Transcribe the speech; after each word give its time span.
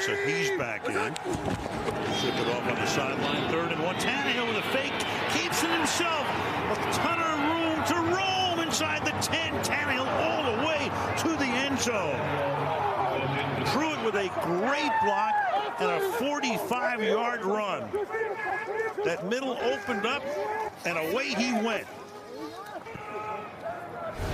So 0.00 0.16
he's 0.16 0.50
back 0.58 0.88
in. 0.88 0.94
Ship 0.94 2.34
it 2.34 2.48
off 2.48 2.66
on 2.66 2.74
the 2.74 2.86
sideline. 2.86 3.50
Third 3.50 3.72
and 3.72 3.82
one. 3.82 3.94
Tannehill 3.96 4.48
with 4.48 4.56
a 4.56 4.68
fake. 4.70 4.92
Keeps 5.32 5.62
it 5.62 5.70
himself. 5.70 6.26
A 6.70 6.76
ton 6.92 7.20
of 7.20 7.38
room 7.52 7.84
to 7.86 7.94
roam 8.16 8.66
inside 8.66 9.04
the 9.04 9.12
10. 9.20 9.52
Tannehill 9.62 10.06
all 10.06 10.56
the 10.56 10.66
way 10.66 10.90
to 11.18 11.28
the 11.36 11.44
end 11.44 11.78
zone. 11.78 12.18
Pruitt 13.66 14.02
with 14.04 14.14
a 14.14 14.28
great 14.42 14.92
block 15.04 15.34
and 15.78 15.90
a 15.90 16.00
45-yard 16.18 17.44
run. 17.44 17.88
That 19.04 19.26
middle 19.26 19.58
opened 19.58 20.06
up, 20.06 20.22
and 20.84 20.96
away 20.96 21.28
he 21.28 21.52
went. 21.52 21.86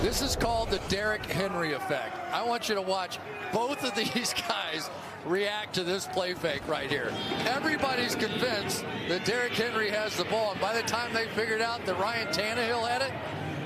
This 0.01 0.21
is 0.21 0.37
called 0.37 0.69
the 0.69 0.79
Derrick 0.87 1.25
Henry 1.25 1.73
effect. 1.73 2.17
I 2.31 2.41
want 2.41 2.69
you 2.69 2.75
to 2.75 2.81
watch 2.81 3.19
both 3.51 3.83
of 3.83 3.93
these 4.13 4.33
guys 4.47 4.89
react 5.25 5.75
to 5.75 5.83
this 5.83 6.07
play 6.07 6.33
fake 6.33 6.65
right 6.69 6.89
here. 6.89 7.11
Everybody's 7.45 8.15
convinced 8.15 8.85
that 9.09 9.25
Derrick 9.25 9.51
Henry 9.51 9.89
has 9.89 10.15
the 10.15 10.23
ball, 10.23 10.53
and 10.53 10.61
by 10.61 10.73
the 10.73 10.87
time 10.87 11.11
they 11.13 11.25
figured 11.27 11.59
out 11.59 11.85
that 11.85 11.99
Ryan 11.99 12.27
Tannehill 12.29 12.87
had 12.87 13.01
it, 13.01 13.11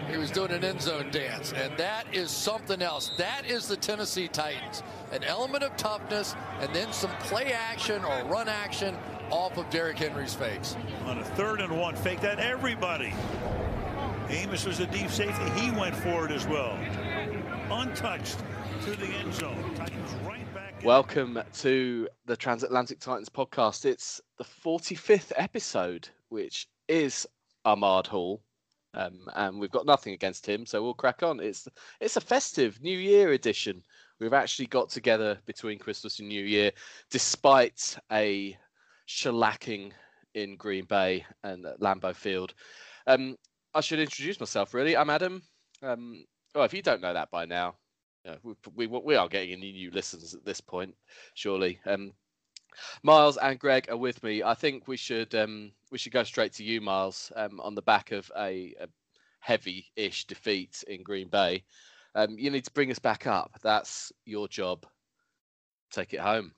he 0.10 0.18
was 0.18 0.32
doing 0.32 0.50
an 0.52 0.64
end 0.64 0.82
zone 0.82 1.12
dance. 1.12 1.54
And 1.54 1.78
that 1.78 2.06
is 2.12 2.32
something 2.32 2.82
else. 2.82 3.12
That 3.20 3.46
is 3.46 3.68
the 3.68 3.78
Tennessee 3.78 4.28
Titans. 4.28 4.82
An 5.12 5.24
element 5.24 5.64
of 5.64 5.78
toughness 5.78 6.36
and 6.60 6.74
then 6.74 6.92
some 6.94 7.12
play 7.20 7.54
action 7.54 8.04
or 8.04 8.24
run 8.26 8.50
action 8.50 8.98
off 9.30 9.58
of 9.58 9.70
Derrick 9.70 10.00
Henry's 10.00 10.34
fakes. 10.34 10.76
On 11.06 11.20
a 11.20 11.24
third 11.24 11.62
and 11.62 11.78
one, 11.80 11.96
fake 11.96 12.22
that 12.22 12.40
everybody. 12.40 13.14
Amos 14.34 14.66
was 14.66 14.80
a 14.80 14.88
deep 14.88 15.12
safety. 15.12 15.62
He 15.62 15.70
went 15.70 15.96
forward 15.96 16.32
as 16.32 16.48
well. 16.48 16.76
Untouched 17.70 18.40
to 18.84 18.90
the 18.96 19.06
end 19.06 19.32
zone. 19.32 19.76
Titans 19.76 20.12
right 20.26 20.54
back. 20.56 20.84
Welcome 20.84 21.40
to 21.60 22.10
the 22.26 22.36
Transatlantic 22.36 23.00
Titans 23.00 23.30
podcast. 23.30 23.86
It's 23.86 24.20
the 24.40 24.44
45th 24.44 25.34
episode, 25.36 26.10
which 26.30 26.68
is 26.88 27.28
Ahmard 27.64 28.08
Hall. 28.08 28.42
Um, 28.96 29.20
and 29.36 29.60
we've 29.60 29.70
got 29.70 29.86
nothing 29.86 30.16
against 30.16 30.48
him, 30.48 30.66
so 30.66 30.82
we'll 30.82 30.96
crack 30.96 31.22
on. 31.22 31.40
It's 31.40 31.68
it's 32.02 32.18
a 32.18 32.22
festive 32.22 32.82
New 32.82 32.98
Year 32.98 33.34
edition. 33.34 33.84
We've 34.20 34.34
actually 34.34 34.66
got 34.66 34.90
together 34.90 35.38
between 35.46 35.78
Christmas 35.78 36.20
and 36.20 36.28
New 36.28 36.44
Year, 36.44 36.72
despite 37.12 37.96
a 38.12 38.58
shellacking 39.08 39.92
in 40.34 40.58
Green 40.58 40.86
Bay 40.86 41.24
and 41.44 41.68
Lambeau 41.80 42.16
Field. 42.16 42.56
Um, 43.06 43.38
I 43.74 43.82
should 43.82 44.00
introduce 44.00 44.40
myself, 44.40 44.74
really. 44.74 44.96
I'm 44.96 45.10
Adam. 45.10 45.42
Um, 45.82 46.26
well, 46.54 46.64
if 46.64 46.74
you 46.74 46.82
don't 46.82 47.02
know 47.02 47.14
that 47.14 47.32
by 47.32 47.46
now, 47.46 47.76
we, 48.44 48.56
we, 48.76 48.88
we 48.88 49.16
are 49.16 49.28
getting 49.28 49.52
any 49.52 49.72
new 49.72 49.92
listeners 49.92 50.34
at 50.34 50.46
this 50.46 50.62
point, 50.62 50.96
surely. 51.34 51.80
Um, 51.86 52.14
Miles 53.02 53.38
and 53.38 53.60
Greg 53.60 53.90
are 53.90 53.98
with 53.98 54.22
me. 54.24 54.44
I 54.44 54.54
think 54.54 54.88
we 54.88 54.98
should 54.98 55.34
um, 55.36 55.72
we 55.92 55.98
should 55.98 56.12
go 56.12 56.24
straight 56.24 56.54
to 56.54 56.64
you, 56.64 56.82
Miles, 56.82 57.32
um, 57.36 57.60
on 57.60 57.76
the 57.76 57.82
back 57.82 58.12
of 58.12 58.32
a, 58.38 58.74
a 58.80 58.88
heavy-ish 59.40 60.26
defeat 60.26 60.84
in 60.88 61.04
Green 61.04 61.28
Bay. 61.28 61.64
Um, 62.16 62.38
you 62.38 62.50
need 62.52 62.66
to 62.66 62.72
bring 62.72 62.92
us 62.92 63.00
back 63.00 63.28
up. 63.28 63.60
That's 63.64 64.12
your 64.26 64.48
job. 64.48 64.86
Take 65.92 66.14
it 66.14 66.20
home. 66.20 66.54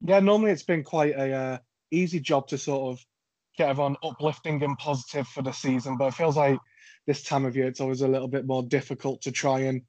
Yeah, 0.00 0.20
normally 0.20 0.50
it's 0.50 0.62
been 0.62 0.84
quite 0.84 1.14
a 1.14 1.32
uh, 1.32 1.58
easy 1.90 2.20
job 2.20 2.48
to 2.48 2.58
sort 2.58 2.92
of 2.92 3.06
get 3.56 3.68
everyone 3.68 3.96
uplifting 4.02 4.62
and 4.62 4.78
positive 4.78 5.26
for 5.28 5.42
the 5.42 5.52
season, 5.52 5.96
but 5.96 6.08
it 6.08 6.14
feels 6.14 6.36
like 6.36 6.58
this 7.06 7.22
time 7.22 7.44
of 7.44 7.56
year 7.56 7.66
it's 7.66 7.80
always 7.80 8.02
a 8.02 8.08
little 8.08 8.28
bit 8.28 8.46
more 8.46 8.62
difficult 8.62 9.22
to 9.22 9.32
try 9.32 9.60
and 9.60 9.82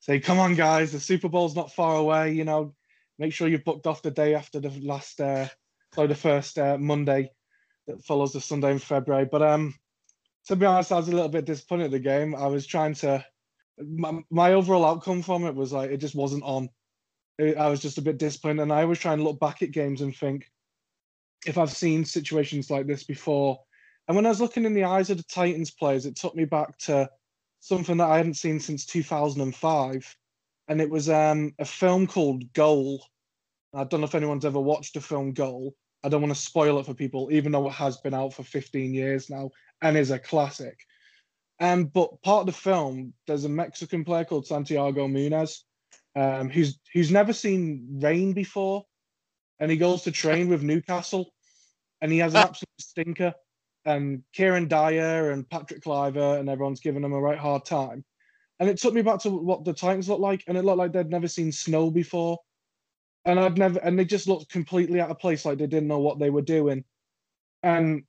say, 0.00 0.20
"Come 0.20 0.38
on, 0.38 0.54
guys, 0.54 0.92
the 0.92 1.00
Super 1.00 1.28
Bowl's 1.28 1.56
not 1.56 1.72
far 1.72 1.96
away." 1.96 2.32
You 2.32 2.44
know, 2.44 2.74
make 3.18 3.32
sure 3.32 3.48
you've 3.48 3.64
booked 3.64 3.86
off 3.86 4.02
the 4.02 4.10
day 4.10 4.34
after 4.34 4.60
the 4.60 4.70
last, 4.80 5.20
uh, 5.20 5.48
so 5.94 6.06
the 6.06 6.14
first 6.14 6.58
uh, 6.58 6.78
Monday 6.78 7.30
that 7.86 8.04
follows 8.04 8.32
the 8.32 8.40
Sunday 8.40 8.70
in 8.70 8.78
February. 8.78 9.26
But 9.30 9.42
um, 9.42 9.74
to 10.46 10.56
be 10.56 10.66
honest, 10.66 10.92
I 10.92 10.96
was 10.96 11.08
a 11.08 11.12
little 11.12 11.28
bit 11.28 11.44
disappointed 11.44 11.86
at 11.86 11.90
the 11.90 11.98
game. 11.98 12.34
I 12.34 12.46
was 12.46 12.66
trying 12.66 12.94
to. 12.94 13.24
My, 13.78 14.20
my 14.30 14.52
overall 14.52 14.84
outcome 14.84 15.22
from 15.22 15.46
it 15.46 15.54
was 15.54 15.72
like 15.72 15.90
it 15.90 15.98
just 15.98 16.14
wasn't 16.14 16.44
on. 16.44 16.68
I 17.40 17.68
was 17.68 17.80
just 17.80 17.98
a 17.98 18.02
bit 18.02 18.18
disappointed, 18.18 18.62
and 18.62 18.72
I 18.72 18.82
always 18.82 18.98
try 18.98 19.14
and 19.14 19.24
look 19.24 19.40
back 19.40 19.62
at 19.62 19.70
games 19.70 20.02
and 20.02 20.14
think 20.14 20.50
if 21.46 21.58
I've 21.58 21.72
seen 21.72 22.04
situations 22.04 22.70
like 22.70 22.86
this 22.86 23.04
before. 23.04 23.58
And 24.08 24.16
when 24.16 24.26
I 24.26 24.30
was 24.30 24.40
looking 24.40 24.64
in 24.64 24.74
the 24.74 24.84
eyes 24.84 25.10
of 25.10 25.16
the 25.16 25.24
Titans 25.24 25.70
players, 25.70 26.06
it 26.06 26.16
took 26.16 26.34
me 26.34 26.44
back 26.44 26.76
to 26.78 27.08
something 27.60 27.96
that 27.98 28.10
I 28.10 28.16
hadn't 28.16 28.34
seen 28.34 28.60
since 28.60 28.86
2005. 28.86 30.16
And 30.68 30.80
it 30.80 30.90
was 30.90 31.08
um, 31.08 31.54
a 31.58 31.64
film 31.64 32.06
called 32.06 32.52
Goal. 32.52 33.04
I 33.74 33.84
don't 33.84 34.00
know 34.00 34.06
if 34.06 34.14
anyone's 34.14 34.44
ever 34.44 34.60
watched 34.60 34.94
the 34.94 35.00
film 35.00 35.32
Goal. 35.32 35.74
I 36.02 36.08
don't 36.08 36.22
want 36.22 36.34
to 36.34 36.40
spoil 36.40 36.78
it 36.78 36.86
for 36.86 36.94
people, 36.94 37.28
even 37.30 37.52
though 37.52 37.68
it 37.68 37.72
has 37.72 37.98
been 37.98 38.14
out 38.14 38.32
for 38.32 38.42
15 38.42 38.94
years 38.94 39.28
now 39.28 39.50
and 39.82 39.96
is 39.96 40.10
a 40.10 40.18
classic. 40.18 40.78
Um, 41.60 41.84
but 41.84 42.22
part 42.22 42.40
of 42.40 42.46
the 42.46 42.52
film, 42.52 43.12
there's 43.26 43.44
a 43.44 43.48
Mexican 43.48 44.02
player 44.04 44.24
called 44.24 44.46
Santiago 44.46 45.06
Munez, 45.06 45.58
um, 46.16 46.48
who's 46.48 46.78
who's 46.92 47.10
never 47.10 47.32
seen 47.32 47.86
rain 48.00 48.32
before, 48.32 48.84
and 49.60 49.70
he 49.70 49.76
goes 49.76 50.02
to 50.02 50.10
train 50.10 50.48
with 50.48 50.62
Newcastle, 50.62 51.32
and 52.00 52.10
he 52.10 52.18
has 52.18 52.34
an 52.34 52.40
ah. 52.40 52.48
absolute 52.48 52.80
stinker. 52.80 53.34
And 53.86 54.22
Kieron 54.36 54.68
Dyer 54.68 55.30
and 55.30 55.48
Patrick 55.48 55.82
Kluivert 55.82 56.40
and 56.40 56.50
everyone's 56.50 56.80
giving 56.80 57.02
him 57.02 57.14
a 57.14 57.20
right 57.20 57.38
hard 57.38 57.64
time. 57.64 58.04
And 58.58 58.68
it 58.68 58.78
took 58.78 58.92
me 58.92 59.00
back 59.00 59.20
to 59.20 59.30
what 59.30 59.64
the 59.64 59.72
Titans 59.72 60.08
looked 60.08 60.20
like, 60.20 60.44
and 60.46 60.58
it 60.58 60.64
looked 60.64 60.78
like 60.78 60.92
they'd 60.92 61.08
never 61.08 61.28
seen 61.28 61.50
snow 61.50 61.90
before, 61.90 62.38
and 63.24 63.38
I'd 63.38 63.56
never, 63.56 63.78
and 63.80 63.98
they 63.98 64.04
just 64.04 64.28
looked 64.28 64.50
completely 64.50 65.00
out 65.00 65.10
of 65.10 65.18
place, 65.18 65.44
like 65.44 65.58
they 65.58 65.66
didn't 65.66 65.88
know 65.88 65.98
what 65.98 66.18
they 66.18 66.30
were 66.30 66.42
doing. 66.42 66.84
And 67.62 68.04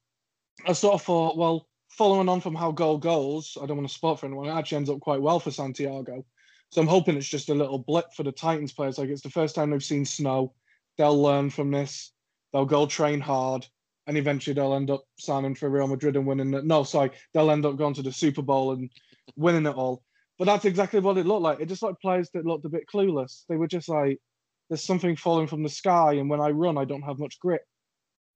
I 0.68 0.74
sort 0.74 0.96
of 0.96 1.02
thought, 1.04 1.38
well, 1.38 1.68
following 1.90 2.30
on 2.30 2.42
from 2.42 2.56
how 2.56 2.72
goal 2.72 2.98
goes, 2.98 3.58
I 3.62 3.66
don't 3.66 3.78
want 3.78 3.90
to 3.90 3.94
spot 3.94 4.20
for 4.20 4.26
anyone. 4.26 4.48
It 4.48 4.52
actually 4.52 4.78
ends 4.78 4.90
up 4.90 5.00
quite 5.00 5.22
well 5.22 5.40
for 5.40 5.52
Santiago. 5.52 6.26
So 6.70 6.82
I'm 6.82 6.88
hoping 6.88 7.18
it's 7.18 7.28
just 7.28 7.50
a 7.50 7.56
little 7.56 7.80
blip 7.80 8.14
for 8.14 8.24
the 8.24 8.32
Titans 8.32 8.72
players. 8.72 8.98
Like 8.98 9.10
it's 9.10 9.22
the 9.22 9.30
first 9.30 9.56
time 9.56 9.70
they've 9.70 9.84
seen 9.84 10.06
snow 10.06 10.54
they'll 10.98 11.22
learn 11.22 11.50
from 11.50 11.72
this. 11.72 12.12
They'll 12.54 12.66
go 12.66 12.86
train 12.86 13.20
hard, 13.22 13.66
and 14.08 14.18
eventually 14.18 14.54
they'll 14.54 14.74
end 14.74 14.92
up 14.92 15.04
signing 15.18 15.56
for 15.56 15.70
Real 15.70 15.88
Madrid 15.88 16.16
and 16.16 16.26
winning 16.26 16.54
it. 16.54 16.66
No, 16.66 16.84
sorry, 16.84 17.12
they'll 17.34 17.52
end 17.52 17.66
up 17.66 17.78
going 17.78 17.94
to 17.96 18.02
the 18.02 18.12
Super 18.12 18.42
Bowl 18.42 18.74
and 18.74 18.90
winning 19.36 19.66
it 19.66 19.76
all. 19.76 20.04
But 20.38 20.46
that's 20.46 20.66
exactly 20.66 21.00
what 21.00 21.18
it 21.18 21.26
looked 21.26 21.44
like. 21.44 21.60
It 21.60 21.68
just 21.68 21.84
like 21.84 22.00
players 22.02 22.30
that 22.34 22.46
looked 22.46 22.66
a 22.66 22.70
bit 22.70 22.88
clueless. 22.92 23.44
They 23.48 23.58
were 23.58 23.68
just 23.68 23.88
like, 23.88 24.20
"There's 24.70 24.84
something 24.84 25.16
falling 25.16 25.48
from 25.48 25.64
the 25.64 25.70
sky, 25.70 26.14
and 26.14 26.30
when 26.30 26.42
I 26.42 26.50
run, 26.50 26.78
I 26.78 26.86
don't 26.86 27.04
have 27.04 27.20
much 27.20 27.40
grip." 27.40 27.62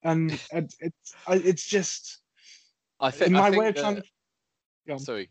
And 0.04 0.32
it, 0.52 0.74
it's 0.80 1.16
it's 1.28 1.66
just. 1.66 2.20
I 3.00 3.12
think 3.12 3.32
my 3.32 3.48
I 3.48 3.50
think 3.50 3.62
way 3.62 3.68
of 3.70 3.76
trying. 3.76 4.04
To... 4.88 5.00
Sorry, 5.00 5.30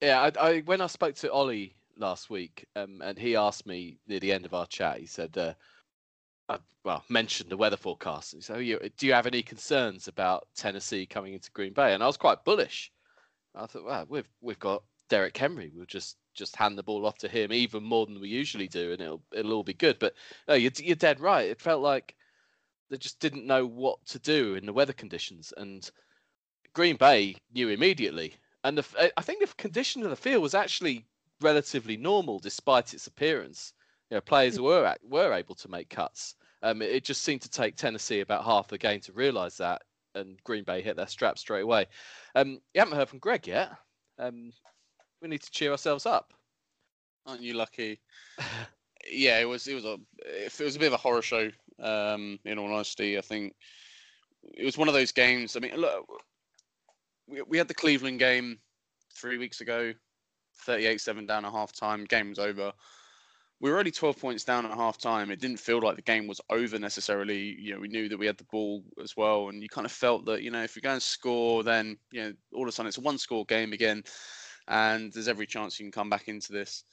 yeah. 0.00 0.30
I, 0.38 0.48
I 0.48 0.58
when 0.60 0.80
I 0.80 0.86
spoke 0.86 1.14
to 1.16 1.32
Ollie 1.32 1.74
last 1.96 2.30
week, 2.30 2.66
um, 2.76 3.00
and 3.02 3.18
he 3.18 3.34
asked 3.34 3.66
me 3.66 3.98
near 4.06 4.20
the 4.20 4.32
end 4.32 4.44
of 4.44 4.54
our 4.54 4.66
chat, 4.66 4.98
he 4.98 5.06
said, 5.06 5.36
uh, 5.36 5.54
I, 6.52 6.58
well, 6.84 7.04
mentioned 7.08 7.50
the 7.50 7.56
weather 7.56 7.76
forecast. 7.76 8.42
So, 8.42 8.58
you, 8.58 8.78
do 8.96 9.06
you 9.06 9.12
have 9.12 9.26
any 9.26 9.42
concerns 9.42 10.08
about 10.08 10.46
Tennessee 10.54 11.06
coming 11.06 11.34
into 11.34 11.50
Green 11.52 11.72
Bay? 11.72 11.94
And 11.94 12.02
I 12.02 12.06
was 12.06 12.16
quite 12.16 12.44
bullish. 12.44 12.92
I 13.54 13.66
thought, 13.66 13.84
well, 13.84 14.06
we've 14.08 14.28
we've 14.40 14.58
got 14.58 14.82
Derrick 15.08 15.36
Henry. 15.36 15.72
We'll 15.74 15.86
just 15.86 16.16
just 16.34 16.56
hand 16.56 16.78
the 16.78 16.82
ball 16.82 17.04
off 17.06 17.18
to 17.18 17.28
him 17.28 17.52
even 17.52 17.82
more 17.82 18.06
than 18.06 18.20
we 18.20 18.28
usually 18.28 18.68
do, 18.68 18.92
and 18.92 19.00
it'll 19.00 19.22
it'll 19.32 19.52
all 19.52 19.62
be 19.62 19.74
good. 19.74 19.98
But 19.98 20.14
no, 20.48 20.54
you're 20.54 20.72
you're 20.78 20.96
dead 20.96 21.20
right. 21.20 21.48
It 21.48 21.60
felt 21.60 21.82
like 21.82 22.14
they 22.90 22.96
just 22.96 23.20
didn't 23.20 23.46
know 23.46 23.66
what 23.66 24.04
to 24.06 24.18
do 24.18 24.54
in 24.54 24.66
the 24.66 24.72
weather 24.72 24.92
conditions, 24.92 25.52
and 25.56 25.90
Green 26.72 26.96
Bay 26.96 27.36
knew 27.52 27.68
immediately. 27.68 28.34
And 28.64 28.78
the, 28.78 29.12
I 29.16 29.22
think 29.22 29.40
the 29.40 29.54
condition 29.56 30.02
of 30.04 30.10
the 30.10 30.16
field 30.16 30.42
was 30.42 30.54
actually 30.54 31.04
relatively 31.40 31.96
normal 31.96 32.38
despite 32.38 32.94
its 32.94 33.06
appearance. 33.06 33.72
You 34.10 34.16
know, 34.16 34.20
players 34.20 34.56
hmm. 34.56 34.62
were 34.62 34.94
were 35.02 35.32
able 35.32 35.54
to 35.56 35.68
make 35.68 35.90
cuts. 35.90 36.36
Um, 36.62 36.82
it 36.82 37.04
just 37.04 37.22
seemed 37.22 37.42
to 37.42 37.50
take 37.50 37.76
Tennessee 37.76 38.20
about 38.20 38.44
half 38.44 38.68
the 38.68 38.78
game 38.78 39.00
to 39.00 39.12
realise 39.12 39.56
that, 39.56 39.82
and 40.14 40.38
Green 40.44 40.64
Bay 40.64 40.80
hit 40.80 40.96
their 40.96 41.06
strap 41.06 41.38
straight 41.38 41.62
away. 41.62 41.86
Um, 42.34 42.60
you 42.74 42.80
haven't 42.80 42.96
heard 42.96 43.08
from 43.08 43.18
Greg 43.18 43.46
yet. 43.46 43.72
Um, 44.18 44.52
we 45.20 45.28
need 45.28 45.42
to 45.42 45.50
cheer 45.50 45.72
ourselves 45.72 46.06
up. 46.06 46.32
Aren't 47.26 47.42
you 47.42 47.54
lucky? 47.54 48.00
yeah, 49.10 49.40
it 49.40 49.44
was. 49.44 49.66
It 49.66 49.74
was 49.74 49.84
a. 49.84 49.96
It 50.24 50.58
was 50.60 50.76
a 50.76 50.78
bit 50.78 50.88
of 50.88 50.92
a 50.92 50.98
horror 50.98 51.22
show. 51.22 51.50
Um, 51.80 52.38
in 52.44 52.58
all 52.58 52.72
honesty, 52.72 53.18
I 53.18 53.22
think 53.22 53.54
it 54.54 54.64
was 54.64 54.78
one 54.78 54.88
of 54.88 54.94
those 54.94 55.12
games. 55.12 55.56
I 55.56 55.60
mean, 55.60 55.76
look, 55.76 56.06
we, 57.26 57.42
we 57.42 57.58
had 57.58 57.68
the 57.68 57.74
Cleveland 57.74 58.18
game 58.18 58.58
three 59.14 59.38
weeks 59.38 59.60
ago, 59.60 59.92
38-7 60.66 61.26
down 61.26 61.44
at 61.44 61.52
half 61.52 61.72
time. 61.72 62.04
Game 62.04 62.28
was 62.28 62.38
over 62.38 62.72
we 63.62 63.70
were 63.70 63.78
only 63.78 63.92
12 63.92 64.18
points 64.18 64.44
down 64.44 64.66
at 64.66 64.74
half 64.74 64.98
time. 64.98 65.30
It 65.30 65.40
didn't 65.40 65.60
feel 65.60 65.80
like 65.80 65.96
the 65.96 66.02
game 66.02 66.26
was 66.26 66.40
over 66.50 66.80
necessarily. 66.80 67.56
You 67.58 67.74
know, 67.74 67.80
we 67.80 67.88
knew 67.88 68.08
that 68.08 68.18
we 68.18 68.26
had 68.26 68.36
the 68.36 68.44
ball 68.44 68.82
as 69.02 69.16
well. 69.16 69.48
And 69.48 69.62
you 69.62 69.68
kind 69.68 69.86
of 69.86 69.92
felt 69.92 70.26
that, 70.26 70.42
you 70.42 70.50
know, 70.50 70.64
if 70.64 70.74
we 70.74 70.82
go 70.82 70.90
and 70.90 71.02
score, 71.02 71.62
then, 71.62 71.96
you 72.10 72.22
know, 72.22 72.32
all 72.54 72.64
of 72.64 72.68
a 72.68 72.72
sudden 72.72 72.88
it's 72.88 72.98
a 72.98 73.02
one 73.02 73.18
score 73.18 73.46
game 73.46 73.72
again. 73.72 74.02
And 74.66 75.12
there's 75.12 75.28
every 75.28 75.46
chance 75.46 75.78
you 75.78 75.84
can 75.84 75.92
come 75.92 76.10
back 76.10 76.28
into 76.28 76.52
this. 76.52 76.84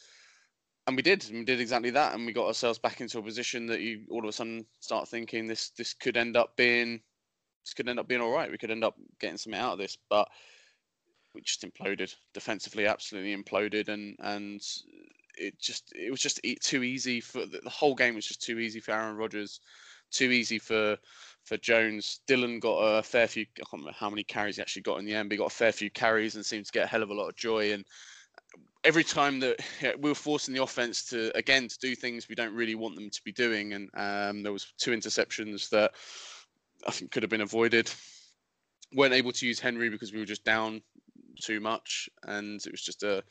and 0.88 0.96
we 0.96 1.04
did, 1.04 1.24
we 1.32 1.44
did 1.44 1.60
exactly 1.62 1.92
that, 1.92 2.16
and 2.16 2.26
we 2.26 2.34
got 2.34 2.48
ourselves 2.48 2.80
back 2.80 3.00
into 3.00 3.20
a 3.20 3.24
position 3.24 3.68
that 3.68 3.82
you 3.82 4.06
all 4.10 4.24
of 4.24 4.30
a 4.30 4.32
sudden 4.32 4.66
start 4.80 5.08
thinking 5.08 5.46
this 5.48 5.70
this 5.72 5.94
could 5.94 6.18
end 6.18 6.36
up 6.36 6.56
being 6.58 7.00
this 7.64 7.74
could 7.76 7.88
end 7.88 8.00
up 8.00 8.08
being 8.08 8.22
all 8.22 8.32
right. 8.32 8.50
We 8.52 8.58
could 8.58 8.72
end 8.72 8.84
up 8.84 8.96
getting 9.20 9.38
something 9.38 9.60
out 9.60 9.74
of 9.74 9.80
this, 9.80 9.98
but 10.10 10.28
we 11.36 11.42
just 11.42 11.64
imploded 11.64 12.16
defensively, 12.34 12.88
absolutely 12.88 13.36
imploded, 13.36 13.88
and 13.90 14.16
and 14.20 14.62
it 15.40 15.60
just 15.60 15.92
it 15.96 16.12
was 16.12 16.22
just 16.22 16.40
too 16.62 16.84
easy 16.84 17.22
for 17.22 17.46
the, 17.46 17.62
whole 17.70 17.96
game 17.96 18.16
was 18.16 18.28
just 18.28 18.42
too 18.42 18.60
easy 18.60 18.80
for 18.80 18.92
Aaron 18.92 19.16
Rodgers, 19.16 19.62
too 20.12 20.32
easy 20.32 20.60
for 20.60 20.98
for 21.46 21.58
Jones. 21.58 22.22
Dillon 22.28 22.60
got 22.60 22.78
a 22.78 23.04
fair 23.04 23.28
few. 23.28 23.44
I 23.44 23.60
can't 23.60 23.74
remember 23.74 23.96
how 23.98 24.10
many 24.10 24.24
carries 24.24 24.58
he 24.58 24.62
actually 24.62 24.84
got 24.84 25.00
in 25.00 25.06
the 25.06 25.16
end, 25.16 25.30
but 25.30 25.34
he 25.34 25.38
got 25.38 25.52
a 25.52 25.56
fair 25.56 25.72
few 25.72 25.90
carries 25.90 26.36
and 26.36 26.46
seemed 26.46 26.66
to 26.66 26.72
get 26.72 26.86
a 26.86 26.88
hell 26.88 27.04
of 27.04 27.10
a 27.10 27.14
lot 27.14 27.30
of 27.30 27.36
joy 27.36 27.74
and 27.74 27.86
every 28.84 29.04
time 29.04 29.40
that 29.40 29.60
we 30.00 30.10
were 30.10 30.16
forcing 30.16 30.54
the 30.54 30.64
offense 30.64 31.04
to 31.06 31.36
again 31.38 31.68
to 31.68 31.78
do 31.80 31.96
things 31.96 32.30
we 32.30 32.36
don't 32.36 32.54
really 32.54 32.76
want 32.76 32.96
them 32.96 33.10
to 33.10 33.22
be 33.24 33.32
doing, 33.32 33.74
and 33.74 33.90
um, 33.96 34.44
there 34.44 34.54
was 34.54 34.74
two 34.78 34.92
interceptions 34.92 35.70
that 35.70 35.92
I 36.88 36.92
think 36.92 37.12
could 37.12 37.24
have 37.24 37.30
been 37.30 37.42
avoided. 37.42 37.92
weren't 38.94 39.14
able 39.14 39.32
to 39.32 39.48
use 39.48 39.60
Henry 39.60 39.90
because 39.90 40.14
we 40.14 40.20
were 40.20 40.26
just 40.26 40.46
down 40.46 40.82
too 41.42 41.60
much, 41.60 42.10
and 42.24 42.66
it 42.66 42.72
was 42.72 42.82
just 42.82 43.04
a 43.04 43.24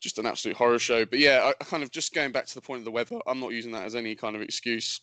just 0.00 0.18
an 0.18 0.26
absolute 0.26 0.56
horror 0.56 0.78
show. 0.78 1.04
But 1.04 1.18
yeah, 1.18 1.42
I, 1.44 1.50
I 1.60 1.64
kind 1.64 1.82
of 1.82 1.90
just 1.90 2.14
going 2.14 2.32
back 2.32 2.46
to 2.46 2.54
the 2.54 2.60
point 2.60 2.78
of 2.78 2.84
the 2.84 2.90
weather. 2.90 3.18
I'm 3.26 3.40
not 3.40 3.52
using 3.52 3.72
that 3.72 3.84
as 3.84 3.94
any 3.94 4.14
kind 4.14 4.34
of 4.34 4.42
excuse. 4.42 5.00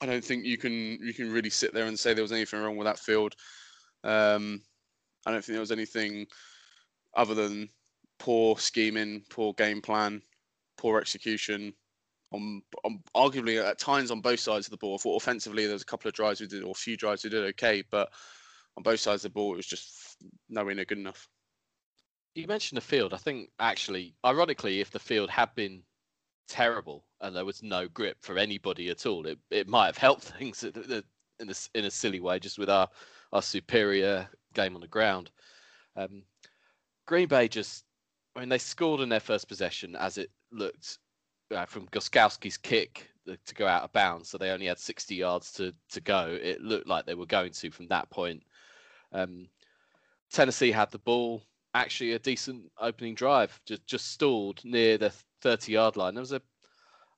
I 0.00 0.06
don't 0.06 0.24
think 0.24 0.44
you 0.44 0.58
can 0.58 0.98
you 1.00 1.14
can 1.14 1.32
really 1.32 1.50
sit 1.50 1.72
there 1.72 1.86
and 1.86 1.98
say 1.98 2.12
there 2.12 2.22
was 2.22 2.32
anything 2.32 2.60
wrong 2.60 2.76
with 2.76 2.86
that 2.86 2.98
field. 2.98 3.34
Um, 4.04 4.62
I 5.24 5.30
don't 5.30 5.44
think 5.44 5.54
there 5.54 5.60
was 5.60 5.72
anything 5.72 6.26
other 7.16 7.34
than 7.34 7.68
poor 8.18 8.56
scheming, 8.58 9.22
poor 9.30 9.54
game 9.54 9.80
plan, 9.80 10.22
poor 10.76 10.98
execution. 10.98 11.72
On, 12.32 12.62
on, 12.84 12.98
arguably 13.14 13.62
at 13.62 13.78
times 13.78 14.10
on 14.10 14.22
both 14.22 14.40
sides 14.40 14.66
of 14.66 14.70
the 14.70 14.78
ball. 14.78 14.94
I 14.94 14.96
thought 14.96 15.20
offensively 15.20 15.64
there 15.64 15.74
was 15.74 15.82
a 15.82 15.86
couple 15.86 16.08
of 16.08 16.14
drives 16.14 16.40
we 16.40 16.46
did, 16.46 16.62
or 16.62 16.70
a 16.70 16.74
few 16.74 16.96
drives 16.96 17.24
we 17.24 17.30
did 17.30 17.44
okay, 17.44 17.84
but 17.90 18.10
on 18.78 18.82
both 18.82 19.00
sides 19.00 19.22
of 19.22 19.32
the 19.32 19.34
ball 19.34 19.52
it 19.52 19.58
was 19.58 19.66
just 19.66 20.16
nowhere 20.48 20.74
near 20.74 20.86
good 20.86 20.96
enough. 20.96 21.28
You 22.34 22.46
mentioned 22.46 22.76
the 22.76 22.82
field. 22.82 23.12
I 23.12 23.18
think 23.18 23.50
actually, 23.60 24.14
ironically, 24.24 24.80
if 24.80 24.90
the 24.90 24.98
field 24.98 25.30
had 25.30 25.54
been 25.54 25.82
terrible 26.48 27.04
and 27.20 27.34
there 27.36 27.44
was 27.44 27.62
no 27.62 27.88
grip 27.88 28.16
for 28.20 28.38
anybody 28.38 28.88
at 28.88 29.06
all, 29.06 29.26
it, 29.26 29.38
it 29.50 29.68
might 29.68 29.86
have 29.86 29.98
helped 29.98 30.22
things 30.38 30.64
in 30.64 31.02
a, 31.40 31.54
in 31.74 31.84
a 31.84 31.90
silly 31.90 32.20
way, 32.20 32.38
just 32.38 32.58
with 32.58 32.70
our, 32.70 32.88
our 33.32 33.42
superior 33.42 34.28
game 34.54 34.74
on 34.74 34.80
the 34.80 34.88
ground. 34.88 35.30
Um, 35.96 36.22
Green 37.06 37.28
Bay 37.28 37.48
just 37.48 37.84
I 38.34 38.40
mean, 38.40 38.48
they 38.48 38.58
scored 38.58 39.00
in 39.00 39.08
their 39.08 39.20
first 39.20 39.48
possession 39.48 39.94
as 39.96 40.18
it 40.18 40.30
looked 40.50 40.98
uh, 41.54 41.66
from 41.66 41.86
Gostkowski's 41.88 42.56
kick 42.56 43.10
to 43.26 43.54
go 43.54 43.66
out 43.66 43.82
of 43.82 43.92
bounds. 43.92 44.30
So 44.30 44.38
they 44.38 44.50
only 44.50 44.66
had 44.66 44.78
60 44.78 45.14
yards 45.14 45.52
to, 45.52 45.74
to 45.90 46.00
go. 46.00 46.38
It 46.40 46.60
looked 46.62 46.86
like 46.86 47.04
they 47.04 47.14
were 47.14 47.26
going 47.26 47.52
to 47.52 47.70
from 47.70 47.88
that 47.88 48.10
point. 48.10 48.42
Um, 49.12 49.48
Tennessee 50.32 50.72
had 50.72 50.90
the 50.90 50.98
ball, 50.98 51.42
actually 51.74 52.12
a 52.12 52.18
decent 52.18 52.70
opening 52.78 53.14
drive, 53.14 53.60
just 53.66 53.86
just 53.86 54.10
stalled 54.10 54.64
near 54.64 54.98
the 54.98 55.12
30 55.40 55.72
yard 55.72 55.96
line. 55.96 56.14
There 56.14 56.22
was 56.22 56.32
a 56.32 56.42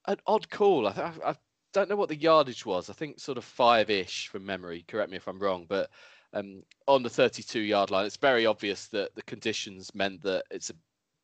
an 0.06 0.18
odd 0.26 0.48
call. 0.50 0.86
I, 0.88 1.12
I, 1.24 1.34
don't 1.72 1.90
know 1.90 1.96
what 1.96 2.08
the 2.08 2.16
yardage 2.16 2.64
was. 2.64 2.88
I 2.88 2.92
think 2.92 3.18
sort 3.18 3.36
of 3.36 3.44
five 3.44 3.90
ish 3.90 4.28
from 4.28 4.46
memory. 4.46 4.84
Correct 4.86 5.10
me 5.10 5.16
if 5.16 5.26
I'm 5.26 5.40
wrong, 5.40 5.66
but 5.68 5.90
um, 6.32 6.62
on 6.86 7.02
the 7.02 7.10
32 7.10 7.60
yard 7.60 7.90
line, 7.90 8.06
it's 8.06 8.16
very 8.16 8.46
obvious 8.46 8.86
that 8.88 9.14
the 9.16 9.22
conditions 9.22 9.92
meant 9.92 10.22
that 10.22 10.44
it's 10.52 10.70
a 10.70 10.74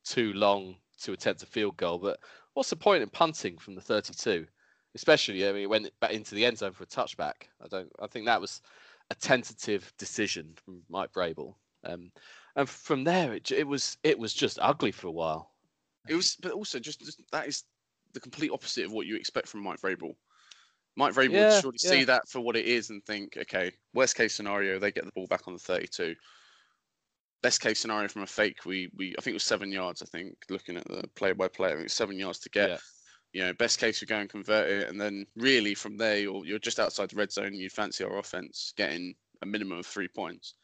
too 0.05 0.33
long 0.33 0.75
to 1.03 1.13
attempt 1.13 1.43
a 1.45 1.47
field 1.47 1.77
goal. 1.77 1.99
But 1.99 2.19
what's 2.55 2.71
the 2.71 2.77
point 2.77 3.03
in 3.03 3.09
punting 3.11 3.59
from 3.59 3.77
the 3.77 3.81
32? 3.81 4.47
Especially, 4.95 5.49
I 5.49 5.53
mean, 5.53 5.63
it 5.63 5.71
went 5.71 5.89
back 6.01 6.13
into 6.13 6.35
the 6.35 6.45
end 6.45 6.59
zone 6.59 6.73
for 6.73 6.83
a 6.83 6.87
touchback. 6.87 7.49
I 7.63 7.69
don't. 7.69 7.93
I 8.01 8.09
think 8.09 8.27
that 8.27 8.41
was 8.41 8.61
a 9.11 9.15
tentative 9.15 9.93
decision 9.99 10.55
from 10.65 10.83
Mike 10.89 11.13
Vrabel. 11.13 11.55
Um, 11.85 12.11
and 12.57 12.69
from 12.69 13.05
there, 13.05 13.35
it, 13.35 13.51
it 13.51 13.67
was 13.67 13.97
it 14.03 14.19
was 14.19 14.33
just 14.35 14.59
ugly 14.61 14.93
for 14.93 15.09
a 15.09 15.13
while. 15.13 15.51
It 16.09 16.15
was, 16.15 16.37
but 16.41 16.53
also 16.53 16.79
just, 16.79 17.01
just 17.01 17.21
that 17.31 17.47
is 17.47 17.65
the 18.15 18.21
complete 18.21 18.51
opposite 18.51 18.87
of 18.87 18.93
what 18.93 19.07
you 19.07 19.17
expect 19.17 19.49
from 19.49 19.63
Mike 19.63 19.81
Vrabel. 19.81 20.15
Mike 20.97 21.15
Vrabel 21.15 21.33
yeah, 21.33 21.55
would 21.55 21.63
surely 21.63 21.79
yeah. 21.83 21.91
see 21.91 22.05
that 22.05 22.29
for 22.29 22.41
what 22.41 22.57
it 22.57 22.65
is 22.65 22.91
and 22.91 23.05
think, 23.05 23.37
okay, 23.37 23.71
worst 23.95 24.17
case 24.17 24.35
scenario, 24.35 24.79
they 24.79 24.91
get 24.91 25.05
the 25.05 25.13
ball 25.13 25.27
back 25.27 25.47
on 25.47 25.53
the 25.53 25.61
32 25.61 26.15
best 27.43 27.61
case 27.61 27.81
scenario 27.81 28.09
from 28.09 28.23
a 28.23 28.27
fake, 28.27 28.65
we 28.67 28.91
we 28.97 29.15
I 29.19 29.23
think 29.23 29.33
it 29.33 29.35
was 29.35 29.45
seven 29.45 29.71
yards. 29.73 30.03
I 30.03 30.07
think 30.07 30.35
looking 30.49 30.77
at 30.77 30.87
the 30.87 31.09
play 31.15 31.33
by 31.33 31.49
play, 31.49 31.73
I 31.73 31.77
think 31.77 31.91
seven 31.91 32.19
yards 32.19 32.39
to 32.41 32.51
get. 32.51 32.71
Yeah. 32.71 32.79
You 33.33 33.43
know, 33.43 33.53
best 33.53 33.79
case 33.79 34.01
we 34.01 34.09
go 34.09 34.17
and 34.17 34.29
convert 34.29 34.69
it, 34.69 34.89
and 34.89 35.01
then 35.01 35.25
really 35.37 35.75
from 35.75 35.97
there 35.97 36.19
you're 36.19 36.45
you're 36.45 36.59
just 36.59 36.81
outside 36.81 37.11
the 37.11 37.17
red 37.17 37.31
zone. 37.31 37.55
You 37.55 37.71
fancy 37.71 38.03
our 38.03 38.19
offense 38.19 38.73
getting 38.77 39.15
a 39.43 39.47
minimum 39.47 39.79
of 39.79 39.87
three 39.87 40.09
points. 40.09 40.55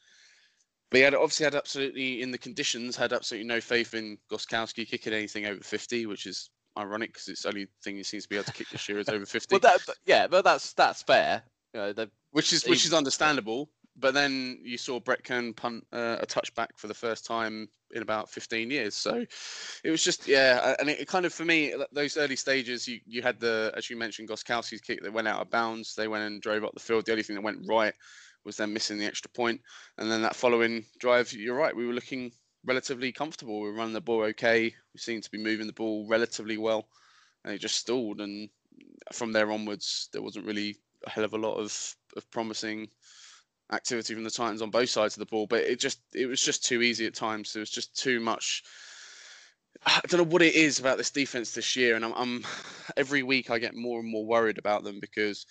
But 0.90 0.98
he 0.98 1.02
had 1.02 1.14
obviously 1.14 1.44
had 1.44 1.54
absolutely 1.54 2.22
in 2.22 2.30
the 2.30 2.38
conditions 2.38 2.96
had 2.96 3.12
absolutely 3.12 3.48
no 3.48 3.60
faith 3.60 3.94
in 3.94 4.18
Gostkowski 4.30 4.88
kicking 4.88 5.12
anything 5.12 5.46
over 5.46 5.62
fifty, 5.62 6.06
which 6.06 6.26
is 6.26 6.50
ironic 6.78 7.12
because 7.12 7.28
it's 7.28 7.42
the 7.42 7.48
only 7.48 7.66
thing 7.82 7.96
he 7.96 8.02
seems 8.02 8.24
to 8.24 8.28
be 8.28 8.36
able 8.36 8.44
to 8.44 8.52
kick 8.52 8.68
this 8.70 8.88
year 8.88 8.98
is 8.98 9.08
over 9.10 9.26
fifty. 9.26 9.54
well, 9.54 9.60
that, 9.60 9.80
yeah, 10.04 10.26
but 10.26 10.44
that's 10.44 10.72
that's 10.74 11.02
fair. 11.02 11.42
You 11.74 11.80
know, 11.80 12.06
which 12.30 12.52
is 12.52 12.64
which 12.66 12.86
is 12.86 12.94
understandable 12.94 13.68
but 13.98 14.14
then 14.14 14.58
you 14.62 14.78
saw 14.78 15.00
Brett 15.00 15.24
Kern 15.24 15.54
punt 15.54 15.86
uh, 15.92 16.18
a 16.20 16.26
touchback 16.26 16.68
for 16.76 16.86
the 16.86 16.94
first 16.94 17.24
time 17.24 17.68
in 17.92 18.02
about 18.02 18.28
15 18.28 18.70
years. 18.70 18.94
So 18.94 19.24
it 19.84 19.90
was 19.90 20.02
just, 20.02 20.26
yeah. 20.26 20.74
And 20.78 20.88
it, 20.88 21.06
kind 21.08 21.24
of, 21.24 21.32
for 21.32 21.44
me, 21.44 21.74
those 21.92 22.16
early 22.16 22.36
stages, 22.36 22.86
you, 22.86 23.00
you 23.06 23.22
had 23.22 23.40
the, 23.40 23.72
as 23.76 23.88
you 23.88 23.96
mentioned, 23.96 24.28
Gostkowski's 24.28 24.80
kick 24.80 25.02
that 25.02 25.12
went 25.12 25.28
out 25.28 25.40
of 25.40 25.50
bounds. 25.50 25.94
They 25.94 26.08
went 26.08 26.24
and 26.24 26.42
drove 26.42 26.64
up 26.64 26.74
the 26.74 26.80
field. 26.80 27.06
The 27.06 27.12
only 27.12 27.22
thing 27.22 27.36
that 27.36 27.42
went 27.42 27.66
right 27.66 27.94
was 28.46 28.56
them 28.56 28.72
missing 28.72 28.98
the 28.98 29.04
extra 29.04 29.30
point. 29.30 29.60
And 29.98 30.10
then 30.10 30.22
that 30.22 30.36
following 30.36 30.84
drive, 30.98 31.32
you're 31.32 31.56
right, 31.56 31.76
we 31.76 31.86
were 31.86 31.92
looking 31.92 32.32
relatively 32.64 33.12
comfortable. 33.12 33.60
We 33.60 33.68
were 33.68 33.76
running 33.76 33.92
the 33.92 34.00
ball 34.00 34.22
okay. 34.22 34.74
We 34.94 34.98
seemed 34.98 35.24
to 35.24 35.30
be 35.30 35.38
moving 35.38 35.66
the 35.66 35.72
ball 35.72 36.06
relatively 36.08 36.56
well. 36.56 36.88
And 37.44 37.52
it 37.52 37.60
just 37.60 37.76
stalled. 37.76 38.20
And 38.20 38.48
from 39.12 39.32
there 39.32 39.50
onwards, 39.50 40.08
there 40.12 40.22
wasn't 40.22 40.46
really 40.46 40.76
a 41.06 41.10
hell 41.10 41.24
of 41.24 41.34
a 41.34 41.38
lot 41.38 41.56
of, 41.56 41.94
of 42.16 42.30
promising 42.30 42.88
activity 43.72 44.14
from 44.14 44.24
the 44.24 44.30
Titans 44.30 44.62
on 44.62 44.70
both 44.70 44.90
sides 44.90 45.16
of 45.16 45.20
the 45.20 45.26
ball, 45.26 45.46
but 45.46 45.64
it 45.64 45.80
just 45.80 46.00
it 46.14 46.26
was 46.26 46.40
just 46.40 46.64
too 46.64 46.82
easy 46.82 47.06
at 47.06 47.14
times. 47.14 47.52
There 47.52 47.60
was 47.60 47.70
just 47.70 47.96
too 47.98 48.20
much. 48.20 48.62
I 49.84 50.00
don't 50.08 50.18
know 50.18 50.32
what 50.32 50.42
it 50.42 50.54
is 50.54 50.78
about 50.78 50.98
this 50.98 51.10
defense 51.10 51.52
this 51.52 51.76
year, 51.76 51.96
and 51.96 52.04
I'm, 52.04 52.12
I'm 52.14 52.44
every 52.96 53.22
week 53.22 53.50
I 53.50 53.58
get 53.58 53.74
more 53.74 54.00
and 54.00 54.10
more 54.10 54.24
worried 54.24 54.58
about 54.58 54.84
them 54.84 55.00
because 55.00 55.46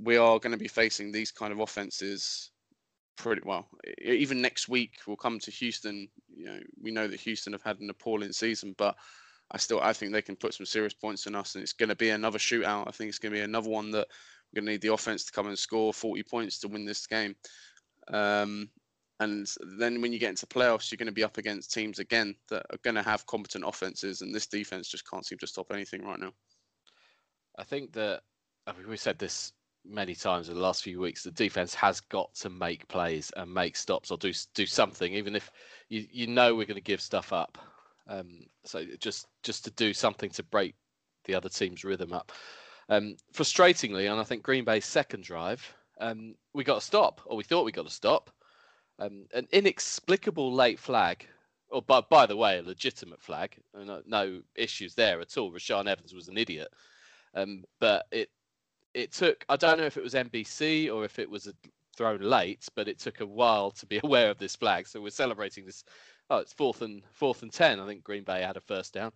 we 0.00 0.16
are 0.16 0.38
going 0.38 0.52
to 0.52 0.58
be 0.58 0.68
facing 0.68 1.12
these 1.12 1.30
kind 1.30 1.52
of 1.52 1.60
offenses 1.60 2.50
pretty 3.16 3.42
well. 3.44 3.68
Even 4.02 4.40
next 4.40 4.68
week, 4.68 4.98
we'll 5.06 5.16
come 5.16 5.38
to 5.40 5.50
Houston. 5.50 6.08
You 6.34 6.46
know, 6.46 6.60
we 6.82 6.90
know 6.90 7.06
that 7.06 7.20
Houston 7.20 7.52
have 7.52 7.62
had 7.62 7.80
an 7.80 7.90
appalling 7.90 8.32
season, 8.32 8.74
but 8.76 8.96
I 9.50 9.58
still 9.58 9.80
I 9.80 9.92
think 9.92 10.12
they 10.12 10.22
can 10.22 10.36
put 10.36 10.54
some 10.54 10.66
serious 10.66 10.94
points 10.94 11.26
in 11.26 11.34
us, 11.34 11.54
and 11.54 11.62
it's 11.62 11.72
going 11.72 11.88
to 11.88 11.96
be 11.96 12.10
another 12.10 12.38
shootout. 12.38 12.88
I 12.88 12.90
think 12.90 13.08
it's 13.08 13.18
going 13.18 13.32
to 13.32 13.38
be 13.38 13.44
another 13.44 13.70
one 13.70 13.90
that 13.92 14.08
we're 14.52 14.60
going 14.60 14.66
to 14.66 14.72
need 14.72 14.82
the 14.82 14.92
offense 14.92 15.24
to 15.24 15.32
come 15.32 15.48
and 15.48 15.58
score 15.58 15.92
40 15.92 16.22
points 16.24 16.58
to 16.60 16.68
win 16.68 16.84
this 16.84 17.06
game. 17.06 17.34
Um, 18.08 18.70
and 19.20 19.46
then 19.78 20.00
when 20.00 20.12
you 20.12 20.18
get 20.18 20.30
into 20.30 20.46
playoffs, 20.46 20.90
you're 20.90 20.96
going 20.96 21.06
to 21.06 21.12
be 21.12 21.24
up 21.24 21.38
against 21.38 21.72
teams 21.72 22.00
again 22.00 22.34
that 22.48 22.66
are 22.70 22.78
going 22.82 22.96
to 22.96 23.02
have 23.02 23.26
competent 23.26 23.64
offenses, 23.66 24.22
and 24.22 24.34
this 24.34 24.46
defense 24.46 24.88
just 24.88 25.08
can't 25.08 25.24
seem 25.24 25.38
to 25.38 25.46
stop 25.46 25.72
anything 25.72 26.04
right 26.04 26.18
now. 26.18 26.32
I 27.56 27.62
think 27.62 27.92
that 27.92 28.22
I 28.66 28.72
mean, 28.72 28.88
we 28.88 28.96
said 28.96 29.18
this 29.18 29.52
many 29.84 30.14
times 30.14 30.48
in 30.48 30.54
the 30.54 30.60
last 30.60 30.82
few 30.82 31.00
weeks. 31.00 31.22
The 31.22 31.30
defense 31.30 31.74
has 31.74 32.00
got 32.00 32.34
to 32.36 32.50
make 32.50 32.88
plays 32.88 33.30
and 33.36 33.52
make 33.52 33.76
stops 33.76 34.10
or 34.10 34.18
do 34.18 34.32
do 34.54 34.66
something, 34.66 35.12
even 35.14 35.36
if 35.36 35.50
you 35.88 36.06
you 36.10 36.26
know 36.26 36.54
we're 36.54 36.66
going 36.66 36.76
to 36.76 36.80
give 36.80 37.00
stuff 37.00 37.32
up. 37.32 37.58
Um, 38.06 38.46
so 38.64 38.84
just 38.98 39.26
just 39.42 39.64
to 39.64 39.70
do 39.70 39.92
something 39.92 40.30
to 40.30 40.42
break 40.42 40.74
the 41.24 41.34
other 41.34 41.48
team's 41.48 41.84
rhythm 41.84 42.12
up. 42.12 42.32
Um, 42.88 43.16
frustratingly, 43.32 44.10
and 44.10 44.20
I 44.20 44.24
think 44.24 44.42
Green 44.42 44.64
Bay's 44.64 44.84
second 44.84 45.24
drive, 45.24 45.74
um, 46.00 46.34
we 46.52 46.64
got 46.64 46.78
a 46.78 46.82
stop, 46.82 47.20
or 47.24 47.36
we 47.36 47.44
thought 47.44 47.64
we 47.64 47.72
got 47.72 47.86
a 47.86 47.90
stop. 47.90 48.30
Um, 48.98 49.26
an 49.32 49.48
inexplicable 49.50 50.52
late 50.52 50.78
flag, 50.78 51.26
or 51.70 51.82
by, 51.82 52.02
by 52.02 52.26
the 52.26 52.36
way, 52.36 52.58
a 52.58 52.62
legitimate 52.62 53.20
flag. 53.20 53.56
No, 53.74 54.02
no 54.06 54.42
issues 54.54 54.94
there 54.94 55.20
at 55.20 55.36
all. 55.36 55.50
Rashaan 55.50 55.88
Evans 55.88 56.14
was 56.14 56.28
an 56.28 56.38
idiot, 56.38 56.68
um, 57.34 57.64
but 57.80 58.06
it 58.12 58.28
it 58.94 59.12
took. 59.12 59.44
I 59.48 59.56
don't 59.56 59.78
know 59.78 59.86
if 59.86 59.96
it 59.96 60.02
was 60.02 60.14
NBC 60.14 60.92
or 60.92 61.04
if 61.04 61.18
it 61.18 61.28
was 61.28 61.52
thrown 61.96 62.20
late, 62.20 62.66
but 62.74 62.88
it 62.88 62.98
took 62.98 63.20
a 63.20 63.26
while 63.26 63.70
to 63.72 63.86
be 63.86 64.00
aware 64.04 64.30
of 64.30 64.38
this 64.38 64.56
flag. 64.56 64.86
So 64.86 65.00
we're 65.00 65.10
celebrating 65.10 65.66
this. 65.66 65.84
Oh, 66.30 66.38
it's 66.38 66.52
fourth 66.52 66.82
and 66.82 67.02
fourth 67.12 67.42
and 67.42 67.52
ten. 67.52 67.80
I 67.80 67.86
think 67.86 68.02
Green 68.02 68.24
Bay 68.24 68.42
had 68.42 68.56
a 68.56 68.60
first 68.60 68.94
down 68.94 69.12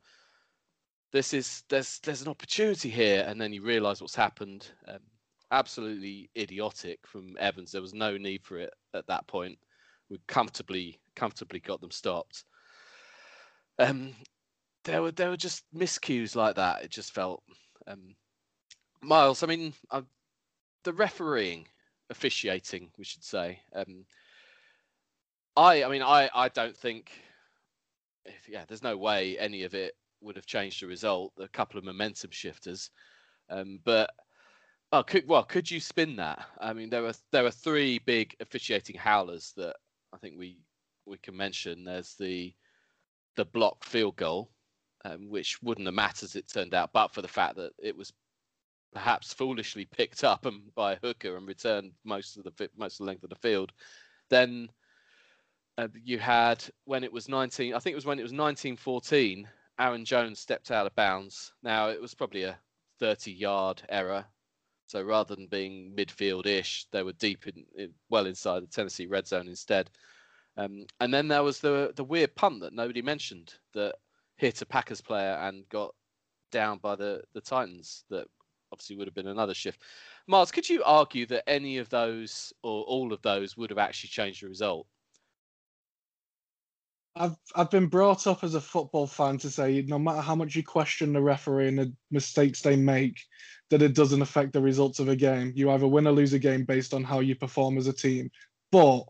this 1.12 1.32
is 1.32 1.64
there's 1.68 1.98
there's 2.00 2.22
an 2.22 2.28
opportunity 2.28 2.90
here, 2.90 3.24
and 3.26 3.40
then 3.40 3.52
you 3.52 3.62
realise 3.62 4.00
what's 4.00 4.14
happened. 4.14 4.70
Um, 4.86 4.98
absolutely 5.50 6.30
idiotic 6.36 7.00
from 7.06 7.36
Evans. 7.38 7.72
There 7.72 7.82
was 7.82 7.94
no 7.94 8.16
need 8.16 8.44
for 8.44 8.58
it 8.58 8.72
at 8.94 9.06
that 9.06 9.26
point. 9.26 9.58
We 10.10 10.18
comfortably 10.26 10.98
comfortably 11.16 11.60
got 11.60 11.80
them 11.80 11.90
stopped. 11.90 12.44
Um, 13.78 14.14
there 14.84 15.02
were 15.02 15.12
there 15.12 15.30
were 15.30 15.36
just 15.36 15.64
miscues 15.74 16.36
like 16.36 16.56
that. 16.56 16.82
It 16.84 16.90
just 16.90 17.12
felt. 17.12 17.42
Um, 17.86 18.14
Miles, 19.00 19.42
I 19.42 19.46
mean, 19.46 19.72
uh, 19.90 20.02
the 20.84 20.92
refereeing, 20.92 21.66
officiating, 22.10 22.90
we 22.98 23.04
should 23.04 23.24
say. 23.24 23.60
Um, 23.74 24.04
I, 25.56 25.84
I 25.84 25.88
mean, 25.88 26.02
I, 26.02 26.30
I 26.34 26.48
don't 26.48 26.76
think. 26.76 27.10
if, 28.24 28.48
Yeah, 28.48 28.64
there's 28.66 28.82
no 28.82 28.96
way 28.96 29.38
any 29.38 29.64
of 29.64 29.74
it 29.74 29.94
would 30.20 30.36
have 30.36 30.46
changed 30.46 30.82
the 30.82 30.86
result. 30.86 31.32
A 31.38 31.48
couple 31.48 31.78
of 31.78 31.84
momentum 31.84 32.30
shifters, 32.30 32.90
um, 33.50 33.80
but 33.84 34.10
oh, 34.92 35.02
could, 35.02 35.26
well, 35.28 35.44
could 35.44 35.70
you 35.70 35.80
spin 35.80 36.16
that? 36.16 36.46
I 36.60 36.72
mean, 36.72 36.90
there 36.90 37.02
were 37.02 37.14
there 37.32 37.44
were 37.44 37.50
three 37.50 37.98
big 38.00 38.34
officiating 38.40 38.96
howlers 38.96 39.52
that 39.56 39.76
I 40.12 40.18
think 40.18 40.36
we 40.38 40.58
we 41.06 41.18
can 41.18 41.36
mention. 41.36 41.84
There's 41.84 42.14
the 42.14 42.54
the 43.36 43.44
block 43.44 43.84
field 43.84 44.16
goal, 44.16 44.50
um, 45.04 45.28
which 45.30 45.62
wouldn't 45.62 45.86
have 45.86 45.94
mattered 45.94 46.24
as 46.24 46.36
it 46.36 46.48
turned 46.48 46.74
out, 46.74 46.92
but 46.92 47.14
for 47.14 47.22
the 47.22 47.28
fact 47.28 47.56
that 47.56 47.72
it 47.78 47.96
was 47.96 48.12
perhaps 48.92 49.32
foolishly 49.32 49.84
picked 49.84 50.24
up 50.24 50.46
and 50.46 50.62
by 50.74 50.92
a 50.92 50.98
hooker 51.02 51.36
and 51.36 51.46
returned 51.46 51.92
most 52.04 52.36
of 52.36 52.44
the 52.44 52.70
most 52.76 52.94
of 52.94 52.98
the 52.98 53.04
length 53.04 53.24
of 53.24 53.30
the 53.30 53.36
field. 53.36 53.72
Then 54.28 54.68
uh, 55.76 55.88
you 56.04 56.18
had 56.18 56.64
when 56.84 57.04
it 57.04 57.12
was 57.12 57.28
19, 57.28 57.74
I 57.74 57.78
think 57.78 57.92
it 57.92 57.96
was 57.96 58.06
when 58.06 58.18
it 58.18 58.22
was 58.22 58.32
1914. 58.32 59.48
Aaron 59.78 60.04
Jones 60.04 60.40
stepped 60.40 60.70
out 60.72 60.86
of 60.86 60.94
bounds. 60.96 61.52
Now 61.62 61.88
it 61.88 62.00
was 62.00 62.14
probably 62.14 62.42
a 62.42 62.58
30-yard 63.00 63.82
error, 63.88 64.24
so 64.88 65.02
rather 65.02 65.36
than 65.36 65.46
being 65.46 65.94
midfield-ish, 65.96 66.86
they 66.90 67.04
were 67.04 67.12
deep 67.12 67.46
in, 67.46 67.64
in 67.76 67.94
well 68.08 68.26
inside 68.26 68.62
the 68.62 68.66
Tennessee 68.66 69.06
red 69.06 69.26
zone 69.28 69.46
instead. 69.46 69.88
Um, 70.56 70.86
and 70.98 71.14
then 71.14 71.28
there 71.28 71.44
was 71.44 71.60
the 71.60 71.92
the 71.94 72.02
weird 72.02 72.34
punt 72.34 72.60
that 72.62 72.72
nobody 72.72 73.00
mentioned 73.00 73.54
that 73.74 73.94
hit 74.36 74.62
a 74.62 74.66
Packers 74.66 75.00
player 75.00 75.38
and 75.42 75.68
got 75.68 75.94
down 76.50 76.78
by 76.78 76.96
the 76.96 77.22
the 77.34 77.40
Titans 77.40 78.04
that 78.10 78.26
obviously 78.72 78.96
would 78.96 79.06
have 79.06 79.14
been 79.14 79.26
another 79.26 79.54
shift. 79.54 79.82
Mars, 80.26 80.50
could 80.50 80.68
you 80.68 80.82
argue 80.84 81.26
that 81.26 81.48
any 81.48 81.78
of 81.78 81.88
those 81.88 82.52
or 82.62 82.84
all 82.84 83.12
of 83.12 83.22
those 83.22 83.56
would 83.56 83.70
have 83.70 83.78
actually 83.78 84.08
changed 84.08 84.42
the 84.42 84.48
result? 84.48 84.86
I've 87.16 87.36
I've 87.56 87.70
been 87.70 87.88
brought 87.88 88.26
up 88.26 88.44
as 88.44 88.54
a 88.54 88.60
football 88.60 89.06
fan 89.06 89.38
to 89.38 89.50
say 89.50 89.84
no 89.86 89.98
matter 89.98 90.20
how 90.20 90.36
much 90.36 90.54
you 90.54 90.62
question 90.62 91.12
the 91.12 91.20
referee 91.20 91.68
and 91.68 91.78
the 91.78 91.92
mistakes 92.10 92.62
they 92.62 92.76
make, 92.76 93.18
that 93.70 93.82
it 93.82 93.94
doesn't 93.94 94.22
affect 94.22 94.52
the 94.52 94.62
results 94.62 95.00
of 95.00 95.08
a 95.08 95.16
game. 95.16 95.52
You 95.54 95.70
either 95.70 95.88
win 95.88 96.06
or 96.06 96.12
lose 96.12 96.32
a 96.32 96.38
game 96.38 96.64
based 96.64 96.94
on 96.94 97.02
how 97.02 97.20
you 97.20 97.34
perform 97.34 97.76
as 97.76 97.88
a 97.88 97.92
team. 97.92 98.30
But 98.70 99.02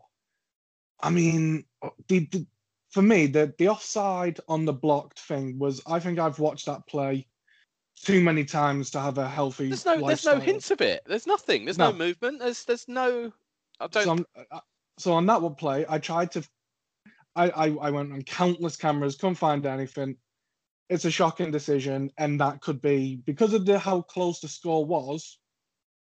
I 1.01 1.11
mean, 1.11 1.65
the, 2.07 2.27
the 2.31 2.47
for 2.89 3.03
me, 3.03 3.27
the 3.27 3.53
the 3.59 3.67
offside 3.67 4.39
on 4.47 4.65
the 4.65 4.73
blocked 4.73 5.19
thing 5.19 5.59
was 5.59 5.81
I 5.85 5.99
think 5.99 6.17
I've 6.17 6.39
watched 6.39 6.65
that 6.65 6.87
play 6.87 7.27
too 8.03 8.21
many 8.21 8.45
times 8.45 8.89
to 8.91 8.99
have 8.99 9.17
a 9.17 9.27
healthy. 9.27 9.67
There's 9.67 9.85
no, 9.85 9.95
lifestyle. 9.95 10.07
there's 10.07 10.25
no 10.25 10.39
hints 10.39 10.71
of 10.71 10.81
it. 10.81 11.03
There's 11.05 11.27
nothing. 11.27 11.65
There's 11.65 11.77
no, 11.77 11.91
no 11.91 11.97
movement. 11.97 12.39
There's, 12.39 12.63
there's 12.65 12.87
no. 12.87 13.31
I 13.79 13.87
don't. 13.87 14.19
So, 14.19 14.45
uh, 14.51 14.59
so, 14.97 15.13
on 15.13 15.25
that 15.27 15.41
one 15.41 15.55
play, 15.55 15.85
I 15.87 15.99
tried 15.99 16.31
to. 16.31 16.43
I, 17.35 17.49
I, 17.49 17.65
I 17.69 17.91
went 17.91 18.11
on 18.11 18.21
countless 18.23 18.75
cameras, 18.75 19.15
couldn't 19.15 19.35
find 19.35 19.65
anything. 19.65 20.17
It's 20.89 21.05
a 21.05 21.11
shocking 21.11 21.51
decision, 21.51 22.11
and 22.17 22.39
that 22.41 22.61
could 22.61 22.81
be 22.81 23.17
because 23.25 23.53
of 23.53 23.65
the 23.65 23.77
how 23.77 24.01
close 24.01 24.39
the 24.39 24.47
score 24.47 24.85
was. 24.85 25.37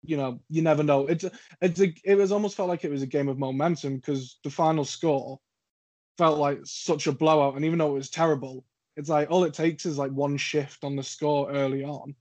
You 0.05 0.17
know, 0.17 0.41
you 0.49 0.62
never 0.62 0.83
know. 0.83 1.07
It's 1.07 1.25
it's 1.61 1.81
a, 1.81 1.93
it 2.05 2.15
was 2.17 2.31
almost 2.31 2.57
felt 2.57 2.69
like 2.69 2.85
it 2.85 2.91
was 2.91 3.03
a 3.03 3.07
game 3.07 3.29
of 3.29 3.38
momentum 3.38 3.97
because 3.97 4.38
the 4.45 4.50
final 4.50 4.85
score 4.85 5.41
felt 6.17 6.38
like 6.38 6.61
such 6.65 7.07
a 7.07 7.12
blowout, 7.12 7.57
and 7.57 7.65
even 7.65 7.79
though 7.79 7.91
it 7.91 7.95
was 7.95 8.11
terrible, 8.11 8.65
it's 8.97 9.09
like 9.09 9.31
all 9.31 9.45
it 9.45 9.55
takes 9.55 9.87
is 9.87 9.99
like 9.99 10.11
one 10.11 10.37
shift 10.37 10.85
on 10.85 10.97
the 10.97 11.03
score 11.03 11.50
early 11.50 11.85
on 11.85 12.15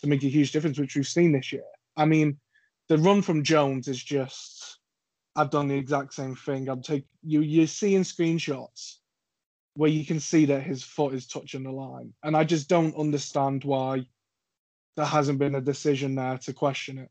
to 0.00 0.06
make 0.08 0.24
a 0.24 0.28
huge 0.28 0.52
difference, 0.52 0.78
which 0.78 0.96
we've 0.96 1.06
seen 1.06 1.32
this 1.32 1.52
year. 1.52 1.62
I 1.96 2.04
mean, 2.04 2.38
the 2.88 2.98
run 2.98 3.22
from 3.22 3.44
Jones 3.44 3.88
is 3.88 4.02
just 4.02 4.78
I've 5.36 5.50
done 5.50 5.68
the 5.68 5.76
exact 5.76 6.14
same 6.14 6.34
thing. 6.34 6.68
I'm 6.68 6.82
take 6.82 7.04
you 7.22 7.40
you're 7.40 7.66
seeing 7.66 8.02
screenshots 8.02 8.96
where 9.74 9.90
you 9.90 10.04
can 10.06 10.18
see 10.18 10.46
that 10.46 10.62
his 10.62 10.82
foot 10.82 11.14
is 11.14 11.26
touching 11.26 11.62
the 11.62 11.70
line. 11.70 12.12
And 12.22 12.34
I 12.34 12.44
just 12.44 12.68
don't 12.68 12.96
understand 12.96 13.62
why 13.62 14.06
there 14.96 15.04
hasn't 15.04 15.38
been 15.38 15.54
a 15.54 15.60
decision 15.60 16.14
there 16.14 16.38
to 16.38 16.52
question 16.54 16.98
it. 16.98 17.10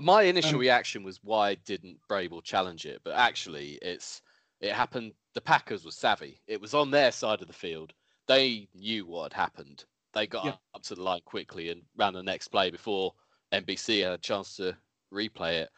My 0.00 0.22
initial 0.22 0.54
um, 0.54 0.60
reaction 0.60 1.02
was 1.02 1.18
why 1.22 1.56
didn't 1.56 1.98
Vrabel 2.08 2.42
challenge 2.42 2.86
it? 2.86 3.00
But 3.04 3.14
actually 3.14 3.78
it's 3.82 4.22
it 4.60 4.72
happened 4.72 5.12
the 5.34 5.40
Packers 5.40 5.84
were 5.84 5.90
savvy. 5.90 6.40
It 6.46 6.60
was 6.60 6.72
on 6.72 6.90
their 6.90 7.10
side 7.10 7.42
of 7.42 7.48
the 7.48 7.52
field 7.52 7.92
they 8.26 8.68
knew 8.74 9.06
what 9.06 9.32
had 9.32 9.40
happened. 9.40 9.84
They 10.14 10.26
got 10.26 10.44
yeah. 10.44 10.54
up 10.74 10.82
to 10.84 10.94
the 10.94 11.02
line 11.02 11.22
quickly 11.24 11.70
and 11.70 11.82
ran 11.96 12.12
the 12.12 12.22
next 12.22 12.48
play 12.48 12.70
before 12.70 13.14
NBC 13.52 14.02
had 14.02 14.12
a 14.12 14.18
chance 14.18 14.56
to 14.56 14.76
replay 15.12 15.62
it. 15.62 15.70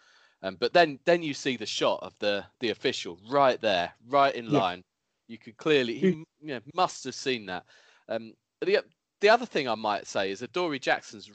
Um, 0.43 0.57
but 0.61 0.73
then, 0.73 0.99
then 1.05 1.23
you 1.23 1.33
see 1.35 1.57
the 1.57 1.67
shot 1.67 2.01
of 2.03 2.15
the 2.19 2.45
the 2.61 2.71
official 2.71 3.19
right 3.31 3.61
there, 3.61 3.93
right 4.09 4.35
in 4.35 4.47
yeah. 4.47 4.59
line. 4.59 4.85
You 5.27 5.39
could 5.39 5.57
clearly, 5.57 5.99
he 5.99 6.07
you 6.09 6.27
know, 6.43 6.61
must 6.75 7.05
have 7.05 7.15
seen 7.15 7.47
that. 7.47 7.65
Um, 8.09 8.35
the 8.61 8.81
the 9.21 9.29
other 9.31 9.47
thing 9.47 9.69
I 9.69 9.75
might 9.75 10.07
say 10.07 10.31
is 10.31 10.41
that 10.41 10.53
Dory 10.53 10.79
Jackson's 10.79 11.31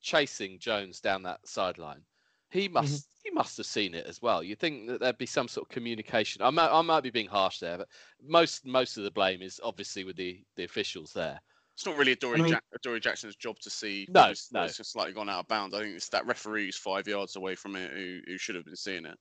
chasing 0.00 0.58
Jones 0.58 1.00
down 1.00 1.22
that 1.24 1.46
sideline. 1.46 2.02
He 2.50 2.68
must 2.68 2.92
mm-hmm 2.92 3.16
he 3.26 3.32
must 3.32 3.56
have 3.56 3.66
seen 3.66 3.94
it 3.94 4.06
as 4.06 4.22
well. 4.22 4.42
You'd 4.42 4.60
think 4.60 4.86
that 4.86 5.00
there'd 5.00 5.18
be 5.18 5.26
some 5.26 5.48
sort 5.48 5.66
of 5.66 5.68
communication. 5.68 6.42
I 6.42 6.50
might, 6.50 6.70
I 6.70 6.80
might 6.82 7.02
be 7.02 7.10
being 7.10 7.26
harsh 7.26 7.58
there, 7.58 7.78
but 7.78 7.88
most 8.24 8.64
most 8.64 8.96
of 8.96 9.04
the 9.04 9.10
blame 9.10 9.42
is 9.42 9.60
obviously 9.64 10.04
with 10.04 10.16
the 10.16 10.40
the 10.54 10.64
officials 10.64 11.12
there. 11.12 11.40
It's 11.74 11.84
not 11.84 11.98
really 11.98 12.12
a 12.12 12.16
Dory, 12.16 12.38
I 12.38 12.42
mean, 12.42 12.52
ja- 12.52 12.60
Dory 12.82 13.00
Jackson's 13.00 13.36
job 13.36 13.58
to 13.60 13.70
see. 13.70 14.06
No, 14.08 14.32
no, 14.52 14.62
it's 14.62 14.76
just 14.76 14.92
slightly 14.92 15.12
gone 15.12 15.28
out 15.28 15.40
of 15.40 15.48
bounds. 15.48 15.74
I 15.74 15.82
think 15.82 15.96
it's 15.96 16.08
that 16.10 16.26
referee 16.26 16.66
who's 16.66 16.76
five 16.76 17.08
yards 17.08 17.36
away 17.36 17.56
from 17.56 17.74
it 17.74 17.90
who, 17.92 18.20
who 18.26 18.38
should 18.38 18.54
have 18.54 18.64
been 18.64 18.76
seeing 18.76 19.06
it. 19.06 19.18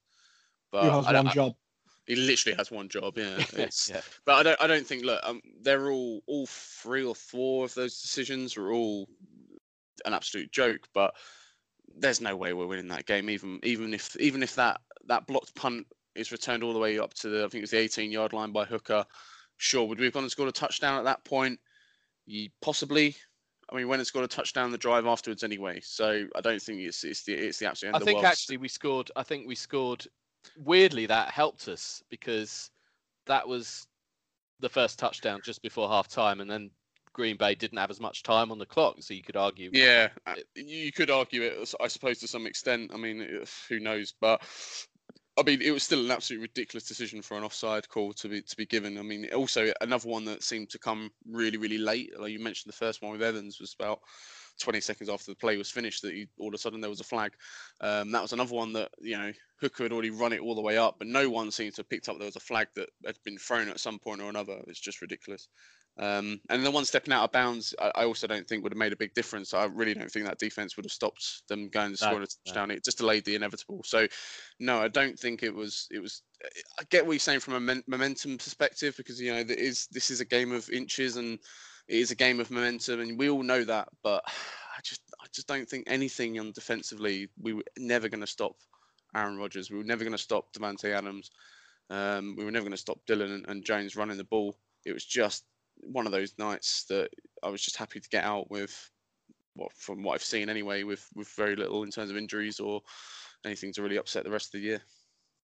But 0.71 0.83
he 0.83 0.89
has 0.89 1.23
one 1.23 1.33
job. 1.33 1.53
He 2.05 2.15
literally 2.15 2.55
has 2.57 2.69
one 2.69 2.89
job. 2.89 3.17
Yeah, 3.17 3.43
yeah. 3.89 4.01
But 4.25 4.33
I 4.35 4.43
don't. 4.43 4.61
I 4.61 4.67
don't 4.67 4.85
think. 4.85 5.03
Look, 5.03 5.19
um, 5.23 5.41
they're 5.61 5.89
all 5.89 6.21
all 6.27 6.45
three 6.45 7.03
or 7.03 7.15
four 7.15 7.65
of 7.65 7.73
those 7.73 7.99
decisions 7.99 8.55
are 8.55 8.71
all 8.71 9.09
an 10.05 10.13
absolute 10.13 10.51
joke. 10.51 10.87
But 10.93 11.15
there's 11.97 12.21
no 12.21 12.35
way 12.35 12.53
we're 12.53 12.67
winning 12.67 12.87
that 12.89 13.05
game. 13.05 13.29
Even 13.29 13.59
even 13.63 13.93
if 13.93 14.15
even 14.19 14.43
if 14.43 14.55
that 14.55 14.81
that 15.07 15.27
blocked 15.27 15.55
punt 15.55 15.87
is 16.15 16.31
returned 16.31 16.63
all 16.63 16.73
the 16.73 16.79
way 16.79 16.99
up 16.99 17.13
to 17.15 17.29
the 17.29 17.39
I 17.39 17.47
think 17.47 17.55
it 17.55 17.61
was 17.61 17.71
the 17.71 17.77
18 17.77 18.11
yard 18.11 18.33
line 18.33 18.51
by 18.51 18.65
Hooker. 18.65 19.05
Sure, 19.57 19.85
would 19.85 19.99
we 19.99 20.05
have 20.05 20.13
gone 20.13 20.23
and 20.23 20.31
scored 20.31 20.49
a 20.49 20.51
touchdown 20.51 20.97
at 20.97 21.05
that 21.05 21.23
point? 21.23 21.59
You, 22.25 22.49
possibly. 22.61 23.15
I 23.71 23.75
mean, 23.75 23.87
when 23.87 23.99
it's 23.99 24.11
got 24.11 24.23
a 24.23 24.27
touchdown, 24.27 24.71
the 24.71 24.77
drive 24.77 25.05
afterwards 25.05 25.43
anyway. 25.43 25.79
So 25.81 26.27
I 26.35 26.41
don't 26.41 26.61
think 26.61 26.81
it's 26.81 27.03
it's 27.03 27.23
the 27.23 27.33
it's 27.33 27.59
the 27.59 27.67
absolute. 27.67 27.95
I 27.95 27.99
think 27.99 28.23
actually 28.23 28.57
we 28.57 28.67
scored. 28.67 29.11
I 29.15 29.23
think 29.23 29.47
we 29.47 29.55
scored. 29.55 30.05
Weirdly, 30.57 31.07
that 31.07 31.31
helped 31.31 31.67
us 31.67 32.03
because 32.09 32.69
that 33.25 33.47
was 33.47 33.87
the 34.59 34.69
first 34.69 34.99
touchdown 34.99 35.41
just 35.43 35.61
before 35.61 35.89
half 35.89 36.07
time, 36.07 36.41
and 36.41 36.49
then 36.49 36.69
Green 37.15 37.37
Bay 37.37 37.55
didn't 37.55 37.77
have 37.77 37.89
as 37.89 38.01
much 38.01 38.23
time 38.23 38.51
on 38.51 38.59
the 38.59 38.65
clock, 38.65 38.97
so 38.99 39.13
you 39.13 39.23
could 39.23 39.37
argue. 39.37 39.69
Yeah, 39.71 40.09
uh, 40.27 40.35
you 40.53 40.91
could 40.91 41.09
argue 41.09 41.43
it, 41.43 41.73
I 41.81 41.87
suppose, 41.87 42.19
to 42.19 42.27
some 42.27 42.45
extent. 42.45 42.91
I 42.93 42.97
mean, 42.97 43.25
who 43.69 43.79
knows? 43.79 44.13
But 44.19 44.41
I 45.37 45.43
mean, 45.43 45.61
it 45.61 45.71
was 45.71 45.83
still 45.83 46.03
an 46.03 46.11
absolutely 46.11 46.43
ridiculous 46.43 46.87
decision 46.87 47.21
for 47.21 47.37
an 47.37 47.43
offside 47.43 47.87
call 47.87 48.11
to 48.13 48.27
be 48.27 48.41
to 48.41 48.57
be 48.57 48.65
given. 48.65 48.97
I 48.97 49.01
mean, 49.01 49.27
also 49.33 49.71
another 49.79 50.09
one 50.09 50.25
that 50.25 50.43
seemed 50.43 50.69
to 50.71 50.79
come 50.79 51.09
really, 51.25 51.57
really 51.57 51.77
late. 51.77 52.11
Like 52.19 52.33
you 52.33 52.39
mentioned, 52.39 52.71
the 52.71 52.77
first 52.77 53.01
one 53.01 53.13
with 53.13 53.23
Evans 53.23 53.61
was 53.61 53.73
about 53.79 54.01
20 54.59 54.81
seconds 54.81 55.09
after 55.09 55.31
the 55.31 55.35
play 55.35 55.57
was 55.57 55.71
finished 55.71 56.01
that 56.01 56.13
he, 56.13 56.27
all 56.37 56.49
of 56.49 56.53
a 56.53 56.57
sudden 56.57 56.81
there 56.81 56.89
was 56.89 56.99
a 56.99 57.05
flag. 57.05 57.31
Um, 57.79 58.11
that 58.11 58.21
was 58.21 58.33
another 58.33 58.53
one 58.53 58.73
that 58.73 58.89
you 58.99 59.17
know 59.17 59.31
Hooker 59.61 59.83
had 59.83 59.93
already 59.93 60.09
run 60.09 60.33
it 60.33 60.41
all 60.41 60.55
the 60.55 60.61
way 60.61 60.77
up, 60.77 60.95
but 60.97 61.07
no 61.07 61.29
one 61.29 61.49
seemed 61.49 61.75
to 61.75 61.79
have 61.79 61.89
picked 61.89 62.09
up 62.09 62.17
there 62.17 62.25
was 62.25 62.35
a 62.35 62.41
flag 62.41 62.67
that 62.75 62.89
had 63.05 63.17
been 63.23 63.37
thrown 63.37 63.69
at 63.69 63.79
some 63.79 63.99
point 63.99 64.21
or 64.21 64.29
another. 64.29 64.59
It's 64.67 64.81
just 64.81 65.01
ridiculous. 65.01 65.47
Um, 65.97 66.41
and 66.49 66.65
the 66.65 66.71
one 66.71 66.83
stepping 66.83 67.13
out 67.13 67.23
of 67.23 67.31
bounds, 67.31 67.73
I, 67.79 67.91
I, 67.95 68.03
also 68.03 68.27
don't 68.27 68.45
think 68.45 68.63
would 68.63 68.73
have 68.73 68.77
made 68.77 68.91
a 68.91 68.97
big 68.97 69.13
difference. 69.13 69.53
I 69.53 69.63
really 69.63 69.93
don't 69.93 70.11
think 70.11 70.25
that 70.25 70.39
defense 70.39 70.75
would 70.75 70.83
have 70.83 70.91
stopped 70.91 71.43
them 71.47 71.69
going 71.69 71.91
to 71.91 71.97
score 71.97 72.19
no, 72.19 72.23
a 72.23 72.27
touchdown. 72.27 72.67
No. 72.67 72.75
It 72.75 72.83
just 72.83 72.97
delayed 72.97 73.23
the 73.23 73.35
inevitable. 73.35 73.81
So, 73.85 74.05
no, 74.59 74.81
I 74.81 74.89
don't 74.89 75.17
think 75.17 75.41
it 75.41 75.55
was. 75.55 75.87
It 75.91 76.01
was. 76.01 76.21
I 76.77 76.83
get 76.89 77.05
what 77.05 77.13
you're 77.13 77.19
saying 77.19 77.39
from 77.39 77.69
a 77.69 77.81
momentum 77.87 78.37
perspective 78.37 78.95
because 78.97 79.21
you 79.21 79.33
know 79.33 79.43
there 79.43 79.55
is 79.55 79.87
this 79.89 80.11
is 80.11 80.19
a 80.19 80.25
game 80.25 80.51
of 80.51 80.69
inches 80.69 81.15
and 81.15 81.39
it 81.87 81.97
is 81.97 82.11
a 82.11 82.15
game 82.15 82.41
of 82.41 82.51
momentum, 82.51 82.99
and 82.99 83.17
we 83.17 83.29
all 83.29 83.43
know 83.43 83.63
that. 83.63 83.87
But 84.03 84.21
I 84.27 84.81
just 84.83 85.01
I 85.21 85.27
just 85.33 85.47
don't 85.47 85.67
think 85.67 85.85
anything 85.87 86.37
on 86.39 86.51
defensively 86.51 87.29
we 87.39 87.53
were 87.53 87.63
never 87.77 88.09
going 88.09 88.19
to 88.19 88.27
stop 88.27 88.57
Aaron 89.15 89.37
Rodgers. 89.37 89.71
We 89.71 89.77
were 89.77 89.83
never 89.85 90.03
going 90.03 90.11
to 90.11 90.21
stop 90.21 90.51
Davante 90.53 90.93
Adams. 90.93 91.31
Um, 91.89 92.35
we 92.37 92.43
were 92.43 92.51
never 92.51 92.65
going 92.65 92.71
to 92.71 92.77
stop 92.77 92.99
Dillon 93.07 93.31
and, 93.31 93.45
and 93.47 93.63
Jones 93.63 93.95
running 93.95 94.17
the 94.17 94.25
ball. 94.25 94.57
It 94.85 94.91
was 94.91 95.05
just 95.05 95.45
one 95.81 96.05
of 96.05 96.11
those 96.11 96.33
nights 96.37 96.85
that 96.89 97.09
I 97.43 97.49
was 97.49 97.61
just 97.61 97.77
happy 97.77 97.99
to 97.99 98.09
get 98.09 98.23
out 98.23 98.49
with, 98.49 98.91
what 99.55 99.71
from 99.73 100.03
what 100.03 100.15
I've 100.15 100.23
seen 100.23 100.49
anyway, 100.49 100.83
with 100.83 101.07
with 101.15 101.29
very 101.29 101.55
little 101.55 101.83
in 101.83 101.91
terms 101.91 102.11
of 102.11 102.17
injuries 102.17 102.59
or 102.59 102.81
anything 103.45 103.73
to 103.73 103.81
really 103.81 103.97
upset 103.97 104.23
the 104.23 104.31
rest 104.31 104.53
of 104.53 104.61
the 104.61 104.67
year. 104.67 104.81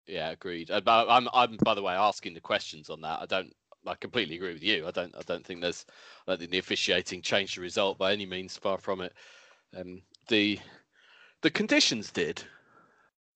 Yeah, 0.07 0.29
agreed. 0.29 0.71
Uh, 0.71 0.81
I'm, 0.87 1.27
I'm 1.33 1.57
by 1.63 1.73
the 1.73 1.81
way 1.81 1.93
asking 1.93 2.33
the 2.33 2.41
questions 2.41 2.89
on 2.89 3.01
that. 3.01 3.21
I 3.21 3.25
don't 3.25 3.53
I 3.85 3.95
completely 3.95 4.35
agree 4.35 4.53
with 4.53 4.63
you. 4.63 4.87
I 4.87 4.91
don't 4.91 5.15
I 5.15 5.21
don't 5.25 5.45
think 5.45 5.61
there's 5.61 5.85
I 6.27 6.31
don't 6.31 6.39
think 6.39 6.51
the 6.51 6.59
officiating 6.59 7.21
changed 7.21 7.57
the 7.57 7.61
result 7.61 7.97
by 7.97 8.13
any 8.13 8.25
means. 8.25 8.57
Far 8.57 8.77
from 8.77 9.01
it. 9.01 9.13
Um, 9.75 10.01
the 10.29 10.59
the 11.41 11.51
conditions 11.51 12.11
did. 12.11 12.43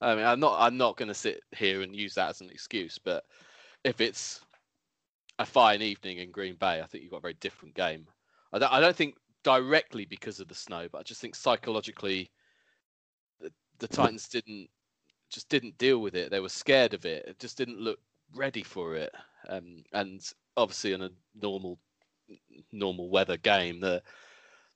I 0.02 0.16
mean, 0.16 0.26
I'm 0.26 0.40
not 0.40 0.60
I'm 0.60 0.78
not 0.78 0.98
going 0.98 1.10
to 1.10 1.14
sit 1.14 1.42
here 1.56 1.82
and 1.82 1.96
use 1.96 2.16
that 2.16 2.30
as 2.30 2.42
an 2.42 2.50
excuse, 2.50 2.98
but 2.98 3.24
if 3.84 4.02
it's 4.02 4.42
a 5.42 5.46
fine 5.46 5.82
evening 5.82 6.20
in 6.20 6.32
Green 6.32 6.56
Bay, 6.56 6.82
I 6.82 6.86
think 6.86 7.04
you've 7.04 7.12
got 7.12 7.18
a 7.18 7.22
very 7.22 7.36
different 7.36 7.76
game. 7.76 8.08
I 8.54 8.60
don't, 8.60 8.72
I 8.72 8.80
don't 8.80 8.96
think 8.96 9.16
directly 9.44 10.06
because 10.06 10.40
of 10.40 10.48
the 10.48 10.56
snow, 10.56 10.88
but 10.92 11.00
I 11.00 11.04
just 11.04 11.22
think 11.22 11.36
psychologically, 11.36 12.30
the, 13.40 13.52
the 13.80 13.88
Titans 13.88 14.28
didn't 14.28 14.70
just 15.30 15.50
didn't 15.50 15.78
deal 15.78 16.00
with 16.00 16.16
it. 16.16 16.30
They 16.30 16.42
were 16.42 16.50
scared 16.50 16.94
of 16.94 17.06
it. 17.06 17.26
It 17.26 17.40
just 17.40 17.58
didn't 17.58 17.80
look 17.80 18.00
ready 18.36 18.64
for 18.64 18.96
it. 18.96 19.14
Um, 19.48 19.84
and 19.94 20.22
obviously, 20.58 20.94
in 20.94 21.02
a 21.02 21.10
normal 21.42 21.80
normal 22.72 23.10
weather 23.10 23.38
game, 23.38 23.80
the 23.80 24.02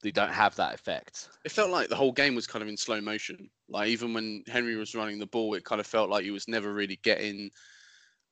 they 0.02 0.12
don't 0.12 0.32
have 0.32 0.56
that 0.56 0.74
effect. 0.74 1.30
It 1.46 1.52
felt 1.52 1.72
like 1.72 1.90
the 1.90 1.96
whole 1.96 2.12
game 2.12 2.36
was 2.36 2.48
kind 2.48 2.62
of 2.62 2.70
in 2.70 2.78
slow 2.78 3.02
motion. 3.02 3.50
Like 3.70 3.90
even 3.90 4.14
when 4.14 4.44
Henry 4.48 4.76
was 4.76 4.94
running 4.94 5.20
the 5.20 5.26
ball, 5.26 5.56
it 5.56 5.66
kind 5.66 5.82
of 5.82 5.88
felt 5.88 6.10
like 6.10 6.24
he 6.24 6.32
was 6.32 6.48
never 6.48 6.74
really 6.74 7.00
getting 7.04 7.50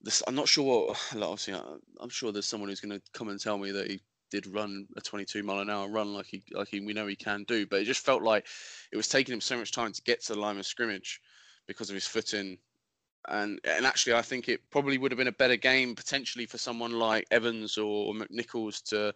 this. 0.03 0.21
I'm 0.27 0.35
not 0.35 0.47
sure. 0.47 0.95
Obviously, 1.13 1.53
uh, 1.53 1.61
I'm 1.99 2.09
sure 2.09 2.31
there's 2.31 2.45
someone 2.45 2.69
who's 2.69 2.81
going 2.81 2.99
to 2.99 3.01
come 3.13 3.29
and 3.29 3.39
tell 3.39 3.57
me 3.57 3.71
that 3.71 3.89
he 3.89 4.01
did 4.29 4.47
run 4.47 4.87
a 4.97 5.01
22 5.01 5.43
mile 5.43 5.59
an 5.59 5.69
hour 5.69 5.87
run 5.87 6.11
like 6.11 6.25
he 6.25 6.41
like 6.53 6.67
he, 6.67 6.79
we 6.79 6.93
know 6.93 7.07
he 7.07 7.15
can 7.15 7.43
do, 7.47 7.65
but 7.65 7.79
it 7.79 7.85
just 7.85 8.05
felt 8.05 8.23
like 8.23 8.45
it 8.91 8.97
was 8.97 9.07
taking 9.07 9.33
him 9.33 9.41
so 9.41 9.57
much 9.57 9.71
time 9.71 9.93
to 9.93 10.01
get 10.03 10.23
to 10.23 10.33
the 10.33 10.39
line 10.39 10.57
of 10.57 10.65
scrimmage 10.65 11.21
because 11.67 11.89
of 11.89 11.93
his 11.93 12.07
footing. 12.07 12.57
And 13.29 13.59
and 13.63 13.85
actually, 13.85 14.13
I 14.13 14.21
think 14.21 14.49
it 14.49 14.59
probably 14.69 14.97
would 14.97 15.11
have 15.11 15.17
been 15.17 15.27
a 15.27 15.31
better 15.31 15.55
game 15.55 15.95
potentially 15.95 16.45
for 16.45 16.57
someone 16.57 16.93
like 16.93 17.25
Evans 17.31 17.77
or 17.77 18.13
McNichols 18.13 18.83
to, 18.89 19.13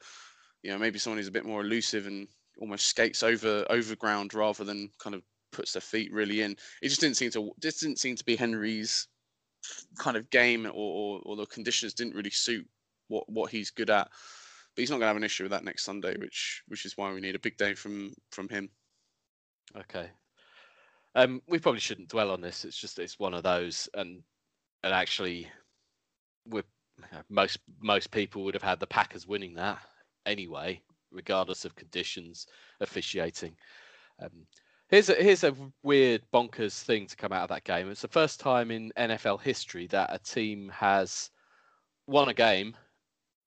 you 0.64 0.72
know, 0.72 0.78
maybe 0.78 1.00
someone 1.00 1.18
who's 1.18 1.28
a 1.28 1.32
bit 1.32 1.46
more 1.46 1.62
elusive 1.62 2.08
and 2.08 2.28
almost 2.60 2.88
skates 2.88 3.24
over 3.24 3.66
over 3.70 3.96
ground 3.96 4.34
rather 4.34 4.64
than 4.64 4.90
kind 5.00 5.16
of 5.16 5.24
puts 5.52 5.74
their 5.74 5.82
feet 5.82 6.14
really 6.14 6.42
in. 6.42 6.56
It 6.82 6.90
just 6.90 7.02
didn't 7.02 7.18
seem 7.18 7.32
to 7.32 7.52
just 7.60 7.82
didn't 7.82 8.00
seem 8.00 8.16
to 8.16 8.24
be 8.24 8.36
Henry's 8.36 9.08
kind 9.98 10.18
of 10.18 10.30
game, 10.30 10.66
or, 10.66 10.72
or, 10.72 11.22
or 11.26 11.36
the 11.36 11.46
conditions 11.46 11.94
didn't 11.94 12.16
really 12.16 12.30
suit 12.30 12.68
what 13.08 13.30
what 13.30 13.52
he's 13.52 13.70
good 13.70 13.90
at. 13.90 14.10
But 14.76 14.82
he's 14.82 14.90
not 14.90 14.98
going 14.98 15.04
to 15.04 15.08
have 15.08 15.18
an 15.18 15.24
issue 15.24 15.44
with 15.44 15.52
that 15.52 15.64
next 15.64 15.84
Sunday, 15.84 16.16
which 16.18 16.64
which 16.68 16.86
is 16.86 16.98
why 16.98 17.12
we 17.14 17.22
need 17.22 17.36
a 17.36 17.40
big 17.40 17.58
day 17.58 17.74
from 17.74 18.14
from 18.32 18.50
him. 18.50 18.70
Okay, 19.76 20.10
um, 21.16 21.42
we 21.48 21.60
probably 21.60 21.82
shouldn't 21.82 22.10
dwell 22.10 22.32
on 22.32 22.42
this. 22.42 22.64
It's 22.64 22.78
just 22.78 23.00
it's 23.00 23.20
one 23.20 23.34
of 23.34 23.44
those, 23.44 23.90
and 23.94 24.22
and 24.84 24.94
actually, 24.94 25.48
we 26.46 26.62
most 27.30 27.60
most 27.80 28.12
people 28.12 28.44
would 28.44 28.54
have 28.54 28.64
had 28.64 28.80
the 28.80 28.88
Packers 28.88 29.28
winning 29.28 29.56
that 29.56 29.80
anyway, 30.28 30.82
regardless 31.12 31.66
of 31.66 31.76
conditions, 31.76 32.46
officiating. 32.82 33.56
Um, 34.22 34.46
here's 34.90 35.10
a 35.10 35.16
here's 35.16 35.44
a 35.44 35.56
weird 35.84 36.22
bonkers 36.34 36.82
thing 36.82 37.08
to 37.08 37.16
come 37.16 37.34
out 37.34 37.44
of 37.44 37.50
that 37.50 37.64
game. 37.64 37.90
It's 37.90 38.02
the 38.02 38.08
first 38.08 38.40
time 38.40 38.72
in 38.72 38.92
NFL 38.98 39.42
history 39.42 39.88
that 39.88 40.14
a 40.14 40.20
team 40.20 40.70
has 40.70 41.30
won 42.08 42.30
a 42.30 42.34
game 42.34 42.76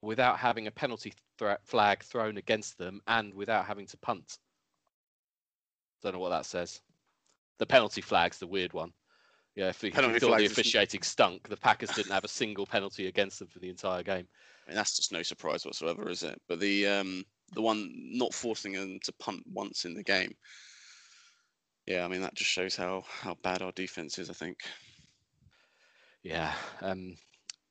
without 0.03 0.39
having 0.39 0.67
a 0.67 0.71
penalty 0.71 1.13
th- 1.39 1.59
flag 1.65 2.03
thrown 2.03 2.37
against 2.37 2.79
them 2.79 3.01
and 3.07 3.35
without 3.35 3.67
having 3.67 3.87
to 3.87 3.97
punt. 3.99 4.39
Don't 6.03 6.15
know 6.15 6.19
what 6.19 6.31
that 6.31 6.47
says 6.47 6.81
the 7.61 7.67
penalty 7.67 8.01
flag's 8.01 8.39
the 8.39 8.47
weird 8.47 8.73
one. 8.73 8.93
Yeah, 9.55 9.69
if 9.69 9.83
we, 9.83 9.91
thought 9.91 10.39
the 10.39 10.47
officiating 10.47 11.03
stunk, 11.03 11.49
the 11.49 11.57
Packers 11.57 11.91
didn't 11.91 12.13
have 12.13 12.25
a 12.25 12.29
single 12.29 12.67
penalty 12.67 13.07
against 13.07 13.39
them 13.39 13.49
for 13.49 13.59
the 13.59 13.69
entire 13.69 14.03
game. 14.03 14.27
I 14.67 14.71
mean, 14.71 14.77
that's 14.77 14.97
just 14.97 15.13
no 15.13 15.23
surprise 15.23 15.67
whatsoever, 15.67 16.09
is 16.09 16.23
it? 16.23 16.41
But 16.49 16.61
the 16.61 16.87
um, 16.87 17.25
the 17.53 17.61
one 17.61 17.91
not 17.95 18.33
forcing 18.33 18.73
them 18.73 18.99
to 19.05 19.13
punt 19.21 19.43
once 19.53 19.85
in 19.85 19.93
the 19.93 20.03
game, 20.03 20.33
yeah, 21.91 22.05
I 22.05 22.09
mean 22.09 22.21
that 22.21 22.35
just 22.35 22.51
shows 22.51 22.77
how 22.77 23.03
how 23.09 23.37
bad 23.43 23.63
our 23.63 23.73
defense 23.73 24.21
is. 24.21 24.31
I 24.31 24.33
think. 24.33 24.59
Yeah. 26.23 26.55
Um, 26.83 27.17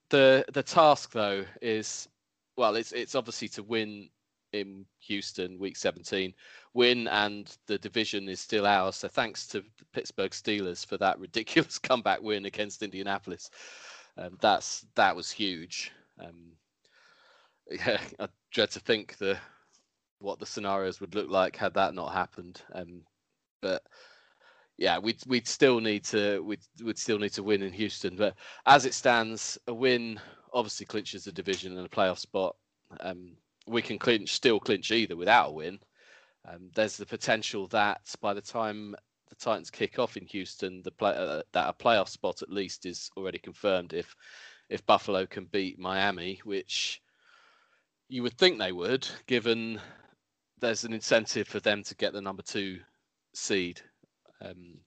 the 0.09 0.43
the 0.53 0.61
task 0.61 1.11
though 1.13 1.45
is 1.61 2.09
well, 2.57 2.75
it's 2.75 2.91
it's 2.91 3.15
obviously 3.15 3.47
to 3.49 3.63
win 3.63 4.09
in 4.51 4.85
Houston, 5.01 5.59
week 5.59 5.77
17, 5.77 6.33
win, 6.73 7.07
and 7.07 7.55
the 7.67 7.77
division 7.77 8.27
is 8.27 8.41
still 8.41 8.65
ours. 8.65 8.97
So 8.97 9.07
thanks 9.07 9.47
to 9.47 9.61
the 9.61 9.85
Pittsburgh 9.93 10.31
Steelers 10.31 10.85
for 10.85 10.97
that 10.97 11.19
ridiculous 11.27 11.79
comeback 11.79 12.21
win 12.21 12.45
against 12.45 12.83
Indianapolis. 12.83 13.49
Um, 14.17 14.37
that's 14.41 14.85
that 14.95 15.15
was 15.15 15.31
huge. 15.31 15.93
Um, 16.19 16.51
yeah, 17.71 18.01
I 18.19 18.27
dread 18.51 18.71
to 18.71 18.81
think 18.81 19.17
the 19.17 19.37
what 20.19 20.39
the 20.39 20.45
scenarios 20.45 20.99
would 20.99 21.15
look 21.15 21.29
like 21.29 21.55
had 21.55 21.73
that 21.75 21.93
not 21.93 22.11
happened. 22.11 22.61
Um, 22.73 23.03
but 23.61 23.83
yeah, 24.77 24.97
we'd 24.97 25.21
we'd 25.27 25.47
still 25.47 25.79
need 25.79 26.05
to 26.05 26.41
we'd 26.43 26.61
we'd 26.83 26.97
still 26.97 27.19
need 27.19 27.33
to 27.33 27.43
win 27.43 27.61
in 27.61 27.73
Houston. 27.73 28.15
But 28.15 28.35
as 28.65 28.85
it 28.85 28.93
stands, 28.93 29.57
a 29.67 29.73
win 29.73 30.19
obviously 30.53 30.85
clinches 30.85 31.25
the 31.25 31.31
division 31.31 31.77
and 31.77 31.85
a 31.85 31.89
playoff 31.89 32.19
spot. 32.19 32.55
Um, 33.01 33.35
we 33.67 33.81
can 33.81 33.99
clinch, 33.99 34.33
still 34.33 34.59
clinch 34.59 34.91
either 34.91 35.15
without 35.15 35.49
a 35.49 35.51
win. 35.51 35.79
Um, 36.47 36.71
there's 36.73 36.97
the 36.97 37.05
potential 37.05 37.67
that 37.67 38.01
by 38.21 38.33
the 38.33 38.41
time 38.41 38.95
the 39.29 39.35
Titans 39.35 39.69
kick 39.69 39.99
off 39.99 40.17
in 40.17 40.25
Houston, 40.27 40.81
the 40.81 40.91
play, 40.91 41.11
uh, 41.11 41.43
that 41.51 41.69
a 41.69 41.73
playoff 41.73 42.09
spot 42.09 42.41
at 42.41 42.49
least 42.49 42.85
is 42.85 43.11
already 43.17 43.37
confirmed 43.37 43.93
if 43.93 44.15
if 44.69 44.85
Buffalo 44.85 45.25
can 45.25 45.45
beat 45.45 45.79
Miami, 45.79 46.39
which 46.43 47.01
you 48.07 48.23
would 48.23 48.37
think 48.37 48.57
they 48.57 48.71
would, 48.71 49.07
given 49.27 49.79
there's 50.59 50.83
an 50.83 50.93
incentive 50.93 51.47
for 51.47 51.59
them 51.59 51.83
to 51.83 51.95
get 51.95 52.13
the 52.13 52.21
number 52.21 52.41
two 52.41 52.79
seed. 53.39 53.81
Um, 54.41 54.77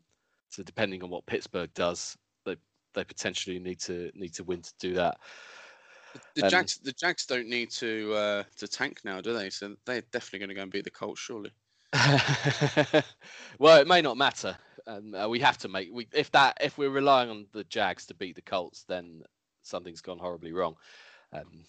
so 0.49 0.63
depending 0.63 1.03
on 1.03 1.11
what 1.11 1.27
Pittsburgh 1.27 1.71
does, 1.75 2.17
they 2.45 2.57
they 2.95 3.05
potentially 3.05 3.59
need 3.59 3.81
to 3.81 4.11
need 4.15 4.35
to 4.35 4.45
win 4.45 4.63
to 4.63 4.73
do 4.79 4.95
that. 4.95 5.19
The 6.35 6.45
um, 6.45 6.51
Jags, 6.51 6.79
the 6.79 6.93
Jags 6.93 7.27
don't 7.27 7.49
need 7.49 7.71
to 7.73 8.13
uh, 8.15 8.43
to 8.59 8.69
tank 8.69 9.01
now, 9.05 9.21
do 9.21 9.33
they? 9.33 9.51
So 9.51 9.75
they're 9.87 10.03
definitely 10.13 10.41
going 10.41 10.49
to 10.51 10.55
go 10.55 10.63
and 10.63 10.73
beat 10.73 10.85
the 10.85 10.91
Colts, 10.91 11.21
surely. 11.21 11.53
well, 13.59 13.81
it 13.81 13.87
may 13.87 14.03
not 14.03 14.17
matter. 14.17 14.57
Um, 14.87 15.15
uh, 15.15 15.29
we 15.29 15.39
have 15.41 15.59
to 15.59 15.69
make 15.69 15.91
we 15.93 16.09
if 16.13 16.31
that 16.33 16.59
if 16.61 16.77
we're 16.77 16.91
relying 16.91 17.31
on 17.31 17.47
the 17.53 17.65
Jags 17.65 18.07
to 18.07 18.15
beat 18.15 18.35
the 18.35 18.43
Colts, 18.43 18.85
then 18.89 19.23
something's 19.63 20.01
gone 20.01 20.19
horribly 20.19 20.53
wrong. 20.53 20.75
Um, 21.33 21.65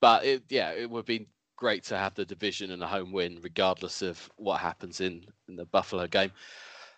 but 0.00 0.24
it, 0.24 0.44
yeah, 0.48 0.72
it 0.72 0.90
would 0.90 1.06
be 1.06 1.28
great 1.56 1.84
to 1.84 1.96
have 1.96 2.14
the 2.14 2.24
division 2.24 2.70
and 2.70 2.82
a 2.82 2.86
home 2.86 3.12
win, 3.12 3.38
regardless 3.42 4.02
of 4.02 4.30
what 4.36 4.60
happens 4.60 5.00
in, 5.00 5.24
in 5.48 5.56
the 5.56 5.64
Buffalo 5.66 6.06
game. 6.06 6.32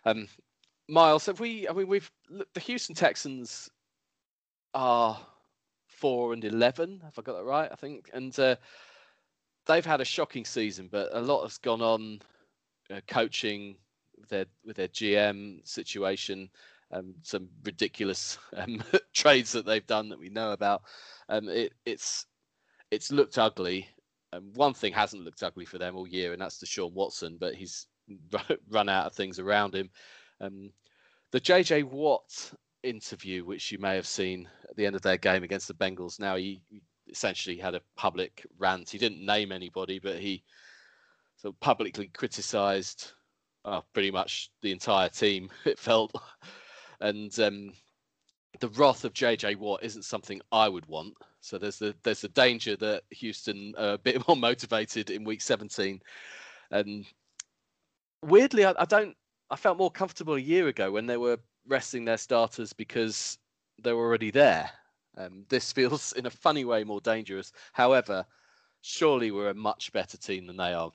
Um, 0.05 0.29
Miles, 0.88 1.27
have 1.27 1.40
we? 1.40 1.68
I 1.68 1.73
mean, 1.73 1.87
we've 1.87 2.11
the 2.29 2.61
Houston 2.61 2.94
Texans 2.94 3.68
are 4.75 5.18
four 5.87 6.33
and 6.33 6.44
eleven. 6.44 7.01
Have 7.05 7.18
I 7.18 7.23
got 7.23 7.37
that 7.37 7.44
right? 7.44 7.68
I 7.71 7.75
think, 7.75 8.11
and 8.14 8.37
uh, 8.38 8.57
they've 9.66 9.85
had 9.85 10.01
a 10.01 10.05
shocking 10.07 10.47
season, 10.47 10.88
but 10.90 11.11
a 11.12 11.21
lot 11.21 11.42
has 11.42 11.59
gone 11.59 11.83
on 11.83 12.21
uh, 12.90 13.01
coaching 13.07 13.77
with 14.18 14.31
their 14.31 14.47
with 14.64 14.77
their 14.77 14.88
GM 14.88 15.66
situation. 15.66 16.49
Um, 16.90 17.14
some 17.23 17.51
ridiculous 17.64 18.38
um, 18.57 18.83
trades 19.14 19.53
that 19.53 19.66
they've 19.66 19.87
done 19.87 20.09
that 20.09 20.18
we 20.18 20.31
know 20.31 20.53
about. 20.53 20.85
Um, 21.29 21.51
it, 21.51 21.75
it's 21.85 22.25
it's 22.90 23.12
looked 23.12 23.37
ugly. 23.37 23.87
Um, 24.33 24.53
one 24.55 24.75
thing 24.75 24.93
hasn't 24.93 25.25
looked 25.25 25.43
ugly 25.43 25.64
for 25.64 25.79
them 25.79 25.97
all 25.97 26.07
year, 26.07 26.33
and 26.33 26.43
that's 26.43 26.62
Deshaun 26.62 26.93
Watson, 26.93 27.37
but 27.38 27.55
he's 27.55 27.87
run 28.71 28.88
out 28.88 29.07
of 29.07 29.14
things 29.14 29.38
around 29.38 29.75
him. 29.75 29.91
Um, 30.41 30.71
the 31.33 31.41
JJ 31.41 31.85
Watt 31.85 32.53
interview, 32.83 33.45
which 33.45 33.73
you 33.73 33.79
may 33.79 33.95
have 33.95 34.07
seen 34.07 34.49
at 34.69 34.77
the 34.77 34.87
end 34.87 34.97
of 34.97 35.03
their 35.03 35.17
game 35.17 35.43
against 35.43 35.69
the 35.69 35.75
Bengals. 35.75 36.21
Now 36.21 36.37
he 36.37 36.61
essentially 37.11 37.57
had 37.57 37.75
a 37.75 37.83
public 37.97 38.47
rant. 38.59 38.91
He 38.91 38.99
didn't 38.99 39.25
name 39.25 39.53
anybody, 39.53 39.99
but 39.99 40.19
he 40.19 40.43
sort 41.37 41.55
of 41.55 41.61
publicly 41.61 42.09
criticised 42.09 43.12
uh, 43.64 43.81
pretty 43.93 44.11
much 44.11 44.51
the 44.62 44.73
entire 44.73 45.09
team. 45.09 45.51
It 45.64 45.79
felt, 45.79 46.12
and 47.01 47.37
um, 47.41 47.73
the 48.61 48.68
wrath 48.68 49.05
of 49.05 49.12
JJ 49.12 49.57
Watt 49.57 49.83
isn't 49.83 50.05
something 50.05 50.40
I 50.53 50.68
would 50.68 50.87
want. 50.87 51.14
So 51.40 51.59
there's 51.59 51.79
the 51.79 51.94
there's 52.03 52.21
the 52.21 52.29
danger 52.29 52.77
that 52.77 53.05
Houston 53.11 53.75
are 53.79 53.94
a 53.94 53.99
bit 53.99 54.23
more 54.29 54.37
motivated 54.37 55.11
in 55.11 55.25
Week 55.25 55.40
17, 55.40 56.01
and 56.71 57.07
weirdly, 58.23 58.64
I, 58.64 58.75
I 58.79 58.85
don't. 58.85 59.16
I 59.51 59.57
felt 59.57 59.79
more 59.79 59.90
comfortable 59.90 60.35
a 60.35 60.40
year 60.40 60.68
ago 60.68 60.90
when 60.92 61.07
they 61.07 61.16
were 61.16 61.38
resting 61.66 62.05
their 62.05 62.18
starters 62.18 62.73
because 62.73 63.38
they 63.83 63.92
were 63.92 64.05
already 64.05 64.31
there. 64.31 64.71
Um, 65.16 65.44
this 65.49 65.73
feels, 65.79 66.12
in 66.12 66.27
a 66.27 66.31
funny 66.31 66.64
way, 66.64 66.85
more 66.85 67.01
dangerous. 67.01 67.53
However, 67.73 68.27
surely 68.83 69.31
we're 69.31 69.51
a 69.51 69.55
much 69.55 69.92
better 69.92 70.18
team 70.18 70.47
than 70.47 70.57
they 70.57 70.75
are. 70.75 70.90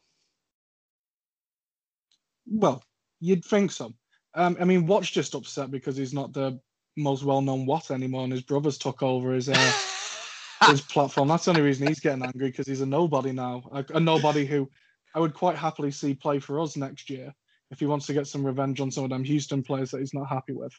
Well, 2.46 2.84
you'd 3.20 3.46
think 3.46 3.72
so. 3.72 3.94
Um, 4.36 4.58
I 4.60 4.66
mean, 4.66 4.86
Watt's 4.86 5.10
just 5.10 5.36
upset 5.36 5.72
because 5.72 5.96
he's 5.96 6.14
not 6.14 6.34
the 6.34 6.60
most 6.96 7.24
well-known 7.24 7.66
what 7.66 7.92
anymore, 7.92 8.24
and 8.24 8.32
his 8.32 8.42
brothers 8.42 8.78
took 8.78 9.02
over 9.02 9.34
his 9.34 9.50
uh, 9.50 9.74
his 10.70 10.82
platform. 10.82 11.28
That's 11.28 11.46
the 11.46 11.52
only 11.52 11.62
reason 11.62 11.88
he's 11.88 12.00
getting 12.00 12.24
angry 12.24 12.50
because 12.50 12.68
he's 12.68 12.82
a 12.82 12.86
nobody 12.86 13.32
now, 13.32 13.64
a, 13.72 13.86
a, 13.96 14.00
nobody 14.00 14.46
who 14.46 14.70
I 15.16 15.20
would 15.20 15.34
quite 15.34 15.58
happily 15.58 15.92
see 15.92 16.14
play 16.14 16.40
for 16.40 16.60
us 16.60 16.78
next 16.78 17.10
year 17.10 17.34
if 17.72 17.80
he 17.80 17.86
wants 17.86 18.06
to 18.08 18.14
get 18.14 18.28
some 18.28 18.46
revenge 18.46 18.80
on 18.80 18.92
some 18.92 19.04
of 19.04 19.10
them 19.10 19.24
Houston 19.24 19.64
players 19.64 19.92
that 19.92 20.00
he's 20.00 20.14
not 20.14 20.30
happy 20.30 20.54
with. 20.54 20.74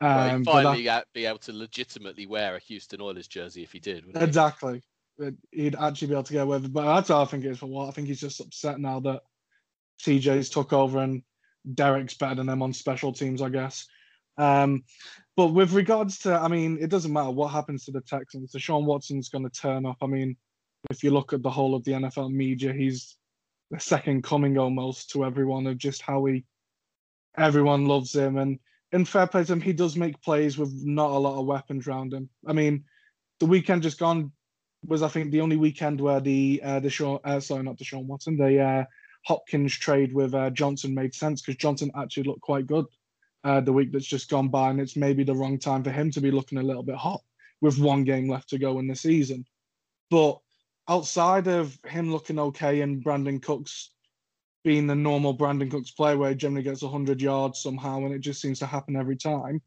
Um, 0.00 0.42
well, 0.44 0.56
finally 0.56 0.84
that, 0.84 1.06
be 1.14 1.24
able 1.24 1.38
to 1.38 1.52
legitimately 1.52 2.26
wear 2.26 2.56
a 2.56 2.60
Houston 2.60 3.00
Oilers 3.00 3.26
jersey 3.26 3.62
if 3.62 3.72
he 3.72 3.78
did. 3.78 4.04
Exactly. 4.14 4.82
He? 5.18 5.30
He'd 5.50 5.76
actually 5.76 6.08
be 6.08 6.14
able 6.14 6.24
to 6.24 6.32
get 6.34 6.42
away 6.42 6.58
with 6.58 6.66
it. 6.66 6.72
But 6.72 6.94
that's 6.94 7.08
how 7.08 7.22
I 7.22 7.24
think 7.24 7.44
it 7.44 7.52
is 7.52 7.58
for 7.58 7.66
what 7.66 7.88
I 7.88 7.92
think 7.92 8.08
he's 8.08 8.20
just 8.20 8.40
upset 8.40 8.78
now 8.78 9.00
that 9.00 9.22
TJ's 10.02 10.50
took 10.50 10.74
over 10.74 10.98
and 10.98 11.22
Derek's 11.74 12.14
better 12.14 12.34
than 12.34 12.46
them 12.46 12.62
on 12.62 12.74
special 12.74 13.12
teams, 13.12 13.40
I 13.40 13.48
guess. 13.48 13.86
Um, 14.36 14.84
but 15.36 15.48
with 15.48 15.72
regards 15.72 16.18
to, 16.20 16.34
I 16.34 16.48
mean, 16.48 16.78
it 16.80 16.88
doesn't 16.88 17.12
matter 17.12 17.30
what 17.30 17.48
happens 17.48 17.84
to 17.84 17.90
the 17.90 18.00
Texans. 18.00 18.52
Deshaun 18.52 18.84
Watson's 18.84 19.28
going 19.28 19.44
to 19.44 19.50
turn 19.50 19.84
up. 19.84 19.98
I 20.00 20.06
mean, 20.06 20.34
if 20.90 21.04
you 21.04 21.10
look 21.10 21.34
at 21.34 21.42
the 21.42 21.50
whole 21.50 21.74
of 21.74 21.84
the 21.84 21.92
NFL 21.92 22.32
media, 22.32 22.72
he's 22.72 23.16
the 23.70 23.78
second 23.78 24.24
coming 24.24 24.56
almost 24.56 25.10
to 25.10 25.26
everyone 25.26 25.66
of 25.66 25.76
just 25.76 26.00
how 26.00 26.24
he, 26.24 26.44
everyone 27.36 27.84
loves 27.84 28.14
him. 28.14 28.38
And 28.38 28.58
in 28.92 29.04
fair 29.04 29.26
play 29.26 29.44
to 29.44 29.52
him, 29.52 29.60
he 29.60 29.74
does 29.74 29.94
make 29.94 30.22
plays 30.22 30.56
with 30.56 30.72
not 30.84 31.10
a 31.10 31.18
lot 31.18 31.38
of 31.38 31.46
weapons 31.46 31.86
around 31.86 32.14
him. 32.14 32.30
I 32.46 32.54
mean, 32.54 32.84
the 33.38 33.46
weekend 33.46 33.82
just 33.82 33.98
gone 33.98 34.32
was, 34.86 35.02
I 35.02 35.08
think, 35.08 35.32
the 35.32 35.42
only 35.42 35.56
weekend 35.58 36.00
where 36.00 36.20
the 36.20 36.62
uh, 36.64 36.80
Deshaun, 36.80 37.20
uh, 37.24 37.40
sorry, 37.40 37.62
not 37.62 37.76
Deshaun 37.76 38.06
Watson, 38.06 38.38
the 38.38 38.58
uh, 38.62 38.84
Hopkins 39.26 39.76
trade 39.76 40.14
with 40.14 40.32
uh, 40.32 40.48
Johnson 40.48 40.94
made 40.94 41.14
sense 41.14 41.42
because 41.42 41.56
Johnson 41.56 41.90
actually 41.94 42.22
looked 42.22 42.40
quite 42.40 42.66
good 42.66 42.86
uh, 43.46 43.60
the 43.60 43.72
week 43.72 43.92
that's 43.92 44.04
just 44.06 44.28
gone 44.28 44.48
by, 44.48 44.70
and 44.70 44.80
it's 44.80 44.96
maybe 44.96 45.22
the 45.22 45.34
wrong 45.34 45.56
time 45.56 45.84
for 45.84 45.90
him 45.90 46.10
to 46.10 46.20
be 46.20 46.32
looking 46.32 46.58
a 46.58 46.62
little 46.62 46.82
bit 46.82 46.96
hot 46.96 47.20
with 47.60 47.78
one 47.78 48.02
game 48.02 48.28
left 48.28 48.48
to 48.48 48.58
go 48.58 48.80
in 48.80 48.88
the 48.88 48.96
season. 48.96 49.44
But 50.10 50.40
outside 50.88 51.46
of 51.46 51.78
him 51.86 52.10
looking 52.10 52.40
okay 52.40 52.80
and 52.80 53.04
Brandin 53.04 53.40
Cooks 53.40 53.92
being 54.64 54.88
the 54.88 54.96
normal 54.96 55.36
Brandin 55.38 55.70
Cooks 55.70 55.92
player 55.92 56.18
where 56.18 56.30
he 56.30 56.34
generally 56.34 56.64
gets 56.64 56.82
100 56.82 57.22
yards 57.22 57.62
somehow 57.62 57.98
and 57.98 58.12
it 58.12 58.18
just 58.18 58.40
seems 58.40 58.58
to 58.58 58.66
happen 58.66 58.96
every 58.96 59.16
time, 59.16 59.62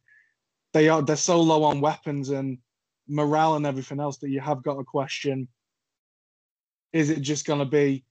they 0.73 0.89
are 0.89 1.01
they're 1.01 1.15
so 1.15 1.39
low 1.39 1.63
on 1.63 1.79
weapons 1.79 2.31
and 2.31 2.57
morale 3.07 3.55
and 3.55 3.65
everything 3.65 4.01
else 4.01 4.17
that 4.17 4.29
you 4.29 4.41
have 4.41 4.61
got 4.61 4.77
a 4.77 4.83
question 4.83 5.47
is 6.91 7.09
it 7.09 7.21
just 7.21 7.45
going 7.45 7.59
to 7.59 7.65
be 7.65 8.03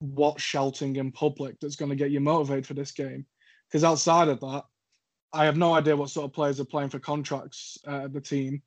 what 0.00 0.38
shouting 0.38 0.96
in 0.96 1.12
public 1.12 1.58
that's 1.60 1.76
going 1.76 1.88
to 1.88 1.96
get 1.96 2.10
you 2.10 2.20
motivated 2.20 2.66
for 2.66 2.74
this 2.74 2.92
game? 2.92 3.24
Because 3.68 3.84
outside 3.84 4.28
of 4.28 4.40
that, 4.40 4.64
I 5.32 5.44
have 5.44 5.56
no 5.56 5.74
idea 5.74 5.96
what 5.96 6.10
sort 6.10 6.24
of 6.24 6.32
players 6.32 6.60
are 6.60 6.64
playing 6.64 6.88
for 6.90 6.98
contracts 6.98 7.78
uh, 7.86 8.04
at 8.04 8.12
the 8.12 8.20
team, 8.20 8.62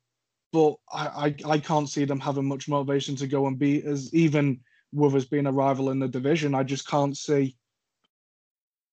but 0.52 0.76
I, 0.92 1.06
I, 1.06 1.52
I 1.52 1.58
can't 1.58 1.88
see 1.88 2.04
them 2.04 2.20
having 2.20 2.46
much 2.46 2.68
motivation 2.68 3.16
to 3.16 3.26
go 3.26 3.46
and 3.46 3.58
beat 3.58 3.84
as 3.84 4.12
even 4.14 4.60
with 4.92 5.14
us 5.14 5.24
being 5.24 5.46
a 5.46 5.52
rival 5.52 5.90
in 5.90 5.98
the 5.98 6.08
division. 6.08 6.54
I 6.54 6.62
just 6.62 6.86
can't 6.86 7.16
see. 7.16 7.56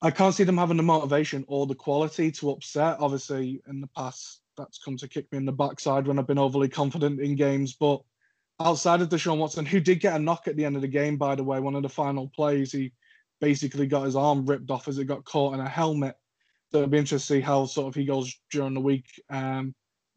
I 0.01 0.11
can't 0.11 0.33
see 0.33 0.45
them 0.45 0.57
having 0.57 0.77
the 0.77 0.83
motivation 0.83 1.43
or 1.47 1.67
the 1.67 1.75
quality 1.75 2.31
to 2.31 2.51
upset. 2.51 2.97
Obviously, 2.99 3.61
in 3.67 3.81
the 3.81 3.87
past, 3.87 4.41
that's 4.57 4.79
come 4.79 4.97
to 4.97 5.07
kick 5.07 5.31
me 5.31 5.37
in 5.37 5.45
the 5.45 5.51
backside 5.51 6.07
when 6.07 6.17
I've 6.17 6.27
been 6.27 6.37
overly 6.37 6.69
confident 6.69 7.19
in 7.19 7.35
games. 7.35 7.73
But 7.73 8.01
outside 8.61 9.01
of 9.01 9.09
Deshaun 9.09 9.37
Watson, 9.37 9.65
who 9.65 9.79
did 9.79 9.99
get 9.99 10.15
a 10.15 10.19
knock 10.19 10.47
at 10.47 10.55
the 10.55 10.65
end 10.65 10.77
of 10.77 10.81
the 10.81 10.87
game, 10.87 11.17
by 11.17 11.35
the 11.35 11.43
way, 11.43 11.59
one 11.59 11.75
of 11.75 11.83
the 11.83 11.89
final 11.89 12.29
plays, 12.29 12.71
he 12.71 12.93
basically 13.41 13.87
got 13.87 14.05
his 14.05 14.15
arm 14.15 14.45
ripped 14.45 14.71
off 14.71 14.87
as 14.87 14.97
it 14.97 15.05
got 15.05 15.25
caught 15.25 15.53
in 15.53 15.59
a 15.59 15.67
helmet. 15.67 16.15
So 16.71 16.79
it'll 16.79 16.89
be 16.89 16.99
interesting 16.99 17.37
to 17.37 17.41
see 17.41 17.45
how 17.45 17.65
sort 17.65 17.87
of 17.87 17.95
he 17.95 18.05
goes 18.05 18.33
during 18.51 18.75
the 18.75 18.79
week. 18.79 19.07
Um, 19.29 19.73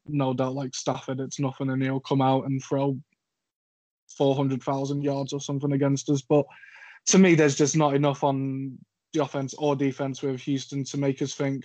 no 0.06 0.34
doubt, 0.34 0.54
like 0.54 0.74
Stafford, 0.74 1.20
it's 1.20 1.40
nothing, 1.40 1.70
and 1.70 1.82
he'll 1.82 2.00
come 2.00 2.20
out 2.20 2.44
and 2.44 2.62
throw 2.62 2.98
four 4.16 4.36
hundred 4.36 4.62
thousand 4.62 5.02
yards 5.02 5.32
or 5.32 5.40
something 5.40 5.72
against 5.72 6.10
us. 6.10 6.22
But 6.22 6.44
to 7.06 7.18
me, 7.18 7.34
there's 7.34 7.56
just 7.56 7.76
not 7.76 7.94
enough 7.94 8.22
on 8.22 8.78
the 9.12 9.22
offense 9.22 9.54
or 9.54 9.76
defense 9.76 10.22
with 10.22 10.40
Houston 10.42 10.84
to 10.84 10.98
make 10.98 11.22
us 11.22 11.34
think 11.34 11.64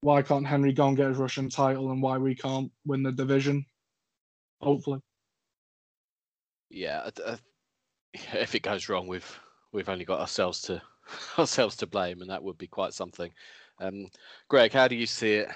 why 0.00 0.20
can't 0.20 0.46
Henry 0.46 0.72
go 0.72 0.88
and 0.88 0.96
get 0.96 1.08
his 1.08 1.16
rushing 1.16 1.48
title 1.48 1.90
and 1.90 2.02
why 2.02 2.18
we 2.18 2.34
can't 2.34 2.70
win 2.84 3.02
the 3.02 3.10
division. 3.10 3.64
Hopefully. 4.60 5.00
Yeah, 6.68 7.08
if 8.14 8.54
it 8.54 8.62
goes 8.62 8.88
wrong, 8.88 9.06
we've 9.06 9.40
we've 9.72 9.88
only 9.88 10.04
got 10.04 10.20
ourselves 10.20 10.60
to 10.62 10.82
ourselves 11.38 11.76
to 11.76 11.86
blame, 11.86 12.20
and 12.20 12.30
that 12.30 12.42
would 12.42 12.58
be 12.58 12.66
quite 12.66 12.92
something. 12.92 13.32
Um, 13.80 14.08
Greg, 14.48 14.72
how 14.72 14.88
do 14.88 14.94
you 14.94 15.06
see 15.06 15.34
it? 15.34 15.48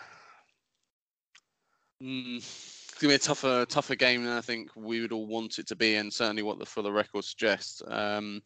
Mm, 2.03 2.37
it's 2.37 2.95
gonna 3.01 3.13
be 3.13 3.17
a 3.17 3.19
tougher, 3.19 3.67
tougher 3.69 3.95
game 3.95 4.25
than 4.25 4.37
I 4.37 4.41
think 4.41 4.71
we 4.77 5.01
would 5.01 5.13
all 5.13 5.27
want 5.27 5.59
it 5.59 5.67
to 5.69 5.77
be, 5.77 5.97
and 5.97 6.13
certainly 6.13 6.43
what 6.43 6.59
the 6.59 6.83
the 6.83 6.93
record 6.93 7.25
suggests. 7.25 7.83
Um, 7.87 8.43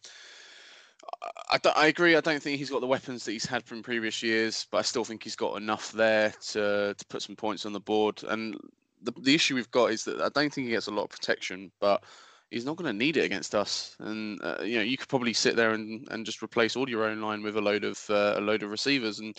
I, 1.50 1.58
I, 1.74 1.86
agree. 1.86 2.16
I 2.16 2.20
don't 2.20 2.42
think 2.42 2.58
he's 2.58 2.70
got 2.70 2.80
the 2.80 2.86
weapons 2.86 3.24
that 3.24 3.32
he's 3.32 3.46
had 3.46 3.64
from 3.64 3.82
previous 3.82 4.22
years, 4.22 4.66
but 4.70 4.78
I 4.78 4.82
still 4.82 5.04
think 5.04 5.24
he's 5.24 5.36
got 5.36 5.56
enough 5.56 5.92
there 5.92 6.32
to 6.50 6.94
to 6.96 7.06
put 7.08 7.22
some 7.22 7.36
points 7.36 7.66
on 7.66 7.72
the 7.72 7.80
board. 7.80 8.22
And 8.24 8.56
the 9.02 9.12
the 9.20 9.34
issue 9.34 9.54
we've 9.54 9.70
got 9.70 9.90
is 9.90 10.04
that 10.04 10.20
I 10.20 10.28
don't 10.28 10.52
think 10.52 10.66
he 10.66 10.72
gets 10.72 10.86
a 10.86 10.92
lot 10.92 11.04
of 11.04 11.10
protection, 11.10 11.70
but 11.80 12.04
he's 12.52 12.66
not 12.66 12.76
going 12.76 12.92
to 12.92 12.96
need 12.96 13.16
it 13.16 13.24
against 13.24 13.54
us. 13.54 13.96
And 13.98 14.38
uh, 14.44 14.58
you 14.62 14.76
know, 14.76 14.82
you 14.82 14.96
could 14.96 15.08
probably 15.08 15.32
sit 15.32 15.56
there 15.56 15.72
and, 15.72 16.06
and 16.10 16.26
just 16.26 16.42
replace 16.42 16.76
all 16.76 16.88
your 16.88 17.04
own 17.04 17.20
line 17.20 17.42
with 17.42 17.56
a 17.56 17.60
load 17.60 17.84
of 17.84 17.98
uh, 18.10 18.34
a 18.36 18.40
load 18.40 18.62
of 18.62 18.70
receivers, 18.70 19.18
and 19.18 19.36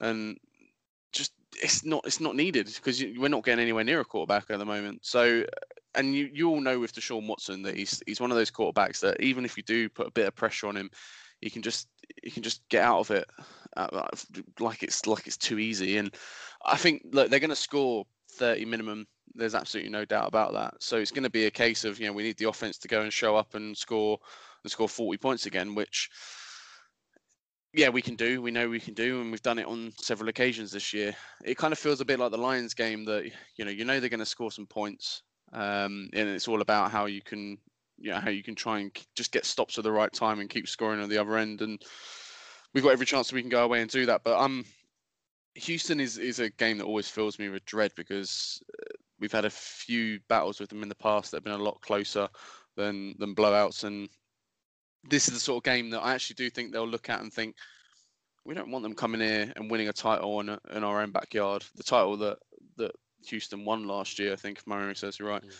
and 0.00 0.36
just 1.12 1.32
it's 1.62 1.84
not 1.84 2.02
it's 2.04 2.20
not 2.20 2.36
needed 2.36 2.66
because 2.66 3.02
we're 3.16 3.28
not 3.28 3.44
getting 3.44 3.62
anywhere 3.62 3.84
near 3.84 4.00
a 4.00 4.04
quarterback 4.04 4.50
at 4.50 4.58
the 4.58 4.64
moment. 4.64 5.00
So, 5.02 5.44
and 5.94 6.14
you 6.14 6.28
you 6.32 6.48
all 6.48 6.60
know 6.60 6.78
with 6.80 6.94
Deshaun 6.94 7.26
Watson 7.26 7.62
that 7.62 7.76
he's 7.76 8.02
he's 8.06 8.20
one 8.20 8.30
of 8.30 8.36
those 8.36 8.50
quarterbacks 8.50 9.00
that 9.00 9.20
even 9.20 9.44
if 9.44 9.56
you 9.56 9.62
do 9.62 9.88
put 9.88 10.08
a 10.08 10.12
bit 10.12 10.26
of 10.26 10.34
pressure 10.34 10.66
on 10.66 10.76
him, 10.76 10.90
he 11.40 11.50
can 11.50 11.62
just 11.62 11.88
he 12.22 12.30
can 12.30 12.42
just 12.42 12.68
get 12.68 12.82
out 12.82 12.98
of 12.98 13.10
it 13.10 13.26
uh, 13.76 14.08
like 14.58 14.82
it's 14.82 15.06
like 15.06 15.26
it's 15.26 15.36
too 15.36 15.58
easy. 15.58 15.98
And 15.98 16.12
I 16.64 16.76
think 16.76 17.02
look, 17.12 17.30
they're 17.30 17.40
going 17.40 17.50
to 17.50 17.56
score 17.56 18.04
30 18.40 18.64
minimum 18.64 19.06
there's 19.34 19.54
absolutely 19.54 19.90
no 19.90 20.04
doubt 20.04 20.28
about 20.28 20.52
that. 20.54 20.74
So 20.80 20.96
it's 20.96 21.10
going 21.10 21.24
to 21.24 21.30
be 21.30 21.46
a 21.46 21.50
case 21.50 21.84
of 21.84 22.00
you 22.00 22.06
know 22.06 22.12
we 22.12 22.22
need 22.22 22.38
the 22.38 22.48
offense 22.48 22.78
to 22.78 22.88
go 22.88 23.02
and 23.02 23.12
show 23.12 23.36
up 23.36 23.54
and 23.54 23.76
score 23.76 24.18
and 24.64 24.70
score 24.70 24.88
40 24.88 25.18
points 25.18 25.46
again, 25.46 25.74
which 25.74 26.10
yeah 27.72 27.88
we 27.88 28.02
can 28.02 28.16
do. 28.16 28.42
We 28.42 28.50
know 28.50 28.68
we 28.68 28.80
can 28.80 28.94
do, 28.94 29.20
and 29.20 29.30
we've 29.30 29.42
done 29.42 29.58
it 29.58 29.66
on 29.66 29.92
several 30.00 30.28
occasions 30.28 30.72
this 30.72 30.92
year. 30.92 31.14
It 31.44 31.56
kind 31.56 31.72
of 31.72 31.78
feels 31.78 32.00
a 32.00 32.04
bit 32.04 32.18
like 32.18 32.32
the 32.32 32.38
Lions 32.38 32.74
game 32.74 33.04
that 33.04 33.30
you 33.56 33.64
know 33.64 33.70
you 33.70 33.84
know 33.84 34.00
they're 34.00 34.08
going 34.08 34.20
to 34.20 34.26
score 34.26 34.50
some 34.50 34.66
points, 34.66 35.22
um, 35.52 36.08
and 36.12 36.28
it's 36.28 36.48
all 36.48 36.60
about 36.60 36.90
how 36.90 37.06
you 37.06 37.22
can 37.22 37.58
you 37.98 38.10
know 38.10 38.20
how 38.20 38.30
you 38.30 38.42
can 38.42 38.54
try 38.54 38.80
and 38.80 38.90
just 39.14 39.32
get 39.32 39.46
stops 39.46 39.78
at 39.78 39.84
the 39.84 39.92
right 39.92 40.12
time 40.12 40.40
and 40.40 40.50
keep 40.50 40.68
scoring 40.68 41.00
on 41.00 41.08
the 41.08 41.18
other 41.18 41.36
end 41.36 41.62
and. 41.62 41.80
We've 42.72 42.84
got 42.84 42.92
every 42.92 43.06
chance 43.06 43.26
that 43.26 43.34
we 43.34 43.40
can 43.40 43.50
go 43.50 43.64
away 43.64 43.80
and 43.80 43.90
do 43.90 44.06
that, 44.06 44.22
but 44.22 44.38
um, 44.38 44.64
Houston 45.54 46.00
is, 46.00 46.18
is 46.18 46.38
a 46.38 46.50
game 46.50 46.78
that 46.78 46.84
always 46.84 47.08
fills 47.08 47.38
me 47.38 47.48
with 47.48 47.64
dread 47.64 47.92
because 47.96 48.62
uh, 48.78 48.94
we've 49.18 49.32
had 49.32 49.44
a 49.44 49.50
few 49.50 50.20
battles 50.28 50.60
with 50.60 50.68
them 50.68 50.82
in 50.82 50.88
the 50.88 50.94
past 50.94 51.30
that 51.30 51.38
have 51.38 51.44
been 51.44 51.52
a 51.52 51.58
lot 51.58 51.80
closer 51.80 52.28
than 52.76 53.14
than 53.18 53.34
blowouts, 53.34 53.84
and 53.84 54.08
this 55.08 55.28
is 55.28 55.34
the 55.34 55.40
sort 55.40 55.58
of 55.58 55.64
game 55.64 55.90
that 55.90 56.00
I 56.00 56.14
actually 56.14 56.34
do 56.34 56.50
think 56.50 56.72
they'll 56.72 56.86
look 56.86 57.08
at 57.08 57.20
and 57.20 57.32
think 57.32 57.56
we 58.44 58.54
don't 58.54 58.70
want 58.70 58.82
them 58.82 58.94
coming 58.94 59.20
here 59.20 59.52
and 59.56 59.70
winning 59.70 59.88
a 59.88 59.92
title 59.92 60.40
in, 60.40 60.56
in 60.72 60.84
our 60.84 61.02
own 61.02 61.10
backyard. 61.10 61.64
The 61.76 61.82
title 61.82 62.16
that 62.18 62.38
that 62.76 62.92
Houston 63.26 63.64
won 63.64 63.86
last 63.86 64.18
year, 64.18 64.32
I 64.32 64.36
think, 64.36 64.58
if 64.58 64.66
my 64.66 64.78
memory 64.78 64.96
serves 64.96 65.20
me 65.20 65.26
right. 65.26 65.42
Mm. 65.42 65.54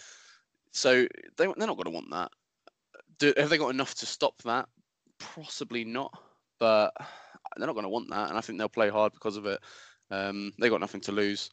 So 0.72 1.07
they 1.37 1.46
they're 1.46 1.66
not 1.66 1.76
going 1.76 1.85
to 1.85 1.90
want 1.90 2.11
that. 2.11 2.31
Do, 3.18 3.35
have 3.37 3.50
they 3.50 3.59
got 3.59 3.74
enough 3.74 3.94
to 3.96 4.07
stop 4.07 4.40
that? 4.44 4.68
Possibly 5.18 5.85
not, 5.85 6.16
but 6.59 6.92
they're 7.56 7.66
not 7.66 7.74
going 7.74 7.84
to 7.84 7.90
want 7.90 8.10
that, 8.10 8.28
and 8.28 8.38
I 8.38 8.40
think 8.40 8.58
they'll 8.58 8.68
play 8.68 8.88
hard 8.88 9.12
because 9.12 9.36
of 9.36 9.46
it. 9.46 9.60
Um, 10.10 10.52
they 10.58 10.68
got 10.68 10.80
nothing 10.80 11.00
to 11.02 11.12
lose. 11.12 11.50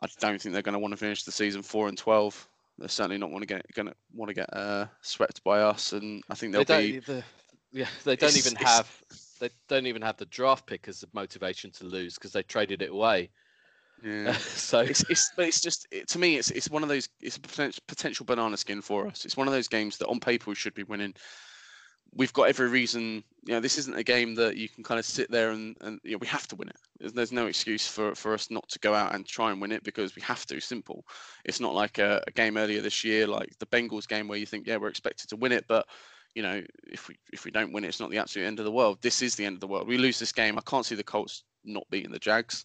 I 0.00 0.06
don't 0.20 0.40
think 0.40 0.52
they're 0.52 0.62
going 0.62 0.74
to 0.74 0.78
want 0.78 0.92
to 0.92 0.98
finish 0.98 1.24
the 1.24 1.32
season 1.32 1.62
four 1.62 1.88
and 1.88 1.98
twelve. 1.98 2.48
They're 2.78 2.88
certainly 2.88 3.18
not 3.18 3.30
want 3.30 3.42
to 3.42 3.46
get 3.46 3.66
going 3.74 3.88
to 3.88 3.94
want 4.14 4.28
to 4.28 4.34
get 4.34 4.54
uh, 4.54 4.86
swept 5.02 5.42
by 5.42 5.60
us, 5.60 5.92
and 5.92 6.22
I 6.30 6.34
think 6.34 6.52
they'll 6.52 6.64
they 6.64 6.92
be. 6.92 6.98
The, 7.00 7.24
yeah, 7.72 7.88
they 8.04 8.16
don't 8.16 8.36
even 8.36 8.54
have 8.56 8.90
they 9.40 9.50
don't 9.68 9.86
even 9.86 10.02
have 10.02 10.16
the 10.16 10.26
draft 10.26 10.66
pick 10.66 10.88
as 10.88 11.00
the 11.00 11.08
motivation 11.12 11.70
to 11.72 11.84
lose 11.84 12.14
because 12.14 12.32
they 12.32 12.42
traded 12.42 12.82
it 12.82 12.90
away. 12.90 13.30
Yeah. 14.02 14.32
so 14.38 14.80
it's, 14.80 15.04
it's 15.10 15.32
but 15.36 15.46
it's 15.46 15.60
just 15.60 15.86
it, 15.90 16.08
to 16.08 16.18
me 16.18 16.36
it's 16.36 16.50
it's 16.50 16.70
one 16.70 16.82
of 16.82 16.88
those 16.88 17.08
it's 17.20 17.36
a 17.36 17.40
potential, 17.40 17.82
potential 17.86 18.26
banana 18.26 18.56
skin 18.56 18.80
for 18.80 19.06
us. 19.06 19.24
It's 19.24 19.36
one 19.36 19.48
of 19.48 19.52
those 19.52 19.68
games 19.68 19.98
that 19.98 20.06
on 20.06 20.20
paper 20.20 20.50
we 20.50 20.54
should 20.54 20.74
be 20.74 20.84
winning, 20.84 21.14
we've 22.14 22.32
got 22.32 22.48
every 22.48 22.68
reason. 22.68 23.22
You 23.44 23.54
know, 23.54 23.60
this 23.60 23.78
isn't 23.78 23.96
a 23.96 24.02
game 24.02 24.34
that 24.34 24.56
you 24.56 24.68
can 24.68 24.84
kind 24.84 24.98
of 24.98 25.06
sit 25.06 25.30
there 25.30 25.50
and, 25.50 25.76
and 25.80 26.00
you 26.04 26.12
know, 26.12 26.18
we 26.18 26.26
have 26.26 26.46
to 26.48 26.56
win 26.56 26.68
it. 26.68 26.76
There's, 26.98 27.12
there's, 27.12 27.32
no 27.32 27.46
excuse 27.46 27.86
for, 27.86 28.14
for 28.14 28.34
us 28.34 28.50
not 28.50 28.68
to 28.68 28.78
go 28.80 28.94
out 28.94 29.14
and 29.14 29.26
try 29.26 29.50
and 29.50 29.60
win 29.60 29.72
it 29.72 29.84
because 29.84 30.14
we 30.14 30.22
have 30.22 30.44
to. 30.46 30.60
Simple. 30.60 31.04
It's 31.44 31.60
not 31.60 31.74
like 31.74 31.98
a, 31.98 32.22
a 32.26 32.30
game 32.30 32.56
earlier 32.56 32.80
this 32.80 33.04
year, 33.04 33.26
like 33.26 33.50
the 33.58 33.66
Bengals 33.66 34.06
game, 34.06 34.28
where 34.28 34.38
you 34.38 34.46
think, 34.46 34.66
yeah, 34.66 34.76
we're 34.76 34.88
expected 34.88 35.28
to 35.30 35.36
win 35.36 35.52
it, 35.52 35.64
but 35.68 35.86
you 36.34 36.42
know, 36.42 36.62
if 36.86 37.08
we 37.08 37.16
if 37.32 37.44
we 37.44 37.50
don't 37.50 37.72
win 37.72 37.84
it, 37.84 37.88
it's 37.88 38.00
not 38.00 38.10
the 38.10 38.18
absolute 38.18 38.46
end 38.46 38.58
of 38.58 38.64
the 38.64 38.72
world. 38.72 38.98
This 39.00 39.22
is 39.22 39.34
the 39.34 39.44
end 39.44 39.54
of 39.54 39.60
the 39.60 39.66
world. 39.66 39.88
We 39.88 39.98
lose 39.98 40.18
this 40.18 40.32
game. 40.32 40.58
I 40.58 40.62
can't 40.62 40.86
see 40.86 40.94
the 40.94 41.02
Colts 41.02 41.44
not 41.64 41.88
beating 41.90 42.12
the 42.12 42.18
Jags, 42.18 42.64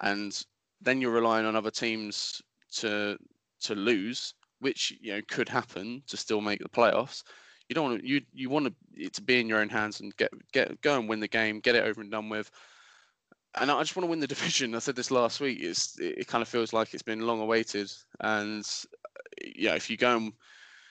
and 0.00 0.36
then 0.80 1.00
you're 1.00 1.12
relying 1.12 1.46
on 1.46 1.54
other 1.54 1.70
teams 1.70 2.40
to 2.78 3.16
to 3.60 3.74
lose 3.74 4.34
which 4.62 4.96
you 5.00 5.12
know 5.12 5.20
could 5.28 5.48
happen 5.48 6.02
to 6.06 6.16
still 6.16 6.40
make 6.40 6.60
the 6.60 6.68
playoffs. 6.68 7.22
You 7.72 7.74
don't 7.74 7.90
want 7.90 8.02
to, 8.02 8.06
you 8.06 8.20
you 8.34 8.50
want 8.50 8.74
it 8.94 9.14
to 9.14 9.22
be 9.22 9.40
in 9.40 9.48
your 9.48 9.60
own 9.60 9.70
hands 9.70 10.00
and 10.00 10.14
get 10.18 10.30
get 10.52 10.78
go 10.82 10.98
and 10.98 11.08
win 11.08 11.20
the 11.20 11.26
game, 11.26 11.58
get 11.58 11.74
it 11.74 11.84
over 11.84 12.02
and 12.02 12.10
done 12.10 12.28
with. 12.28 12.50
And 13.54 13.70
I 13.70 13.80
just 13.80 13.96
want 13.96 14.04
to 14.04 14.10
win 14.10 14.20
the 14.20 14.26
division. 14.34 14.74
I 14.74 14.78
said 14.78 14.94
this 14.94 15.10
last 15.10 15.40
week. 15.40 15.56
It's 15.62 15.98
it 15.98 16.26
kind 16.26 16.42
of 16.42 16.48
feels 16.48 16.74
like 16.74 16.92
it's 16.92 17.02
been 17.02 17.26
long 17.26 17.40
awaited, 17.40 17.90
and 18.20 18.62
yeah, 19.56 19.74
if 19.74 19.88
you 19.88 19.96
go 19.96 20.14
and 20.14 20.32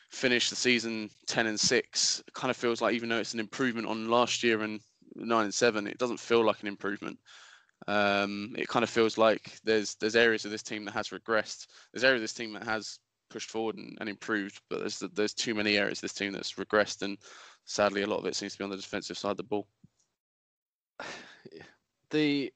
finish 0.10 0.50
the 0.50 0.56
season 0.56 1.12
ten 1.28 1.46
and 1.46 1.60
six, 1.60 2.24
it 2.28 2.34
kind 2.34 2.50
of 2.50 2.58
feels 2.58 2.82
like 2.82 2.96
even 2.96 3.10
though 3.10 3.20
it's 3.20 3.36
an 3.36 3.40
improvement 3.40 3.88
on 3.88 4.10
last 4.10 4.42
year 4.42 4.62
and 4.62 4.80
nine 5.16 5.44
and 5.44 5.54
seven, 5.54 5.86
it 5.86 6.00
doesn't 6.00 6.20
feel 6.20 6.44
like 6.44 6.64
an 6.64 6.68
improvement. 6.68 7.20
Um, 7.88 8.56
it 8.58 8.68
kind 8.68 8.82
of 8.82 8.90
feels 8.90 9.20
like 9.20 9.60
there's 9.64 9.94
there's 9.98 10.16
areas 10.16 10.46
of 10.46 10.52
this 10.52 10.64
team 10.64 10.86
that 10.86 10.96
has 10.96 11.10
regressed. 11.10 11.68
There's 11.94 12.04
areas 12.04 12.22
of 12.22 12.24
this 12.24 12.34
team 12.34 12.54
that 12.54 12.64
has 12.64 12.98
pushed 13.32 13.50
forward 13.50 13.78
and, 13.78 13.98
and 14.00 14.10
improved, 14.10 14.62
but 14.70 14.80
there's 14.80 15.00
there's 15.14 15.34
too 15.34 15.56
many 15.56 15.78
areas 15.78 16.02
this 16.02 16.14
team 16.14 16.34
that's 16.34 16.54
regressed, 16.54 17.02
and 17.02 17.18
sadly, 17.66 18.04
a 18.04 18.08
lot 18.08 18.20
of 18.20 18.26
it 18.26 18.36
seems 18.36 18.54
to 18.54 18.58
be 18.60 18.64
on 18.64 18.70
the 18.70 18.76
defensive 18.76 19.18
side 19.18 19.32
of 19.32 19.38
the 19.38 19.44
ball. 19.44 19.68
The 22.10 22.52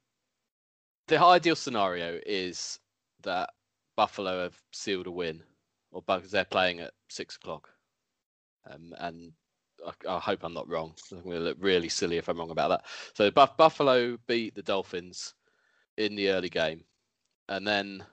the 1.07 1.17
ideal 1.17 1.55
scenario 1.55 2.19
is 2.25 2.77
that 3.23 3.51
Buffalo 3.95 4.43
have 4.43 4.61
sealed 4.73 5.07
a 5.07 5.11
win, 5.11 5.41
or 5.93 6.01
because 6.05 6.29
they're 6.29 6.43
playing 6.43 6.81
at 6.81 6.91
six 7.07 7.37
o'clock, 7.37 7.69
um, 8.69 8.93
and 8.97 9.31
I, 9.87 10.15
I, 10.15 10.19
hope 10.19 10.43
I'm 10.43 10.53
not 10.53 10.67
wrong. 10.67 10.93
I'm 11.09 11.23
going 11.23 11.37
to 11.37 11.43
look 11.43 11.57
really 11.61 11.87
silly 11.87 12.17
if 12.17 12.27
I'm 12.27 12.37
wrong 12.37 12.51
about 12.51 12.67
that. 12.67 12.85
So 13.13 13.31
Buff- 13.31 13.55
Buffalo 13.55 14.17
beat 14.27 14.55
the 14.55 14.61
Dolphins 14.61 15.35
in 15.97 16.15
the 16.15 16.31
early 16.31 16.49
game, 16.49 16.83
and 17.47 17.65
then 17.65 18.03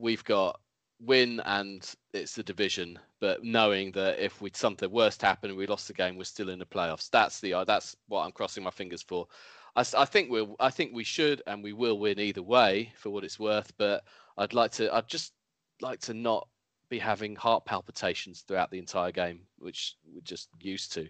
we've 0.00 0.24
got 0.24 0.58
win 1.00 1.40
and 1.44 1.94
it's 2.12 2.34
the 2.34 2.42
division, 2.42 2.98
but 3.20 3.42
knowing 3.42 3.92
that 3.92 4.18
if 4.18 4.40
we 4.40 4.50
something 4.54 4.90
worst 4.90 5.22
happened 5.22 5.50
and 5.50 5.58
we 5.58 5.66
lost 5.66 5.88
the 5.88 5.94
game, 5.94 6.16
we're 6.16 6.24
still 6.24 6.50
in 6.50 6.58
the 6.58 6.66
playoffs. 6.66 7.10
That's 7.10 7.40
the 7.40 7.54
uh, 7.54 7.64
that's 7.64 7.96
what 8.08 8.24
I'm 8.24 8.32
crossing 8.32 8.62
my 8.62 8.70
fingers 8.70 9.02
for. 9.02 9.26
I, 9.76 9.84
I 9.96 10.04
think 10.04 10.30
we'll 10.30 10.56
I 10.60 10.70
think 10.70 10.92
we 10.92 11.04
should 11.04 11.42
and 11.46 11.62
we 11.62 11.72
will 11.72 11.98
win 11.98 12.18
either 12.18 12.42
way 12.42 12.92
for 12.96 13.10
what 13.10 13.24
it's 13.24 13.38
worth. 13.38 13.72
But 13.78 14.04
I'd 14.36 14.54
like 14.54 14.72
to 14.72 14.94
I'd 14.94 15.08
just 15.08 15.32
like 15.80 16.00
to 16.00 16.14
not 16.14 16.46
be 16.90 16.98
having 16.98 17.36
heart 17.36 17.64
palpitations 17.64 18.42
throughout 18.42 18.70
the 18.70 18.78
entire 18.78 19.12
game, 19.12 19.40
which 19.58 19.94
we're 20.12 20.20
just 20.22 20.48
used 20.60 20.92
to. 20.94 21.08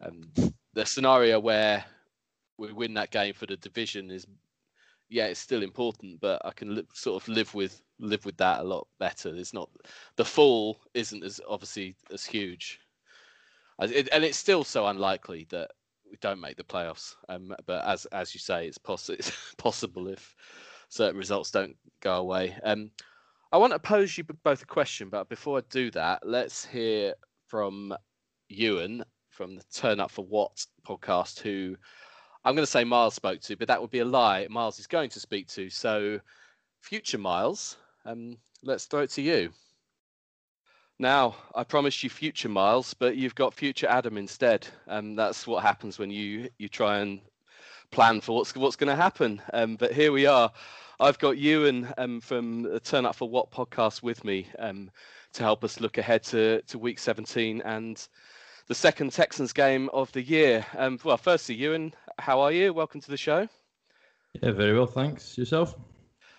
Um, 0.00 0.30
the 0.74 0.84
scenario 0.84 1.40
where 1.40 1.84
we 2.58 2.72
win 2.72 2.94
that 2.94 3.10
game 3.10 3.34
for 3.34 3.46
the 3.46 3.56
division 3.56 4.10
is, 4.10 4.26
yeah, 5.08 5.26
it's 5.26 5.40
still 5.40 5.62
important, 5.62 6.20
but 6.20 6.40
I 6.44 6.50
can 6.50 6.74
li- 6.74 6.86
sort 6.92 7.22
of 7.22 7.28
live 7.28 7.54
with 7.54 7.80
live 7.98 8.24
with 8.24 8.36
that 8.38 8.60
a 8.60 8.64
lot 8.64 8.86
better. 8.98 9.34
It's 9.34 9.54
not 9.54 9.70
the 10.16 10.24
fall 10.24 10.80
isn't 10.94 11.24
as 11.24 11.40
obviously 11.48 11.96
as 12.12 12.24
huge, 12.24 12.80
it, 13.80 14.08
and 14.12 14.24
it's 14.24 14.38
still 14.38 14.64
so 14.64 14.86
unlikely 14.86 15.46
that 15.50 15.70
we 16.10 16.16
don't 16.20 16.40
make 16.40 16.56
the 16.56 16.64
playoffs. 16.64 17.14
Um, 17.28 17.54
but 17.66 17.84
as 17.84 18.06
as 18.06 18.34
you 18.34 18.40
say, 18.40 18.66
it's, 18.66 18.78
it's 19.08 19.54
possible 19.58 20.08
if 20.08 20.34
certain 20.88 21.18
results 21.18 21.50
don't 21.50 21.76
go 22.00 22.16
away. 22.16 22.56
Um, 22.64 22.90
I 23.52 23.56
want 23.56 23.72
to 23.72 23.78
pose 23.78 24.16
you 24.18 24.24
both 24.24 24.62
a 24.62 24.66
question, 24.66 25.08
but 25.08 25.28
before 25.28 25.58
I 25.58 25.62
do 25.70 25.90
that, 25.92 26.26
let's 26.26 26.66
hear 26.66 27.14
from 27.46 27.94
Ewan 28.48 29.04
from 29.30 29.54
the 29.54 29.64
Turn 29.72 30.00
Up 30.00 30.10
for 30.10 30.24
What 30.24 30.66
podcast, 30.86 31.38
who 31.40 31.76
I'm 32.44 32.54
going 32.54 32.64
to 32.64 32.70
say 32.70 32.84
Miles 32.84 33.14
spoke 33.14 33.40
to, 33.42 33.56
but 33.56 33.68
that 33.68 33.80
would 33.80 33.90
be 33.90 34.00
a 34.00 34.04
lie. 34.04 34.46
Miles 34.50 34.78
is 34.78 34.86
going 34.86 35.10
to 35.10 35.20
speak 35.20 35.48
to. 35.48 35.70
So, 35.70 36.20
future 36.80 37.18
Miles, 37.18 37.76
um, 38.08 38.38
let's 38.62 38.86
throw 38.86 39.00
it 39.00 39.10
to 39.10 39.22
you. 39.22 39.50
Now, 40.98 41.36
I 41.54 41.62
promised 41.62 42.02
you 42.02 42.10
future 42.10 42.48
Miles, 42.48 42.94
but 42.94 43.16
you've 43.16 43.34
got 43.34 43.54
future 43.54 43.86
Adam 43.86 44.16
instead, 44.16 44.66
and 44.86 45.16
that's 45.16 45.46
what 45.46 45.62
happens 45.62 45.98
when 45.98 46.10
you 46.10 46.48
you 46.58 46.68
try 46.68 46.98
and 46.98 47.20
plan 47.92 48.20
for 48.20 48.36
what's 48.36 48.54
what's 48.56 48.76
going 48.76 48.88
to 48.88 49.00
happen. 49.00 49.40
Um, 49.52 49.76
but 49.76 49.92
here 49.92 50.10
we 50.10 50.26
are. 50.26 50.50
I've 50.98 51.18
got 51.18 51.38
Ewan 51.38 51.92
um, 51.98 52.20
from 52.20 52.62
the 52.62 52.80
Turn 52.80 53.06
Up 53.06 53.14
for 53.14 53.28
What 53.28 53.52
podcast 53.52 54.02
with 54.02 54.24
me 54.24 54.48
um, 54.58 54.90
to 55.34 55.42
help 55.44 55.62
us 55.62 55.80
look 55.80 55.96
ahead 55.96 56.24
to, 56.24 56.60
to 56.62 56.78
week 56.78 56.98
17 56.98 57.62
and 57.64 58.08
the 58.66 58.74
second 58.74 59.12
Texans 59.12 59.52
game 59.52 59.88
of 59.92 60.10
the 60.10 60.22
year. 60.22 60.66
Um, 60.76 60.98
well, 61.04 61.16
firstly, 61.16 61.54
Ewan, 61.54 61.94
how 62.18 62.40
are 62.40 62.50
you? 62.50 62.72
Welcome 62.72 63.00
to 63.02 63.10
the 63.10 63.16
show. 63.16 63.48
Yeah, 64.42 64.50
very 64.50 64.76
well, 64.76 64.88
thanks. 64.88 65.38
Yourself? 65.38 65.76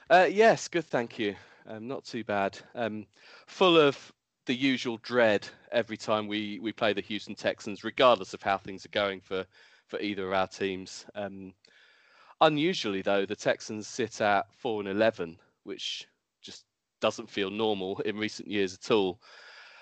Uh, 0.10 0.28
yes, 0.30 0.68
good, 0.68 0.86
thank 0.86 1.18
you. 1.18 1.36
Um, 1.70 1.88
not 1.88 2.04
too 2.04 2.24
bad. 2.24 2.60
Um, 2.76 3.06
full 3.48 3.78
of 3.78 4.12
the 4.46 4.56
usual 4.56 4.98
dread 5.04 5.48
every 5.72 5.98
time 5.98 6.28
we, 6.28 6.60
we 6.60 6.74
play 6.74 6.94
the 6.94 7.02
Houston 7.02 7.36
Texans, 7.36 7.84
regardless 7.84 8.34
of 8.34 8.42
how 8.42 8.58
things 8.58 8.86
are 8.86 8.90
going 8.90 9.22
for, 9.22 9.46
for 9.88 10.00
either 10.00 10.28
of 10.28 10.34
our 10.34 10.48
teams. 10.48 11.06
Um, 11.16 11.54
Unusually, 12.42 13.02
though, 13.02 13.26
the 13.26 13.36
Texans 13.36 13.86
sit 13.86 14.22
at 14.22 14.46
four 14.54 14.80
and 14.80 14.88
eleven, 14.88 15.38
which 15.64 16.08
just 16.42 16.64
doesn't 17.02 17.30
feel 17.30 17.50
normal 17.50 18.00
in 18.06 18.18
recent 18.18 18.48
years 18.48 18.74
at 18.74 18.92
all. 18.92 19.20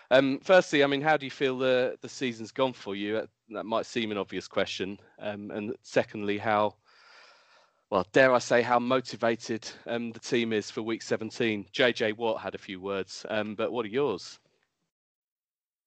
Um, 0.10 0.40
firstly, 0.42 0.84
I 0.84 0.88
mean, 0.88 1.02
how 1.02 1.18
do 1.18 1.28
you 1.28 1.30
feel 1.30 1.60
the 1.60 2.00
the 2.02 2.10
season's 2.10 2.52
gone 2.52 2.74
for 2.74 2.96
you? 2.96 3.28
That 3.50 3.66
might 3.66 3.86
seem 3.86 4.12
an 4.12 4.18
obvious 4.18 4.48
question. 4.48 4.98
Um, 5.20 5.52
and 5.52 5.76
secondly, 5.84 6.40
how 6.40 6.78
well 7.90 8.06
dare 8.12 8.34
I 8.34 8.40
say 8.40 8.62
how 8.62 8.80
motivated 8.80 9.70
um, 9.86 10.12
the 10.12 10.20
team 10.20 10.54
is 10.54 10.70
for 10.72 10.82
Week 10.82 11.02
17? 11.02 11.66
JJ 11.74 12.18
Watt 12.18 12.42
had 12.42 12.56
a 12.56 12.60
few 12.60 12.80
words, 12.80 13.26
um, 13.30 13.56
but 13.56 13.72
what 13.72 13.86
are 13.86 13.90
yours? 13.90 14.40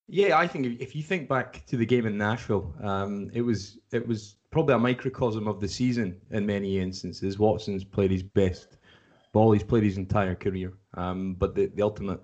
Yeah, 0.08 0.38
I 0.38 0.46
think 0.46 0.80
if 0.80 0.96
you 0.96 1.02
think 1.02 1.28
back 1.28 1.64
to 1.66 1.76
the 1.76 1.86
game 1.86 2.06
in 2.06 2.18
Nashville, 2.18 2.74
um, 2.82 3.30
it 3.32 3.42
was 3.42 3.78
it 3.92 4.06
was 4.06 4.36
probably 4.50 4.74
a 4.74 4.78
microcosm 4.78 5.46
of 5.46 5.60
the 5.60 5.68
season 5.68 6.20
in 6.30 6.44
many 6.44 6.78
instances. 6.78 7.38
Watson's 7.38 7.84
played 7.84 8.10
his 8.10 8.24
best 8.24 8.78
ball 9.32 9.52
he's 9.52 9.62
played 9.62 9.84
his 9.84 9.96
entire 9.96 10.34
career. 10.34 10.72
Um, 10.94 11.34
but 11.34 11.54
the, 11.54 11.66
the 11.66 11.82
ultimate 11.82 12.20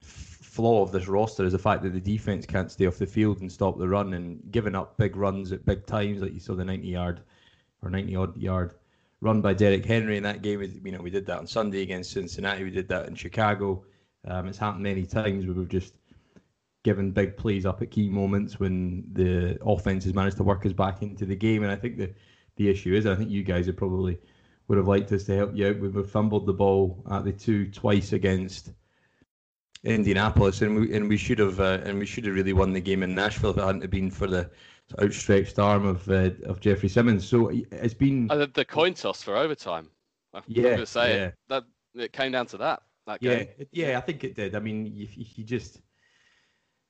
flaw 0.00 0.82
of 0.82 0.92
this 0.92 1.08
roster 1.08 1.44
is 1.44 1.52
the 1.52 1.58
fact 1.58 1.82
that 1.82 1.92
the 1.92 2.00
defense 2.00 2.46
can't 2.46 2.70
stay 2.70 2.86
off 2.86 2.98
the 2.98 3.06
field 3.06 3.40
and 3.40 3.50
stop 3.50 3.78
the 3.78 3.88
run 3.88 4.14
and 4.14 4.40
giving 4.50 4.74
up 4.74 4.96
big 4.98 5.16
runs 5.16 5.52
at 5.52 5.64
big 5.64 5.86
times, 5.86 6.22
like 6.22 6.34
you 6.34 6.40
saw 6.40 6.54
the 6.54 6.64
90 6.64 6.86
yard 6.86 7.20
or 7.82 7.90
90 7.90 8.16
odd 8.16 8.36
yard 8.36 8.74
run 9.22 9.40
by 9.40 9.54
Derrick 9.54 9.86
Henry 9.86 10.16
in 10.16 10.24
that 10.24 10.42
game. 10.42 10.60
You 10.84 10.92
know, 10.92 11.00
we 11.00 11.08
did 11.08 11.24
that 11.26 11.38
on 11.38 11.46
Sunday 11.46 11.82
against 11.82 12.10
Cincinnati. 12.10 12.64
We 12.64 12.70
did 12.70 12.88
that 12.88 13.06
in 13.06 13.14
Chicago. 13.14 13.84
Um, 14.26 14.48
it's 14.48 14.58
happened 14.58 14.82
many 14.82 15.06
times 15.06 15.46
where 15.46 15.54
we've 15.54 15.68
just 15.68 15.94
given 16.82 17.12
big 17.12 17.36
plays 17.36 17.64
up 17.64 17.80
at 17.80 17.92
key 17.92 18.10
moments 18.10 18.58
when 18.58 19.04
the 19.12 19.56
offense 19.64 20.04
has 20.04 20.12
managed 20.12 20.36
to 20.38 20.42
work 20.42 20.66
us 20.66 20.72
back 20.72 21.02
into 21.02 21.24
the 21.24 21.36
game. 21.36 21.62
And 21.62 21.72
I 21.72 21.76
think 21.76 21.96
the 21.96 22.12
the 22.56 22.68
issue 22.68 22.94
is, 22.94 23.06
I 23.06 23.14
think 23.14 23.30
you 23.30 23.44
guys 23.44 23.66
would 23.66 23.78
probably 23.78 24.18
would 24.68 24.76
have 24.76 24.88
liked 24.88 25.12
us 25.12 25.24
to 25.24 25.36
help 25.36 25.52
you 25.54 25.68
out. 25.68 25.78
We've 25.78 26.06
fumbled 26.06 26.44
the 26.44 26.52
ball 26.52 27.02
at 27.10 27.24
the 27.24 27.32
two 27.32 27.70
twice 27.70 28.12
against 28.12 28.72
Indianapolis, 29.84 30.62
and 30.62 30.76
we 30.76 30.94
and 30.94 31.08
we 31.08 31.16
should 31.16 31.38
have 31.38 31.58
uh, 31.60 31.80
and 31.84 31.98
we 31.98 32.06
should 32.06 32.24
have 32.24 32.34
really 32.34 32.52
won 32.52 32.72
the 32.72 32.80
game 32.80 33.02
in 33.02 33.14
Nashville 33.14 33.50
if 33.50 33.58
it 33.58 33.64
hadn't 33.64 33.90
been 33.90 34.10
for 34.10 34.28
the 34.28 34.50
outstretched 35.00 35.58
arm 35.58 35.86
of 35.86 36.08
uh, 36.08 36.30
of 36.44 36.60
Jeffery 36.60 36.88
Simmons. 36.88 37.26
So 37.26 37.50
it's 37.50 37.94
been 37.94 38.30
uh, 38.30 38.46
the 38.52 38.64
coin 38.64 38.94
toss 38.94 39.22
for 39.22 39.36
overtime. 39.36 39.88
I'm 40.34 40.42
yeah, 40.46 40.84
say 40.84 41.16
yeah. 41.16 41.26
It, 41.26 41.34
that 41.48 41.64
it 41.94 42.12
came 42.12 42.32
down 42.32 42.46
to 42.46 42.56
that. 42.58 42.82
that 43.06 43.22
yeah, 43.22 43.44
yeah, 43.72 43.98
I 43.98 44.00
think 44.00 44.24
it 44.24 44.36
did. 44.36 44.54
I 44.54 44.60
mean, 44.60 44.86
you, 44.86 45.08
you 45.12 45.44
just 45.44 45.80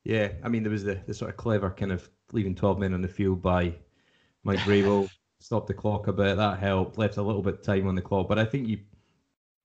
yeah, 0.04 0.28
I 0.44 0.48
mean 0.48 0.62
there 0.62 0.72
was 0.72 0.84
the, 0.84 1.00
the 1.06 1.14
sort 1.14 1.30
of 1.30 1.36
clever 1.36 1.70
kind 1.70 1.92
of 1.92 2.08
leaving 2.32 2.54
twelve 2.54 2.78
men 2.78 2.92
on 2.92 3.00
the 3.00 3.08
field 3.08 3.40
by 3.40 3.74
Mike 4.44 4.58
Vrabel, 4.66 5.08
stopped 5.38 5.68
the 5.68 5.74
clock 5.74 6.08
a 6.08 6.12
bit. 6.12 6.36
That 6.36 6.58
helped, 6.58 6.98
left 6.98 7.16
a 7.16 7.22
little 7.22 7.42
bit 7.42 7.54
of 7.54 7.62
time 7.62 7.88
on 7.88 7.94
the 7.94 8.02
clock. 8.02 8.28
But 8.28 8.38
I 8.38 8.44
think 8.44 8.68
you 8.68 8.80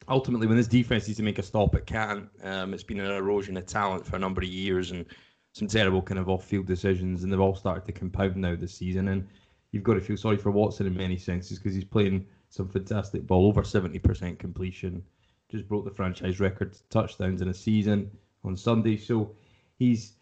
ultimately 0.07 0.47
when 0.47 0.57
this 0.57 0.67
defense 0.67 1.07
needs 1.07 1.17
to 1.17 1.23
make 1.23 1.39
a 1.39 1.43
stop, 1.43 1.75
it 1.75 1.85
can't. 1.85 2.29
Um, 2.43 2.73
it's 2.73 2.83
been 2.83 2.99
an 2.99 3.11
erosion 3.11 3.57
of 3.57 3.65
talent 3.65 4.05
for 4.05 4.15
a 4.15 4.19
number 4.19 4.41
of 4.41 4.47
years 4.47 4.91
and 4.91 5.05
some 5.53 5.67
terrible 5.67 6.01
kind 6.01 6.19
of 6.19 6.29
off-field 6.29 6.67
decisions, 6.67 7.23
and 7.23 7.31
they've 7.31 7.39
all 7.39 7.55
started 7.55 7.85
to 7.85 7.91
compound 7.91 8.35
now 8.35 8.55
this 8.55 8.75
season. 8.75 9.07
And 9.07 9.27
you've 9.71 9.83
got 9.83 9.95
to 9.95 10.01
feel 10.01 10.17
sorry 10.17 10.37
for 10.37 10.51
Watson 10.51 10.87
in 10.87 10.95
many 10.95 11.17
senses 11.17 11.57
because 11.57 11.73
he's 11.73 11.83
playing 11.83 12.25
some 12.49 12.69
fantastic 12.69 13.25
ball, 13.27 13.47
over 13.47 13.61
70% 13.61 14.39
completion, 14.39 15.03
just 15.49 15.67
broke 15.67 15.85
the 15.85 15.91
franchise 15.91 16.39
record 16.39 16.77
touchdowns 16.89 17.41
in 17.41 17.49
a 17.49 17.53
season 17.53 18.11
on 18.43 18.55
Sunday. 18.55 18.97
So 18.97 19.35
he's 19.77 20.13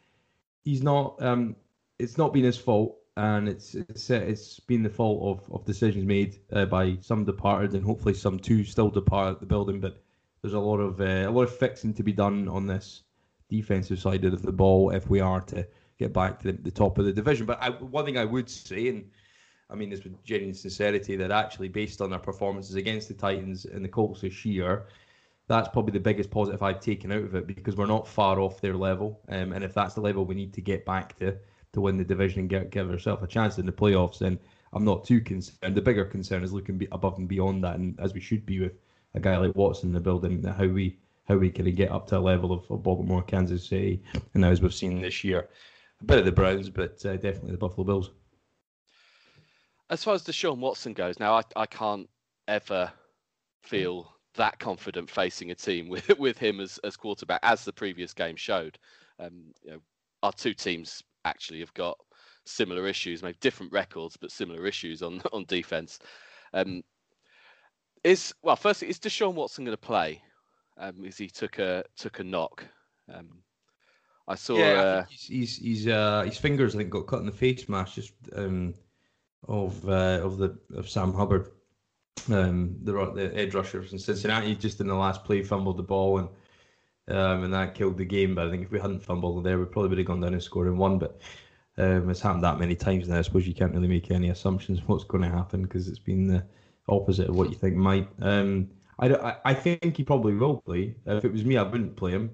he's 0.64 0.82
not. 0.82 1.22
Um, 1.22 1.56
it's 2.00 2.18
not 2.18 2.34
been 2.34 2.44
his 2.44 2.58
fault, 2.58 2.98
and 3.18 3.48
it's 3.48 3.76
it's 3.76 4.10
it's 4.10 4.60
been 4.60 4.84
the 4.84 4.90
fault 4.90 5.40
of, 5.40 5.54
of 5.54 5.66
decisions 5.66 6.06
made 6.06 6.40
uh, 6.52 6.66
by 6.66 6.98
some 7.02 7.24
departed, 7.24 7.74
and 7.74 7.84
hopefully 7.84 8.14
some 8.14 8.38
too 8.40 8.64
still 8.64 8.90
depart 8.90 9.40
the 9.40 9.46
building. 9.46 9.80
But 9.80 10.02
there's 10.42 10.54
a 10.54 10.60
lot 10.60 10.80
of 10.80 11.00
uh, 11.00 11.30
a 11.30 11.32
lot 11.32 11.44
of 11.44 11.56
fixing 11.56 11.94
to 11.94 12.04
be 12.04 12.12
done 12.12 12.48
on 12.48 12.68
this 12.68 13.04
defensive 13.50 14.00
side 14.00 14.26
of 14.26 14.42
the 14.42 14.52
ball 14.52 14.90
if 14.90 15.10
we 15.10 15.20
are 15.22 15.42
to 15.42 15.66
get 15.98 16.12
back 16.12 16.40
to 16.40 16.52
the, 16.52 16.62
the 16.64 16.72
top 16.72 16.98
of 16.98 17.06
the 17.06 17.14
division. 17.14 17.46
But 17.46 17.62
I, 17.62 17.70
one 17.70 18.06
thing 18.06 18.18
I 18.18 18.26
would 18.26 18.50
say, 18.50 18.90
and 18.90 19.10
I 19.70 19.76
mean 19.76 19.90
this 19.90 20.04
with 20.04 20.22
genuine 20.24 20.54
sincerity, 20.54 21.16
that 21.16 21.32
actually 21.32 21.70
based 21.70 22.02
on 22.02 22.12
our 22.12 22.20
performances 22.20 22.76
against 22.76 23.08
the 23.08 23.14
Titans 23.14 23.64
and 23.66 23.84
the 23.84 23.90
Colts 23.90 24.22
this 24.22 24.44
year, 24.44 24.88
that's 25.48 25.70
probably 25.70 25.94
the 25.94 26.02
biggest 26.02 26.32
positive 26.32 26.62
I've 26.62 26.82
taken 26.82 27.14
out 27.14 27.24
of 27.24 27.36
it 27.36 27.48
because 27.48 27.78
we're 27.78 27.86
not 27.86 28.08
far 28.08 28.42
off 28.42 28.60
their 28.60 28.76
level. 28.76 29.22
Um, 29.30 29.54
and 29.54 29.64
if 29.64 29.74
that's 29.74 29.94
the 29.94 30.02
level 30.02 30.26
we 30.26 30.36
need 30.36 30.54
to 30.54 30.62
get 30.62 30.86
back 30.86 31.18
to 31.20 31.38
to 31.76 31.82
win 31.82 31.98
the 31.98 32.04
division 32.04 32.42
and 32.42 32.50
get, 32.50 32.72
give 32.72 32.90
ourselves 32.90 33.24
a 33.24 33.28
chance 33.28 33.58
in 33.58 33.66
the 33.66 33.72
playoffs, 33.72 34.20
then 34.20 34.40
I'm 34.74 34.84
not 34.84 35.06
too 35.06 35.22
concerned. 35.22 35.76
The 35.76 35.82
bigger 35.82 36.06
concern 36.06 36.44
is 36.44 36.52
looking 36.52 36.86
above 36.92 37.18
and 37.18 37.28
beyond 37.28 37.64
that, 37.64 37.78
and 37.78 37.98
as 38.00 38.14
we 38.14 38.20
should 38.20 38.46
be 38.46 38.60
with 38.60 38.74
a 39.14 39.20
guy 39.20 39.38
like 39.38 39.56
Watson 39.56 39.90
in 39.90 39.94
the 39.94 40.00
building, 40.00 40.44
how 40.44 40.66
we 40.66 40.98
how 41.28 41.38
we 41.38 41.50
can 41.50 41.74
get 41.74 41.92
up 41.92 42.08
to 42.08 42.18
a 42.18 42.20
level 42.20 42.52
of, 42.52 42.70
of 42.70 42.84
Baltimore, 42.84 43.24
Kansas 43.24 43.68
City, 43.68 44.04
and 44.34 44.46
as 44.46 44.62
we've 44.62 44.74
seen 44.74 45.02
this 45.02 45.24
year, 45.24 45.50
a 46.02 46.04
bit 46.04 46.20
of 46.20 46.26
the 46.26 46.32
Browns, 46.32 46.70
but 46.70 47.04
uh, 47.06 47.16
definitely 47.16 47.52
the 47.52 47.58
Buffalo 47.58 47.84
Bills. 47.84 48.12
As 49.90 50.04
far 50.04 50.14
as 50.14 50.24
the 50.24 50.32
Deshaun 50.32 50.60
Watson 50.60 50.94
goes, 50.94 51.20
now 51.20 51.36
I, 51.36 51.42
I 51.56 51.66
can't 51.66 52.08
ever 52.48 52.92
feel 53.64 54.14
that 54.36 54.60
confident 54.60 55.10
facing 55.10 55.52
a 55.52 55.56
team 55.56 55.88
with 55.90 56.10
with 56.20 56.38
him 56.38 56.60
as, 56.60 56.80
as 56.84 56.96
quarterback, 56.96 57.40
as 57.44 57.66
the 57.66 57.74
previous 57.74 58.14
game 58.14 58.36
showed. 58.36 58.78
Um, 59.20 59.54
you 59.64 59.72
know, 59.72 59.80
our 60.22 60.34
two 60.34 60.54
teams 60.54 61.04
actually 61.26 61.60
have 61.60 61.74
got 61.74 61.98
similar 62.46 62.88
issues, 62.88 63.22
maybe 63.22 63.38
different 63.42 63.72
records, 63.74 64.18
but 64.18 64.32
similar 64.32 64.66
issues 64.66 65.02
on 65.02 65.22
on 65.34 65.46
defense. 65.46 66.00
Um, 66.54 66.84
is 68.04 68.34
well, 68.42 68.56
firstly, 68.56 68.90
is 68.90 69.00
Deshaun 69.00 69.34
Watson 69.34 69.66
going 69.66 69.76
to 69.76 69.82
play? 69.82 70.22
Um, 70.78 71.04
is 71.04 71.18
he 71.18 71.28
took 71.28 71.60
a 71.60 71.84
took 71.98 72.20
a 72.20 72.24
knock? 72.24 72.66
Um, 73.14 73.44
I 74.28 74.36
saw. 74.36 74.58
Yeah, 74.58 74.74
uh, 74.74 75.06
he's 75.10 75.58
he's, 75.58 75.88
uh, 75.88 76.24
his 76.24 76.38
fingers 76.38 76.76
I 76.76 76.80
think 76.80 76.90
got 76.92 77.08
cut 77.08 77.20
in 77.20 77.26
the 77.26 77.32
face 77.32 77.68
mask 77.68 77.96
just 77.96 78.14
um, 78.36 78.74
of 79.48 79.88
uh, 79.88 80.20
of 80.24 80.38
the 80.38 80.58
of 80.76 80.90
Sam 80.90 81.14
Hubbard, 81.14 81.52
um, 82.32 82.78
the 82.84 82.94
the 83.14 83.32
edge 83.36 83.54
rusher 83.54 83.82
from 83.82 84.00
Cincinnati. 84.00 84.56
Just 84.56 84.82
in 84.82 84.88
the 84.88 84.96
last 84.96 85.24
play, 85.24 85.44
fumbled 85.44 85.78
the 85.78 85.84
ball 85.84 86.20
and 86.20 86.30
um, 87.08 87.44
and 87.44 87.54
that 87.54 87.76
killed 87.76 87.98
the 87.98 88.06
game. 88.06 88.36
But 88.36 88.48
I 88.48 88.52
think 88.52 88.64
if 88.64 88.72
we 88.72 88.80
hadn't 88.80 89.04
fumbled 89.04 89.44
there, 89.44 89.60
we 89.60 89.66
probably 89.66 89.90
would 89.90 89.98
have 89.98 90.08
gone 90.08 90.22
down 90.22 90.34
and 90.34 90.44
scored 90.44 90.68
in 90.68 90.78
one. 90.78 91.00
But 91.00 91.22
um, 91.78 92.10
it's 92.10 92.22
happened 92.22 92.44
that 92.44 92.60
many 92.60 92.76
times 92.76 93.08
now. 93.08 93.20
I 93.20 93.22
suppose 93.22 93.48
you 93.48 93.54
can't 93.54 93.74
really 93.74 93.88
make 93.88 94.12
any 94.12 94.30
assumptions 94.30 94.82
what's 94.88 95.04
going 95.04 95.24
to 95.24 95.30
happen 95.30 95.64
because 95.64 95.88
it's 95.88 96.00
been 96.00 96.28
the 96.28 96.44
opposite 96.88 97.30
of 97.30 97.36
what 97.36 97.50
you 97.50 97.56
think 97.56 97.76
might. 97.76 98.08
Um, 98.22 98.70
I, 99.00 99.36
I 99.44 99.54
think 99.54 99.98
he 99.98 100.04
probably 100.04 100.36
will 100.36 100.62
play. 100.62 100.96
If 101.06 101.26
it 101.26 101.32
was 101.32 101.44
me, 101.44 101.58
I 101.58 101.64
wouldn't 101.64 101.96
play 101.96 102.12
him. 102.12 102.32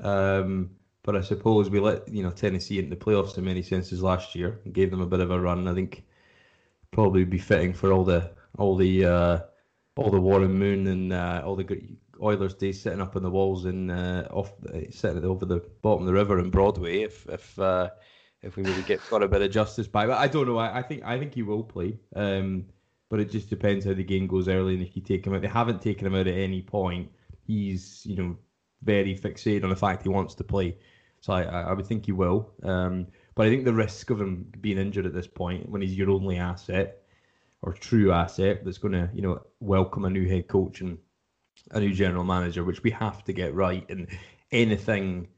Um, 0.00 0.70
but 1.02 1.16
I 1.16 1.20
suppose 1.20 1.70
we 1.70 1.80
let 1.80 2.08
you 2.08 2.22
know 2.22 2.30
Tennessee 2.30 2.78
into 2.78 2.94
the 2.94 3.04
playoffs 3.04 3.38
in 3.38 3.44
many 3.44 3.62
senses 3.62 4.02
last 4.02 4.34
year 4.34 4.60
and 4.64 4.74
gave 4.74 4.90
them 4.90 5.00
a 5.00 5.06
bit 5.06 5.20
of 5.20 5.30
a 5.30 5.40
run. 5.40 5.68
I 5.68 5.74
think 5.74 6.04
probably 6.90 7.24
be 7.24 7.38
fitting 7.38 7.72
for 7.72 7.92
all 7.92 8.04
the 8.04 8.30
all 8.58 8.76
the 8.76 9.04
uh, 9.04 9.38
all 9.96 10.10
the 10.10 10.20
Warren 10.20 10.58
Moon 10.58 10.86
and 10.86 11.12
uh, 11.12 11.42
all 11.44 11.56
the 11.56 11.64
Oilers 12.20 12.54
days 12.54 12.80
sitting 12.80 13.00
up 13.00 13.16
on 13.16 13.22
the 13.22 13.30
walls 13.30 13.64
and 13.64 13.90
uh, 13.90 14.26
off 14.30 14.52
sitting 14.90 15.24
over 15.24 15.44
the 15.44 15.60
bottom 15.82 16.02
of 16.02 16.06
the 16.06 16.12
river 16.12 16.38
in 16.38 16.50
Broadway. 16.50 17.02
If 17.02 17.26
if 17.28 17.58
uh, 17.58 17.90
if 18.42 18.56
we 18.56 18.62
really 18.62 18.82
get 18.82 19.00
got 19.10 19.22
a 19.22 19.28
bit 19.28 19.42
of 19.42 19.50
justice 19.50 19.88
by, 19.88 20.06
but 20.06 20.18
I 20.18 20.28
don't 20.28 20.46
know. 20.46 20.58
I, 20.58 20.78
I 20.78 20.82
think 20.82 21.02
I 21.04 21.18
think 21.18 21.34
he 21.34 21.42
will 21.42 21.64
play. 21.64 21.98
Um, 22.14 22.66
but 23.08 23.20
it 23.20 23.30
just 23.30 23.48
depends 23.48 23.84
how 23.84 23.94
the 23.94 24.04
game 24.04 24.26
goes 24.26 24.48
early 24.48 24.74
and 24.74 24.82
if 24.82 24.94
you 24.94 25.02
take 25.02 25.26
him 25.26 25.34
out. 25.34 25.42
They 25.42 25.48
haven't 25.48 25.80
taken 25.80 26.06
him 26.06 26.14
out 26.14 26.26
at 26.26 26.36
any 26.36 26.62
point. 26.62 27.10
He's 27.46 28.02
you 28.04 28.16
know 28.16 28.36
very 28.82 29.16
fixated 29.16 29.64
on 29.64 29.70
the 29.70 29.76
fact 29.76 30.02
he 30.02 30.08
wants 30.08 30.34
to 30.36 30.44
play. 30.44 30.76
So 31.20 31.32
I, 31.32 31.42
I 31.42 31.72
would 31.72 31.86
think 31.86 32.06
he 32.06 32.12
will. 32.12 32.52
Um, 32.62 33.08
but 33.34 33.46
I 33.46 33.50
think 33.50 33.64
the 33.64 33.74
risk 33.74 34.10
of 34.10 34.20
him 34.20 34.52
being 34.60 34.78
injured 34.78 35.06
at 35.06 35.14
this 35.14 35.26
point, 35.26 35.68
when 35.68 35.82
he's 35.82 35.96
your 35.96 36.10
only 36.10 36.36
asset 36.36 37.02
or 37.62 37.72
true 37.72 38.12
asset, 38.12 38.64
that's 38.64 38.78
going 38.78 38.92
to 38.92 39.10
you 39.14 39.22
know 39.22 39.40
welcome 39.60 40.04
a 40.04 40.10
new 40.10 40.28
head 40.28 40.48
coach 40.48 40.80
and 40.80 40.98
a 41.72 41.80
new 41.80 41.92
general 41.92 42.24
manager, 42.24 42.64
which 42.64 42.82
we 42.82 42.90
have 42.90 43.24
to 43.24 43.32
get 43.32 43.54
right. 43.54 43.88
And 43.88 44.08
anything 44.52 45.28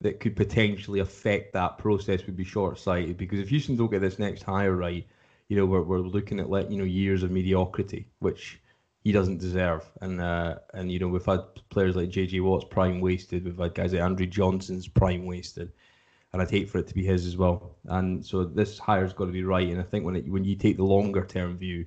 that 0.00 0.20
could 0.20 0.36
potentially 0.36 1.00
affect 1.00 1.52
that 1.52 1.78
process 1.78 2.26
would 2.26 2.36
be 2.36 2.44
short 2.44 2.78
sighted 2.78 3.16
because 3.16 3.38
if 3.38 3.48
Houston 3.48 3.76
don't 3.76 3.90
get 3.90 4.00
this 4.00 4.18
next 4.18 4.42
hire 4.42 4.74
right, 4.74 5.06
you 5.48 5.56
know, 5.56 5.66
we're, 5.66 5.82
we're 5.82 5.98
looking 5.98 6.40
at 6.40 6.50
like, 6.50 6.70
you 6.70 6.76
know, 6.76 6.84
years 6.84 7.22
of 7.22 7.30
mediocrity, 7.30 8.08
which 8.18 8.60
he 9.04 9.12
doesn't 9.12 9.38
deserve. 9.38 9.88
And, 10.00 10.20
uh, 10.20 10.56
and 10.74 10.90
you 10.90 10.98
know, 10.98 11.08
we've 11.08 11.24
had 11.24 11.40
players 11.70 11.96
like 11.96 12.10
JJ 12.10 12.42
Watt's 12.42 12.64
prime 12.64 13.00
wasted. 13.00 13.44
We've 13.44 13.58
had 13.58 13.74
guys 13.74 13.92
like 13.92 14.02
Andre 14.02 14.26
Johnson's 14.26 14.88
prime 14.88 15.24
wasted. 15.24 15.72
And 16.32 16.40
I'd 16.40 16.50
hate 16.50 16.70
for 16.70 16.78
it 16.78 16.86
to 16.86 16.94
be 16.94 17.04
his 17.04 17.26
as 17.26 17.36
well. 17.36 17.76
And 17.84 18.24
so 18.24 18.44
this 18.44 18.78
hire's 18.78 19.12
got 19.12 19.26
to 19.26 19.32
be 19.32 19.44
right. 19.44 19.68
And 19.68 19.80
I 19.80 19.84
think 19.84 20.04
when 20.04 20.16
it, 20.16 20.28
when 20.28 20.44
you 20.44 20.56
take 20.56 20.78
the 20.78 20.84
longer 20.84 21.24
term 21.26 21.58
view, 21.58 21.84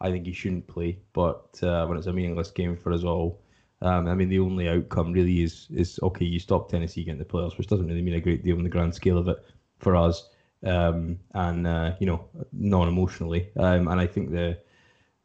I 0.00 0.10
think 0.10 0.26
he 0.26 0.32
shouldn't 0.32 0.66
play. 0.66 0.98
But 1.12 1.58
uh, 1.62 1.86
when 1.86 1.98
it's 1.98 2.06
a 2.06 2.12
meaningless 2.12 2.50
game 2.50 2.76
for 2.76 2.92
us 2.92 3.04
all, 3.04 3.42
um, 3.82 4.08
I 4.08 4.14
mean, 4.14 4.28
the 4.28 4.40
only 4.40 4.68
outcome 4.68 5.12
really 5.12 5.42
is 5.42 5.68
is 5.70 5.98
okay. 6.02 6.24
You 6.24 6.38
stop 6.38 6.68
Tennessee 6.68 7.04
getting 7.04 7.18
the 7.18 7.24
playoffs, 7.24 7.58
which 7.58 7.68
doesn't 7.68 7.86
really 7.86 8.02
mean 8.02 8.14
a 8.14 8.20
great 8.20 8.44
deal 8.44 8.56
in 8.56 8.64
the 8.64 8.70
grand 8.70 8.94
scale 8.94 9.18
of 9.18 9.28
it 9.28 9.38
for 9.78 9.96
us 9.96 10.30
um, 10.66 11.18
and 11.34 11.66
uh, 11.66 11.94
you 12.00 12.06
know, 12.06 12.28
non-emotionally. 12.52 13.50
Um, 13.56 13.88
and 13.88 14.00
I 14.00 14.06
think 14.06 14.30
the, 14.30 14.58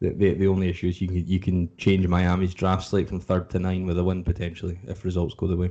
the 0.00 0.34
the 0.34 0.46
only 0.46 0.68
issue 0.68 0.88
is 0.88 1.00
you 1.00 1.08
can 1.08 1.26
you 1.26 1.40
can 1.40 1.76
change 1.76 2.06
Miami's 2.06 2.54
draft 2.54 2.86
slate 2.86 3.08
from 3.08 3.20
third 3.20 3.50
to 3.50 3.58
nine 3.58 3.86
with 3.86 3.98
a 3.98 4.04
win 4.04 4.24
potentially 4.24 4.78
if 4.86 5.04
results 5.04 5.34
go 5.34 5.46
the 5.46 5.56
way. 5.56 5.70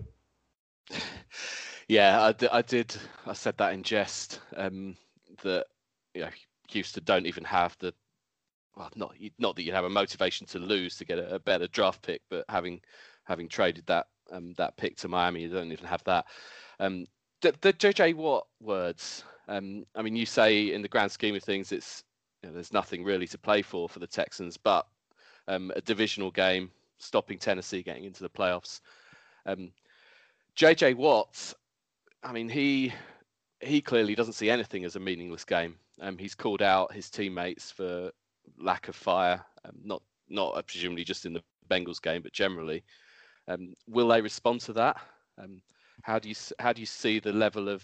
Yeah, 1.87 2.33
I, 2.41 2.57
I 2.57 2.61
did. 2.63 2.95
I 3.27 3.33
said 3.33 3.57
that 3.57 3.73
in 3.73 3.83
jest. 3.83 4.39
Um, 4.55 4.97
that 5.43 5.67
you 6.15 6.21
know, 6.21 6.29
Houston 6.69 7.03
don't 7.03 7.27
even 7.27 7.43
have 7.43 7.75
the 7.79 7.93
well, 8.75 8.89
not 8.95 9.15
not 9.39 9.55
that 9.55 9.63
you'd 9.63 9.75
have 9.75 9.85
a 9.85 9.89
motivation 9.89 10.47
to 10.47 10.59
lose 10.59 10.97
to 10.97 11.05
get 11.05 11.19
a, 11.19 11.35
a 11.35 11.39
better 11.39 11.67
draft 11.67 12.01
pick, 12.01 12.21
but 12.29 12.45
having 12.49 12.81
having 13.23 13.47
traded 13.47 13.85
that 13.87 14.07
um, 14.31 14.53
that 14.57 14.77
pick 14.77 14.97
to 14.97 15.07
Miami, 15.07 15.41
you 15.41 15.49
don't 15.49 15.71
even 15.71 15.85
have 15.85 16.03
that. 16.05 16.25
Um, 16.79 17.05
the, 17.41 17.53
the 17.61 17.73
JJ 17.73 18.15
Watt 18.15 18.47
words 18.61 19.23
um, 19.47 19.85
I 19.95 20.01
mean, 20.01 20.15
you 20.15 20.25
say 20.25 20.73
in 20.73 20.81
the 20.81 20.87
grand 20.87 21.11
scheme 21.11 21.35
of 21.35 21.43
things, 21.43 21.71
it's 21.71 22.03
you 22.41 22.49
know, 22.49 22.53
there's 22.53 22.73
nothing 22.73 23.03
really 23.03 23.27
to 23.27 23.37
play 23.37 23.61
for 23.61 23.87
for 23.87 23.99
the 23.99 24.07
Texans, 24.07 24.57
but 24.57 24.87
um, 25.47 25.71
a 25.75 25.81
divisional 25.81 26.31
game, 26.31 26.71
stopping 26.97 27.37
Tennessee 27.37 27.83
getting 27.83 28.05
into 28.05 28.23
the 28.23 28.29
playoffs. 28.29 28.81
Um, 29.45 29.71
JJ 30.55 30.95
Watts, 30.95 31.53
I 32.23 32.31
mean, 32.31 32.49
he 32.49 32.93
he 33.61 33.81
clearly 33.81 34.15
doesn't 34.15 34.33
see 34.33 34.49
anything 34.49 34.83
as 34.85 34.95
a 34.95 34.99
meaningless 34.99 35.45
game. 35.45 35.75
Um, 36.01 36.17
he's 36.17 36.35
called 36.35 36.61
out 36.61 36.93
his 36.93 37.09
teammates 37.09 37.71
for 37.71 38.11
lack 38.59 38.87
of 38.87 38.95
fire, 38.95 39.43
um, 39.65 39.75
not 39.83 40.01
not 40.29 40.57
uh, 40.57 40.61
presumably 40.61 41.03
just 41.03 41.25
in 41.25 41.33
the 41.33 41.43
Bengals 41.69 42.01
game, 42.01 42.21
but 42.21 42.33
generally. 42.33 42.83
Um, 43.47 43.73
will 43.87 44.07
they 44.07 44.21
respond 44.21 44.61
to 44.61 44.73
that? 44.73 44.97
Um, 45.37 45.61
how 46.01 46.17
do 46.19 46.29
you 46.29 46.35
how 46.59 46.73
do 46.73 46.81
you 46.81 46.87
see 46.87 47.19
the 47.19 47.31
level 47.31 47.69
of 47.69 47.83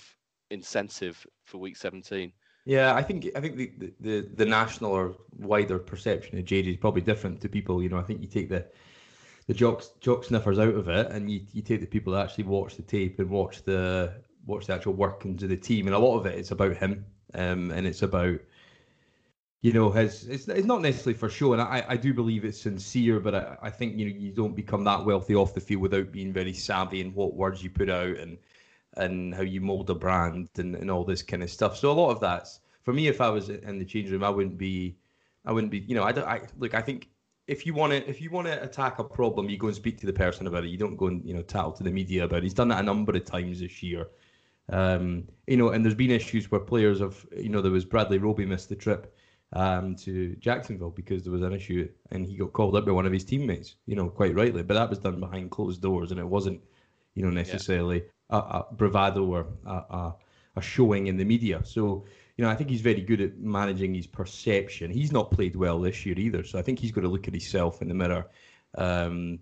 incentive 0.52 1.26
for 1.46 1.58
week 1.58 1.78
17. 1.78 2.32
Yeah, 2.66 2.94
I 2.94 3.02
think 3.02 3.28
I 3.36 3.42
think 3.42 3.56
the, 3.58 3.72
the, 4.00 4.30
the 4.36 4.46
national 4.46 4.92
or 4.92 5.16
wider 5.40 5.80
perception 5.80 6.38
of 6.38 6.46
JJ 6.46 6.68
is 6.68 6.78
probably 6.78 7.02
different 7.02 7.42
to 7.42 7.50
people. 7.50 7.82
You 7.82 7.90
know, 7.90 7.98
I 7.98 8.04
think 8.04 8.22
you 8.22 8.28
take 8.28 8.50
the 8.50 8.68
the 9.48 9.54
jock 9.56 9.84
jock 10.00 10.24
sniffers 10.24 10.60
out 10.60 10.76
of 10.76 10.88
it, 10.88 11.10
and 11.10 11.32
you, 11.32 11.42
you 11.54 11.64
take 11.64 11.82
the 11.82 11.88
people 11.88 12.14
that 12.14 12.24
actually 12.24 12.44
watch 12.44 12.76
the 12.76 12.84
tape 12.84 13.20
and 13.20 13.32
watch 13.32 13.64
the 13.64 14.14
watch 14.46 14.68
the 14.68 14.76
actual 14.76 14.94
workings 14.94 15.42
of 15.42 15.50
the 15.50 15.58
team, 15.58 15.88
and 15.88 15.96
a 15.96 16.00
lot 16.00 16.20
of 16.20 16.28
it 16.28 16.38
it's 16.38 16.52
about 16.52 16.78
him, 16.78 17.04
um, 17.34 17.72
and 17.72 17.88
it's 17.88 18.04
about 18.04 18.40
you 19.62 19.74
know 19.74 19.92
his 19.92 20.28
it's, 20.28 20.48
it's 20.48 20.66
not 20.66 20.82
necessarily 20.82 21.18
for 21.18 21.30
show, 21.30 21.54
and 21.54 21.62
I, 21.62 21.86
I 21.88 21.98
do 21.98 22.14
believe 22.14 22.46
it's 22.46 22.62
sincere, 22.62 23.20
but 23.20 23.36
I, 23.36 23.58
I 23.62 23.70
think 23.70 23.98
you 23.98 24.06
know 24.06 24.16
you 24.18 24.32
don't 24.32 24.56
become 24.56 24.84
that 24.86 25.06
wealthy 25.06 25.36
off 25.36 25.54
the 25.54 25.62
field 25.62 25.82
without 25.82 26.12
being 26.12 26.34
very 26.34 26.54
savvy 26.54 27.02
in 27.02 27.14
what 27.14 27.36
words 27.36 27.64
you 27.64 27.70
put 27.70 27.90
out 27.90 28.18
and 28.18 28.38
and 28.98 29.34
how 29.34 29.44
you 29.44 29.62
mold 29.62 29.90
a 29.90 29.96
brand 29.96 30.50
and, 30.58 30.76
and 30.76 30.92
all 30.92 31.06
this 31.06 31.22
kind 31.22 31.44
of 31.44 31.50
stuff. 31.50 31.78
So 31.78 31.92
a 31.92 31.94
lot 31.94 32.12
of 32.12 32.20
that's 32.20 32.60
for 32.82 32.94
me. 32.94 33.08
If 33.08 33.22
I 33.22 33.30
was 33.30 33.50
in 33.50 33.78
the 33.78 33.86
change 33.86 34.12
room, 34.12 34.24
I 34.24 34.30
wouldn't 34.30 34.58
be, 34.58 34.98
I 35.46 35.52
wouldn't 35.52 35.72
be. 35.72 35.80
You 35.80 35.96
know, 35.96 36.04
I 36.04 36.12
don't. 36.12 36.28
I 36.28 36.42
look. 36.58 36.74
I 36.74 36.82
think 36.82 37.10
if 37.48 37.66
you 37.66 37.76
want 37.76 37.94
to, 37.94 38.10
if 38.10 38.20
you 38.20 38.32
want 38.32 38.48
to 38.48 38.64
attack 38.64 38.98
a 38.98 39.04
problem, 39.04 39.48
you 39.48 39.58
go 39.58 39.68
and 39.68 39.76
speak 39.76 40.00
to 40.00 40.08
the 40.08 40.14
person 40.14 40.48
about 40.48 40.64
it. 40.64 40.70
You 40.70 40.78
don't 40.78 40.96
go 40.96 41.08
and 41.08 41.24
you 41.24 41.36
know 41.36 41.44
tattle 41.44 41.72
to 41.74 41.84
the 41.84 41.92
media 41.92 42.24
about 42.26 42.38
it. 42.38 42.44
He's 42.44 42.54
done 42.56 42.70
that 42.70 42.80
a 42.80 42.84
number 42.84 43.16
of 43.16 43.26
times 43.26 43.60
this 43.60 43.84
year. 43.84 44.08
Um, 44.70 45.28
you 45.48 45.58
know, 45.58 45.70
and 45.70 45.84
there's 45.84 45.96
been 45.96 46.12
issues 46.12 46.50
where 46.50 46.62
players 46.62 47.00
have, 47.00 47.26
you 47.36 47.50
know, 47.50 47.62
there 47.62 47.72
was 47.72 47.84
Bradley 47.84 48.20
Roby 48.20 48.46
missed 48.46 48.70
the 48.70 48.76
trip 48.76 49.14
um, 49.54 49.96
to 49.98 50.36
Jacksonville 50.38 50.92
because 50.92 51.24
there 51.24 51.32
was 51.32 51.42
an 51.42 51.54
issue 51.54 51.88
and 52.12 52.26
he 52.26 52.38
got 52.38 52.54
called 52.54 52.76
up 52.76 52.86
by 52.86 52.92
one 52.92 53.06
of 53.06 53.12
his 53.12 53.26
teammates, 53.26 53.76
you 53.86 53.96
know, 53.96 54.10
quite 54.10 54.36
rightly. 54.36 54.64
But 54.64 54.76
that 54.76 54.90
was 54.90 55.00
done 55.00 55.20
behind 55.20 55.52
closed 55.52 55.82
doors 55.82 56.12
and 56.12 56.20
it 56.20 56.28
wasn't, 56.28 56.62
you 57.16 57.24
know, 57.24 57.30
necessarily 57.30 58.04
a, 58.30 58.38
a 58.38 58.66
bravado 58.72 59.26
or 59.26 59.48
a, 59.66 60.14
a, 60.56 60.62
showing 60.62 61.08
in 61.08 61.18
the 61.18 61.26
media. 61.26 61.62
So, 61.64 62.06
you 62.38 62.44
know, 62.44 62.50
I 62.50 62.56
think 62.56 62.70
he's 62.70 62.82
very 62.82 63.02
good 63.02 63.22
at 63.22 63.38
managing 63.38 63.94
his 63.94 64.08
perception. 64.08 64.92
He's 64.92 65.12
not 65.12 65.32
played 65.32 65.56
well 65.56 65.80
this 65.80 66.06
year 66.06 66.18
either. 66.18 66.44
So 66.44 66.58
I 66.58 66.62
think 66.62 66.80
he's 66.80 66.92
got 66.92 67.02
to 67.02 67.10
look 67.10 67.28
at 67.28 67.34
himself 67.34 67.82
in 67.82 67.88
the 67.88 67.94
mirror. 67.94 68.28
Um, 68.78 69.40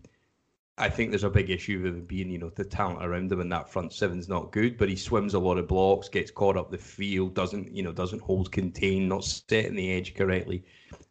I 0.79 0.89
think 0.89 1.11
there's 1.11 1.25
a 1.25 1.29
big 1.29 1.49
issue 1.49 1.81
with 1.83 1.93
him 1.93 2.05
being, 2.05 2.29
you 2.29 2.37
know, 2.37 2.49
the 2.49 2.63
talent 2.63 3.03
around 3.03 3.31
him 3.31 3.41
and 3.41 3.51
that 3.51 3.69
front 3.69 3.91
seven's 3.91 4.29
not 4.29 4.51
good, 4.51 4.77
but 4.77 4.87
he 4.87 4.95
swims 4.95 5.33
a 5.33 5.39
lot 5.39 5.57
of 5.57 5.67
blocks, 5.67 6.07
gets 6.07 6.31
caught 6.31 6.55
up 6.55 6.71
the 6.71 6.77
field, 6.77 7.33
doesn't, 7.33 7.75
you 7.75 7.83
know, 7.83 7.91
doesn't 7.91 8.21
hold 8.21 8.51
contain, 8.51 9.07
not 9.07 9.25
setting 9.25 9.75
the 9.75 9.91
edge 9.91 10.15
correctly. 10.15 10.63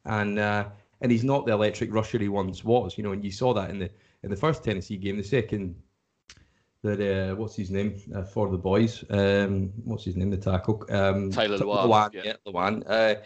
And 0.07 0.39
uh, 0.39 0.69
and 1.01 1.13
he's 1.13 1.25
not 1.25 1.47
the 1.47 1.53
electric 1.53 1.93
rusher 1.93 2.19
he 2.19 2.29
once 2.29 2.65
was. 2.65 2.97
You 2.97 3.05
know, 3.05 3.13
and 3.13 3.25
you 3.25 3.31
saw 3.31 3.53
that 3.55 3.71
in 3.71 3.79
the 3.79 3.91
in 4.23 4.31
the 4.31 4.37
first 4.37 4.65
Tennessee 4.65 4.97
game. 4.97 5.17
The 5.17 5.23
second, 5.23 5.77
that 6.83 7.01
uh, 7.01 7.35
what's 7.37 7.57
his 7.57 7.71
name 7.71 8.01
uh, 8.15 8.23
for 8.23 8.49
the 8.49 8.59
boys? 8.59 9.05
Um, 9.11 9.73
what's 9.85 10.05
his 10.05 10.17
name? 10.17 10.31
The 10.31 10.39
tackle. 10.39 10.85
Um, 10.91 11.31
Taylor 11.31 11.59
Lewan. 11.59 12.15
yeah, 12.15 12.35
Lewan. 12.47 12.85
Uh, 12.87 13.17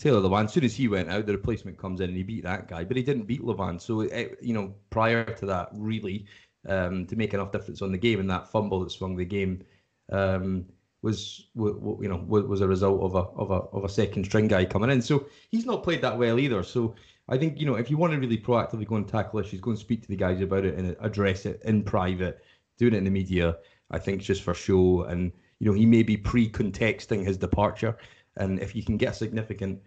Taylor 0.00 0.20
Lewan. 0.20 0.46
As 0.46 0.52
soon 0.52 0.64
as 0.64 0.74
he 0.74 0.88
went 0.88 1.10
out, 1.10 1.26
the 1.26 1.32
replacement 1.32 1.78
comes 1.78 2.00
in 2.00 2.08
and 2.08 2.16
he 2.16 2.22
beat 2.22 2.42
that 2.44 2.68
guy, 2.68 2.84
but 2.84 2.96
he 2.96 3.02
didn't 3.02 3.26
beat 3.26 3.42
Lewan. 3.42 3.80
So 3.80 4.00
it, 4.00 4.32
uh, 4.32 4.34
you 4.40 4.54
know, 4.54 4.74
prior 4.88 5.24
to 5.24 5.46
that, 5.46 5.68
really, 5.74 6.26
um, 6.66 7.06
to 7.06 7.16
make 7.16 7.34
enough 7.34 7.52
difference 7.52 7.82
on 7.82 7.92
the 7.92 7.98
game, 7.98 8.18
and 8.18 8.30
that 8.30 8.50
fumble 8.50 8.80
that 8.80 8.90
swung 8.90 9.16
the 9.16 9.24
game. 9.24 9.62
Um, 10.10 10.66
was 11.02 11.46
you 11.54 12.08
know 12.08 12.22
was 12.26 12.60
a 12.60 12.68
result 12.68 13.00
of 13.00 13.14
a 13.14 13.28
of 13.40 13.50
a 13.50 13.76
of 13.76 13.84
a 13.84 13.88
second 13.88 14.24
string 14.24 14.48
guy 14.48 14.64
coming 14.64 14.90
in. 14.90 15.00
So 15.00 15.26
he's 15.50 15.64
not 15.64 15.82
played 15.82 16.02
that 16.02 16.18
well 16.18 16.38
either. 16.38 16.62
So 16.62 16.94
I 17.28 17.38
think 17.38 17.58
you 17.58 17.66
know 17.66 17.76
if 17.76 17.90
you 17.90 17.96
want 17.96 18.12
to 18.12 18.18
really 18.18 18.38
proactively 18.38 18.86
go 18.86 18.96
and 18.96 19.08
tackle 19.08 19.40
issues, 19.40 19.60
go 19.60 19.70
and 19.70 19.78
speak 19.78 20.02
to 20.02 20.08
the 20.08 20.16
guys 20.16 20.40
about 20.40 20.64
it 20.64 20.76
and 20.76 20.96
address 21.00 21.46
it 21.46 21.62
in 21.64 21.82
private. 21.84 22.44
Doing 22.78 22.94
it 22.94 22.98
in 22.98 23.04
the 23.04 23.10
media, 23.10 23.56
I 23.90 23.98
think, 23.98 24.22
just 24.22 24.42
for 24.42 24.54
show. 24.54 25.02
And 25.02 25.32
you 25.58 25.70
know 25.70 25.76
he 25.76 25.86
may 25.86 26.02
be 26.02 26.16
pre-contexting 26.16 27.24
his 27.24 27.36
departure. 27.36 27.96
And 28.36 28.60
if 28.60 28.74
you 28.74 28.82
can 28.82 28.96
get 28.96 29.12
a 29.12 29.14
significant 29.14 29.80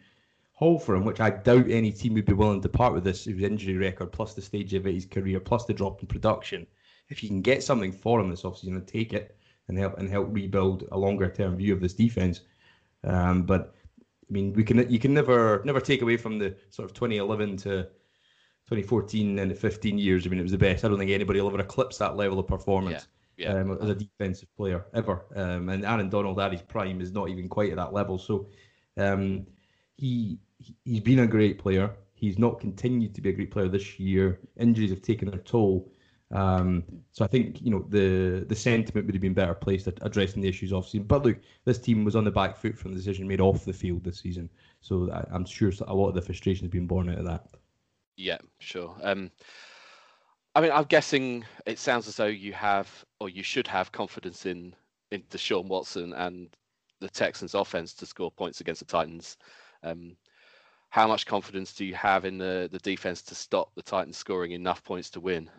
haul 0.54 0.80
for 0.80 0.96
him, 0.96 1.06
which 1.06 1.20
I 1.20 1.30
doubt 1.30 1.70
any 1.70 1.92
team 1.92 2.14
would 2.14 2.26
be 2.26 2.34
willing 2.34 2.62
to 2.62 2.70
part 2.70 2.94
with 2.94 3.04
this 3.04 3.26
his 3.26 3.42
injury 3.42 3.78
record, 3.78 4.12
plus 4.12 4.34
the 4.34 4.42
stage 4.42 4.74
of 4.74 4.86
his 4.86 5.06
career, 5.06 5.40
plus 5.40 5.66
the 5.66 5.74
drop 5.74 6.02
in 6.02 6.08
production. 6.08 6.68
If 7.10 7.24
you 7.24 7.30
can 7.30 7.42
get 7.42 7.64
something 7.64 7.92
for 7.92 8.20
him 8.20 8.30
this 8.30 8.44
offseason 8.44 8.76
and 8.76 8.88
take 8.88 9.14
it 9.14 9.38
and 9.68 9.78
help 9.78 9.98
and 9.98 10.10
help 10.10 10.28
rebuild 10.32 10.86
a 10.92 10.98
longer 10.98 11.30
term 11.30 11.58
view 11.58 11.74
of 11.74 11.82
this 11.82 11.94
defense. 11.94 12.42
Um, 13.04 13.44
but 13.44 13.76
I 14.30 14.34
mean, 14.34 14.54
we 14.54 14.64
can 14.64 14.90
you 14.90 15.00
can 15.00 15.14
never 15.14 15.62
never 15.66 15.82
take 15.82 16.02
away 16.02 16.18
from 16.18 16.40
the 16.40 16.56
sort 16.70 16.90
of 16.90 16.94
2011 16.94 17.58
to 17.58 17.84
2014 18.68 19.40
and 19.40 19.52
the 19.52 19.56
15 19.56 19.98
years. 19.98 20.26
I 20.26 20.30
mean, 20.30 20.40
it 20.40 20.44
was 20.44 20.52
the 20.52 20.58
best. 20.58 20.86
I 20.86 20.88
don't 20.88 20.98
think 20.98 21.12
anybody 21.12 21.42
will 21.42 21.50
ever 21.50 21.60
eclipse 21.60 21.98
that 21.98 22.16
level 22.16 22.40
of 22.40 22.48
performance. 22.48 23.04
Yeah. 23.04 23.23
Yeah. 23.38 23.54
Um, 23.54 23.78
as 23.82 23.90
a 23.90 23.96
defensive 23.96 24.56
player 24.56 24.86
ever, 24.94 25.26
um, 25.36 25.70
and 25.70 25.84
Aaron 25.84 26.10
Donald 26.10 26.40
at 26.40 26.52
his 26.52 26.62
prime 26.62 27.02
is 27.02 27.12
not 27.12 27.30
even 27.30 27.50
quite 27.50 27.72
at 27.72 27.78
that 27.78 27.92
level. 27.92 28.20
So, 28.20 28.48
um, 28.98 29.48
he 29.98 30.38
he's 30.86 31.00
been 31.00 31.20
a 31.20 31.28
great 31.28 31.58
player. 31.58 31.92
He's 32.14 32.38
not 32.38 32.60
continued 32.60 33.16
to 33.16 33.22
be 33.22 33.30
a 33.30 33.34
great 33.34 33.52
player 33.52 33.68
this 33.68 34.00
year. 34.00 34.40
Injuries 34.58 34.92
have 34.92 35.02
taken 35.02 35.30
their 35.30 35.40
toll, 35.40 35.92
um, 36.34 36.84
so 37.12 37.24
I 37.24 37.28
think 37.28 37.62
you 37.62 37.70
know 37.70 37.86
the 37.90 38.46
the 38.48 38.56
sentiment 38.56 39.06
would 39.06 39.16
have 39.16 39.22
been 39.22 39.36
better 39.36 39.54
placed 39.54 39.88
at 39.88 40.00
addressing 40.02 40.42
the 40.42 40.50
issues 40.50 40.74
off 40.74 40.88
season. 40.88 41.06
But 41.06 41.26
look, 41.26 41.38
this 41.66 41.78
team 41.78 42.04
was 42.04 42.16
on 42.16 42.24
the 42.24 42.32
back 42.32 42.58
foot 42.58 42.78
from 42.78 42.92
the 42.92 42.98
decision 42.98 43.28
made 43.28 43.42
off 43.42 43.66
the 43.66 43.74
field 43.74 44.04
this 44.04 44.20
season, 44.20 44.50
so 44.82 45.12
I, 45.12 45.36
am 45.36 45.46
sure 45.46 45.72
a 45.88 45.94
lot 45.94 46.10
of 46.10 46.16
the 46.16 46.22
frustration 46.22 46.66
has 46.66 46.72
been 46.72 46.88
born 46.88 47.10
out 47.10 47.20
of 47.20 47.26
that. 47.26 47.48
Yeah, 48.16 48.40
sure. 48.60 48.96
Um, 49.04 49.32
I 50.56 50.62
mean, 50.62 50.72
I'm 50.72 50.84
guessing 50.84 51.46
it 51.66 51.80
sounds 51.80 52.08
as 52.08 52.16
though 52.16 52.26
you 52.26 52.54
have, 52.54 52.88
or 53.20 53.30
you 53.30 53.44
should 53.44 53.68
have, 53.68 53.92
confidence 53.92 54.46
in 54.46 54.76
in 55.12 55.22
Deshaun 55.24 55.68
Watson 55.68 56.14
and 56.14 56.50
the 57.00 57.10
Texans' 57.10 57.54
offense 57.54 57.94
to 57.94 58.06
score 58.06 58.32
points 58.32 58.62
against 58.62 58.80
the 58.80 58.86
Titans. 58.86 59.38
Um, 59.84 60.16
how 60.90 61.08
much 61.08 61.26
confidence 61.26 61.74
do 61.74 61.86
you 61.86 61.96
have 61.96 62.26
in 62.26 62.38
the 62.38 62.70
the 62.72 62.80
defense 62.80 63.22
to 63.24 63.36
stop 63.36 63.74
the 63.76 63.82
Titans 63.82 64.18
scoring 64.18 64.52
enough 64.52 64.84
points 64.84 65.10
to 65.12 65.20
win? 65.20 65.50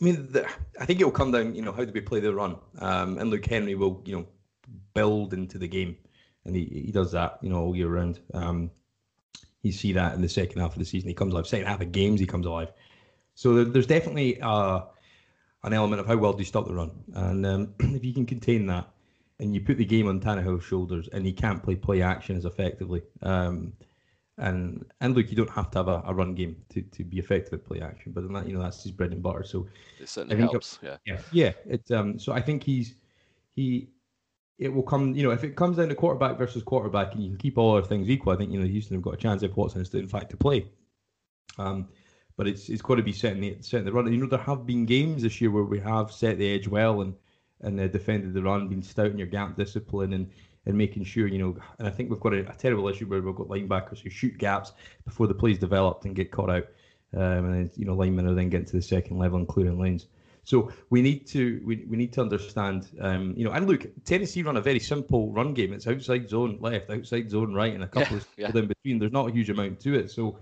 I 0.00 0.04
mean, 0.04 0.28
the, 0.30 0.46
I 0.78 0.84
think 0.84 1.00
it 1.00 1.04
will 1.04 1.10
come 1.10 1.30
down, 1.30 1.54
you 1.54 1.62
know, 1.62 1.72
how 1.72 1.84
do 1.84 1.92
we 1.92 2.00
play 2.02 2.20
the 2.20 2.34
run? 2.34 2.56
Um, 2.78 3.18
and 3.18 3.30
Luke 3.30 3.46
Henry 3.46 3.74
will, 3.74 4.02
you 4.04 4.16
know, 4.16 4.26
build 4.94 5.32
into 5.32 5.56
the 5.58 5.68
game, 5.68 5.96
and 6.44 6.54
he, 6.54 6.64
he 6.86 6.92
does 6.92 7.12
that, 7.12 7.38
you 7.42 7.48
know, 7.48 7.60
all 7.60 7.76
year 7.76 7.88
round. 7.88 8.20
Um, 8.34 8.70
you 9.62 9.72
see 9.72 9.92
that 9.92 10.14
in 10.14 10.22
the 10.22 10.28
second 10.28 10.60
half 10.60 10.72
of 10.72 10.78
the 10.78 10.84
season, 10.84 11.08
he 11.08 11.14
comes 11.14 11.32
alive. 11.32 11.46
Second 11.46 11.66
half 11.66 11.80
of 11.80 11.92
games, 11.92 12.20
he 12.20 12.26
comes 12.26 12.46
alive. 12.46 12.72
So 13.36 13.54
there, 13.54 13.64
there's 13.66 13.86
definitely 13.86 14.40
uh, 14.40 14.80
an 15.62 15.72
element 15.72 16.00
of 16.00 16.06
how 16.06 16.16
well 16.16 16.32
do 16.32 16.38
you 16.40 16.44
stop 16.44 16.66
the 16.66 16.74
run, 16.74 16.90
and 17.14 17.46
um, 17.46 17.74
if 17.80 18.04
you 18.04 18.12
can 18.12 18.26
contain 18.26 18.66
that, 18.66 18.88
and 19.38 19.54
you 19.54 19.60
put 19.60 19.76
the 19.76 19.84
game 19.84 20.08
on 20.08 20.20
Tannehill's 20.20 20.64
shoulders, 20.64 21.08
and 21.12 21.24
he 21.24 21.32
can't 21.32 21.62
play 21.62 21.76
play 21.76 22.02
action 22.02 22.36
as 22.36 22.46
effectively. 22.46 23.02
Um, 23.22 23.74
and 24.38 24.86
and 25.00 25.14
look, 25.14 25.30
you 25.30 25.36
don't 25.36 25.50
have 25.50 25.70
to 25.72 25.78
have 25.78 25.88
a, 25.88 26.02
a 26.06 26.14
run 26.14 26.34
game 26.34 26.56
to, 26.70 26.80
to 26.82 27.04
be 27.04 27.18
effective 27.18 27.52
at 27.52 27.64
play 27.64 27.80
action, 27.80 28.12
but 28.12 28.26
that 28.32 28.48
you 28.48 28.54
know 28.54 28.62
that's 28.62 28.82
his 28.82 28.92
bread 28.92 29.12
and 29.12 29.22
butter. 29.22 29.44
So 29.44 29.66
it 30.00 30.08
certainly 30.08 30.40
helps. 30.40 30.78
Yeah, 30.82 30.96
yeah, 31.04 31.20
yeah. 31.32 31.52
It 31.66 31.90
um. 31.90 32.18
So 32.18 32.32
I 32.32 32.40
think 32.40 32.62
he's 32.62 32.94
he. 33.54 33.88
It 34.58 34.72
will 34.72 34.82
come, 34.82 35.14
you 35.14 35.22
know, 35.22 35.32
if 35.32 35.44
it 35.44 35.54
comes 35.54 35.76
down 35.76 35.90
to 35.90 35.94
quarterback 35.94 36.38
versus 36.38 36.62
quarterback, 36.62 37.12
and 37.12 37.22
you 37.22 37.28
can 37.28 37.38
keep 37.38 37.58
all 37.58 37.76
other 37.76 37.86
things 37.86 38.08
equal. 38.08 38.32
I 38.32 38.36
think 38.36 38.50
you 38.50 38.58
know 38.58 38.66
Houston 38.66 38.96
have 38.96 39.02
got 39.02 39.12
a 39.12 39.18
chance 39.18 39.42
if 39.42 39.54
Watson 39.54 39.82
is 39.82 39.90
to 39.90 39.98
in 39.98 40.08
fact 40.08 40.30
to 40.30 40.38
play. 40.38 40.66
Um, 41.58 41.88
but 42.36 42.46
it's 42.46 42.68
it's 42.68 42.82
got 42.82 42.96
to 42.96 43.02
be 43.02 43.12
setting 43.12 43.40
the 43.40 43.56
setting 43.60 43.84
the 43.84 43.92
run. 43.92 44.12
You 44.12 44.18
know, 44.18 44.26
there 44.26 44.38
have 44.38 44.66
been 44.66 44.86
games 44.86 45.22
this 45.22 45.40
year 45.40 45.50
where 45.50 45.64
we 45.64 45.80
have 45.80 46.12
set 46.12 46.38
the 46.38 46.52
edge 46.52 46.68
well 46.68 47.00
and 47.00 47.14
and 47.62 47.80
uh, 47.80 47.88
defended 47.88 48.34
the 48.34 48.42
run, 48.42 48.68
been 48.68 48.82
stout 48.82 49.06
in 49.06 49.18
your 49.18 49.26
gap 49.26 49.56
discipline, 49.56 50.12
and 50.12 50.30
and 50.66 50.76
making 50.76 51.04
sure, 51.04 51.28
you 51.28 51.38
know, 51.38 51.56
and 51.78 51.86
I 51.86 51.90
think 51.90 52.10
we've 52.10 52.20
got 52.20 52.34
a, 52.34 52.40
a, 52.50 52.54
terrible 52.54 52.88
issue 52.88 53.06
where 53.06 53.22
we've 53.22 53.34
got 53.36 53.48
linebackers 53.48 54.00
who 54.00 54.10
shoot 54.10 54.36
gaps 54.36 54.72
before 55.04 55.28
the 55.28 55.34
play's 55.34 55.58
developed 55.58 56.04
and 56.04 56.14
get 56.14 56.32
caught 56.32 56.50
out. 56.50 56.66
Um, 57.14 57.44
and 57.46 57.54
then, 57.54 57.70
you 57.76 57.84
know, 57.84 57.94
linemen 57.94 58.26
are 58.26 58.34
then 58.34 58.50
getting 58.50 58.66
to 58.66 58.76
the 58.76 58.82
second 58.82 59.18
level 59.18 59.38
and 59.38 59.46
clearing 59.46 59.78
lanes. 59.78 60.06
So 60.42 60.72
we 60.90 61.02
need 61.02 61.26
to 61.28 61.60
we, 61.64 61.84
we 61.88 61.96
need 61.96 62.12
to 62.14 62.20
understand, 62.20 62.88
um, 63.00 63.34
you 63.36 63.44
know, 63.44 63.52
and 63.52 63.66
look, 63.66 63.86
Tennessee 64.04 64.42
run 64.42 64.56
a 64.56 64.60
very 64.60 64.78
simple 64.78 65.32
run 65.32 65.54
game. 65.54 65.72
It's 65.72 65.86
outside 65.86 66.28
zone 66.28 66.58
left, 66.60 66.90
outside 66.90 67.30
zone 67.30 67.52
right, 67.52 67.74
and 67.74 67.82
a 67.82 67.88
couple 67.88 68.16
yeah, 68.36 68.46
of 68.48 68.54
yeah. 68.54 68.60
in 68.60 68.66
between. 68.68 68.98
There's 68.98 69.12
not 69.12 69.28
a 69.28 69.32
huge 69.32 69.50
amount 69.50 69.80
to 69.80 69.94
it. 69.94 70.10
So 70.10 70.38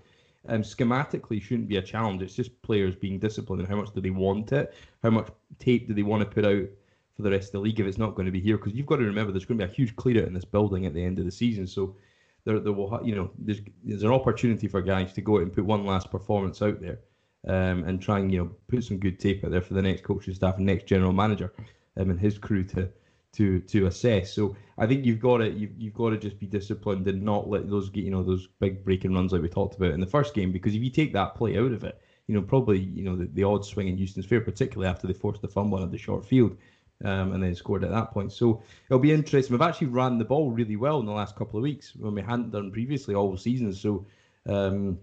um, 0.49 0.63
schematically 0.63 1.41
shouldn't 1.41 1.69
be 1.69 1.77
a 1.77 1.83
challenge. 1.83 2.23
It's 2.23 2.35
just 2.35 2.61
players 2.63 2.95
being 2.95 3.19
disciplined 3.19 3.61
and 3.61 3.69
how 3.69 3.77
much 3.77 3.93
do 3.95 4.01
they 4.01 4.11
want 4.11 4.53
it, 4.53 4.75
how 5.03 5.11
much 5.11 5.29
tape 5.59 5.89
do 5.89 5.95
they 5.95 6.03
want 6.03 6.23
to 6.23 6.35
put 6.35 6.45
out 6.45 6.69
for 7.17 7.23
the 7.23 7.31
rest 7.31 7.49
of 7.49 7.53
the 7.53 7.61
league 7.61 7.81
if 7.81 7.87
it's 7.87 7.99
not 7.99 8.15
going 8.15 8.27
to 8.27 8.33
be 8.33 8.41
here. 8.41 8.57
Because 8.57 8.75
you've 8.75 8.87
got 8.87 8.97
to 8.97 9.05
remember 9.05 9.33
there's 9.33 9.45
going 9.45 9.59
to 9.59 9.67
be 9.67 9.73
a 9.73 9.75
huge 9.75 9.97
clear 9.97 10.23
out 10.23 10.29
in 10.29 10.35
this 10.35 10.45
building 10.45 10.87
at 10.87 10.95
the 10.95 11.05
end 11.05 11.19
of 11.19 11.25
the 11.25 11.31
season. 11.31 11.67
So 11.67 11.97
there, 12.45 12.61
there 12.61 12.73
will, 12.73 13.01
you 13.05 13.15
know, 13.15 13.31
there's 13.39 13.61
there's 13.85 14.03
an 14.03 14.11
opportunity 14.11 14.69
for 14.69 14.83
guys 14.83 15.13
to 15.15 15.23
go 15.23 15.37
out 15.37 15.43
and 15.43 15.53
put 15.53 15.65
one 15.65 15.87
last 15.87 16.11
performance 16.11 16.61
out 16.61 16.81
there, 16.81 17.01
um, 17.47 17.85
and 17.85 18.03
try 18.03 18.19
and 18.19 18.33
you 18.33 18.39
know 18.39 18.51
put 18.69 18.85
some 18.85 18.99
good 18.99 19.19
tape 19.19 19.45
out 19.45 19.51
there 19.51 19.63
for 19.63 19.75
the 19.75 19.83
next 19.83 20.05
coaching 20.05 20.35
staff 20.35 20.57
and 20.57 20.67
next 20.67 20.87
general 20.87 21.13
manager, 21.13 21.53
um, 21.97 22.11
and 22.11 22.21
his 22.21 22.39
crew 22.39 22.65
to 22.65 22.89
to 23.35 23.61
to 23.61 23.87
assess. 23.87 24.33
So 24.33 24.57
I 24.77 24.87
think 24.87 25.05
you've 25.05 25.21
got 25.21 25.39
to 25.39 25.51
you've, 25.51 25.73
you've 25.79 25.95
got 25.95 26.11
to 26.11 26.19
just 26.19 26.39
be 26.39 26.47
disciplined 26.47 27.07
and 27.09 27.23
not 27.23 27.49
let 27.49 27.69
those 27.69 27.91
get 27.91 28.05
you 28.05 28.11
know 28.11 28.23
those 28.23 28.49
big 28.61 28.85
breaking 28.85 29.15
runs 29.15 29.33
like 29.33 29.43
we 29.43 29.49
talked 29.49 29.77
about 29.77 29.93
in 29.93 30.01
the 30.01 30.07
first 30.07 30.35
game 30.35 30.53
because 30.53 30.75
if 30.75 30.83
you 30.83 30.91
take 30.91 31.13
that 31.13 31.35
play 31.35 31.59
out 31.59 31.73
of 31.73 31.85
it, 31.85 32.01
you 32.27 32.35
know 32.35 32.43
probably 32.43 32.81
you 32.81 33.05
know 33.05 33.17
the, 33.17 33.27
the 33.27 33.45
odds 33.45 33.69
swing 33.69 33.89
in 33.89 33.97
Houston's 33.97 34.27
favor, 34.27 34.45
particularly 34.45 34.91
after 34.91 35.07
they 35.07 35.13
forced 35.13 35.43
the 35.43 35.49
fumble 35.49 35.83
on 35.83 35.91
the 35.91 35.99
short 35.99 36.25
field 36.27 36.57
um, 37.05 37.33
and 37.33 37.43
then 37.43 37.55
scored 37.55 37.85
at 37.85 37.91
that 37.91 38.13
point. 38.13 38.33
So 38.33 38.63
it'll 38.89 38.99
be 38.99 39.13
interesting. 39.13 39.53
We've 39.53 39.67
actually 39.67 39.89
ran 39.89 40.19
the 40.19 40.25
ball 40.25 40.51
really 40.51 40.77
well 40.77 41.01
in 41.01 41.07
the 41.07 41.13
last 41.13 41.37
couple 41.37 41.59
of 41.59 41.63
weeks 41.63 41.95
when 41.97 42.15
we 42.15 42.23
hadn't 42.23 42.51
done 42.51 42.71
previously 42.71 43.15
all 43.15 43.37
season. 43.37 43.73
So 43.75 44.07
um, 44.47 44.99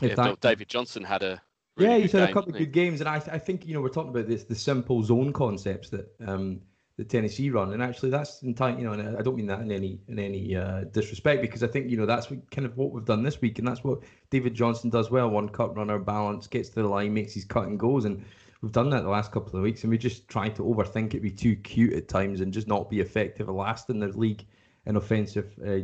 yeah, 0.00 0.14
that, 0.14 0.40
David 0.40 0.68
Johnson 0.68 1.04
had 1.04 1.22
a 1.22 1.42
really 1.76 1.92
yeah, 1.92 1.98
he's 1.98 2.12
had 2.12 2.28
a 2.28 2.32
couple 2.32 2.52
of 2.52 2.58
good 2.58 2.72
games, 2.72 3.00
and 3.00 3.08
I, 3.08 3.16
I 3.16 3.38
think 3.38 3.66
you 3.66 3.74
know 3.74 3.80
we're 3.80 3.88
talking 3.88 4.10
about 4.10 4.28
this 4.28 4.44
the 4.44 4.54
simple 4.54 5.02
zone 5.02 5.32
concepts 5.32 5.90
that 5.90 6.14
um, 6.26 6.60
that 6.96 7.08
Tennessee 7.08 7.50
run, 7.50 7.72
and 7.72 7.82
actually 7.82 8.10
that's 8.10 8.42
entirely 8.42 8.82
you 8.82 8.86
know, 8.86 8.92
and 8.92 9.16
I 9.16 9.22
don't 9.22 9.36
mean 9.36 9.46
that 9.46 9.60
in 9.60 9.72
any 9.72 10.00
in 10.08 10.18
any 10.18 10.54
uh, 10.54 10.84
disrespect 10.92 11.42
because 11.42 11.62
I 11.62 11.66
think 11.66 11.90
you 11.90 11.96
know 11.96 12.06
that's 12.06 12.30
what, 12.30 12.48
kind 12.50 12.66
of 12.66 12.76
what 12.76 12.92
we've 12.92 13.04
done 13.04 13.22
this 13.22 13.40
week, 13.40 13.58
and 13.58 13.66
that's 13.66 13.82
what 13.82 14.00
David 14.30 14.54
Johnson 14.54 14.90
does 14.90 15.10
well. 15.10 15.28
One 15.28 15.48
cut 15.48 15.76
runner 15.76 15.98
balance, 15.98 16.46
gets 16.46 16.68
to 16.70 16.82
the 16.82 16.88
line, 16.88 17.12
makes 17.12 17.34
his 17.34 17.44
cut 17.44 17.66
and 17.66 17.78
goes, 17.78 18.04
and 18.04 18.24
we've 18.60 18.72
done 18.72 18.90
that 18.90 19.02
the 19.02 19.08
last 19.08 19.32
couple 19.32 19.56
of 19.56 19.62
weeks, 19.62 19.82
and 19.82 19.90
we 19.90 19.98
just 19.98 20.28
try 20.28 20.48
to 20.48 20.62
overthink 20.62 21.14
it, 21.14 21.20
be 21.20 21.30
too 21.30 21.56
cute 21.56 21.94
at 21.94 22.08
times, 22.08 22.40
and 22.40 22.52
just 22.52 22.68
not 22.68 22.88
be 22.88 23.00
effective 23.00 23.48
last 23.48 23.90
in 23.90 23.98
the 23.98 24.08
league 24.08 24.44
in 24.86 24.96
offensive 24.96 25.52
uh, 25.66 25.78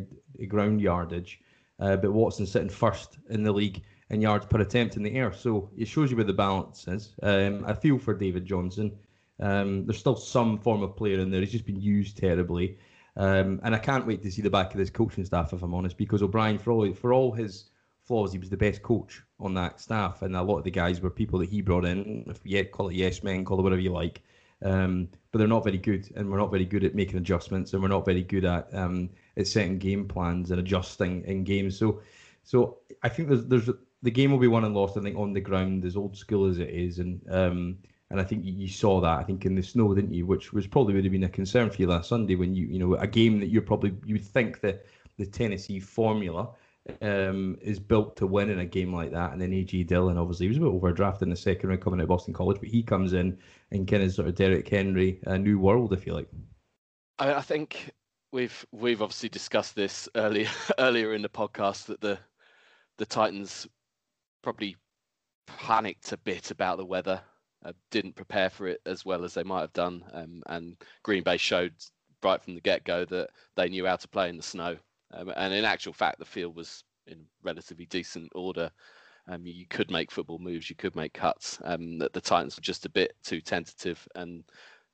ground 0.47 0.81
yardage. 0.81 1.41
Uh, 1.81 1.97
but 1.97 2.13
Watson 2.13 2.47
sitting 2.47 2.69
first 2.69 3.19
in 3.31 3.43
the 3.43 3.53
league 3.53 3.83
in 4.11 4.21
yards 4.21 4.47
per 4.47 4.61
attempt 4.61 4.97
in 4.97 5.03
the 5.03 5.15
air, 5.15 5.33
so 5.33 5.71
it 5.77 5.89
shows 5.89 6.11
you 6.11 6.17
where 6.17 6.25
the 6.25 6.33
balance 6.33 6.87
is. 6.87 7.15
Um, 7.23 7.65
I 7.67 7.75
feel 7.75 7.99
for 7.99 8.15
David 8.15 8.45
Johnson. 8.45 8.93
Um, 9.41 9.87
there's 9.87 9.99
still 9.99 10.17
some 10.17 10.59
form 10.59 10.83
of 10.83 10.97
player 10.97 11.19
in 11.19 11.31
there. 11.31 11.41
He's 11.41 11.53
just 11.53 11.67
been 11.67 11.81
used 11.81 12.19
terribly. 12.19 12.79
Um, 13.17 13.61
and 13.65 13.75
I 13.75 13.79
can't 13.79 14.07
wait 14.07 14.23
to 14.23 14.31
see 14.31 14.43
the 14.43 14.51
back 14.51 14.73
of 14.73 14.79
this 14.79 14.91
coaching 14.91 15.25
staff, 15.25 15.53
if 15.53 15.63
I'm 15.63 15.75
honest, 15.75 15.97
because 15.97 16.23
O'Brien, 16.23 16.59
for 16.59 16.73
all 16.73 16.93
for 16.95 17.13
all 17.13 17.33
his 17.33 17.71
flaws, 18.05 18.33
he 18.33 18.39
was 18.39 18.51
the 18.51 18.57
best 18.57 18.83
coach 18.83 19.23
on 19.39 19.55
that 19.55 19.81
staff, 19.81 20.23
and 20.23 20.37
a 20.37 20.43
lot 20.43 20.59
of 20.59 20.65
the 20.65 20.71
guys 20.71 21.01
were 21.01 21.11
people 21.11 21.39
that 21.41 21.49
he 21.49 21.61
brought 21.61 21.85
in. 21.85 22.25
If 22.29 22.41
you 22.45 22.65
call 22.65 22.89
it 22.89 22.95
yes 22.95 23.23
men, 23.23 23.45
call 23.45 23.59
it 23.59 23.63
whatever 23.63 23.81
you 23.81 23.91
like, 23.93 24.23
um, 24.63 25.09
but 25.33 25.39
they're 25.39 25.49
not 25.49 25.65
very 25.65 25.79
good, 25.79 26.11
and 26.17 26.31
we're 26.31 26.39
not 26.39 26.51
very 26.51 26.65
good 26.65 26.85
at 26.85 26.95
making 26.95 27.19
adjustments, 27.19 27.73
and 27.73 27.83
we're 27.83 27.89
not 27.89 28.05
very 28.05 28.23
good 28.23 28.45
at 28.45 28.73
um, 28.75 29.11
at 29.37 29.47
setting 29.47 29.79
game 29.79 30.07
plans 30.07 30.51
and 30.51 30.61
adjusting 30.61 31.25
in 31.25 31.45
games. 31.45 31.77
So, 31.77 32.01
so 32.45 32.79
I 33.03 33.09
think 33.09 33.29
there's 33.29 33.47
there's 33.47 33.71
the 34.03 34.11
game 34.11 34.31
will 34.31 34.39
be 34.39 34.49
won 34.49 34.65
and 34.65 34.75
lost. 34.75 34.97
I 34.97 35.03
think 35.03 35.19
on 35.19 35.33
the 35.33 35.41
ground, 35.41 35.85
as 35.85 35.97
old 35.97 36.17
school 36.17 36.47
as 36.47 36.59
it 36.59 36.71
is, 36.71 37.01
and 37.01 37.21
um, 37.29 37.79
and 38.11 38.21
I 38.21 38.25
think 38.25 38.43
you 38.45 38.69
saw 38.69 39.01
that 39.01 39.19
I 39.19 39.23
think 39.23 39.47
in 39.47 39.55
the 39.55 39.63
snow, 39.63 39.95
didn't 39.95 40.15
you? 40.15 40.27
Which 40.27 40.53
was 40.53 40.67
probably 40.67 40.95
would 40.95 41.05
have 41.05 41.13
been 41.13 41.25
a 41.25 41.29
concern 41.29 41.71
for 41.71 41.77
you 41.77 41.87
last 41.89 42.09
Sunday 42.09 42.35
when 42.35 42.55
you 42.55 42.67
you 42.67 42.79
know 42.79 42.95
a 42.95 43.07
game 43.07 43.41
that 43.41 43.49
you're 43.49 43.63
probably 43.63 43.95
you 44.05 44.15
would 44.15 44.25
think 44.25 44.61
that 44.61 44.87
the 45.19 45.27
Tennessee 45.27 45.81
formula 45.81 46.51
um, 47.03 47.59
is 47.61 47.79
built 47.79 48.17
to 48.17 48.27
win 48.27 48.51
in 48.51 48.61
a 48.61 48.65
game 48.65 48.95
like 48.95 49.13
that. 49.13 49.33
And 49.33 49.41
then 49.41 49.51
AJ 49.51 49.87
Dillon, 49.87 50.19
obviously, 50.19 50.47
he 50.47 50.49
was 50.49 50.57
a 50.57 50.61
bit 50.61 50.71
overdrafted 50.71 51.23
in 51.23 51.31
the 51.31 51.37
second 51.37 51.69
round 51.69 51.83
coming 51.83 52.01
out 52.01 52.05
of 52.05 52.09
Boston 52.09 52.35
College, 52.35 52.59
but 52.61 52.69
he 52.69 52.83
comes 52.83 53.13
in 53.13 53.39
and 53.71 53.87
kind 53.87 54.03
of 54.03 54.13
sort 54.13 54.29
of 54.29 54.35
Derrick 54.35 54.69
Henry, 54.69 55.21
a 55.27 55.39
new 55.39 55.59
world, 55.59 55.93
if 55.93 56.07
you 56.07 56.15
like. 56.15 56.29
I, 57.19 57.35
I 57.35 57.41
think 57.43 57.93
we've 58.33 58.67
we've 58.73 59.03
obviously 59.03 59.29
discussed 59.29 59.75
this 59.75 60.09
earlier 60.15 60.49
earlier 60.79 61.15
in 61.15 61.23
the 61.23 61.29
podcast 61.29 61.87
that 61.87 62.01
the 62.01 62.19
the 62.99 63.07
Titans 63.07 63.67
probably 64.43 64.77
panicked 65.47 66.13
a 66.13 66.17
bit 66.19 66.51
about 66.51 66.79
the 66.79 66.85
weather, 66.85 67.21
uh, 67.65 67.73
didn't 67.91 68.17
prepare 68.17 68.51
for 68.51 68.67
it 68.67 68.81
as 68.87 69.05
well 69.05 69.25
as 69.25 69.35
they 69.35 69.43
might 69.43 69.61
have 69.61 69.73
done, 69.73 70.05
um, 70.13 70.43
and 70.47 70.77
Green 71.03 71.23
Bay 71.23 71.37
showed 71.37 71.73
right 72.23 72.43
from 72.43 72.55
the 72.55 72.61
get 72.61 72.85
go 72.85 73.05
that 73.07 73.31
they 73.57 73.69
knew 73.69 73.87
how 73.87 73.97
to 73.97 74.09
play 74.09 74.29
in 74.29 74.37
the 74.37 74.43
snow. 74.43 74.77
Um, 75.13 75.33
and 75.37 75.53
in 75.53 75.65
actual 75.65 75.93
fact, 75.93 76.19
the 76.19 76.25
field 76.25 76.55
was 76.55 76.85
in 77.07 77.25
relatively 77.43 77.87
decent 77.87 78.31
order. 78.35 78.71
Um, 79.29 79.47
you 79.47 79.67
could 79.67 79.91
make 79.91 80.11
football 80.11 80.39
moves, 80.39 80.71
you 80.71 80.77
could 80.77 80.97
make 80.97 81.13
cuts. 81.13 81.59
Um, 81.65 81.99
the, 81.99 82.11
the 82.13 82.21
Titans 82.21 82.57
were 82.57 82.63
just 82.63 82.87
a 82.87 82.91
bit 82.91 83.15
too 83.23 83.41
tentative, 83.41 84.07
and 84.15 84.45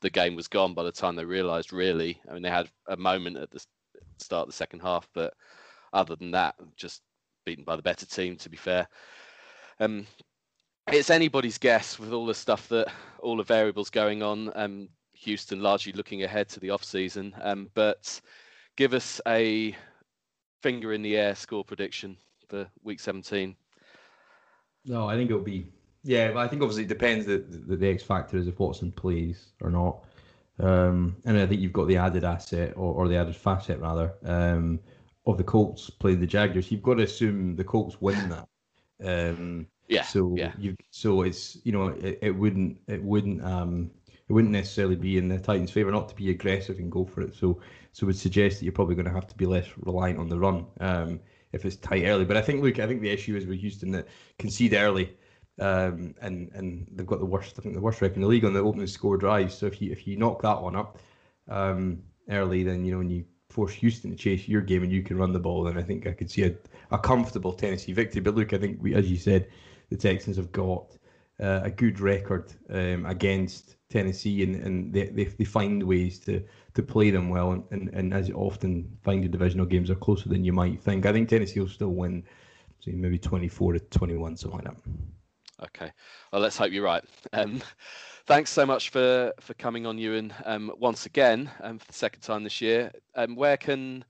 the 0.01 0.11
game 0.11 0.35
was 0.35 0.49
gone 0.49 0.75
by 0.75 0.83
the 0.83 0.93
time 0.93 1.17
they 1.17 1.25
realised. 1.25 1.73
Really, 1.73 2.21
I 2.29 2.35
mean, 2.35 2.43
they 2.43 2.51
had 2.51 2.71
a 2.89 2.97
moment 2.97 3.37
at 3.37 3.51
the 3.51 3.65
start 4.19 4.43
of 4.43 4.49
the 4.49 4.57
second 4.57 4.81
half, 4.81 5.09
but 5.15 5.35
other 5.93 6.17
than 6.17 6.33
that, 6.33 6.55
just 6.77 7.03
beaten 7.45 7.65
by 7.65 7.77
the 7.77 7.83
better 7.83 8.07
team. 8.07 8.37
To 8.37 8.49
be 8.49 8.57
fair, 8.57 8.89
um, 9.81 10.07
it's 10.93 11.11
anybody's 11.11 11.59
guess 11.59 11.99
with 11.99 12.13
all 12.13 12.27
the 12.27 12.35
stuff 12.35 12.69
that 12.69 12.89
all 13.21 13.37
the 13.37 13.43
variables 13.43 13.91
going 13.91 14.23
on. 14.23 14.53
Um, 14.55 14.89
Houston 15.15 15.61
largely 15.61 15.93
looking 15.93 16.23
ahead 16.23 16.49
to 16.51 16.61
the 16.61 16.71
off 16.71 16.85
season, 16.85 17.35
um, 17.41 17.71
but 17.75 18.21
give 18.77 18.93
us 18.95 19.21
a 19.27 19.75
finger 20.63 20.93
in 20.93 21.03
the 21.03 21.17
air 21.17 21.35
score 21.35 21.65
prediction 21.65 22.17
for 22.49 22.67
week 22.83 23.01
17? 23.01 23.57
No, 24.85 25.09
I 25.09 25.17
think 25.17 25.31
it'll 25.31 25.43
be 25.43 25.67
yeah, 26.05 26.33
I 26.37 26.47
think 26.47 26.63
obviously 26.63 26.85
it 26.85 26.89
depends 26.89 27.27
the, 27.27 27.39
the, 27.39 27.77
the 27.77 27.89
X 27.89 28.05
factor 28.05 28.37
is 28.37 28.47
if 28.47 28.61
Watson 28.61 28.93
plays 28.93 29.49
or 29.61 29.71
not. 29.71 30.05
Um, 30.61 31.17
and 31.25 31.37
I 31.37 31.47
think 31.47 31.61
you've 31.61 31.73
got 31.73 31.89
the 31.89 31.97
added 31.97 32.23
asset 32.23 32.75
or, 32.77 32.95
or 32.95 33.09
the 33.09 33.17
added 33.17 33.35
facet 33.35 33.81
rather 33.81 34.15
um, 34.25 34.79
of 35.27 35.37
the 35.37 35.45
Colts 35.45 35.91
playing 35.91 36.21
the 36.21 36.27
Jaguars. 36.27 36.71
You've 36.71 36.83
got 36.83 36.95
to 36.95 37.03
assume 37.03 37.57
the 37.57 37.65
Colts 37.65 38.01
win 38.01 38.29
that. 38.29 38.49
Um, 39.05 39.67
yeah. 39.89 40.03
So 40.03 40.35
yeah. 40.37 40.53
you 40.59 40.77
so 40.91 41.23
it's 41.23 41.59
you 41.65 41.73
know 41.73 41.89
it, 41.89 42.19
it 42.23 42.31
wouldn't 42.31 42.79
it 42.89 43.03
wouldn't 43.03 43.45
um 43.45 43.91
it 44.29 44.33
wouldn't 44.33 44.53
necessarily 44.53 44.97
be 44.97 45.19
in 45.19 45.29
the 45.29 45.39
Titans' 45.39 45.71
favour 45.71 45.93
not 45.93 46.09
to 46.09 46.15
be 46.15 46.31
aggressive 46.31 46.79
and 46.79 46.91
go 46.91 47.05
for 47.05 47.21
it. 47.23 47.35
So 47.35 47.61
so 47.93 48.07
would 48.07 48.17
suggest 48.17 48.59
that 48.59 48.65
you're 48.65 48.73
probably 48.73 48.95
going 48.95 49.07
to 49.07 49.13
have 49.13 49.27
to 49.29 49.37
be 49.37 49.47
less 49.47 49.67
reliant 49.79 50.19
on 50.19 50.29
the 50.29 50.39
run 50.39 50.67
um, 50.81 51.21
if 51.53 51.65
it's 51.65 51.77
tight 51.77 52.05
early. 52.05 52.25
But 52.25 52.37
I 52.37 52.43
think 52.43 52.63
look, 52.63 52.79
I 52.79 52.87
think 52.87 53.01
the 53.01 53.11
issue 53.11 53.37
is 53.37 53.47
with 53.47 53.61
Houston 53.61 53.91
that 53.93 54.09
concede 54.39 54.75
early. 54.75 55.17
Um, 55.59 56.15
and 56.21 56.51
and 56.53 56.87
they've 56.93 57.07
got 57.07 57.21
the 57.21 57.25
worst, 57.25 57.59
I 57.59 57.63
think 57.63 57.75
the 57.75 57.81
worst 57.81 58.03
record 58.03 58.17
in 58.17 58.23
the 58.23 58.29
league 58.29 58.45
on 58.45 58.53
the 58.53 58.61
opening 58.61 58.87
score 58.87 59.17
drives. 59.17 59.57
So 59.57 59.67
if 59.67 59.81
you 59.81 59.91
if 59.91 60.07
you 60.07 60.17
knock 60.17 60.43
that 60.43 60.61
one 60.61 60.77
up 60.77 60.99
um, 61.49 62.03
early, 62.29 62.63
then 62.63 62.85
you 62.85 62.93
know 62.93 62.99
when 62.99 63.09
you 63.09 63.25
force 63.49 63.73
Houston 63.73 64.11
to 64.11 64.17
chase 64.17 64.47
your 64.47 64.61
game 64.61 64.83
and 64.83 64.93
you 64.93 65.03
can 65.03 65.17
run 65.17 65.33
the 65.33 65.39
ball, 65.39 65.65
then 65.65 65.79
I 65.79 65.83
think 65.83 66.07
I 66.07 66.13
could 66.13 66.31
see 66.31 66.45
a, 66.45 66.55
a 66.91 66.99
comfortable 66.99 67.55
Tennessee 67.55 67.93
victory. 67.93 68.21
But 68.21 68.35
look, 68.35 68.53
I 68.53 68.59
think 68.59 68.83
we, 68.83 68.95
as 68.95 69.11
you 69.11 69.17
said, 69.17 69.49
the 69.91 69.97
Texans 69.97 70.37
have 70.37 70.53
got 70.53 70.97
uh, 71.41 71.61
a 71.65 71.71
good 71.71 72.01
record 72.01 72.53
um, 72.71 73.07
against 73.07 73.77
Tennessee, 73.89 74.43
and, 74.43 74.57
and 74.57 74.93
they, 74.93 75.07
they, 75.07 75.25
they 75.25 75.45
find 75.45 75.83
ways 75.83 76.19
to 76.21 76.43
to 76.75 76.83
play 76.83 77.11
them 77.11 77.31
well, 77.31 77.53
and, 77.53 77.65
and, 77.71 77.89
and 77.95 78.13
as 78.13 78.29
you 78.29 78.35
often 78.35 78.87
find 79.03 79.25
the 79.25 79.29
divisional 79.29 79.65
games 79.65 79.91
are 79.91 79.95
closer 79.95 80.29
than 80.29 80.45
you 80.45 80.53
might 80.53 80.83
think. 80.83 81.07
I 81.07 81.13
think 81.13 81.29
Tennessee 81.29 81.61
will 81.61 81.69
still 81.69 81.95
win, 81.95 82.25
so 82.81 82.91
maybe 82.95 83.19
twenty 83.19 83.49
four 83.49 83.73
to 83.73 83.81
twenty 83.81 84.17
one, 84.17 84.37
something 84.37 84.61
like 84.61 84.69
that. 84.69 84.77
Okay, 85.65 85.93
well 86.33 86.43
let's 86.43 86.59
hope 86.59 86.73
you're 86.73 86.85
right. 86.85 87.05
Um, 87.33 87.63
thanks 88.27 88.51
so 88.51 88.67
much 88.67 88.91
for 88.91 89.33
for 89.41 89.55
coming 89.55 89.87
on, 89.87 89.99
Ewan, 89.99 90.35
um, 90.45 90.73
once 90.79 91.07
again, 91.07 91.51
um, 91.63 91.79
for 91.79 91.87
the 91.87 91.93
second 91.93 92.21
time 92.23 92.45
this 92.45 92.61
year. 92.61 92.93
Um, 93.15 93.37
where 93.37 93.57
can 93.57 94.05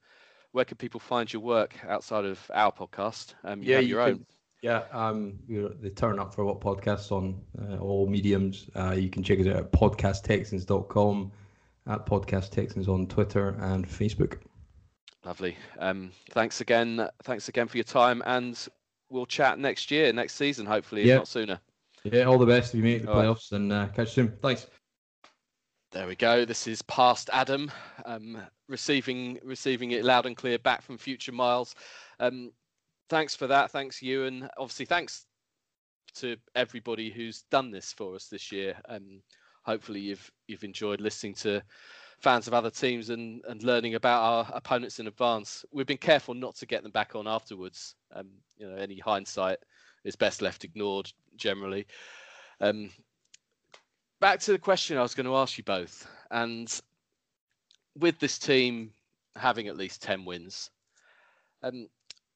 where 0.52 0.64
can 0.64 0.76
people 0.76 1.00
find 1.00 1.30
your 1.32 1.42
work 1.42 1.74
outside 1.86 2.24
of 2.24 2.50
our 2.54 2.72
podcast? 2.72 3.34
Um, 3.44 3.62
you 3.62 3.70
yeah, 3.72 3.78
you 3.80 3.88
your 3.88 4.02
can, 4.02 4.12
own. 4.12 4.26
Yeah, 4.62 4.84
um, 4.92 5.38
we're 5.48 5.68
the 5.68 5.90
turn 5.90 6.18
up 6.18 6.34
for 6.34 6.44
what 6.44 6.60
podcasts 6.60 7.12
on 7.12 7.40
uh, 7.60 7.76
all 7.76 8.06
mediums. 8.06 8.68
Uh, 8.74 8.92
you 8.92 9.10
can 9.10 9.22
check 9.22 9.38
us 9.38 9.46
out 9.46 9.56
at 9.56 9.72
podcasttexans.com, 9.72 11.32
at 11.86 12.06
podcasttexans 12.06 12.88
on 12.88 13.06
Twitter 13.06 13.56
and 13.60 13.86
Facebook. 13.86 14.38
Lovely. 15.24 15.56
Um, 15.78 16.10
thanks 16.30 16.60
again. 16.60 17.08
Thanks 17.24 17.48
again 17.48 17.68
for 17.68 17.76
your 17.76 17.84
time, 17.84 18.22
and 18.26 18.66
we'll 19.10 19.26
chat 19.26 19.58
next 19.58 19.90
year, 19.90 20.12
next 20.12 20.34
season, 20.34 20.64
hopefully, 20.66 21.02
if 21.10 21.16
not 21.16 21.28
sooner. 21.28 21.60
Yeah, 22.04 22.24
all 22.24 22.38
the 22.38 22.46
best 22.46 22.72
if 22.72 22.78
you 22.78 22.84
make 22.84 23.02
the 23.02 23.10
all 23.10 23.16
playoffs, 23.16 23.52
right. 23.52 23.60
and 23.60 23.72
uh, 23.72 23.86
catch 23.88 24.16
you 24.16 24.24
soon. 24.24 24.38
Thanks. 24.40 24.66
There 25.92 26.06
we 26.06 26.16
go. 26.16 26.44
This 26.44 26.66
is 26.66 26.82
past 26.82 27.30
Adam, 27.32 27.70
um, 28.04 28.40
receiving 28.68 29.38
receiving 29.42 29.92
it 29.92 30.04
loud 30.04 30.26
and 30.26 30.36
clear 30.36 30.58
back 30.58 30.82
from 30.82 30.98
future 30.98 31.32
Miles. 31.32 31.74
Um, 32.20 32.52
thanks 33.08 33.34
for 33.34 33.46
that. 33.46 33.70
Thanks, 33.70 34.02
Ewan. 34.02 34.48
Obviously, 34.58 34.86
thanks 34.86 35.26
to 36.16 36.36
everybody 36.54 37.10
who's 37.10 37.42
done 37.50 37.70
this 37.70 37.92
for 37.92 38.14
us 38.14 38.28
this 38.28 38.50
year. 38.50 38.76
Um, 38.88 39.22
hopefully, 39.62 40.00
you've 40.00 40.30
you've 40.48 40.64
enjoyed 40.64 41.00
listening 41.00 41.34
to 41.34 41.62
fans 42.20 42.46
of 42.46 42.54
other 42.54 42.70
teams 42.70 43.10
and, 43.10 43.42
and 43.46 43.62
learning 43.62 43.94
about 43.94 44.22
our 44.22 44.56
opponents 44.56 44.98
in 44.98 45.06
advance. 45.06 45.64
We've 45.70 45.86
been 45.86 45.98
careful 45.98 46.34
not 46.34 46.56
to 46.56 46.66
get 46.66 46.82
them 46.82 46.92
back 46.92 47.14
on 47.14 47.28
afterwards. 47.28 47.94
Um, 48.14 48.28
you 48.56 48.66
know, 48.66 48.76
any 48.76 48.98
hindsight 48.98 49.58
is 50.04 50.16
best 50.16 50.40
left 50.40 50.64
ignored 50.64 51.12
generally. 51.36 51.86
Um, 52.60 52.90
back 54.20 54.40
to 54.40 54.52
the 54.52 54.58
question 54.58 54.96
I 54.96 55.02
was 55.02 55.14
going 55.14 55.26
to 55.26 55.36
ask 55.36 55.58
you 55.58 55.64
both, 55.64 56.08
and 56.30 56.80
with 57.98 58.18
this 58.18 58.38
team 58.38 58.92
having 59.36 59.68
at 59.68 59.76
least 59.76 60.02
ten 60.02 60.24
wins, 60.24 60.70
um, 61.62 61.88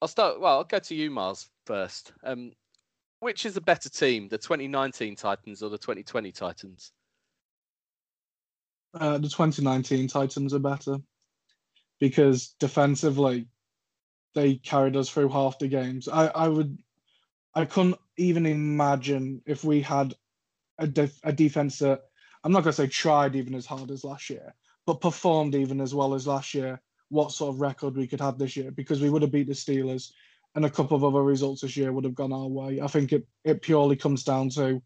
I'll 0.03 0.09
start. 0.09 0.41
Well, 0.41 0.59
I'll 0.59 0.65
go 0.65 0.79
to 0.79 0.95
you, 0.95 1.11
Miles, 1.11 1.51
first. 1.67 2.13
Um, 2.25 2.53
which 3.21 3.45
is 3.45 3.57
a 3.57 3.61
better 3.61 3.91
team, 3.91 4.29
the 4.29 4.39
2019 4.39 5.15
Titans 5.15 5.63
or 5.63 5.69
the 5.69 5.79
2020 5.79 6.33
Titans? 6.33 6.93
Uh, 8.95 9.19
the 9.19 9.29
2019 9.29 10.09
Titans 10.09 10.55
are 10.55 10.59
better 10.59 10.97
because 12.01 12.55
defensively, 12.59 13.47
they 14.35 14.55
carried 14.55 14.97
us 14.97 15.11
through 15.11 15.29
half 15.29 15.59
the 15.59 15.69
games. 15.69 16.09
I, 16.09 16.29
I 16.29 16.49
would, 16.49 16.79
I 17.55 17.67
couldn't 17.67 17.97
even 18.17 18.47
imagine 18.47 19.43
if 19.45 19.65
we 19.65 19.83
had 19.83 20.15
a, 20.79 20.87
def, 20.87 21.19
a 21.25 21.33
defense 21.33 21.79
that 21.81 22.01
I'm 22.43 22.53
not 22.53 22.63
going 22.65 22.73
to 22.73 22.83
say 22.83 22.87
tried 22.87 23.37
even 23.37 23.55
as 23.55 23.67
hard 23.67 23.91
as 23.91 24.03
last 24.03 24.31
year, 24.31 24.55
but 24.87 25.03
performed 25.03 25.55
even 25.55 25.81
as 25.81 25.95
well 25.95 26.15
as 26.15 26.27
last 26.27 26.55
year 26.55 26.81
what 27.11 27.33
sort 27.33 27.55
of 27.55 27.61
record 27.61 27.97
we 27.97 28.07
could 28.07 28.21
have 28.21 28.39
this 28.39 28.57
year 28.57 28.71
because 28.71 29.03
we 29.03 29.11
would 29.11 29.23
have 29.23 29.33
beat 29.33 29.49
the 29.49 29.53
Steelers 29.53 30.13
and 30.55 30.65
a 30.65 30.71
couple 30.71 30.97
of 30.97 31.05
other 31.05 31.23
results 31.23 31.61
this 31.61 31.77
year 31.77 31.93
would 31.93 32.05
have 32.05 32.15
gone 32.15 32.33
our 32.33 32.47
way. 32.47 32.81
I 32.81 32.87
think 32.87 33.13
it, 33.13 33.27
it 33.45 33.63
purely 33.63 33.97
comes 33.97 34.25
down 34.25 34.49
to 34.51 34.83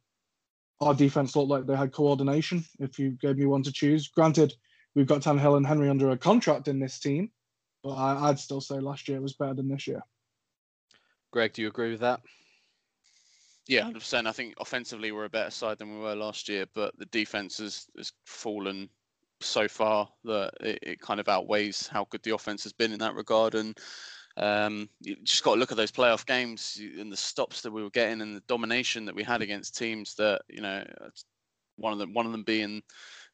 our 0.80 0.94
defense 0.94 1.36
looked 1.36 1.50
like 1.50 1.66
they 1.66 1.76
had 1.76 1.92
coordination, 1.92 2.64
if 2.80 2.98
you 2.98 3.12
gave 3.12 3.36
me 3.36 3.46
one 3.46 3.62
to 3.62 3.72
choose. 3.72 4.08
Granted, 4.08 4.52
we've 4.94 5.06
got 5.06 5.22
Tannehill 5.22 5.56
and 5.56 5.66
Henry 5.66 5.88
under 5.88 6.10
a 6.10 6.18
contract 6.18 6.68
in 6.68 6.80
this 6.80 6.98
team, 6.98 7.30
but 7.82 7.94
I, 7.94 8.28
would 8.28 8.38
still 8.38 8.60
say 8.60 8.76
last 8.80 9.08
year 9.08 9.20
was 9.20 9.34
better 9.34 9.54
than 9.54 9.68
this 9.68 9.86
year. 9.86 10.02
Greg, 11.30 11.52
do 11.52 11.62
you 11.62 11.68
agree 11.68 11.90
with 11.90 12.00
that? 12.00 12.20
Yeah, 13.66 13.82
100%. 13.82 14.26
I 14.26 14.32
think 14.32 14.54
offensively 14.60 15.12
we're 15.12 15.24
a 15.24 15.30
better 15.30 15.50
side 15.50 15.78
than 15.78 15.94
we 15.94 16.00
were 16.00 16.14
last 16.14 16.48
year, 16.48 16.66
but 16.74 16.98
the 16.98 17.06
defense 17.06 17.58
has, 17.58 17.86
has 17.96 18.12
fallen 18.26 18.88
so 19.40 19.68
far 19.68 20.08
that 20.24 20.52
it, 20.60 20.78
it, 20.82 21.00
kind 21.00 21.20
of 21.20 21.28
outweighs 21.28 21.86
how 21.86 22.06
good 22.10 22.22
the 22.22 22.34
offense 22.34 22.62
has 22.64 22.72
been 22.72 22.92
in 22.92 22.98
that 23.00 23.14
regard. 23.14 23.54
And 23.54 23.78
um, 24.36 24.88
you 25.00 25.16
just 25.22 25.44
got 25.44 25.54
to 25.54 25.60
look 25.60 25.70
at 25.70 25.76
those 25.76 25.92
playoff 25.92 26.26
games 26.26 26.80
and 26.98 27.12
the 27.12 27.16
stops 27.16 27.60
that 27.62 27.72
we 27.72 27.82
were 27.82 27.90
getting 27.90 28.20
and 28.20 28.36
the 28.36 28.42
domination 28.48 29.04
that 29.04 29.14
we 29.14 29.22
had 29.22 29.42
against 29.42 29.76
teams 29.76 30.14
that 30.16 30.42
you 30.48 30.60
know 30.60 30.84
one 31.76 31.92
of 31.92 31.98
them 31.98 32.12
one 32.14 32.26
of 32.26 32.32
them 32.32 32.42
being 32.42 32.82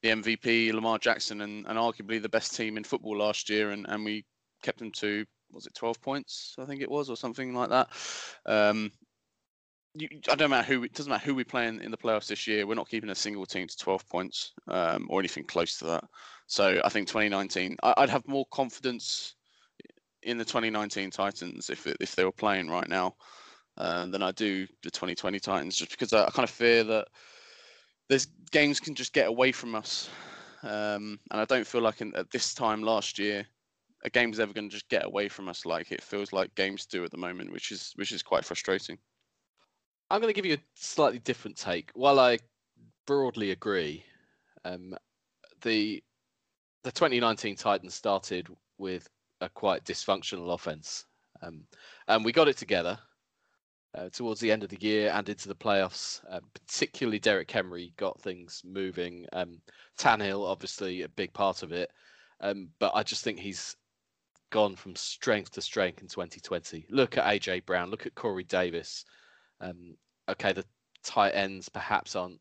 the 0.02 0.10
MVP 0.10 0.72
Lamar 0.72 0.98
Jackson 0.98 1.40
and, 1.40 1.66
and 1.66 1.78
arguably 1.78 2.20
the 2.20 2.28
best 2.28 2.54
team 2.54 2.76
in 2.76 2.84
football 2.84 3.16
last 3.16 3.48
year 3.48 3.70
and, 3.70 3.86
and 3.88 4.04
we 4.04 4.24
kept 4.62 4.78
them 4.78 4.90
to 4.92 5.24
was 5.52 5.66
it 5.66 5.74
12 5.74 6.00
points 6.02 6.54
I 6.58 6.66
think 6.66 6.82
it 6.82 6.90
was 6.90 7.08
or 7.08 7.16
something 7.16 7.54
like 7.54 7.70
that 7.70 7.88
um, 8.46 8.92
you, 9.94 10.08
I 10.30 10.34
don't 10.34 10.50
matter 10.50 10.66
who 10.66 10.84
it 10.84 10.94
doesn't 10.94 11.10
matter 11.10 11.24
who 11.24 11.34
we 11.34 11.44
play 11.44 11.66
in, 11.66 11.80
in, 11.80 11.90
the 11.90 11.96
playoffs 11.96 12.28
this 12.28 12.46
year. 12.46 12.66
We're 12.66 12.74
not 12.74 12.88
keeping 12.88 13.10
a 13.10 13.14
single 13.14 13.46
team 13.46 13.66
to 13.66 13.76
12 13.76 14.08
points 14.08 14.52
um, 14.68 15.06
or 15.10 15.20
anything 15.20 15.44
close 15.44 15.78
to 15.78 15.86
that. 15.86 16.04
So 16.46 16.80
I 16.84 16.88
think 16.88 17.08
2019, 17.08 17.76
I, 17.82 17.94
would 17.98 18.10
have 18.10 18.26
more 18.28 18.46
confidence 18.52 19.34
in 20.22 20.38
the 20.38 20.44
2019 20.44 21.10
Titans 21.10 21.70
if 21.70 21.86
if 22.00 22.14
they 22.14 22.24
were 22.24 22.32
playing 22.32 22.68
right 22.68 22.88
now 22.88 23.14
uh, 23.78 24.06
than 24.06 24.22
I 24.22 24.32
do 24.32 24.66
the 24.82 24.90
2020 24.90 25.40
Titans, 25.40 25.76
just 25.76 25.90
because 25.90 26.12
I, 26.12 26.26
I 26.26 26.30
kind 26.30 26.44
of 26.44 26.50
fear 26.50 26.84
that 26.84 27.08
there's 28.08 28.26
games 28.50 28.80
can 28.80 28.94
just 28.94 29.12
get 29.12 29.28
away 29.28 29.52
from 29.52 29.74
us, 29.74 30.10
um, 30.62 31.18
and 31.30 31.40
I 31.40 31.44
don't 31.44 31.66
feel 31.66 31.80
like 31.80 32.00
in, 32.00 32.14
at 32.14 32.30
this 32.30 32.54
time 32.54 32.82
last 32.82 33.18
year 33.18 33.46
a 34.04 34.10
game's 34.10 34.40
ever 34.40 34.52
going 34.52 34.68
to 34.68 34.72
just 34.72 34.88
get 34.88 35.04
away 35.04 35.28
from 35.28 35.48
us 35.48 35.66
like 35.66 35.92
it 35.92 36.02
feels 36.02 36.32
like 36.32 36.54
games 36.54 36.86
do 36.86 37.04
at 37.04 37.10
the 37.10 37.16
moment, 37.16 37.52
which 37.52 37.70
is 37.70 37.92
which 37.96 38.12
is 38.12 38.22
quite 38.22 38.44
frustrating. 38.44 38.98
I'm 40.10 40.20
going 40.20 40.32
to 40.32 40.36
give 40.36 40.46
you 40.46 40.54
a 40.54 40.62
slightly 40.74 41.20
different 41.20 41.56
take. 41.56 41.90
While 41.94 42.18
I 42.18 42.38
broadly 43.06 43.52
agree, 43.52 44.04
um, 44.64 44.96
the 45.62 46.02
the 46.82 46.90
2019 46.90 47.56
Titans 47.56 47.94
started 47.94 48.48
with 48.78 49.08
a 49.40 49.48
quite 49.48 49.84
dysfunctional 49.84 50.52
offense, 50.52 51.04
um, 51.42 51.64
and 52.08 52.24
we 52.24 52.32
got 52.32 52.48
it 52.48 52.56
together 52.56 52.98
uh, 53.94 54.08
towards 54.08 54.40
the 54.40 54.50
end 54.50 54.64
of 54.64 54.70
the 54.70 54.80
year 54.80 55.10
and 55.14 55.28
into 55.28 55.46
the 55.46 55.54
playoffs. 55.54 56.20
Um, 56.28 56.42
particularly, 56.54 57.20
Derrick 57.20 57.50
Henry 57.50 57.92
got 57.96 58.20
things 58.20 58.62
moving. 58.64 59.26
Um, 59.32 59.60
Tannehill, 59.96 60.48
obviously, 60.48 61.02
a 61.02 61.08
big 61.08 61.32
part 61.32 61.62
of 61.62 61.70
it, 61.70 61.90
um, 62.40 62.70
but 62.80 62.92
I 62.94 63.04
just 63.04 63.22
think 63.22 63.38
he's 63.38 63.76
gone 64.50 64.74
from 64.74 64.96
strength 64.96 65.52
to 65.52 65.62
strength 65.62 66.02
in 66.02 66.08
2020. 66.08 66.86
Look 66.90 67.16
at 67.16 67.26
AJ 67.26 67.64
Brown. 67.66 67.90
Look 67.90 68.06
at 68.06 68.16
Corey 68.16 68.42
Davis. 68.42 69.04
Um, 69.60 69.96
okay, 70.28 70.52
the 70.52 70.64
tight 71.02 71.30
ends 71.32 71.68
perhaps 71.68 72.16
aren't 72.16 72.40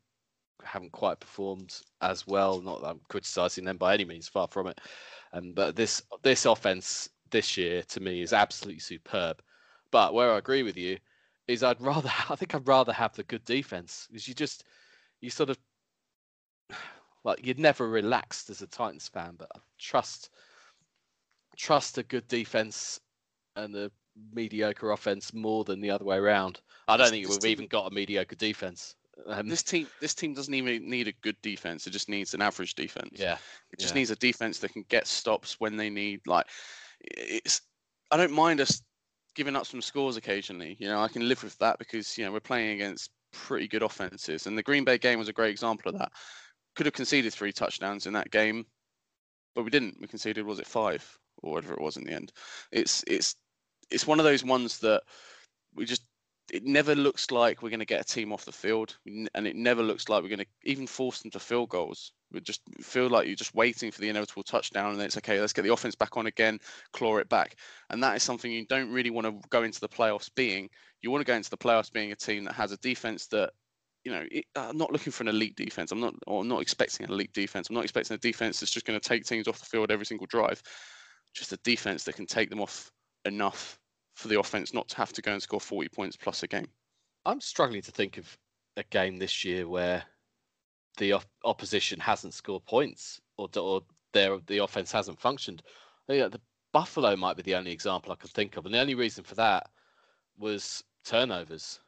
haven't 0.64 0.92
quite 0.92 1.20
performed 1.20 1.82
as 2.02 2.28
well. 2.28 2.62
Not 2.62 2.82
that 2.82 2.90
I'm 2.90 3.02
criticising 3.10 3.66
them 3.66 3.78
by 3.78 3.94
any 3.94 4.06
means, 4.06 4.28
far 4.28 4.48
from 4.48 4.68
it. 4.68 4.80
Um, 5.34 5.54
but 5.54 5.76
this 5.76 6.02
this 6.24 6.46
offense 6.46 7.10
this 7.32 7.58
year 7.58 7.84
to 7.84 8.00
me 8.00 8.22
is 8.22 8.34
absolutely 8.34 8.80
superb. 8.80 9.42
But 9.92 10.14
where 10.14 10.32
I 10.34 10.38
agree 10.38 10.64
with 10.64 10.78
you 10.78 10.98
is 11.48 11.64
I'd 11.64 11.82
rather 11.82 12.12
I 12.30 12.36
think 12.36 12.56
I'd 12.56 12.68
rather 12.68 12.94
have 12.94 13.16
the 13.16 13.24
good 13.24 13.46
defense 13.46 14.08
because 14.10 14.28
you 14.28 14.34
just 14.34 14.64
you 15.22 15.30
sort 15.30 15.50
of 15.50 15.58
well 17.24 17.36
you'd 17.42 17.60
never 17.60 17.88
relaxed 17.90 18.50
as 18.50 18.62
a 18.62 18.68
Titans 18.68 19.08
fan, 19.08 19.36
but 19.38 19.50
I 19.56 19.60
trust 19.78 20.30
trust 21.58 21.98
a 21.98 22.04
good 22.04 22.28
defense 22.28 23.00
and 23.56 23.76
a 23.76 23.92
mediocre 24.34 24.92
offense 24.92 25.34
more 25.34 25.64
than 25.64 25.82
the 25.82 25.90
other 25.90 26.06
way 26.06 26.18
around. 26.18 26.62
I 26.88 26.98
don't 26.98 27.10
think 27.10 27.28
we've 27.28 27.46
even 27.46 27.68
got 27.68 27.92
a 27.92 27.94
mediocre 27.94 28.36
defense. 28.36 28.96
Um, 29.28 29.48
this 29.48 29.64
team, 29.64 29.88
this 30.00 30.14
team 30.16 30.34
doesn't 30.34 30.54
even 30.54 30.90
need 30.90 31.08
a 31.08 31.14
good 31.22 31.36
defense. 31.42 31.86
It 31.86 31.92
just 31.92 32.10
needs 32.10 32.34
an 32.34 32.42
average 32.42 32.76
defense. 32.76 33.12
Yeah, 33.14 33.38
it 33.72 33.80
just 33.80 33.94
yeah. 33.94 34.00
needs 34.00 34.12
a 34.12 34.16
defense 34.16 34.60
that 34.60 34.74
can 34.74 34.86
get 34.90 35.08
stops 35.08 35.60
when 35.60 35.76
they 35.76 35.90
need. 35.90 36.22
Like, 36.26 36.48
it's. 37.02 37.62
I 38.12 38.18
don't 38.18 38.32
mind 38.32 38.60
us 38.60 38.82
giving 39.36 39.56
up 39.56 39.66
some 39.66 39.82
scores 39.82 40.18
occasionally. 40.18 40.78
You 40.80 40.88
know, 40.88 41.02
I 41.02 41.08
can 41.08 41.28
live 41.28 41.44
with 41.44 41.58
that 41.60 41.78
because 41.80 42.18
you 42.18 42.26
know 42.26 42.32
we're 42.32 42.40
playing 42.40 42.72
against 42.72 43.12
pretty 43.32 43.68
good 43.68 43.84
offenses, 43.84 44.48
and 44.48 44.58
the 44.58 44.64
Green 44.64 44.84
Bay 44.84 44.98
game 44.98 45.20
was 45.20 45.30
a 45.30 45.34
great 45.34 45.52
example 45.52 45.92
of 45.92 46.00
that. 46.00 46.12
Could 46.76 46.86
have 46.86 46.94
conceded 46.94 47.34
three 47.34 47.52
touchdowns 47.52 48.08
in 48.08 48.14
that 48.14 48.32
game, 48.32 48.66
but 49.54 49.64
we 49.64 49.70
didn't. 49.70 49.98
We 50.00 50.08
conceded 50.08 50.46
was 50.46 50.60
it 50.60 50.68
five 50.68 51.06
or 51.44 51.54
whatever 51.54 51.74
it 51.74 51.82
was 51.82 51.98
in 51.98 52.04
the 52.04 52.14
end. 52.14 52.32
It's 52.72 53.04
it's 53.08 53.36
it's 53.92 54.08
one 54.08 54.20
of 54.20 54.26
those 54.26 54.44
ones 54.44 54.80
that 54.80 55.04
we 55.76 55.86
just 55.86 56.04
it 56.52 56.66
never 56.66 56.96
looks 56.96 57.32
like 57.32 57.62
we're 57.62 57.70
going 57.70 57.80
to 57.80 57.86
get 57.86 58.02
a 58.02 58.04
team 58.04 58.34
off 58.34 58.46
the 58.46 58.52
field, 58.52 58.98
and 59.06 59.48
it 59.48 59.56
never 59.56 59.84
looks 59.84 60.10
like 60.10 60.22
we're 60.22 60.30
going 60.30 60.40
to 60.40 60.46
even 60.64 60.88
force 60.88 61.22
them 61.22 61.32
to 61.32 61.40
field 61.40 61.70
goals. 61.70 62.12
We 62.32 62.42
just 62.42 62.62
feel 62.82 63.08
like 63.08 63.28
you're 63.28 63.36
just 63.36 63.56
waiting 63.56 63.92
for 63.92 64.02
the 64.02 64.10
inevitable 64.10 64.44
touchdown, 64.44 64.92
and 64.92 65.00
then 65.00 65.06
it's 65.06 65.18
okay. 65.18 65.40
Let's 65.40 65.54
get 65.54 65.64
the 65.64 65.74
offense 65.74 65.96
back 65.96 66.18
on 66.18 66.28
again, 66.28 66.60
claw 66.94 67.18
it 67.18 67.30
back, 67.30 67.56
and 67.90 68.02
that 68.04 68.16
is 68.16 68.24
something 68.24 68.52
you 68.52 68.66
don't 68.66 68.92
really 68.92 69.10
want 69.10 69.28
to 69.28 69.40
go 69.50 69.64
into 69.64 69.80
the 69.80 69.90
playoffs 69.90 70.30
being. 70.36 70.70
You 71.02 71.12
want 71.12 71.22
to 71.22 71.32
go 71.32 71.36
into 71.36 71.50
the 71.50 71.58
playoffs 71.58 71.92
being 71.92 72.12
a 72.12 72.16
team 72.16 72.44
that 72.46 72.56
has 72.56 72.72
a 72.72 72.78
defense 72.78 73.28
that, 73.28 73.52
you 74.04 74.12
know, 74.12 74.26
it, 74.32 74.46
I'm 74.56 74.78
not 74.78 74.92
looking 74.92 75.12
for 75.12 75.24
an 75.24 75.30
elite 75.30 75.56
defense. 75.56 75.92
I'm 75.92 76.02
not, 76.02 76.14
or 76.28 76.42
I'm 76.42 76.48
not 76.48 76.62
expecting 76.62 77.06
an 77.06 77.14
elite 77.14 77.34
defense. 77.34 77.70
I'm 77.70 77.76
not 77.76 77.84
expecting 77.84 78.16
a 78.16 78.20
defense 78.20 78.60
that's 78.60 78.72
just 78.72 78.86
going 78.86 79.00
to 79.00 79.08
take 79.08 79.26
teams 79.26 79.48
off 79.48 79.60
the 79.60 79.66
field 79.66 79.92
every 79.92 80.06
single 80.06 80.28
drive. 80.28 80.62
Just 81.34 81.54
a 81.54 81.58
defense 81.58 82.04
that 82.04 82.16
can 82.16 82.26
take 82.26 82.50
them 82.50 82.60
off 82.60 82.92
enough 83.30 83.80
for 84.16 84.28
the 84.28 84.40
offense 84.40 84.74
not 84.74 84.90
to 84.90 84.98
have 84.98 85.14
to 85.14 85.22
go 85.22 85.32
and 85.32 85.42
score 85.42 85.62
40 85.62 85.88
points 85.90 86.18
plus 86.18 86.44
a 86.44 86.48
game. 86.48 86.68
I'm 87.26 87.40
struggling 87.40 87.82
to 87.84 87.92
think 87.92 88.18
of 88.18 88.38
a 88.76 88.84
game 88.84 89.18
this 89.18 89.46
year 89.46 89.68
where 89.68 90.04
the 90.98 91.14
op- 91.14 91.26
opposition 91.46 92.00
hasn't 92.00 92.34
scored 92.34 92.66
points 92.66 93.22
or, 93.38 93.48
or 93.58 93.82
their 94.14 94.40
the 94.48 94.58
offense 94.58 94.92
hasn't 94.92 95.20
functioned. 95.20 95.64
Yeah, 96.08 96.28
the 96.28 96.42
Buffalo 96.74 97.16
might 97.16 97.38
be 97.38 97.44
the 97.44 97.56
only 97.56 97.72
example 97.72 98.12
I 98.12 98.16
could 98.16 98.32
think 98.32 98.58
of, 98.58 98.66
and 98.66 98.74
the 98.74 98.80
only 98.80 98.96
reason 98.96 99.24
for 99.24 99.36
that 99.36 99.70
was 100.38 100.84
turnovers. 101.06 101.80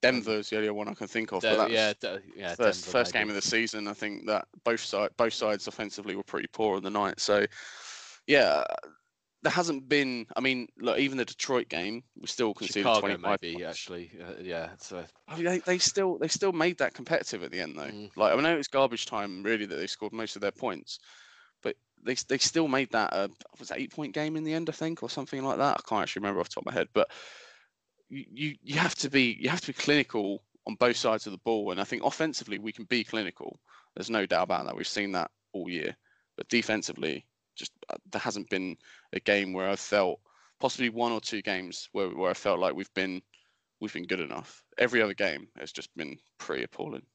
Denver's 0.00 0.48
the 0.48 0.56
only 0.56 0.70
one 0.70 0.88
I 0.88 0.94
can 0.94 1.06
think 1.06 1.32
of. 1.32 1.42
De- 1.42 1.68
yeah, 1.70 1.92
de- 2.00 2.22
yeah. 2.34 2.54
First, 2.54 2.86
first 2.86 3.12
game 3.12 3.28
of 3.28 3.34
the 3.34 3.42
season, 3.42 3.86
I 3.86 3.92
think 3.92 4.26
that 4.26 4.46
both 4.64 4.80
side 4.80 5.10
both 5.16 5.34
sides 5.34 5.66
offensively 5.66 6.16
were 6.16 6.22
pretty 6.22 6.48
poor 6.48 6.76
on 6.76 6.82
the 6.82 6.90
night. 6.90 7.20
So, 7.20 7.44
yeah, 8.26 8.64
there 9.42 9.52
hasn't 9.52 9.88
been. 9.88 10.26
I 10.36 10.40
mean, 10.40 10.68
look, 10.78 10.98
even 10.98 11.18
the 11.18 11.24
Detroit 11.24 11.68
game, 11.68 12.02
we 12.20 12.26
still 12.26 12.54
conceded 12.54 12.82
Chicago 12.82 13.00
25 13.00 13.38
maybe 13.40 13.54
points. 13.54 13.68
actually. 13.68 14.10
Uh, 14.20 14.32
yeah, 14.40 14.70
so 14.78 15.04
I 15.28 15.36
mean, 15.36 15.44
they, 15.44 15.58
they 15.60 15.78
still 15.78 16.18
they 16.18 16.28
still 16.28 16.52
made 16.52 16.78
that 16.78 16.94
competitive 16.94 17.42
at 17.42 17.52
the 17.52 17.60
end 17.60 17.78
though. 17.78 17.84
Mm. 17.84 18.10
Like 18.16 18.32
I 18.32 18.40
know 18.40 18.54
it 18.54 18.58
was 18.58 18.68
garbage 18.68 19.06
time 19.06 19.42
really 19.42 19.66
that 19.66 19.76
they 19.76 19.86
scored 19.86 20.12
most 20.12 20.36
of 20.36 20.42
their 20.42 20.50
points, 20.50 20.98
but 21.62 21.76
they 22.04 22.14
they 22.28 22.38
still 22.38 22.68
made 22.68 22.90
that 22.92 23.12
a 23.12 23.30
was 23.58 23.68
that 23.68 23.78
eight 23.78 23.92
point 23.92 24.12
game 24.12 24.36
in 24.36 24.44
the 24.44 24.54
end 24.54 24.68
I 24.68 24.72
think 24.72 25.02
or 25.02 25.10
something 25.10 25.44
like 25.44 25.58
that. 25.58 25.76
I 25.78 25.88
can't 25.88 26.02
actually 26.02 26.20
remember 26.20 26.40
off 26.40 26.48
the 26.48 26.54
top 26.54 26.66
of 26.66 26.72
my 26.72 26.78
head, 26.78 26.88
but 26.92 27.08
you, 28.08 28.24
you 28.30 28.54
you 28.62 28.78
have 28.78 28.96
to 28.96 29.10
be 29.10 29.36
you 29.40 29.50
have 29.50 29.60
to 29.60 29.68
be 29.68 29.72
clinical 29.72 30.42
on 30.66 30.74
both 30.74 30.96
sides 30.96 31.26
of 31.26 31.32
the 31.32 31.38
ball, 31.38 31.70
and 31.70 31.80
I 31.80 31.84
think 31.84 32.04
offensively 32.04 32.58
we 32.58 32.72
can 32.72 32.84
be 32.84 33.04
clinical. 33.04 33.60
There's 33.94 34.10
no 34.10 34.26
doubt 34.26 34.44
about 34.44 34.66
that. 34.66 34.76
We've 34.76 34.86
seen 34.86 35.12
that 35.12 35.30
all 35.52 35.70
year, 35.70 35.96
but 36.36 36.48
defensively, 36.48 37.26
just 37.58 37.72
uh, 37.90 37.96
there 38.12 38.20
hasn't 38.20 38.48
been 38.50 38.76
a 39.12 39.20
game 39.20 39.52
where 39.52 39.68
I've 39.68 39.80
felt 39.80 40.20
possibly 40.60 40.90
one 40.90 41.12
or 41.12 41.20
two 41.20 41.42
games 41.42 41.88
where, 41.92 42.08
where 42.08 42.30
I 42.30 42.34
felt 42.34 42.60
like 42.60 42.74
we've 42.74 42.92
been 42.94 43.22
we've 43.80 43.92
been 43.92 44.06
good 44.06 44.20
enough. 44.20 44.62
Every 44.78 45.02
other 45.02 45.14
game 45.14 45.48
has 45.58 45.72
just 45.72 45.94
been 45.96 46.18
pretty 46.38 46.64
appalling. 46.64 47.06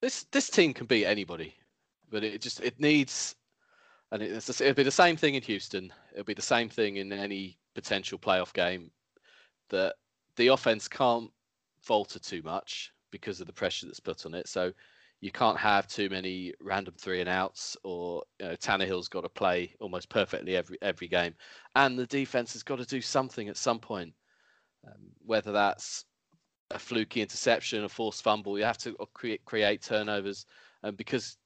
this 0.00 0.24
this 0.32 0.50
team 0.50 0.74
can 0.74 0.86
beat 0.86 1.06
anybody, 1.06 1.54
but 2.10 2.24
it 2.24 2.40
just 2.40 2.60
it 2.60 2.78
needs, 2.80 3.36
and 4.12 4.22
it's 4.22 4.46
the- 4.46 4.64
it'll 4.64 4.74
be 4.74 4.82
the 4.82 4.90
same 4.90 5.16
thing 5.16 5.34
in 5.34 5.42
Houston. 5.42 5.92
It'll 6.12 6.24
be 6.24 6.34
the 6.34 6.42
same 6.42 6.68
thing 6.68 6.96
in 6.96 7.12
any 7.12 7.58
potential 7.74 8.18
playoff 8.18 8.52
game. 8.52 8.90
That 9.70 9.94
the 10.36 10.48
offense 10.48 10.88
can't 10.88 11.30
falter 11.80 12.18
too 12.18 12.42
much 12.42 12.92
because 13.10 13.40
of 13.40 13.46
the 13.46 13.52
pressure 13.52 13.86
that's 13.86 14.00
put 14.00 14.26
on 14.26 14.34
it. 14.34 14.48
So 14.48 14.72
you 15.24 15.32
can't 15.32 15.56
have 15.56 15.86
too 15.86 16.10
many 16.10 16.52
random 16.60 16.92
three 16.98 17.20
and 17.20 17.30
outs, 17.30 17.78
or 17.82 18.24
you 18.38 18.46
know, 18.46 18.56
Tannehill's 18.56 19.08
got 19.08 19.22
to 19.22 19.30
play 19.30 19.74
almost 19.80 20.10
perfectly 20.10 20.54
every 20.54 20.76
every 20.82 21.08
game, 21.08 21.34
and 21.74 21.98
the 21.98 22.04
defense 22.04 22.52
has 22.52 22.62
got 22.62 22.76
to 22.76 22.84
do 22.84 23.00
something 23.00 23.48
at 23.48 23.56
some 23.56 23.78
point, 23.78 24.12
um, 24.86 25.00
whether 25.24 25.50
that's 25.50 26.04
a 26.72 26.78
fluky 26.78 27.22
interception, 27.22 27.84
a 27.84 27.88
forced 27.88 28.22
fumble. 28.22 28.58
You 28.58 28.64
have 28.64 28.76
to 28.78 28.94
create 29.14 29.42
create 29.46 29.80
turnovers, 29.80 30.44
and 30.82 30.94
because 30.94 31.38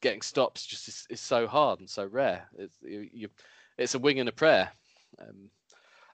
getting 0.00 0.22
stops 0.22 0.64
just 0.64 0.86
is, 0.86 1.04
is 1.10 1.20
so 1.20 1.48
hard 1.48 1.80
and 1.80 1.90
so 1.90 2.06
rare. 2.06 2.48
It's 2.56 2.76
you, 2.82 3.08
you 3.12 3.28
it's 3.76 3.96
a 3.96 3.98
wing 3.98 4.20
and 4.20 4.28
a 4.28 4.32
prayer, 4.32 4.70
um, 5.18 5.50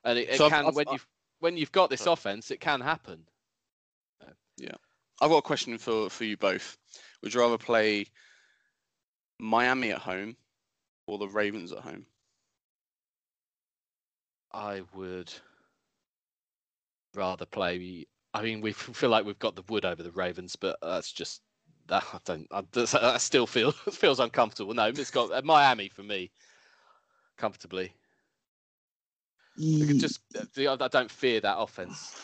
and 0.04 0.18
it, 0.18 0.30
it 0.30 0.36
So 0.38 0.46
I've- 0.46 0.54
can 0.54 0.66
I've- 0.68 0.74
when 0.76 0.86
you 0.88 0.98
when 1.40 1.56
you've 1.58 1.72
got 1.72 1.90
this 1.90 2.06
offense, 2.06 2.50
it 2.50 2.60
can 2.60 2.80
happen. 2.80 3.26
Yeah. 4.56 4.76
I've 5.20 5.28
got 5.30 5.38
a 5.38 5.42
question 5.42 5.76
for 5.76 6.08
for 6.08 6.24
you 6.24 6.38
both. 6.38 6.78
Would 7.22 7.34
you 7.34 7.40
rather 7.40 7.58
play 7.58 8.06
Miami 9.38 9.92
at 9.92 9.98
home 9.98 10.36
or 11.06 11.18
the 11.18 11.28
Ravens 11.28 11.72
at 11.72 11.78
home? 11.80 12.06
I 14.52 14.82
would 14.94 15.32
rather 17.14 17.46
play. 17.46 18.06
I 18.34 18.42
mean, 18.42 18.60
we 18.60 18.72
feel 18.72 19.10
like 19.10 19.24
we've 19.24 19.38
got 19.38 19.56
the 19.56 19.64
wood 19.68 19.84
over 19.84 20.02
the 20.02 20.12
Ravens, 20.12 20.56
but 20.56 20.78
that's 20.82 21.12
just 21.12 21.42
that. 21.88 22.04
I 22.12 22.18
don't. 22.24 22.46
I, 22.50 22.62
that's- 22.72 22.92
that 22.92 23.20
still 23.20 23.46
feel 23.46 23.72
feels 23.92 24.20
uncomfortable. 24.20 24.74
No, 24.74 24.86
it's 24.86 25.10
got 25.10 25.32
uh, 25.32 25.42
Miami 25.44 25.88
for 25.88 26.02
me 26.02 26.30
comfortably. 27.36 27.92
Because 29.56 29.98
just 30.00 30.20
uh, 30.58 30.72
I 30.80 30.88
don't 30.88 31.10
fear 31.10 31.40
that 31.40 31.58
offense. 31.58 32.16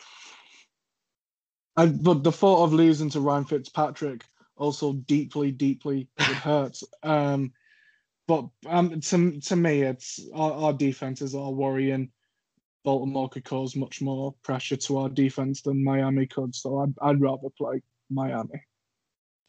And, 1.77 2.03
but 2.03 2.23
the 2.23 2.33
thought 2.33 2.65
of 2.65 2.73
losing 2.73 3.11
to 3.11 3.21
Ryan 3.21 3.45
Fitzpatrick 3.45 4.25
also 4.57 4.95
deeply, 4.95 5.51
deeply 5.51 6.09
would 6.19 6.27
hurt. 6.37 6.79
Um, 7.03 7.53
but 8.27 8.47
um, 8.67 9.01
to, 9.01 9.41
to 9.41 9.57
me, 9.57 9.83
it's 9.83 10.21
our, 10.35 10.53
our 10.53 10.73
defenses 10.73 11.35
are 11.35 11.53
worrying. 11.53 12.11
Baltimore 12.85 13.29
could 13.29 13.45
cause 13.45 13.77
much 13.77 14.01
more 14.01 14.35
pressure 14.43 14.77
to 14.77 14.99
our 14.99 15.09
defense 15.09 15.63
than 15.63 15.83
Miami 15.83 16.27
could, 16.27 16.55
so 16.55 16.79
I'd, 16.79 16.95
I'd 17.03 17.21
rather 17.21 17.49
play 17.57 17.83
Miami. 18.11 18.63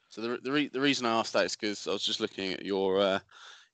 So 0.09 0.21
the 0.21 0.39
the, 0.41 0.51
re- 0.51 0.69
the 0.69 0.81
reason 0.81 1.05
I 1.05 1.19
asked 1.19 1.33
that 1.33 1.45
is 1.45 1.55
because 1.55 1.87
I 1.87 1.91
was 1.91 2.03
just 2.03 2.19
looking 2.19 2.53
at 2.53 2.65
your 2.65 2.99
uh, 2.99 3.19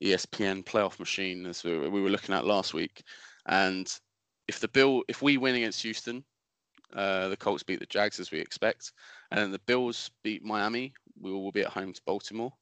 ESPN 0.04 0.66
playoff 0.66 1.00
machine 1.00 1.46
as 1.46 1.64
we, 1.64 1.78
we 1.78 2.02
were 2.02 2.10
looking 2.10 2.36
at 2.36 2.46
last 2.46 2.74
week, 2.74 3.04
and 3.46 3.88
if 4.48 4.60
the 4.60 4.68
bill 4.68 5.04
if 5.08 5.22
we 5.22 5.38
win 5.38 5.56
against 5.56 5.82
Houston, 5.84 6.24
uh, 6.94 7.30
the 7.30 7.38
Colts 7.38 7.64
beat 7.64 7.80
the 7.80 7.86
Jags 7.86 8.20
as 8.20 8.32
we 8.32 8.40
expect, 8.40 8.92
and 9.32 9.40
then 9.40 9.52
the 9.52 9.60
Bills 9.60 10.12
beat 10.24 10.44
Miami, 10.44 10.94
we 11.20 11.32
will 11.32 11.52
be 11.52 11.62
at 11.62 11.68
home 11.68 11.94
to 11.94 12.02
Baltimore. 12.06 12.54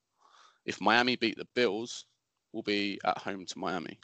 If 0.66 0.82
Miami 0.82 1.16
beat 1.16 1.38
the 1.38 1.48
Bills, 1.56 2.06
we'll 2.54 2.64
be 2.64 3.00
at 3.06 3.18
home 3.18 3.46
to 3.46 3.60
Miami. 3.60 4.00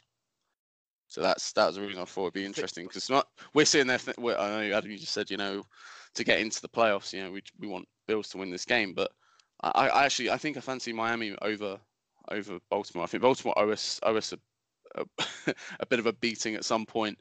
So 1.08 1.22
that's 1.22 1.52
that 1.52 1.66
was 1.66 1.76
the 1.76 1.82
reason 1.82 2.02
I 2.02 2.04
thought 2.04 2.24
it'd 2.24 2.34
be 2.34 2.44
interesting 2.44 2.86
because 2.86 3.08
not 3.08 3.28
we're 3.54 3.64
sitting 3.64 3.86
there. 3.86 3.98
Th- 3.98 4.18
I 4.18 4.22
know 4.22 4.76
Adam, 4.76 4.90
you 4.90 4.98
just 4.98 5.14
said 5.14 5.30
you 5.30 5.38
know 5.38 5.62
to 6.14 6.24
get 6.24 6.40
into 6.40 6.60
the 6.60 6.68
playoffs, 6.68 7.14
you 7.14 7.22
know 7.22 7.30
we 7.30 7.42
we 7.58 7.66
want 7.66 7.88
Bills 8.06 8.28
to 8.30 8.38
win 8.38 8.50
this 8.50 8.66
game, 8.66 8.92
but 8.92 9.10
I, 9.62 9.88
I 9.88 10.04
actually 10.04 10.30
I 10.30 10.36
think 10.36 10.58
I 10.58 10.60
fancy 10.60 10.92
Miami 10.92 11.34
over 11.40 11.78
over 12.30 12.58
Baltimore. 12.70 13.04
I 13.04 13.06
think 13.06 13.22
Baltimore 13.22 13.58
owe 13.58 13.70
us 13.70 13.98
owe 14.02 14.16
us 14.16 14.34
a, 14.34 14.38
a, 15.00 15.54
a 15.80 15.86
bit 15.86 15.98
of 15.98 16.06
a 16.06 16.12
beating 16.12 16.56
at 16.56 16.64
some 16.66 16.84
point, 16.84 17.18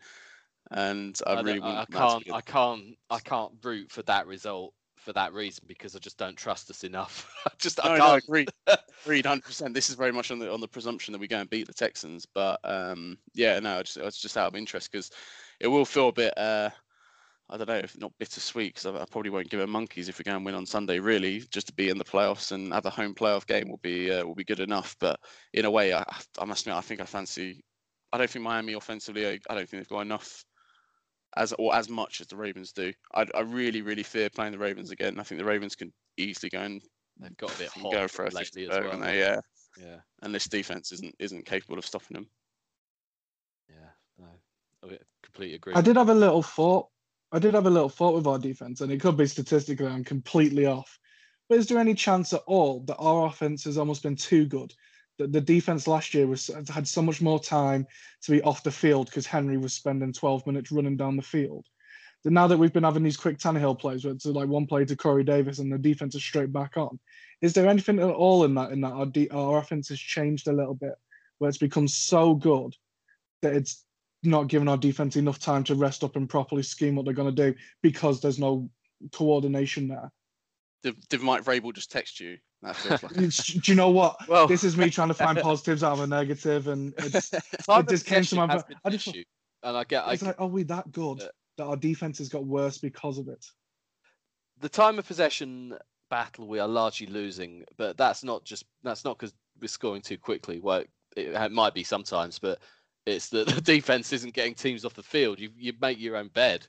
and 0.72 1.18
I, 1.26 1.36
I 1.36 1.42
really 1.42 1.62
I, 1.62 1.82
I 1.82 1.86
can't 1.86 2.24
I 2.34 2.42
can't 2.42 2.98
I 3.10 3.20
can't 3.20 3.54
root 3.64 3.90
for 3.90 4.02
that 4.04 4.28
result 4.28 4.74
for 5.08 5.14
that 5.14 5.34
reason 5.34 5.64
because 5.68 5.96
I 5.96 6.00
just 6.00 6.18
don't 6.18 6.36
trust 6.36 6.70
us 6.70 6.84
enough. 6.84 7.34
just 7.58 7.80
no, 7.82 7.92
I 7.92 7.98
can't. 7.98 8.10
No, 8.10 8.14
agreed, 8.16 8.50
agreed, 9.06 9.26
hundred 9.26 9.46
percent. 9.46 9.74
This 9.74 9.90
is 9.90 9.96
very 9.96 10.12
much 10.12 10.32
on 10.32 10.38
the 10.38 10.52
on 10.52 10.60
the 10.60 10.68
presumption 10.68 11.14
that 11.14 11.22
we 11.22 11.30
go 11.30 11.40
and 11.40 11.50
beat 11.50 11.66
the 11.66 11.74
Texans, 11.74 12.26
but 12.26 12.60
um, 12.66 13.18
yeah, 13.34 13.58
no, 13.60 13.80
it's 13.80 13.94
just, 13.94 14.22
just 14.22 14.36
out 14.36 14.48
of 14.48 14.56
interest 14.58 14.92
because 14.92 15.10
it 15.62 15.68
will 15.68 15.86
feel 15.86 16.10
a 16.10 16.12
bit. 16.12 16.38
Uh, 16.38 16.70
I 17.50 17.56
don't 17.56 17.70
know 17.70 17.76
if 17.76 17.98
not 17.98 18.12
bittersweet 18.20 18.76
because 18.76 18.86
I, 18.86 19.02
I, 19.02 19.06
probably 19.10 19.32
won't 19.32 19.50
give 19.50 19.62
a 19.62 19.68
monkeys 19.68 20.10
if 20.10 20.18
we 20.18 20.24
go 20.24 20.36
and 20.36 20.44
win 20.44 20.56
on 20.56 20.66
Sunday. 20.66 21.00
Really, 21.00 21.40
just 21.52 21.68
to 21.68 21.74
be 21.74 21.88
in 21.88 21.98
the 21.98 22.04
playoffs 22.04 22.52
and 22.52 22.74
have 22.74 22.86
a 22.86 22.90
home 22.90 23.16
playoff 23.16 23.48
game 23.48 23.70
will 23.70 23.80
be 23.82 24.12
uh, 24.12 24.26
will 24.26 24.36
be 24.36 24.44
good 24.44 24.60
enough. 24.60 24.98
But 25.00 25.22
in 25.54 25.64
a 25.64 25.72
way, 25.72 25.94
I, 25.94 26.04
I 26.38 26.44
must 26.44 26.64
admit, 26.64 26.78
I 26.78 26.82
think 26.82 27.00
I 27.00 27.06
fancy. 27.06 27.64
I 28.12 28.18
don't 28.18 28.30
think 28.30 28.44
Miami 28.44 28.74
offensively. 28.74 29.26
I, 29.26 29.40
I 29.50 29.56
don't 29.56 29.70
think 29.70 29.84
they've 29.84 29.88
got 29.88 30.02
enough 30.02 30.44
as 31.38 31.54
or 31.54 31.76
as 31.76 31.90
much 31.90 32.22
as 32.22 32.28
the 32.28 32.36
Ravens 32.36 32.72
do. 32.72 32.92
I, 33.14 33.26
I 33.36 33.42
really 33.42 33.82
really 33.82 34.04
fear 34.04 34.30
playing 34.30 34.52
the 34.52 34.58
Ravens 34.58 34.92
again. 34.92 35.20
I 35.20 35.24
think 35.24 35.40
the 35.40 35.46
Ravens 35.46 35.76
can 35.76 35.94
easily 36.18 36.50
go 36.50 36.60
and 36.60 36.82
they've 37.20 37.38
got 37.38 37.56
a 37.56 37.58
bit 37.58 37.70
hot 37.70 37.92
go 37.92 38.08
for 38.08 38.26
a 38.26 38.30
lately 38.30 38.68
as 38.68 38.70
well. 38.70 39.00
They, 39.00 39.20
yeah, 39.20 39.40
yeah. 39.80 39.98
And 40.22 40.34
this 40.34 40.48
defense 40.48 40.92
isn't 40.92 41.16
isn't 41.20 41.46
capable 41.46 41.78
of 41.78 41.86
stopping 41.86 42.16
them. 42.16 42.28
Yeah, 43.70 43.90
no, 44.20 44.90
I 44.90 44.98
completely 45.24 45.56
agree. 45.56 45.74
I 45.74 45.82
did 45.82 45.96
have 45.96 46.10
a 46.10 46.14
little 46.14 46.44
thought. 46.44 46.88
I 47.32 47.40
did 47.40 47.54
have 47.54 47.66
a 47.66 47.72
little 47.72 47.90
thought 47.90 48.16
with 48.16 48.28
our 48.28 48.40
defense, 48.40 48.82
and 48.82 48.92
it 48.92 49.02
could 49.02 49.18
be 49.18 49.28
statistically 49.28 49.88
I'm 49.88 50.04
completely 50.04 50.66
off. 50.66 50.98
But 51.50 51.60
is 51.60 51.68
there 51.68 51.80
any 51.80 51.94
chance 51.94 52.34
at 52.34 52.44
all 52.46 52.82
that 52.82 52.98
our 52.98 53.28
offense 53.28 53.64
has 53.66 53.78
almost 53.78 54.04
been 54.04 54.16
too 54.16 54.46
good? 54.46 54.74
That 55.18 55.32
the 55.32 55.42
defense 55.42 55.88
last 55.88 56.14
year 56.14 56.28
was 56.28 56.52
had 56.70 56.88
so 56.88 57.02
much 57.02 57.22
more 57.22 57.40
time 57.40 57.88
to 58.22 58.32
be 58.32 58.42
off 58.44 58.64
the 58.64 58.72
field 58.72 59.08
because 59.08 59.26
Henry 59.26 59.58
was 59.58 59.74
spending 59.74 60.14
12 60.14 60.46
minutes 60.46 60.72
running 60.72 60.96
down 60.96 61.16
the 61.16 61.24
field. 61.24 61.66
That 62.24 62.32
now 62.32 62.48
that 62.48 62.58
we've 62.58 62.74
been 62.74 62.84
having 62.84 63.04
these 63.04 63.18
quick 63.18 63.38
Tannehill 63.40 63.80
plays, 63.80 64.04
where 64.04 64.14
it's 64.14 64.26
like 64.26 64.48
one 64.48 64.68
play 64.68 64.86
to 64.86 64.96
Corey 64.96 65.24
Davis 65.24 65.60
and 65.60 65.72
the 65.72 65.78
defense 65.78 66.14
is 66.14 66.24
straight 66.24 66.54
back 66.54 66.78
on, 66.78 67.00
is 67.42 67.54
there 67.54 67.68
anything 67.68 68.00
at 68.00 68.10
all 68.10 68.44
in 68.44 68.54
that 68.56 68.72
in 68.72 68.82
that 68.82 68.94
our, 68.94 69.06
de- 69.06 69.30
our 69.30 69.58
offense 69.60 69.90
has 69.90 70.00
changed 70.00 70.48
a 70.48 70.54
little 70.54 70.76
bit, 70.76 70.96
where 71.40 71.50
it's 71.50 71.58
become 71.58 71.88
so 71.88 72.36
good 72.36 72.76
that 73.42 73.54
it's 73.54 73.86
not 74.24 74.48
giving 74.48 74.68
our 74.68 74.78
defense 74.78 75.16
enough 75.16 75.40
time 75.40 75.64
to 75.64 75.76
rest 75.76 76.04
up 76.04 76.16
and 76.16 76.30
properly 76.30 76.64
scheme 76.64 76.96
what 76.96 77.06
they're 77.06 77.14
going 77.14 77.34
to 77.34 77.52
do 77.52 77.58
because 77.82 78.20
there's 78.20 78.40
no 78.40 78.70
coordination 79.14 79.88
there. 79.88 80.12
Did, 80.84 80.96
did 81.10 81.22
Mike 81.22 81.44
Vrabel 81.44 81.74
just 81.74 81.92
text 81.92 82.20
you? 82.20 82.38
Like... 82.62 82.76
do 83.12 83.62
you 83.64 83.76
know 83.76 83.90
what? 83.90 84.16
Well, 84.28 84.48
this 84.48 84.64
is 84.64 84.78
me 84.78 84.90
trying 84.90 85.10
to 85.10 85.14
find 85.14 85.38
positives 85.38 85.84
out 85.84 85.94
of 85.94 86.00
a 86.00 86.08
negative, 86.08 86.68
and 86.68 86.94
it's, 86.98 87.34
it 87.34 87.90
just 87.90 88.06
came 88.06 88.24
to 88.24 88.36
my. 88.36 88.64
I 88.84 88.90
just, 88.90 89.08
issue. 89.08 89.24
and 89.64 89.78
I 89.78 89.84
get. 89.84 90.04
It's 90.10 90.24
I, 90.24 90.28
like, 90.28 90.42
are 90.42 90.48
we 90.48 90.64
that 90.64 90.92
good 90.92 91.22
uh, 91.22 91.28
that 91.58 91.66
our 91.66 91.78
defense 91.78 92.18
has 92.18 92.30
got 92.30 92.46
worse 92.46 92.78
because 92.78 93.18
of 93.18 93.28
it? 93.28 93.46
The 94.60 94.70
time 94.70 94.98
of 94.98 95.06
possession 95.06 95.78
battle 96.10 96.48
we 96.48 96.60
are 96.60 96.68
largely 96.68 97.08
losing, 97.08 97.64
but 97.78 97.98
that's 97.98 98.24
not 98.24 98.44
just 98.44 98.66
that's 98.84 99.06
not 99.06 99.18
because 99.18 99.34
we're 99.62 99.68
scoring 99.68 100.02
too 100.02 100.18
quickly. 100.18 100.60
Well, 100.60 100.84
it, 101.16 101.28
it 101.28 101.52
might 101.52 101.74
be 101.74 101.84
sometimes, 101.84 102.40
but 102.40 102.60
it's 103.06 103.30
that 103.30 103.48
the 103.56 103.62
defense 103.62 104.14
isn't 104.14 104.34
getting 104.34 104.56
teams 104.56 104.86
off 104.86 104.94
the 104.94 105.04
field. 105.04 105.40
You 105.40 105.50
you 105.58 105.74
make 105.82 106.00
your 106.00 106.16
own 106.16 106.30
bed. 106.30 106.68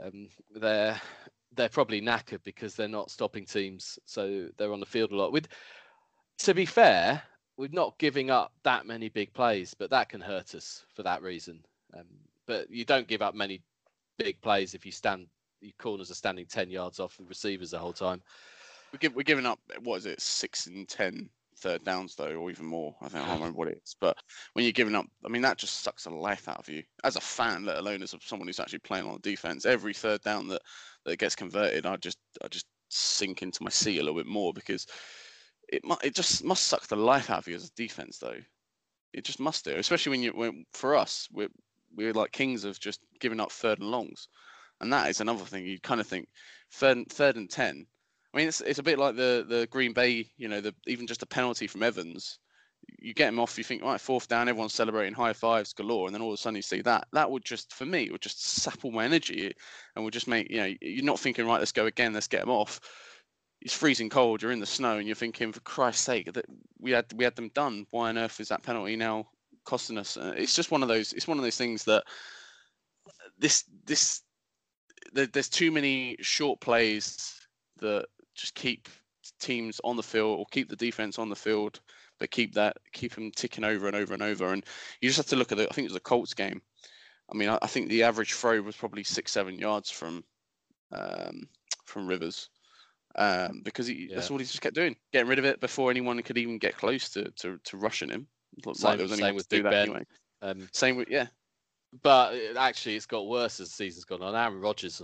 Um, 0.00 0.28
they're 0.54 1.00
they're 1.56 1.68
probably 1.68 2.00
knackered 2.00 2.42
because 2.44 2.74
they're 2.74 2.88
not 2.88 3.10
stopping 3.10 3.44
teams, 3.44 3.98
so 4.04 4.48
they're 4.56 4.72
on 4.72 4.80
the 4.80 4.86
field 4.86 5.12
a 5.12 5.16
lot. 5.16 5.32
With 5.32 5.48
to 6.38 6.54
be 6.54 6.66
fair, 6.66 7.22
we're 7.56 7.68
not 7.72 7.98
giving 7.98 8.30
up 8.30 8.52
that 8.62 8.86
many 8.86 9.08
big 9.08 9.32
plays, 9.32 9.74
but 9.74 9.90
that 9.90 10.08
can 10.08 10.20
hurt 10.20 10.54
us 10.54 10.84
for 10.94 11.02
that 11.02 11.22
reason. 11.22 11.64
Um, 11.94 12.04
but 12.46 12.70
you 12.70 12.84
don't 12.84 13.08
give 13.08 13.22
up 13.22 13.34
many 13.34 13.62
big 14.18 14.40
plays 14.40 14.74
if 14.74 14.86
you 14.86 14.92
stand 14.92 15.26
your 15.60 15.72
corners 15.78 16.10
are 16.10 16.14
standing 16.14 16.46
ten 16.46 16.70
yards 16.70 17.00
off 17.00 17.16
the 17.16 17.24
receivers 17.24 17.70
the 17.70 17.78
whole 17.78 17.92
time. 17.92 18.22
We 18.92 18.98
give, 18.98 19.14
we're 19.14 19.22
giving 19.22 19.46
up 19.46 19.58
what 19.82 19.96
is 19.96 20.06
it 20.06 20.20
six 20.20 20.66
and 20.66 20.86
ten 20.88 21.28
third 21.66 21.84
downs 21.84 22.14
though, 22.14 22.34
or 22.36 22.50
even 22.50 22.64
more. 22.64 22.94
I 23.02 23.08
think 23.08 23.24
I 23.24 23.26
don't 23.26 23.38
remember 23.38 23.58
what 23.58 23.68
it 23.68 23.80
is. 23.82 23.96
But 24.00 24.16
when 24.52 24.64
you're 24.64 24.72
giving 24.72 24.94
up, 24.94 25.06
I 25.24 25.28
mean, 25.28 25.42
that 25.42 25.58
just 25.58 25.82
sucks 25.82 26.04
the 26.04 26.10
life 26.10 26.48
out 26.48 26.58
of 26.58 26.68
you 26.68 26.84
as 27.02 27.16
a 27.16 27.20
fan, 27.20 27.64
let 27.64 27.78
alone 27.78 28.02
as 28.02 28.14
someone 28.20 28.46
who's 28.46 28.60
actually 28.60 28.78
playing 28.80 29.06
on 29.06 29.14
the 29.14 29.30
defense. 29.30 29.66
Every 29.66 29.92
third 29.92 30.22
down 30.22 30.46
that 30.48 30.62
that 31.04 31.18
gets 31.18 31.34
converted, 31.34 31.84
I 31.84 31.96
just 31.96 32.18
I 32.42 32.48
just 32.48 32.66
sink 32.88 33.42
into 33.42 33.64
my 33.64 33.70
seat 33.70 33.98
a 33.98 34.02
little 34.02 34.18
bit 34.18 34.26
more 34.26 34.52
because 34.52 34.86
it 35.68 35.82
it 36.04 36.14
just 36.14 36.44
must 36.44 36.64
suck 36.68 36.86
the 36.86 36.96
life 36.96 37.30
out 37.30 37.38
of 37.38 37.48
you 37.48 37.56
as 37.56 37.66
a 37.66 37.74
defense 37.74 38.18
though. 38.18 38.38
It 39.12 39.24
just 39.24 39.40
must 39.40 39.64
do, 39.64 39.74
especially 39.74 40.10
when 40.10 40.22
you 40.22 40.30
when 40.30 40.64
for 40.72 40.94
us 40.94 41.28
we're 41.32 41.48
we're 41.96 42.12
like 42.12 42.30
kings 42.30 42.64
of 42.64 42.78
just 42.78 43.00
giving 43.18 43.40
up 43.40 43.50
third 43.50 43.80
and 43.80 43.90
longs, 43.90 44.28
and 44.80 44.92
that 44.92 45.10
is 45.10 45.20
another 45.20 45.44
thing. 45.44 45.66
You 45.66 45.80
kind 45.80 46.00
of 46.00 46.06
think 46.06 46.28
third 46.70 47.08
third 47.10 47.36
and 47.36 47.50
ten 47.50 47.86
I 48.36 48.38
mean, 48.38 48.48
it's 48.48 48.60
it's 48.60 48.78
a 48.78 48.82
bit 48.82 48.98
like 48.98 49.16
the 49.16 49.46
the 49.48 49.66
Green 49.70 49.94
Bay, 49.94 50.28
you 50.36 50.46
know, 50.46 50.60
the 50.60 50.74
even 50.86 51.06
just 51.06 51.22
a 51.22 51.26
penalty 51.26 51.66
from 51.66 51.82
Evans. 51.82 52.38
You 52.98 53.14
get 53.14 53.30
him 53.30 53.40
off, 53.40 53.56
you 53.56 53.64
think, 53.64 53.82
right, 53.82 53.98
fourth 53.98 54.28
down, 54.28 54.46
everyone's 54.46 54.74
celebrating 54.74 55.14
high 55.14 55.32
fives 55.32 55.72
galore, 55.72 56.06
and 56.06 56.14
then 56.14 56.20
all 56.20 56.28
of 56.28 56.34
a 56.34 56.36
sudden 56.36 56.56
you 56.56 56.62
see 56.62 56.82
that. 56.82 57.08
That 57.14 57.30
would 57.30 57.46
just, 57.46 57.72
for 57.72 57.86
me, 57.86 58.02
it 58.02 58.12
would 58.12 58.20
just 58.20 58.44
sap 58.44 58.84
all 58.84 58.90
my 58.92 59.06
energy, 59.06 59.54
and 59.94 60.04
would 60.04 60.12
just 60.12 60.28
make 60.28 60.50
you 60.50 60.58
know, 60.58 60.74
you're 60.82 61.02
not 61.02 61.18
thinking, 61.18 61.46
right, 61.46 61.58
let's 61.58 61.72
go 61.72 61.86
again, 61.86 62.12
let's 62.12 62.28
get 62.28 62.42
him 62.42 62.50
off. 62.50 62.78
It's 63.62 63.72
freezing 63.72 64.10
cold, 64.10 64.42
you're 64.42 64.52
in 64.52 64.60
the 64.60 64.66
snow, 64.66 64.98
and 64.98 65.06
you're 65.06 65.16
thinking, 65.16 65.50
for 65.50 65.60
Christ's 65.60 66.04
sake, 66.04 66.30
that 66.34 66.44
we 66.78 66.90
had 66.90 67.06
we 67.14 67.24
had 67.24 67.36
them 67.36 67.50
done. 67.54 67.86
Why 67.90 68.10
on 68.10 68.18
earth 68.18 68.38
is 68.38 68.48
that 68.48 68.62
penalty 68.62 68.96
now 68.96 69.28
costing 69.64 69.96
us? 69.96 70.18
Uh, 70.18 70.34
it's 70.36 70.54
just 70.54 70.70
one 70.70 70.82
of 70.82 70.88
those. 70.88 71.14
It's 71.14 71.26
one 71.26 71.38
of 71.38 71.44
those 71.44 71.56
things 71.56 71.84
that 71.84 72.04
this 73.38 73.64
this 73.86 74.20
there's 75.14 75.48
too 75.48 75.72
many 75.72 76.16
short 76.20 76.60
plays 76.60 77.34
that 77.78 78.06
just 78.36 78.54
keep 78.54 78.88
teams 79.40 79.80
on 79.82 79.96
the 79.96 80.02
field 80.02 80.38
or 80.38 80.46
keep 80.50 80.68
the 80.68 80.76
defense 80.76 81.18
on 81.18 81.28
the 81.28 81.36
field, 81.36 81.80
but 82.18 82.30
keep 82.30 82.54
that 82.54 82.76
keep 82.92 83.14
them 83.14 83.30
ticking 83.34 83.64
over 83.64 83.86
and 83.86 83.96
over 83.96 84.14
and 84.14 84.22
over. 84.22 84.52
And 84.52 84.64
you 85.00 85.08
just 85.08 85.16
have 85.18 85.26
to 85.26 85.36
look 85.36 85.52
at 85.52 85.58
it. 85.58 85.68
I 85.70 85.74
think 85.74 85.86
it 85.86 85.92
was 85.92 85.96
a 85.96 86.00
Colts 86.00 86.34
game. 86.34 86.60
I 87.32 87.36
mean, 87.36 87.48
I, 87.48 87.58
I 87.62 87.66
think 87.66 87.88
the 87.88 88.04
average 88.04 88.34
throw 88.34 88.60
was 88.60 88.76
probably 88.76 89.02
six, 89.02 89.32
seven 89.32 89.58
yards 89.58 89.90
from 89.90 90.24
um, 90.92 91.48
from 91.84 92.06
Rivers. 92.06 92.48
Um, 93.18 93.62
because 93.64 93.86
he, 93.86 94.08
yeah. 94.10 94.16
that's 94.16 94.30
all 94.30 94.36
he 94.36 94.44
just 94.44 94.60
kept 94.60 94.74
doing, 94.74 94.94
getting 95.10 95.28
rid 95.28 95.38
of 95.38 95.46
it 95.46 95.58
before 95.58 95.90
anyone 95.90 96.22
could 96.22 96.36
even 96.36 96.58
get 96.58 96.76
close 96.76 97.08
to 97.10 97.30
to, 97.30 97.58
to 97.64 97.76
rushing 97.76 98.10
him. 98.10 98.26
Same, 98.62 98.74
like 98.82 98.98
there 98.98 99.08
was 99.08 99.18
same 99.18 99.34
with 99.34 99.48
Big 99.48 99.62
Ben. 99.62 99.74
Anyway. 99.74 100.06
Um, 100.42 100.68
same 100.72 100.96
with 100.96 101.08
yeah. 101.08 101.26
But 102.02 102.34
actually, 102.56 102.96
it's 102.96 103.06
got 103.06 103.26
worse 103.26 103.58
as 103.60 103.68
the 103.68 103.74
season's 103.74 104.04
gone 104.04 104.22
on. 104.22 104.34
Aaron 104.34 104.60
Rodgers 104.60 105.00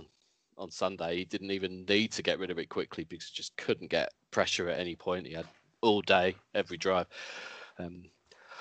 on 0.57 0.71
Sunday. 0.71 1.17
He 1.17 1.25
didn't 1.25 1.51
even 1.51 1.85
need 1.85 2.11
to 2.13 2.23
get 2.23 2.39
rid 2.39 2.51
of 2.51 2.59
it 2.59 2.69
quickly 2.69 3.05
because 3.05 3.27
he 3.27 3.35
just 3.35 3.55
couldn't 3.57 3.89
get 3.89 4.13
pressure 4.31 4.69
at 4.69 4.79
any 4.79 4.95
point. 4.95 5.27
He 5.27 5.33
had 5.33 5.47
all 5.81 6.01
day, 6.01 6.35
every 6.55 6.77
drive. 6.77 7.07
Um, 7.79 8.03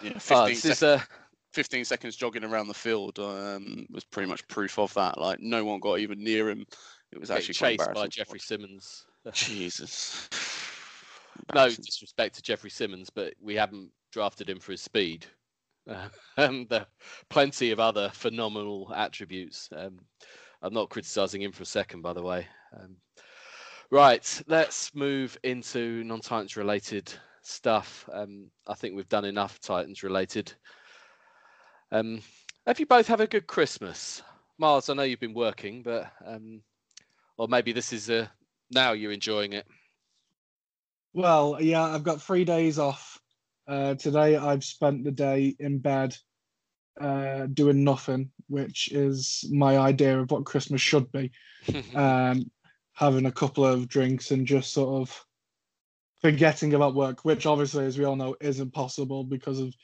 yeah, 0.02 0.18
15, 0.18 0.36
uh, 0.36 0.74
sec- 0.74 0.82
uh, 0.82 1.04
15 1.52 1.84
seconds 1.84 2.16
jogging 2.16 2.44
around 2.44 2.68
the 2.68 2.74
field 2.74 3.18
um, 3.18 3.86
was 3.90 4.04
pretty 4.04 4.28
much 4.28 4.46
proof 4.48 4.78
of 4.78 4.92
that. 4.94 5.18
Like 5.18 5.40
no 5.40 5.64
one 5.64 5.80
got 5.80 5.98
even 5.98 6.22
near 6.22 6.50
him. 6.50 6.66
It 7.12 7.20
was 7.20 7.30
actually 7.30 7.54
chased 7.54 7.92
by 7.92 8.06
Jeffery 8.08 8.38
Simmons. 8.38 9.04
Jesus. 9.32 10.28
no 11.54 11.68
disrespect 11.68 12.34
to 12.36 12.42
Jeffery 12.42 12.70
Simmons, 12.70 13.10
but 13.10 13.34
we 13.40 13.54
haven't 13.54 13.90
drafted 14.10 14.48
him 14.48 14.58
for 14.58 14.72
his 14.72 14.80
speed. 14.80 15.26
Uh, 15.88 16.08
and 16.36 16.68
there 16.68 16.80
are 16.80 16.86
plenty 17.28 17.70
of 17.70 17.80
other 17.80 18.10
phenomenal 18.14 18.92
attributes. 18.94 19.68
Um, 19.76 20.00
I'm 20.62 20.74
not 20.74 20.90
criticizing 20.90 21.42
him 21.42 21.52
for 21.52 21.64
a 21.64 21.66
second, 21.66 22.02
by 22.02 22.12
the 22.12 22.22
way. 22.22 22.46
Um, 22.78 22.96
right, 23.90 24.42
let's 24.46 24.94
move 24.94 25.36
into 25.42 26.04
non 26.04 26.20
Titans 26.20 26.56
related 26.56 27.12
stuff. 27.42 28.08
Um, 28.12 28.50
I 28.66 28.74
think 28.74 28.94
we've 28.94 29.08
done 29.08 29.24
enough 29.24 29.60
Titans 29.60 30.02
related. 30.02 30.52
Um, 31.90 32.22
have 32.66 32.78
you 32.78 32.86
both 32.86 33.08
have 33.08 33.20
a 33.20 33.26
good 33.26 33.48
Christmas? 33.48 34.22
Miles, 34.56 34.88
I 34.88 34.94
know 34.94 35.02
you've 35.02 35.18
been 35.18 35.34
working, 35.34 35.82
but 35.82 36.12
um, 36.24 36.62
or 37.36 37.48
maybe 37.48 37.72
this 37.72 37.92
is 37.92 38.08
a 38.08 38.30
now 38.70 38.92
you're 38.92 39.12
enjoying 39.12 39.52
it. 39.52 39.66
Well, 41.12 41.58
yeah, 41.60 41.82
I've 41.82 42.04
got 42.04 42.22
three 42.22 42.44
days 42.44 42.78
off. 42.78 43.20
Uh, 43.66 43.94
today 43.94 44.36
I've 44.36 44.64
spent 44.64 45.04
the 45.04 45.10
day 45.10 45.54
in 45.58 45.78
bed 45.78 46.16
uh, 47.00 47.46
doing 47.46 47.84
nothing, 47.84 48.30
which 48.52 48.92
is 48.92 49.44
my 49.50 49.78
idea 49.78 50.20
of 50.20 50.30
what 50.30 50.44
Christmas 50.44 50.80
should 50.80 51.10
be. 51.10 51.32
um, 51.94 52.50
having 52.94 53.26
a 53.26 53.32
couple 53.32 53.64
of 53.64 53.88
drinks 53.88 54.30
and 54.30 54.46
just 54.46 54.72
sort 54.72 55.00
of 55.00 55.24
forgetting 56.20 56.74
about 56.74 56.94
work, 56.94 57.24
which 57.24 57.46
obviously, 57.46 57.84
as 57.84 57.98
we 57.98 58.04
all 58.04 58.16
know, 58.16 58.36
isn't 58.40 58.72
possible 58.72 59.24
because 59.24 59.58
of 59.58 59.74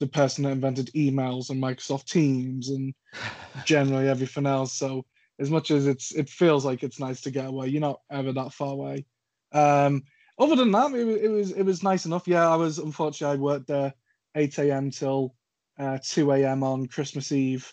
the 0.00 0.06
person 0.06 0.44
that 0.44 0.50
invented 0.50 0.90
emails 0.94 1.50
and 1.50 1.62
Microsoft 1.62 2.06
Teams 2.06 2.68
and 2.68 2.94
generally 3.64 4.08
everything 4.08 4.46
else. 4.46 4.72
So 4.74 5.04
as 5.40 5.50
much 5.50 5.70
as 5.70 5.86
it's 5.86 6.12
it 6.12 6.28
feels 6.28 6.64
like 6.64 6.82
it's 6.82 7.00
nice 7.00 7.20
to 7.22 7.30
get 7.30 7.46
away, 7.46 7.68
you're 7.68 7.80
not 7.80 8.00
ever 8.10 8.32
that 8.32 8.52
far 8.52 8.72
away. 8.72 9.06
Um, 9.52 10.02
other 10.38 10.56
than 10.56 10.70
that, 10.72 10.92
it, 10.92 11.24
it 11.24 11.28
was 11.28 11.52
it 11.52 11.62
was 11.62 11.82
nice 11.82 12.06
enough. 12.06 12.28
Yeah, 12.28 12.48
I 12.48 12.56
was 12.56 12.78
unfortunately 12.78 13.38
I 13.38 13.40
worked 13.40 13.66
there 13.66 13.92
8 14.34 14.58
a.m. 14.58 14.90
till 14.90 15.34
uh, 15.78 15.98
2 16.02 16.32
a.m. 16.32 16.62
on 16.62 16.86
Christmas 16.86 17.32
Eve, 17.32 17.72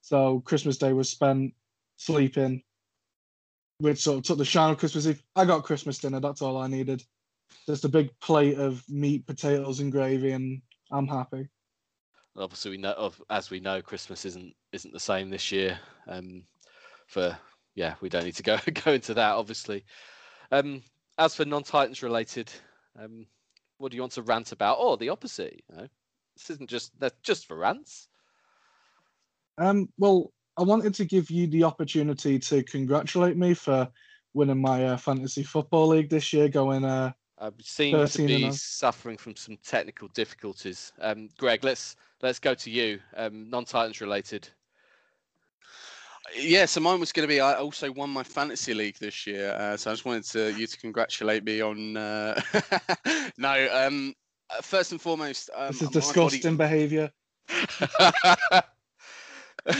so 0.00 0.40
Christmas 0.40 0.78
Day 0.78 0.92
was 0.92 1.10
spent 1.10 1.54
sleeping, 1.96 2.62
which 3.78 4.00
sort 4.00 4.18
of 4.18 4.24
took 4.24 4.38
the 4.38 4.44
shine 4.44 4.70
of 4.70 4.78
Christmas 4.78 5.06
Eve. 5.06 5.22
I 5.36 5.44
got 5.44 5.64
Christmas 5.64 5.98
dinner. 5.98 6.20
That's 6.20 6.42
all 6.42 6.56
I 6.56 6.66
needed. 6.66 7.02
Just 7.66 7.84
a 7.84 7.88
big 7.88 8.10
plate 8.20 8.58
of 8.58 8.82
meat, 8.88 9.26
potatoes, 9.26 9.80
and 9.80 9.92
gravy, 9.92 10.32
and 10.32 10.62
I'm 10.90 11.06
happy. 11.06 11.48
Obviously, 12.36 12.72
we 12.72 12.78
know 12.78 13.12
as 13.28 13.50
we 13.50 13.60
know, 13.60 13.82
Christmas 13.82 14.24
isn't 14.24 14.54
isn't 14.72 14.94
the 14.94 15.00
same 15.00 15.30
this 15.30 15.50
year. 15.50 15.78
Um, 16.06 16.44
for 17.06 17.36
yeah, 17.74 17.94
we 18.00 18.08
don't 18.08 18.24
need 18.24 18.36
to 18.36 18.42
go 18.42 18.58
go 18.84 18.92
into 18.92 19.14
that. 19.14 19.34
Obviously, 19.34 19.84
um, 20.52 20.82
as 21.18 21.34
for 21.34 21.44
non-Titans 21.44 22.02
related, 22.02 22.50
um, 22.98 23.26
what 23.78 23.90
do 23.90 23.96
you 23.96 24.02
want 24.02 24.12
to 24.12 24.22
rant 24.22 24.52
about? 24.52 24.78
Or 24.78 24.96
the 24.96 25.08
opposite, 25.08 25.62
you 25.68 25.76
know, 25.76 25.88
this 26.36 26.50
isn't 26.50 26.70
just 26.70 26.98
that's 26.98 27.18
just 27.22 27.46
for 27.46 27.56
rants. 27.56 28.08
Um, 29.58 29.88
well, 29.98 30.32
I 30.56 30.62
wanted 30.62 30.94
to 30.94 31.04
give 31.04 31.30
you 31.30 31.46
the 31.46 31.64
opportunity 31.64 32.38
to 32.38 32.62
congratulate 32.62 33.36
me 33.36 33.54
for 33.54 33.88
winning 34.34 34.60
my 34.60 34.84
uh, 34.84 34.96
fantasy 34.96 35.42
football 35.42 35.88
league 35.88 36.10
this 36.10 36.32
year, 36.32 36.48
going. 36.48 36.84
Uh, 36.84 37.12
I 37.38 37.50
seem 37.62 38.06
to 38.06 38.26
be 38.26 38.52
suffering 38.52 39.16
from 39.16 39.34
some 39.34 39.56
technical 39.64 40.08
difficulties. 40.08 40.92
Um, 41.00 41.30
Greg, 41.38 41.64
let's 41.64 41.96
let's 42.22 42.38
go 42.38 42.54
to 42.54 42.70
you. 42.70 43.00
Um, 43.16 43.48
non-Titans 43.48 44.00
related. 44.00 44.48
Yeah, 46.36 46.66
so 46.66 46.80
mine 46.80 47.00
was 47.00 47.12
going 47.12 47.26
to 47.26 47.32
be. 47.32 47.40
I 47.40 47.54
also 47.54 47.90
won 47.90 48.10
my 48.10 48.22
fantasy 48.22 48.74
league 48.74 48.98
this 48.98 49.26
year, 49.26 49.52
uh, 49.52 49.76
so 49.76 49.90
I 49.90 49.94
just 49.94 50.04
wanted 50.04 50.24
to, 50.24 50.52
you 50.52 50.66
to 50.66 50.78
congratulate 50.78 51.44
me 51.44 51.60
on. 51.60 51.96
Uh... 51.96 52.40
no, 53.38 53.68
um, 53.72 54.14
uh, 54.50 54.60
first 54.60 54.92
and 54.92 55.00
foremost, 55.00 55.48
um, 55.56 55.68
this 55.68 55.82
is 55.82 55.88
disgusting 55.88 56.56
body... 56.56 56.68
behaviour. 56.68 57.10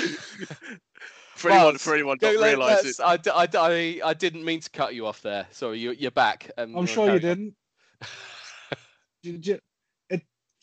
for 1.34 1.50
anyone, 1.50 1.78
for 1.78 1.94
anyone 1.94 2.18
not 2.20 2.32
realise 2.32 3.00
I, 3.00 3.18
I, 3.34 3.48
I, 3.54 4.00
I 4.04 4.14
didn't 4.14 4.44
mean 4.44 4.60
to 4.60 4.70
cut 4.70 4.94
you 4.94 5.06
off 5.06 5.22
there. 5.22 5.46
Sorry, 5.50 5.78
you, 5.78 5.92
you're 5.92 6.10
back. 6.10 6.50
Um, 6.58 6.76
I'm 6.76 6.86
sure 6.86 7.12
you 7.12 7.20
didn't. 7.20 7.54
it, 9.22 9.62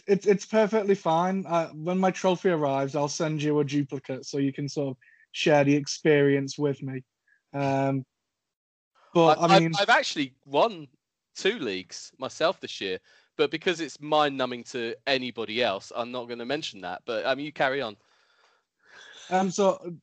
it, 0.08 0.26
it's 0.26 0.46
perfectly 0.46 0.96
fine. 0.96 1.46
Uh, 1.48 1.68
when 1.70 1.98
my 1.98 2.12
trophy 2.12 2.50
arrives, 2.50 2.96
I'll 2.96 3.08
send 3.08 3.42
you 3.42 3.60
a 3.60 3.64
duplicate 3.64 4.26
so 4.26 4.38
you 4.38 4.54
can 4.54 4.70
sort 4.70 4.90
of 4.90 4.98
share 5.32 5.64
the 5.64 5.76
experience 5.76 6.58
with 6.58 6.82
me. 6.82 7.04
Um, 7.54 8.06
but 9.14 9.40
I, 9.40 9.46
I 9.46 9.60
mean, 9.60 9.72
I've, 9.76 9.90
I've 9.90 9.98
actually 9.98 10.34
won 10.46 10.88
two 11.36 11.60
leagues 11.60 12.12
myself 12.18 12.60
this 12.60 12.82
year, 12.82 13.00
but 13.38 13.52
because 13.52 13.80
it's 13.80 14.02
mind 14.02 14.38
numbing 14.38 14.64
to 14.66 14.96
anybody 15.06 15.64
else, 15.64 15.92
I'm 15.96 16.12
not 16.12 16.28
going 16.28 16.40
to 16.40 16.46
mention 16.46 16.82
that. 16.82 17.02
But 17.06 17.26
I 17.26 17.36
mean, 17.36 17.46
you 17.46 17.52
carry 17.52 17.82
on. 17.82 17.98
Um, 19.30 19.52
so 19.52 19.98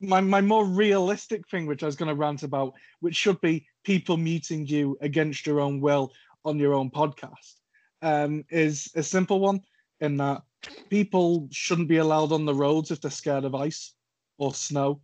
my 0.00 0.20
my 0.20 0.40
more 0.40 0.64
realistic 0.66 1.48
thing, 1.48 1.66
which 1.66 1.82
I 1.82 1.86
was 1.86 1.96
going 1.96 2.08
to 2.08 2.14
rant 2.14 2.42
about, 2.42 2.74
which 3.00 3.16
should 3.16 3.40
be 3.40 3.66
people 3.84 4.16
muting 4.16 4.66
you 4.66 4.96
against 5.00 5.46
your 5.46 5.60
own 5.60 5.80
will 5.80 6.12
on 6.44 6.58
your 6.58 6.74
own 6.74 6.90
podcast, 6.90 7.54
um, 8.02 8.44
is 8.50 8.90
a 8.94 9.02
simple 9.02 9.40
one 9.40 9.60
in 10.00 10.16
that 10.18 10.42
people 10.90 11.48
shouldn't 11.50 11.88
be 11.88 11.98
allowed 11.98 12.32
on 12.32 12.44
the 12.44 12.54
roads 12.54 12.90
if 12.90 13.00
they're 13.00 13.10
scared 13.10 13.44
of 13.44 13.54
ice 13.54 13.94
or 14.38 14.52
snow. 14.54 15.00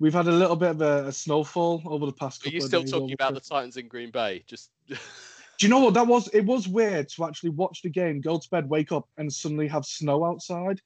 We've 0.00 0.14
had 0.14 0.26
a 0.26 0.32
little 0.32 0.56
bit 0.56 0.70
of 0.70 0.82
a, 0.82 1.06
a 1.06 1.12
snowfall 1.12 1.82
over 1.86 2.06
the 2.06 2.12
past. 2.12 2.42
Couple. 2.42 2.52
Are 2.52 2.54
you 2.56 2.60
still 2.60 2.84
talking 2.84 3.12
about 3.12 3.34
the 3.34 3.40
Titans 3.40 3.76
in 3.76 3.88
Green 3.88 4.10
Bay? 4.10 4.44
Just. 4.46 4.70
Do 5.58 5.66
you 5.66 5.68
know 5.68 5.78
what 5.78 5.94
that 5.94 6.08
was? 6.08 6.26
It 6.28 6.44
was 6.44 6.66
weird 6.66 7.08
to 7.10 7.24
actually 7.24 7.50
watch 7.50 7.82
the 7.82 7.90
game, 7.90 8.20
go 8.20 8.36
to 8.36 8.50
bed, 8.50 8.68
wake 8.68 8.90
up, 8.90 9.08
and 9.16 9.32
suddenly 9.32 9.68
have 9.68 9.84
snow 9.84 10.24
outside. 10.24 10.80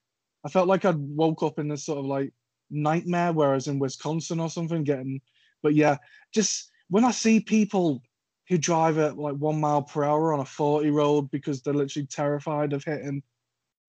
I 0.45 0.49
felt 0.49 0.67
like 0.67 0.85
I'd 0.85 0.97
woke 0.97 1.43
up 1.43 1.59
in 1.59 1.67
this 1.67 1.85
sort 1.85 1.99
of 1.99 2.05
like 2.05 2.33
nightmare, 2.69 3.33
whereas 3.33 3.67
in 3.67 3.79
Wisconsin 3.79 4.39
or 4.39 4.49
something, 4.49 4.83
getting. 4.83 5.21
But 5.63 5.75
yeah, 5.75 5.97
just 6.33 6.71
when 6.89 7.05
I 7.05 7.11
see 7.11 7.39
people 7.39 8.01
who 8.47 8.57
drive 8.57 8.97
at 8.97 9.17
like 9.17 9.35
one 9.35 9.59
mile 9.59 9.81
per 9.81 10.03
hour 10.03 10.33
on 10.33 10.39
a 10.39 10.45
40 10.45 10.89
road 10.91 11.31
because 11.31 11.61
they're 11.61 11.73
literally 11.73 12.07
terrified 12.07 12.73
of 12.73 12.83
hitting 12.83 13.21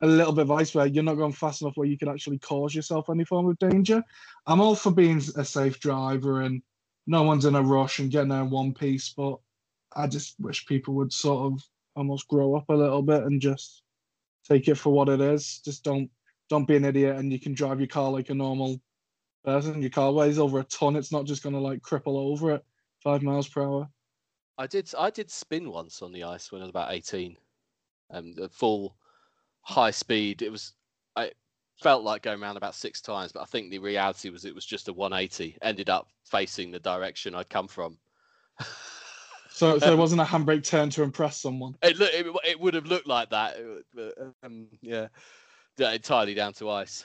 a 0.01 0.07
little 0.07 0.33
bit 0.33 0.43
of 0.43 0.51
ice 0.51 0.75
where 0.75 0.87
you're 0.87 1.05
not 1.05 1.17
going 1.17 1.33
fast 1.33 1.63
enough 1.63 1.77
where 1.77 1.89
you 1.89 1.99
could 1.99 2.09
actually 2.09 2.39
cause 2.39 2.75
yourself 2.75 3.11
any 3.11 3.25
form 3.25 3.49
of 3.49 3.59
danger. 3.59 4.03
I'm 4.47 4.61
all 4.61 4.75
for 4.75 4.93
being 4.93 5.19
a 5.37 5.45
safe 5.45 5.81
driver 5.81 6.43
and 6.43 6.63
no 7.07 7.23
one's 7.23 7.47
in 7.47 7.55
a 7.55 7.63
rush 7.63 7.99
and 7.99 8.11
getting 8.11 8.29
there 8.29 8.43
in 8.43 8.51
one 8.51 8.75
piece, 8.75 9.13
but 9.17 9.39
I 9.97 10.07
just 10.07 10.35
wish 10.39 10.67
people 10.67 10.95
would 10.95 11.13
sort 11.13 11.53
of 11.53 11.63
almost 11.97 12.29
grow 12.29 12.55
up 12.55 12.69
a 12.69 12.75
little 12.75 13.03
bit 13.03 13.25
and 13.25 13.41
just 13.41 13.83
take 14.49 14.69
it 14.69 14.77
for 14.77 14.93
what 14.93 15.09
it 15.09 15.21
is. 15.21 15.61
Just 15.65 15.83
don't 15.83 16.11
don't 16.49 16.67
be 16.67 16.77
an 16.77 16.85
idiot 16.85 17.17
and 17.17 17.33
you 17.33 17.39
can 17.39 17.55
drive 17.55 17.81
your 17.81 17.89
car 17.89 18.11
like 18.11 18.31
a 18.31 18.35
normal 18.35 18.81
person. 19.45 19.81
Your 19.81 19.91
car 19.91 20.13
weighs 20.13 20.39
over 20.39 20.61
a 20.61 20.65
ton. 20.65 20.97
It's 20.97 21.13
not 21.13 21.25
just 21.25 21.43
gonna 21.43 21.61
like 21.61 21.81
cripple 21.81 22.17
over 22.17 22.53
at 22.53 22.65
five 23.03 23.23
miles 23.23 23.49
per 23.49 23.63
hour. 23.63 23.89
I 24.57 24.67
did 24.67 24.91
I 24.99 25.11
did 25.11 25.31
spin 25.31 25.71
once 25.71 26.03
on 26.03 26.13
the 26.13 26.25
ice 26.25 26.51
when 26.51 26.63
I 26.63 26.65
was 26.65 26.71
about 26.71 26.93
eighteen. 26.93 27.37
Um, 28.11 28.35
full 28.51 28.97
high 29.63 29.91
speed. 29.91 30.43
It 30.43 30.51
was 30.51 30.75
I 31.17 31.33
felt 31.83 32.03
like 32.03 32.23
going 32.23 32.43
around 32.43 32.57
about 32.57 32.75
six 32.75 33.01
times, 33.01 33.33
but 33.33 33.43
I 33.43 33.45
think 33.45 33.71
the 33.71 33.79
reality 33.79 34.31
was 34.31 34.45
it 34.45 34.55
was 34.55 34.67
just 34.67 34.89
a 34.89 34.93
180. 34.93 35.59
Ended 35.63 35.91
up 35.91 36.09
facing 36.25 36.71
the 36.71 36.81
direction 36.81 37.35
I'd 37.35 37.49
come 37.49 37.69
from. 37.69 37.99
so, 39.51 39.79
so 39.79 39.93
it 39.93 39.99
wasn't 39.99 40.21
a 40.21 40.25
handbrake 40.25 40.65
turn 40.65 40.91
to 40.91 41.03
impress 41.03 41.41
someone. 41.41 41.75
It 41.83 42.01
it, 42.01 42.27
it 42.45 42.61
would 42.61 42.75
have 42.75 42.87
looked 42.87 43.07
like 43.07 43.31
that. 43.31 43.57
Um, 44.43 44.69
yeah, 44.81 45.09
entirely 45.79 46.35
down 46.35 46.53
to 46.55 46.71
ice. 46.71 47.05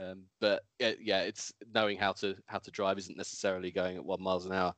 Um, 0.00 0.22
but 0.40 0.62
yeah, 0.78 0.92
yeah, 1.00 1.20
it's 1.22 1.52
knowing 1.74 1.98
how 1.98 2.12
to 2.12 2.34
how 2.46 2.58
to 2.58 2.70
drive 2.70 2.98
isn't 2.98 3.18
necessarily 3.18 3.70
going 3.70 3.96
at 3.96 4.04
one 4.04 4.22
miles 4.22 4.46
an 4.46 4.52
hour. 4.52 4.74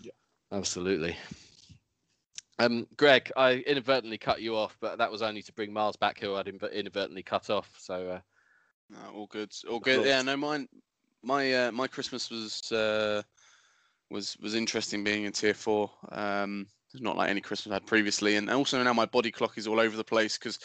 Yeah, 0.00 0.12
absolutely. 0.50 1.16
Um, 2.58 2.86
Greg, 2.96 3.32
I 3.36 3.54
inadvertently 3.66 4.18
cut 4.18 4.40
you 4.40 4.56
off, 4.56 4.76
but 4.80 4.98
that 4.98 5.10
was 5.10 5.22
only 5.22 5.42
to 5.42 5.52
bring 5.52 5.72
Miles 5.72 5.96
back, 5.96 6.20
who 6.20 6.36
I'd 6.36 6.48
inadvertently 6.48 7.22
cut 7.22 7.50
off. 7.50 7.68
So, 7.78 8.08
uh, 8.10 8.20
no, 8.90 8.98
all 9.14 9.26
good, 9.26 9.52
all 9.68 9.80
good. 9.80 10.04
Yeah, 10.04 10.22
no, 10.22 10.36
mine, 10.36 10.68
my 11.22 11.52
uh, 11.52 11.72
my 11.72 11.88
Christmas 11.88 12.30
was 12.30 12.70
uh, 12.70 13.22
was 14.10 14.36
was 14.40 14.54
interesting 14.54 15.02
being 15.02 15.24
in 15.24 15.32
tier 15.32 15.54
four. 15.54 15.90
Um, 16.12 16.66
it's 16.92 17.02
not 17.02 17.16
like 17.16 17.30
any 17.30 17.40
Christmas 17.40 17.72
I 17.72 17.76
had 17.76 17.86
previously, 17.86 18.36
and 18.36 18.48
also 18.48 18.80
now 18.82 18.92
my 18.92 19.06
body 19.06 19.32
clock 19.32 19.58
is 19.58 19.66
all 19.66 19.80
over 19.80 19.96
the 19.96 20.04
place 20.04 20.38
because 20.38 20.60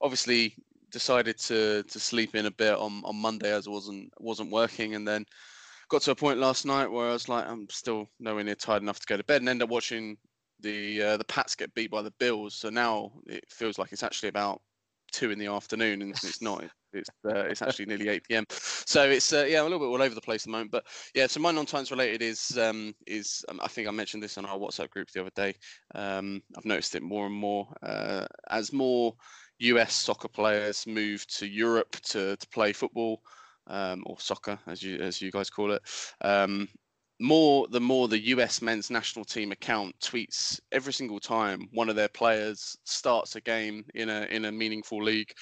obviously 0.00 0.54
decided 0.96 1.38
to 1.38 1.82
to 1.82 2.00
sleep 2.00 2.34
in 2.34 2.46
a 2.46 2.50
bit 2.50 2.74
on 2.74 3.02
on 3.04 3.16
Monday 3.16 3.52
as 3.52 3.66
it 3.66 3.70
wasn't 3.70 4.10
wasn't 4.18 4.50
working, 4.50 4.94
and 4.94 5.06
then 5.06 5.26
got 5.90 6.00
to 6.02 6.12
a 6.12 6.14
point 6.14 6.38
last 6.38 6.64
night 6.64 6.90
where 6.90 7.10
I 7.10 7.12
was 7.12 7.28
like, 7.28 7.46
I'm 7.46 7.68
still 7.68 8.08
nowhere 8.18 8.44
near 8.44 8.54
tired 8.54 8.82
enough 8.82 9.00
to 9.00 9.06
go 9.06 9.18
to 9.18 9.24
bed, 9.24 9.42
and 9.42 9.48
end 9.48 9.62
up 9.62 9.68
watching 9.68 10.16
the 10.60 11.02
uh, 11.02 11.16
the 11.18 11.24
Pats 11.24 11.54
get 11.54 11.74
beat 11.74 11.90
by 11.90 12.00
the 12.00 12.14
Bills. 12.18 12.54
So 12.54 12.70
now 12.70 13.12
it 13.26 13.44
feels 13.50 13.78
like 13.78 13.92
it's 13.92 14.02
actually 14.02 14.30
about 14.30 14.62
two 15.12 15.30
in 15.30 15.38
the 15.38 15.48
afternoon, 15.48 16.00
and 16.02 16.12
it's 16.12 16.42
not. 16.42 16.64
It's 16.92 17.10
uh, 17.28 17.40
it's 17.40 17.60
actually 17.60 17.86
nearly 17.86 18.08
eight 18.08 18.24
p.m. 18.26 18.46
So 18.48 19.02
it's 19.10 19.30
uh, 19.30 19.44
yeah 19.46 19.60
a 19.60 19.64
little 19.64 19.80
bit 19.80 19.84
all 19.84 20.00
over 20.00 20.14
the 20.14 20.20
place 20.20 20.44
at 20.44 20.46
the 20.46 20.52
moment. 20.52 20.70
But 20.70 20.86
yeah, 21.14 21.26
so 21.26 21.40
my 21.40 21.50
non-Titans 21.50 21.90
related 21.90 22.22
is 22.22 22.56
um, 22.56 22.94
is 23.06 23.44
um, 23.50 23.60
I 23.62 23.68
think 23.68 23.86
I 23.86 23.90
mentioned 23.90 24.22
this 24.22 24.38
on 24.38 24.46
our 24.46 24.56
WhatsApp 24.56 24.88
group 24.88 25.10
the 25.10 25.20
other 25.20 25.36
day. 25.36 25.54
Um, 25.94 26.40
I've 26.56 26.64
noticed 26.64 26.94
it 26.94 27.02
more 27.02 27.26
and 27.26 27.34
more 27.34 27.68
uh, 27.82 28.24
as 28.48 28.72
more 28.72 29.14
US 29.58 29.94
soccer 29.94 30.28
players 30.28 30.86
move 30.86 31.26
to 31.28 31.46
Europe 31.46 31.92
to 32.04 32.36
to 32.36 32.48
play 32.48 32.72
football. 32.72 33.22
Um, 33.68 34.04
or 34.06 34.20
soccer, 34.20 34.60
as 34.68 34.80
you 34.80 34.98
as 34.98 35.20
you 35.20 35.32
guys 35.32 35.50
call 35.50 35.72
it. 35.72 35.82
Um, 36.20 36.68
more 37.20 37.66
the 37.68 37.80
more 37.80 38.08
the 38.08 38.26
US 38.26 38.60
men's 38.60 38.90
national 38.90 39.24
team 39.24 39.52
account 39.52 39.98
tweets 40.00 40.60
every 40.72 40.92
single 40.92 41.18
time 41.18 41.68
one 41.72 41.88
of 41.88 41.96
their 41.96 42.08
players 42.08 42.76
starts 42.84 43.36
a 43.36 43.40
game 43.40 43.84
in 43.94 44.10
a 44.10 44.26
in 44.30 44.44
a 44.44 44.52
meaningful 44.52 45.02
league, 45.02 45.32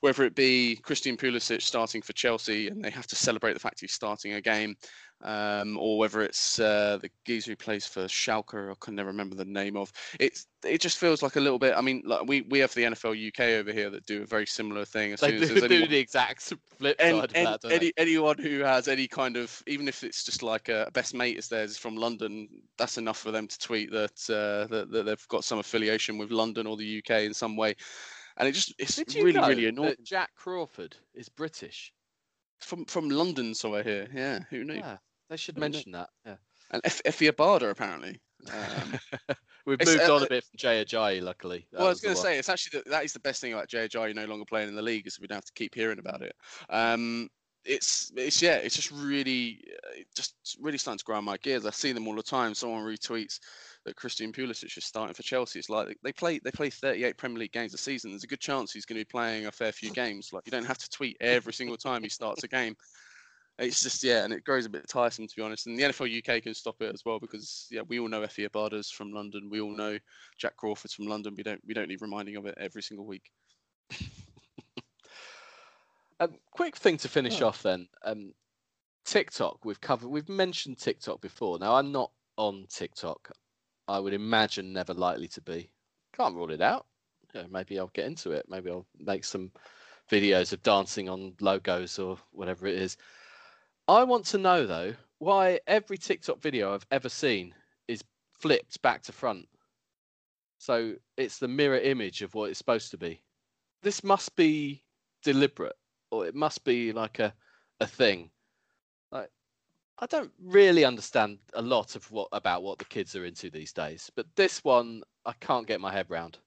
whether 0.00 0.24
it 0.24 0.34
be 0.34 0.76
Christian 0.76 1.16
Pulisic 1.16 1.62
starting 1.62 2.00
for 2.00 2.14
Chelsea 2.14 2.68
and 2.68 2.82
they 2.82 2.90
have 2.90 3.06
to 3.08 3.16
celebrate 3.16 3.52
the 3.52 3.60
fact 3.60 3.80
he's 3.80 3.92
starting 3.92 4.34
a 4.34 4.40
game, 4.40 4.74
um, 5.22 5.76
or 5.78 5.98
whether 5.98 6.22
it's 6.22 6.58
uh, 6.58 6.98
the 7.00 7.10
geezer 7.24 7.52
who 7.52 7.56
plays 7.56 7.86
for 7.86 8.04
Schalke, 8.04 8.70
I 8.70 8.74
can 8.80 8.94
never 8.94 9.08
remember 9.08 9.34
the 9.34 9.44
name 9.44 9.76
of. 9.76 9.92
It's 10.18 10.46
it 10.64 10.80
just 10.80 10.98
feels 10.98 11.22
like 11.22 11.36
a 11.36 11.40
little 11.40 11.58
bit. 11.58 11.74
I 11.76 11.80
mean, 11.80 12.02
like 12.04 12.26
we, 12.26 12.42
we 12.42 12.58
have 12.60 12.74
the 12.74 12.84
NFL 12.84 13.28
UK 13.28 13.60
over 13.60 13.72
here 13.72 13.90
that 13.90 14.06
do 14.06 14.22
a 14.22 14.26
very 14.26 14.46
similar 14.46 14.84
thing. 14.84 15.12
As 15.12 15.20
they 15.20 15.38
do, 15.38 15.42
as 15.42 15.50
anyone, 15.62 15.90
the 15.90 15.98
exact 15.98 16.52
flip 16.78 17.00
side 17.00 17.30
and, 17.34 17.48
of 17.48 17.62
that. 17.62 17.72
Any, 17.72 17.92
anyone 17.96 18.38
who 18.38 18.60
has 18.60 18.88
any 18.88 19.06
kind 19.06 19.36
of, 19.36 19.62
even 19.66 19.88
if 19.88 20.04
it's 20.04 20.24
just 20.24 20.42
like 20.42 20.68
a 20.68 20.90
best 20.92 21.14
mate 21.14 21.38
is 21.38 21.48
theirs 21.48 21.76
from 21.76 21.96
London, 21.96 22.48
that's 22.78 22.98
enough 22.98 23.18
for 23.18 23.30
them 23.30 23.46
to 23.46 23.58
tweet 23.58 23.90
that, 23.92 24.20
uh, 24.28 24.66
that 24.68 24.90
that 24.90 25.04
they've 25.06 25.28
got 25.28 25.44
some 25.44 25.58
affiliation 25.58 26.18
with 26.18 26.30
London 26.30 26.66
or 26.66 26.76
the 26.76 26.98
UK 26.98 27.22
in 27.22 27.34
some 27.34 27.56
way 27.56 27.74
and 28.40 28.48
it 28.48 28.52
just 28.52 28.74
it's 28.78 28.98
really 29.16 29.38
really 29.38 29.66
annoying. 29.66 29.94
Jack 30.02 30.30
Crawford 30.34 30.96
is 31.14 31.28
British. 31.28 31.92
From 32.58 32.84
from 32.86 33.08
London 33.08 33.54
somewhere 33.54 33.82
here. 33.82 34.08
Yeah, 34.12 34.40
who 34.50 34.64
knew? 34.64 34.74
Yeah, 34.74 34.96
they 35.30 35.36
should 35.36 35.58
mention 35.58 35.92
that. 35.92 36.10
Yeah. 36.26 36.36
And 36.72 36.82
F- 36.84 37.02
Efe 37.04 37.32
Obada 37.32 37.70
apparently. 37.70 38.20
Um, 38.52 38.98
We've 39.66 39.78
moved 39.84 40.02
uh, 40.02 40.16
on 40.16 40.22
a 40.22 40.28
bit 40.28 40.44
from 40.44 40.56
Jay 40.56 40.84
Ajayi, 40.84 41.22
luckily. 41.22 41.66
That 41.72 41.78
well, 41.78 41.86
I 41.86 41.90
was, 41.90 41.96
was 41.96 42.02
going 42.02 42.16
to 42.16 42.22
say, 42.22 42.38
it's 42.38 42.48
actually 42.48 42.80
the, 42.80 42.90
that 42.90 43.04
is 43.04 43.12
the 43.12 43.20
best 43.20 43.40
thing 43.40 43.52
about 43.52 43.68
Jay 43.68 43.86
Ajayi 43.86 44.14
no 44.14 44.24
longer 44.24 44.44
playing 44.44 44.68
in 44.68 44.74
the 44.74 44.82
league, 44.82 45.06
is 45.06 45.20
we 45.20 45.26
don't 45.26 45.36
have 45.36 45.44
to 45.44 45.52
keep 45.54 45.74
hearing 45.74 45.98
about 45.98 46.22
it. 46.22 46.34
Um, 46.70 47.28
it's 47.64 48.10
it's 48.16 48.40
yeah, 48.40 48.56
it's 48.56 48.74
just 48.74 48.90
really 48.90 49.62
uh, 49.84 50.00
just 50.16 50.34
really 50.60 50.78
starting 50.78 50.98
to 50.98 51.04
grind 51.04 51.26
my 51.26 51.36
gears. 51.38 51.66
I 51.66 51.70
see 51.70 51.92
them 51.92 52.08
all 52.08 52.16
the 52.16 52.22
time. 52.22 52.54
Someone 52.54 52.84
retweets 52.84 53.38
that 53.84 53.96
Christian 53.96 54.32
Pulisic 54.32 54.76
is 54.76 54.84
starting 54.84 55.14
for 55.14 55.22
Chelsea. 55.22 55.58
It's 55.58 55.68
like 55.68 55.96
they 56.02 56.12
play 56.12 56.40
they 56.42 56.50
play 56.50 56.70
38 56.70 57.18
Premier 57.18 57.38
League 57.38 57.52
games 57.52 57.74
a 57.74 57.78
season. 57.78 58.10
There's 58.10 58.24
a 58.24 58.28
good 58.28 58.40
chance 58.40 58.72
he's 58.72 58.86
going 58.86 58.98
to 58.98 59.04
be 59.04 59.10
playing 59.10 59.46
a 59.46 59.52
fair 59.52 59.72
few 59.72 59.90
games. 59.90 60.30
Like 60.32 60.46
you 60.46 60.52
don't 60.52 60.64
have 60.64 60.78
to 60.78 60.88
tweet 60.88 61.18
every 61.20 61.52
single 61.52 61.76
time 61.76 62.02
he 62.02 62.08
starts 62.08 62.44
a 62.44 62.48
game. 62.48 62.74
It's 63.60 63.82
just 63.82 64.02
yeah, 64.02 64.24
and 64.24 64.32
it 64.32 64.42
grows 64.42 64.64
a 64.64 64.70
bit 64.70 64.88
tiresome 64.88 65.28
to 65.28 65.36
be 65.36 65.42
honest. 65.42 65.66
And 65.66 65.78
the 65.78 65.82
NFL 65.82 66.16
UK 66.18 66.42
can 66.42 66.54
stop 66.54 66.80
it 66.80 66.94
as 66.94 67.04
well 67.04 67.18
because 67.18 67.66
yeah, 67.70 67.82
we 67.86 68.00
all 68.00 68.08
know 68.08 68.22
Efe 68.22 68.48
Obada's 68.48 68.90
from 68.90 69.12
London. 69.12 69.50
We 69.50 69.60
all 69.60 69.76
know 69.76 69.98
Jack 70.38 70.56
Crawford's 70.56 70.94
from 70.94 71.06
London. 71.06 71.34
We 71.36 71.42
don't 71.42 71.60
we 71.66 71.74
don't 71.74 71.88
need 71.88 72.00
reminding 72.00 72.36
of 72.36 72.46
it 72.46 72.54
every 72.58 72.82
single 72.82 73.04
week. 73.04 73.30
A 73.90 73.94
um, 76.24 76.34
quick 76.52 76.76
thing 76.76 76.96
to 76.98 77.08
finish 77.08 77.42
oh. 77.42 77.48
off 77.48 77.62
then. 77.62 77.86
Um, 78.02 78.32
TikTok, 79.04 79.64
we've 79.64 79.80
covered, 79.80 80.08
we've 80.08 80.28
mentioned 80.28 80.78
TikTok 80.78 81.20
before. 81.20 81.58
Now, 81.58 81.74
I'm 81.74 81.92
not 81.92 82.12
on 82.36 82.66
TikTok. 82.70 83.30
I 83.88 83.98
would 83.98 84.12
imagine 84.12 84.72
never 84.72 84.94
likely 84.94 85.28
to 85.28 85.40
be. 85.40 85.70
Can't 86.16 86.36
rule 86.36 86.50
it 86.50 86.60
out. 86.60 86.86
Yeah, 87.34 87.44
maybe 87.50 87.78
I'll 87.78 87.90
get 87.92 88.06
into 88.06 88.30
it. 88.32 88.46
Maybe 88.48 88.70
I'll 88.70 88.86
make 88.98 89.24
some 89.24 89.50
videos 90.10 90.52
of 90.52 90.62
dancing 90.62 91.08
on 91.08 91.34
logos 91.40 91.98
or 91.98 92.18
whatever 92.32 92.66
it 92.66 92.74
is. 92.74 92.96
I 93.90 94.04
want 94.04 94.24
to 94.26 94.38
know 94.38 94.66
though 94.66 94.94
why 95.18 95.58
every 95.66 95.98
TikTok 95.98 96.40
video 96.40 96.72
I've 96.72 96.86
ever 96.92 97.08
seen 97.08 97.52
is 97.88 98.04
flipped 98.38 98.80
back 98.82 99.02
to 99.02 99.12
front. 99.12 99.48
So 100.58 100.94
it's 101.16 101.38
the 101.38 101.48
mirror 101.48 101.78
image 101.78 102.22
of 102.22 102.32
what 102.34 102.50
it's 102.50 102.58
supposed 102.58 102.92
to 102.92 102.98
be. 102.98 103.20
This 103.82 104.04
must 104.04 104.36
be 104.36 104.84
deliberate 105.24 105.76
or 106.12 106.24
it 106.24 106.36
must 106.36 106.62
be 106.62 106.92
like 106.92 107.18
a 107.18 107.34
a 107.80 107.86
thing. 107.86 108.30
Like 109.10 109.28
I 109.98 110.06
don't 110.06 110.30
really 110.40 110.84
understand 110.84 111.38
a 111.54 111.62
lot 111.62 111.96
of 111.96 112.08
what 112.12 112.28
about 112.30 112.62
what 112.62 112.78
the 112.78 112.84
kids 112.84 113.16
are 113.16 113.24
into 113.24 113.50
these 113.50 113.72
days, 113.72 114.08
but 114.14 114.26
this 114.36 114.62
one 114.62 115.02
I 115.26 115.32
can't 115.40 115.66
get 115.66 115.80
my 115.80 115.92
head 115.92 116.06
round. 116.08 116.38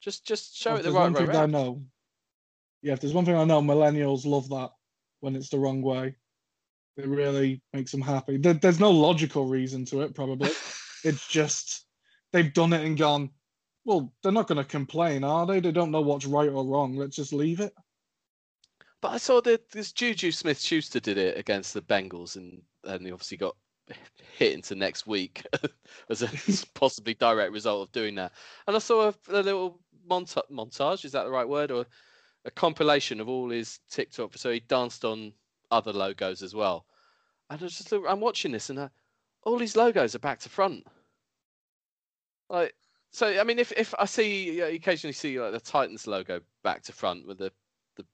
Just 0.00 0.24
just 0.24 0.56
show 0.56 0.70
well, 0.70 0.80
it 0.80 0.84
the 0.84 0.92
right 0.92 1.12
way 1.12 1.36
I 1.36 1.44
know. 1.44 1.82
Yeah, 2.80 2.94
if 2.94 3.00
there's 3.00 3.12
one 3.12 3.26
thing 3.26 3.36
I 3.36 3.44
know, 3.44 3.60
millennials 3.60 4.24
love 4.24 4.48
that 4.48 4.70
when 5.20 5.36
it's 5.36 5.50
the 5.50 5.58
wrong 5.58 5.82
way. 5.82 6.16
It 6.98 7.06
really 7.06 7.62
makes 7.72 7.92
them 7.92 8.00
happy. 8.00 8.38
There, 8.38 8.54
there's 8.54 8.80
no 8.80 8.90
logical 8.90 9.46
reason 9.46 9.84
to 9.86 10.02
it, 10.02 10.14
probably. 10.14 10.50
it's 11.04 11.28
just 11.28 11.86
they've 12.32 12.52
done 12.52 12.72
it 12.72 12.84
and 12.84 12.98
gone. 12.98 13.30
Well, 13.84 14.12
they're 14.22 14.32
not 14.32 14.48
going 14.48 14.58
to 14.58 14.64
complain, 14.64 15.22
are 15.22 15.46
they? 15.46 15.60
They 15.60 15.70
don't 15.70 15.92
know 15.92 16.00
what's 16.00 16.26
right 16.26 16.50
or 16.50 16.66
wrong. 16.66 16.96
Let's 16.96 17.16
just 17.16 17.32
leave 17.32 17.60
it. 17.60 17.72
But 19.00 19.12
I 19.12 19.18
saw 19.18 19.40
that 19.42 19.70
this 19.70 19.92
Juju 19.92 20.32
Smith 20.32 20.60
Schuster 20.60 20.98
did 20.98 21.18
it 21.18 21.38
against 21.38 21.72
the 21.72 21.82
Bengals, 21.82 22.36
and 22.36 22.60
and 22.84 23.06
he 23.06 23.12
obviously 23.12 23.36
got 23.36 23.56
hit 24.36 24.52
into 24.52 24.74
next 24.74 25.06
week 25.06 25.46
as 26.10 26.22
a 26.22 26.28
possibly 26.74 27.14
direct 27.14 27.52
result 27.52 27.86
of 27.86 27.92
doing 27.92 28.16
that. 28.16 28.32
And 28.66 28.74
I 28.74 28.80
saw 28.80 29.08
a, 29.08 29.14
a 29.30 29.42
little 29.42 29.78
monta- 30.10 30.50
montage, 30.50 31.04
is 31.04 31.12
that 31.12 31.24
the 31.24 31.30
right 31.30 31.48
word, 31.48 31.70
or 31.70 31.86
a 32.44 32.50
compilation 32.50 33.20
of 33.20 33.28
all 33.28 33.50
his 33.50 33.78
TikTok. 33.88 34.36
So 34.36 34.50
he 34.50 34.60
danced 34.60 35.04
on 35.04 35.32
other 35.70 35.92
logos 35.92 36.42
as 36.42 36.54
well. 36.54 36.86
And 37.50 37.62
I 37.62 37.66
just 37.66 37.92
I'm 37.92 38.20
watching 38.20 38.52
this, 38.52 38.70
and 38.70 38.78
uh, 38.78 38.88
all 39.44 39.58
these 39.58 39.76
logos 39.76 40.14
are 40.14 40.20
back 40.20 40.40
to 40.40 40.48
front. 40.48 40.86
Like, 42.50 42.74
so 43.10 43.26
I 43.40 43.44
mean, 43.44 43.58
if 43.58 43.72
if 43.72 43.94
I 43.98 44.04
see 44.04 44.56
you 44.56 44.64
occasionally 44.66 45.12
see 45.12 45.40
like 45.40 45.52
the 45.52 45.60
Titans 45.60 46.06
logo 46.06 46.40
back 46.62 46.82
to 46.84 46.92
front 46.92 47.26
with 47.26 47.38
the 47.38 47.52
the 47.96 48.04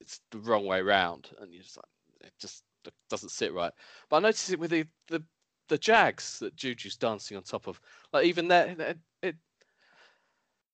it's 0.00 0.20
the 0.30 0.38
wrong 0.38 0.66
way 0.66 0.80
around, 0.80 1.30
and 1.40 1.52
you 1.52 1.62
just 1.62 1.76
like 1.76 1.86
it 2.22 2.32
just 2.38 2.64
doesn't 3.08 3.30
sit 3.30 3.52
right. 3.52 3.72
But 4.08 4.16
I 4.16 4.20
noticed 4.20 4.52
it 4.52 4.58
with 4.58 4.70
the 4.70 4.84
the, 5.08 5.22
the 5.68 5.78
Jags 5.78 6.38
that 6.40 6.56
Juju's 6.56 6.96
dancing 6.96 7.36
on 7.36 7.42
top 7.42 7.66
of. 7.66 7.80
Like 8.12 8.26
even 8.26 8.48
there, 8.48 8.96
it, 9.22 9.36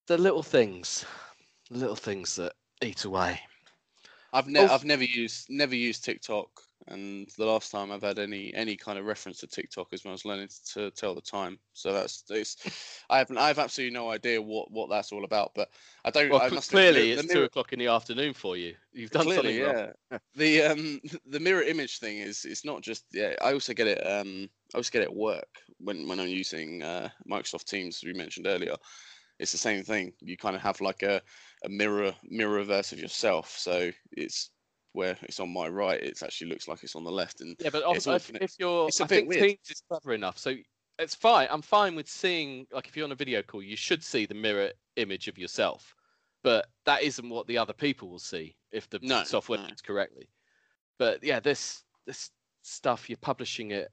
the 0.07 0.17
little 0.17 0.43
things, 0.43 1.05
little 1.71 1.97
things 1.97 2.37
that 2.37 2.53
eat 2.83 3.05
away. 3.05 3.41
I've 4.37 4.49
never 4.49 4.71
oh. 4.71 4.75
I've 4.75 4.85
never 4.85 5.05
used 5.05 5.47
never 5.49 5.75
used 5.75 6.05
TikTok 6.05 6.49
and 6.89 7.29
the 7.37 7.45
last 7.45 7.73
time 7.73 7.91
I've 7.91 8.03
had 8.03 8.19
any 8.19 8.55
any 8.55 8.77
kind 8.77 8.99
of 8.99 9.07
reference 9.07 9.39
to 9.39 9.47
TikTok 9.47 9.89
is 9.93 10.05
when 10.05 10.11
I 10.11 10.13
was 10.13 10.25
learning 10.25 10.49
to 10.75 10.91
tell 10.93 11.15
the 11.15 11.21
time. 11.21 11.59
So 11.73 11.93
that's 11.93 12.25
it's, 12.31 13.03
I 13.11 13.19
have 13.19 13.31
I 13.37 13.49
have 13.49 13.59
absolutely 13.59 13.95
no 13.95 14.11
idea 14.11 14.41
what 14.41 14.71
what 14.71 14.89
that's 14.89 15.11
all 15.13 15.25
about. 15.25 15.53
But 15.55 15.69
I 16.05 16.11
don't. 16.11 16.31
Well, 16.31 16.41
I 16.41 16.49
clearly, 16.51 17.13
it's 17.13 17.33
two 17.33 17.45
o'clock 17.45 17.73
in 17.73 17.79
the 17.79 17.89
afternoon 17.89 18.35
for 18.35 18.57
you. 18.57 18.75
You've 18.93 19.11
done 19.11 19.25
clearly, 19.25 19.61
something 19.61 19.93
yeah. 20.11 20.19
the 20.35 20.63
um 20.63 21.01
the 21.27 21.41
mirror 21.41 21.63
image 21.63 21.99
thing 21.99 22.19
is 22.19 22.45
it's 22.45 22.65
not 22.65 22.83
just 22.83 23.05
yeah. 23.13 23.35
I 23.43 23.53
also 23.53 23.75
get 23.75 23.89
it 23.89 23.99
um 24.07 24.49
I 24.75 24.79
also 24.79 24.91
get 24.93 25.03
it 25.03 25.09
at 25.09 25.17
work 25.17 25.49
when 25.79 26.07
when 26.07 26.21
I'm 26.21 26.29
using 26.29 26.83
uh, 26.83 27.09
Microsoft 27.29 27.65
Teams 27.65 28.03
we 28.05 28.13
mentioned 28.13 28.47
earlier. 28.47 28.77
It's 29.39 29.53
the 29.53 29.59
same 29.59 29.83
thing. 29.83 30.15
You 30.21 30.37
kind 30.39 30.57
of 30.57 30.63
have 30.63 30.81
like 30.81 31.03
a 31.03 31.21
a 31.67 31.69
mirror 31.69 32.15
mirror 32.25 32.63
verse 32.65 32.93
of 32.93 32.99
yourself. 32.99 33.57
So 33.59 33.91
it's 34.13 34.51
where 34.93 35.17
it's 35.25 35.41
on 35.41 35.53
my 35.53 35.69
right, 35.69 36.03
it 36.03 36.23
actually 36.23 36.49
looks 36.49 36.67
like 36.67 36.83
it's 36.83 36.97
on 36.97 37.05
the 37.05 37.11
left. 37.11 37.43
And 37.43 37.55
yeah, 37.61 37.71
but 37.71 37.83
also, 37.83 38.15
if, 38.15 38.31
if, 38.41 38.55
you're, 38.59 38.89
it's 38.89 39.01
a 39.01 39.05
I 39.05 39.07
bit 39.07 39.17
think 39.17 39.29
weird. 39.29 39.43
Teams 39.43 39.71
is 39.71 39.83
clever 39.89 40.15
enough, 40.15 40.39
so 40.39 40.55
it's 40.99 41.15
fine. 41.15 41.49
I'm 41.51 41.61
fine 41.61 41.95
with 41.95 42.09
seeing, 42.09 42.67
like, 42.73 42.89
if 42.89 42.97
you're 42.97 43.05
on 43.05 43.13
a 43.13 43.17
video 43.17 43.43
call, 43.43 43.63
you 43.63 43.77
should 43.77 44.03
see 44.03 44.25
the 44.25 44.35
mirror 44.35 44.71
image 44.97 45.29
of 45.29 45.37
yourself, 45.37 45.95
but 46.43 46.69
that 46.87 47.03
isn't 47.03 47.29
what 47.29 47.47
the 47.47 47.59
other 47.59 47.75
people 47.75 48.09
will 48.09 48.19
see 48.19 48.57
if 48.73 48.89
the 48.89 48.99
no, 49.03 49.23
software 49.25 49.59
no. 49.59 49.69
correctly. 49.85 50.31
But 50.99 51.23
yeah, 51.23 51.41
this 51.41 51.83
this 52.07 52.31
stuff 52.63 53.11
you're 53.11 53.19
publishing 53.19 53.73
it. 53.73 53.93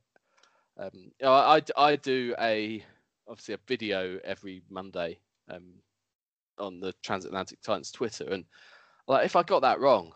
Um, 0.77 1.11
I, 1.21 1.61
I 1.77 1.85
I 1.89 1.95
do 1.97 2.33
a 2.39 2.83
obviously 3.27 3.55
a 3.55 3.59
video 3.67 4.19
every 4.23 4.63
Monday 4.69 5.19
um, 5.49 5.73
on 6.57 6.79
the 6.79 6.93
Transatlantic 7.03 7.61
Titans 7.61 7.91
Twitter, 7.91 8.25
and 8.31 8.45
like 9.07 9.25
if 9.25 9.35
I 9.35 9.43
got 9.43 9.61
that 9.61 9.79
wrong, 9.79 10.13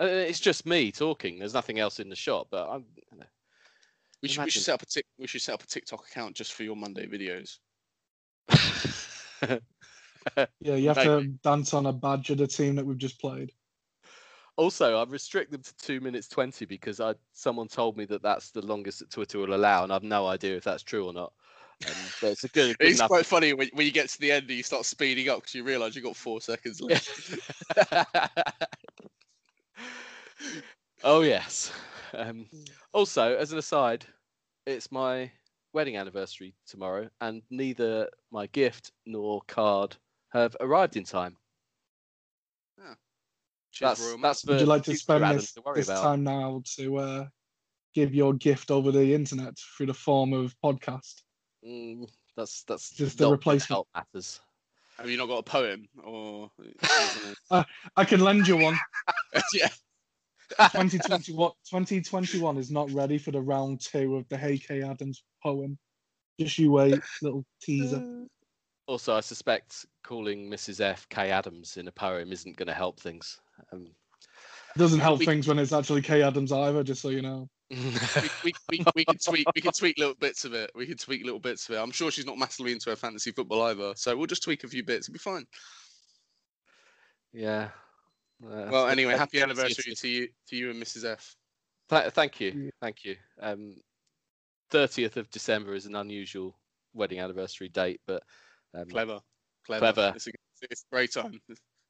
uh, 0.00 0.04
it's 0.04 0.40
just 0.40 0.66
me 0.66 0.92
talking. 0.92 1.38
There's 1.38 1.54
nothing 1.54 1.78
else 1.78 2.00
in 2.00 2.08
the 2.08 2.16
shot, 2.16 2.48
but 2.50 2.68
I'm. 2.68 2.84
You 3.12 3.18
know, 3.18 3.26
we 4.22 4.28
should, 4.28 4.44
we 4.44 4.50
should 4.50 4.62
set 4.62 4.74
up 4.74 4.82
a 4.82 4.86
tic, 4.86 5.06
we 5.18 5.26
should 5.26 5.42
set 5.42 5.54
up 5.54 5.62
a 5.62 5.66
TikTok 5.66 6.06
account 6.10 6.34
just 6.34 6.54
for 6.54 6.62
your 6.62 6.76
Monday 6.76 7.06
videos. 7.06 7.58
yeah, 10.60 10.74
you 10.74 10.88
have 10.88 11.02
to 11.02 11.24
dance 11.42 11.74
on 11.74 11.86
a 11.86 11.92
badge 11.92 12.30
of 12.30 12.38
the 12.38 12.46
team 12.46 12.74
that 12.76 12.86
we've 12.86 12.98
just 12.98 13.20
played. 13.20 13.52
Also, 14.56 14.96
I 14.96 15.04
restrict 15.04 15.52
them 15.52 15.62
to 15.62 15.76
two 15.76 16.00
minutes 16.00 16.28
twenty 16.28 16.64
because 16.64 16.98
I 16.98 17.14
someone 17.32 17.68
told 17.68 17.96
me 17.96 18.06
that 18.06 18.22
that's 18.22 18.50
the 18.50 18.64
longest 18.64 19.00
that 19.00 19.10
Twitter 19.10 19.38
will 19.38 19.54
allow, 19.54 19.84
and 19.84 19.92
I've 19.92 20.02
no 20.02 20.26
idea 20.26 20.56
if 20.56 20.64
that's 20.64 20.82
true 20.82 21.06
or 21.06 21.12
not. 21.12 21.32
Um, 21.84 21.92
but 22.20 22.32
it's 22.32 22.44
a 22.44 22.48
good. 22.48 22.78
good 22.78 22.88
it's 22.88 22.98
enough... 22.98 23.08
quite 23.08 23.26
funny 23.26 23.52
when, 23.52 23.68
when 23.74 23.84
you 23.86 23.92
get 23.92 24.08
to 24.08 24.20
the 24.20 24.32
end 24.32 24.46
and 24.48 24.56
you 24.56 24.62
start 24.62 24.84
speeding 24.84 25.28
up 25.28 25.40
because 25.40 25.54
you 25.54 25.62
realise 25.62 25.94
you've 25.94 26.04
got 26.04 26.16
four 26.16 26.40
seconds 26.40 26.80
left. 26.80 27.38
oh 31.04 31.20
yes. 31.22 31.72
Um, 32.14 32.46
also, 32.92 33.36
as 33.36 33.52
an 33.52 33.58
aside, 33.58 34.06
it's 34.66 34.90
my 34.90 35.30
wedding 35.74 35.98
anniversary 35.98 36.54
tomorrow, 36.66 37.08
and 37.20 37.42
neither 37.50 38.08
my 38.30 38.46
gift 38.46 38.92
nor 39.04 39.42
card 39.46 39.96
have 40.30 40.56
arrived 40.60 40.96
in 40.96 41.04
time. 41.04 41.36
Yeah. 42.78 42.94
That's, 43.80 44.16
that's 44.22 44.44
Would 44.46 44.60
you 44.60 44.66
like 44.66 44.84
to 44.84 44.96
spend 44.96 45.38
this, 45.38 45.52
to 45.52 45.62
this 45.74 45.88
time 45.88 46.24
now 46.24 46.62
to 46.76 46.96
uh, 46.96 47.26
give 47.94 48.14
your 48.14 48.32
gift 48.32 48.70
over 48.70 48.90
the 48.90 49.14
internet 49.14 49.58
through 49.76 49.86
the 49.86 49.94
form 49.94 50.32
of 50.32 50.54
podcast? 50.64 51.22
Mm, 51.66 52.08
that's 52.36 52.62
that's 52.64 52.90
just 52.90 53.20
a 53.20 53.28
replacement. 53.28 53.86
Matters. 53.94 54.40
Have 54.98 55.10
you 55.10 55.18
not 55.18 55.26
got 55.26 55.38
a 55.38 55.42
poem 55.42 55.88
or? 56.04 56.50
uh, 57.50 57.64
I 57.96 58.04
can 58.04 58.20
lend 58.20 58.46
you 58.46 58.56
one. 58.56 58.78
yeah. 59.52 59.68
2021, 60.58 61.50
2021 61.68 62.56
is 62.56 62.70
not 62.70 62.90
ready 62.92 63.18
for 63.18 63.32
the 63.32 63.40
round 63.40 63.80
two 63.80 64.16
of 64.16 64.28
the 64.28 64.38
Hey 64.38 64.56
Kay 64.56 64.82
Adams 64.82 65.24
poem. 65.42 65.76
Just 66.38 66.58
you 66.58 66.70
wait, 66.70 67.00
little 67.22 67.44
teaser. 67.62 68.02
Also, 68.88 69.16
I 69.16 69.20
suspect 69.20 69.84
calling 70.04 70.48
Mrs. 70.48 70.80
F 70.80 71.08
K 71.08 71.32
Adams 71.32 71.76
in 71.76 71.88
a 71.88 71.90
poem 71.90 72.30
isn't 72.30 72.56
going 72.56 72.68
to 72.68 72.72
help 72.72 73.00
things. 73.00 73.40
Um, 73.72 73.88
it 74.76 74.78
doesn't 74.78 75.00
help 75.00 75.18
we, 75.18 75.26
things 75.26 75.48
when 75.48 75.58
it's 75.58 75.72
actually 75.72 76.02
K 76.02 76.22
Adams 76.22 76.52
either, 76.52 76.84
just 76.84 77.02
so 77.02 77.08
you 77.08 77.20
know. 77.20 77.48
We, 77.70 77.78
we, 78.44 78.52
we, 78.70 78.84
we, 78.94 79.04
can 79.04 79.18
tweak 79.18 79.46
we 79.54 79.60
can 79.60 79.72
tweak 79.72 79.98
little 79.98 80.14
bits 80.14 80.44
of 80.44 80.54
it. 80.54 80.70
We 80.74 80.86
can 80.86 80.96
tweak 80.96 81.24
little 81.24 81.40
bits 81.40 81.68
of 81.68 81.74
it. 81.74 81.78
I'm 81.78 81.90
sure 81.90 82.10
she's 82.10 82.26
not 82.26 82.38
massively 82.38 82.72
into 82.72 82.90
her 82.90 82.96
fantasy 82.96 83.32
football 83.32 83.62
either, 83.62 83.92
so 83.96 84.16
we'll 84.16 84.26
just 84.26 84.44
tweak 84.44 84.64
a 84.64 84.68
few 84.68 84.84
bits. 84.84 85.08
It'll 85.08 85.14
be 85.14 85.18
fine. 85.18 85.46
Yeah. 87.32 87.68
Uh, 88.44 88.68
well, 88.70 88.88
anyway, 88.88 89.16
happy 89.16 89.40
anniversary 89.40 89.94
to 89.94 90.08
you, 90.08 90.28
to 90.48 90.56
you 90.56 90.70
and 90.70 90.80
Mrs. 90.80 91.10
F. 91.10 91.34
Th- 91.88 92.12
thank 92.12 92.40
you, 92.40 92.70
thank 92.80 93.04
you. 93.04 93.16
Um, 93.40 93.76
30th 94.72 95.16
of 95.16 95.30
December 95.30 95.74
is 95.74 95.86
an 95.86 95.96
unusual 95.96 96.56
wedding 96.94 97.20
anniversary 97.20 97.68
date, 97.68 98.00
but 98.06 98.22
um, 98.74 98.86
clever, 98.86 99.20
clever. 99.64 99.92
clever. 99.92 100.12
It's, 100.14 100.26
a, 100.26 100.30
it's 100.62 100.84
a 100.90 100.94
great 100.94 101.12
time. 101.12 101.40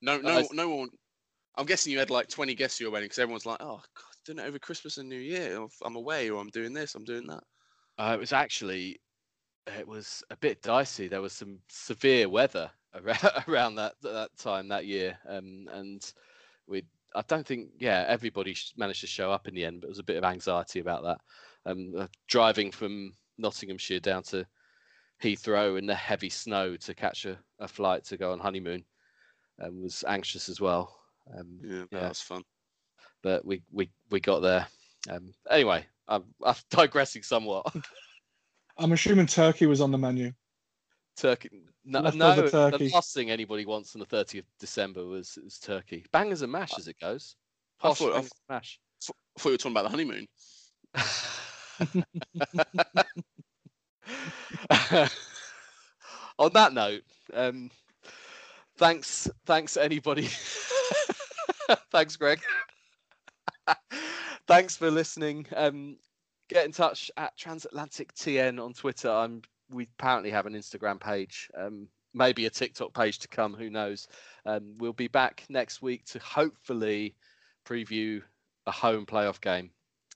No, 0.02 0.18
no, 0.18 0.46
no 0.52 0.68
one. 0.68 0.88
I'm 1.56 1.64
guessing 1.64 1.92
you 1.92 1.98
had 1.98 2.10
like 2.10 2.28
20 2.28 2.54
guests 2.54 2.78
at 2.78 2.82
your 2.82 2.90
wedding 2.90 3.06
because 3.06 3.18
everyone's 3.18 3.46
like, 3.46 3.56
"Oh, 3.60 3.80
God, 3.94 4.15
doing 4.26 4.38
it 4.38 4.46
over 4.46 4.58
Christmas 4.58 4.98
and 4.98 5.08
New 5.08 5.18
Year. 5.18 5.58
I'm 5.84 5.96
away, 5.96 6.30
or 6.30 6.40
I'm 6.40 6.50
doing 6.50 6.72
this, 6.72 6.94
I'm 6.94 7.04
doing 7.04 7.26
that." 7.28 7.44
Uh, 7.98 8.12
it 8.14 8.20
was 8.20 8.32
actually, 8.32 9.00
it 9.78 9.86
was 9.86 10.22
a 10.30 10.36
bit 10.36 10.62
dicey. 10.62 11.08
There 11.08 11.22
was 11.22 11.32
some 11.32 11.58
severe 11.68 12.28
weather 12.28 12.70
around, 12.94 13.30
around 13.48 13.74
that 13.76 13.94
that 14.02 14.30
time 14.38 14.68
that 14.68 14.86
year, 14.86 15.18
um, 15.28 15.66
and 15.72 16.12
we. 16.66 16.84
I 17.14 17.22
don't 17.28 17.46
think, 17.46 17.70
yeah, 17.78 18.04
everybody 18.08 18.54
managed 18.76 19.00
to 19.00 19.06
show 19.06 19.32
up 19.32 19.48
in 19.48 19.54
the 19.54 19.64
end, 19.64 19.80
but 19.80 19.86
there 19.86 19.92
was 19.92 20.00
a 20.00 20.02
bit 20.02 20.18
of 20.18 20.24
anxiety 20.24 20.80
about 20.80 21.02
that. 21.04 21.20
Um, 21.64 21.94
uh, 21.96 22.08
driving 22.28 22.70
from 22.70 23.12
Nottinghamshire 23.38 24.00
down 24.00 24.22
to 24.24 24.46
Heathrow 25.22 25.78
in 25.78 25.86
the 25.86 25.94
heavy 25.94 26.28
snow 26.28 26.76
to 26.76 26.94
catch 26.94 27.24
a, 27.24 27.38
a 27.58 27.66
flight 27.66 28.04
to 28.06 28.18
go 28.18 28.32
on 28.32 28.38
honeymoon 28.38 28.84
um, 29.62 29.82
was 29.82 30.04
anxious 30.06 30.48
as 30.48 30.60
well. 30.60 30.94
Um, 31.36 31.58
yeah, 31.62 31.84
that 31.90 32.02
yeah. 32.02 32.08
was 32.08 32.20
fun. 32.20 32.42
But 33.26 33.44
we 33.44 33.60
we 33.72 33.90
we 34.08 34.20
got 34.20 34.38
there. 34.38 34.68
Um, 35.10 35.34
anyway, 35.50 35.84
I'm, 36.06 36.22
I'm 36.44 36.54
digressing 36.70 37.24
somewhat. 37.24 37.66
I'm 38.78 38.92
assuming 38.92 39.26
turkey 39.26 39.66
was 39.66 39.80
on 39.80 39.90
the 39.90 39.98
menu. 39.98 40.32
Turkey. 41.16 41.48
No, 41.84 42.02
no 42.02 42.46
turkey. 42.46 42.86
the 42.86 42.94
last 42.94 43.14
thing 43.14 43.32
anybody 43.32 43.66
wants 43.66 43.96
on 43.96 43.98
the 43.98 44.06
30th 44.06 44.38
of 44.38 44.44
December 44.60 45.04
was, 45.04 45.36
was 45.42 45.58
turkey. 45.58 46.04
Bangers 46.12 46.42
and 46.42 46.52
mash 46.52 46.78
as 46.78 46.86
it 46.86 47.00
goes. 47.00 47.34
Posh 47.80 48.00
I 48.00 48.04
thought, 48.04 48.30
I, 48.48 48.52
mash. 48.54 48.78
I 49.02 49.12
thought 49.40 49.48
you 49.48 49.50
were 49.50 49.56
talking 49.56 49.72
about 49.72 49.82
the 49.82 49.90
honeymoon. 49.90 50.28
on 56.38 56.52
that 56.52 56.72
note, 56.72 57.02
um, 57.34 57.72
thanks, 58.76 59.28
thanks 59.46 59.76
anybody. 59.76 60.28
thanks, 61.90 62.14
Greg. 62.14 62.40
thanks 64.46 64.76
for 64.76 64.90
listening. 64.90 65.46
Um, 65.54 65.96
get 66.48 66.64
in 66.64 66.72
touch 66.72 67.10
at 67.16 67.36
Transatlantic 67.36 68.14
TN 68.14 68.62
on 68.62 68.72
Twitter. 68.72 69.10
I'm 69.10 69.42
we 69.70 69.88
apparently 69.98 70.30
have 70.30 70.46
an 70.46 70.54
Instagram 70.54 71.00
page, 71.00 71.50
um, 71.56 71.88
maybe 72.14 72.46
a 72.46 72.50
TikTok 72.50 72.94
page 72.94 73.18
to 73.20 73.28
come. 73.28 73.54
Who 73.54 73.70
knows? 73.70 74.08
Um, 74.44 74.74
we'll 74.78 74.92
be 74.92 75.08
back 75.08 75.44
next 75.48 75.82
week 75.82 76.04
to 76.06 76.18
hopefully 76.20 77.14
preview 77.66 78.22
a 78.66 78.70
home 78.70 79.06
playoff 79.06 79.40
game. 79.40 79.70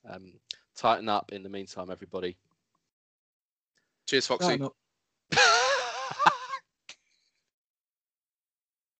Um, 0.08 0.34
tighten 0.76 1.08
up 1.08 1.32
in 1.32 1.42
the 1.42 1.48
meantime, 1.48 1.90
everybody. 1.90 2.36
Cheers, 4.06 4.26
Foxy. 4.26 4.56
No. 4.56 4.72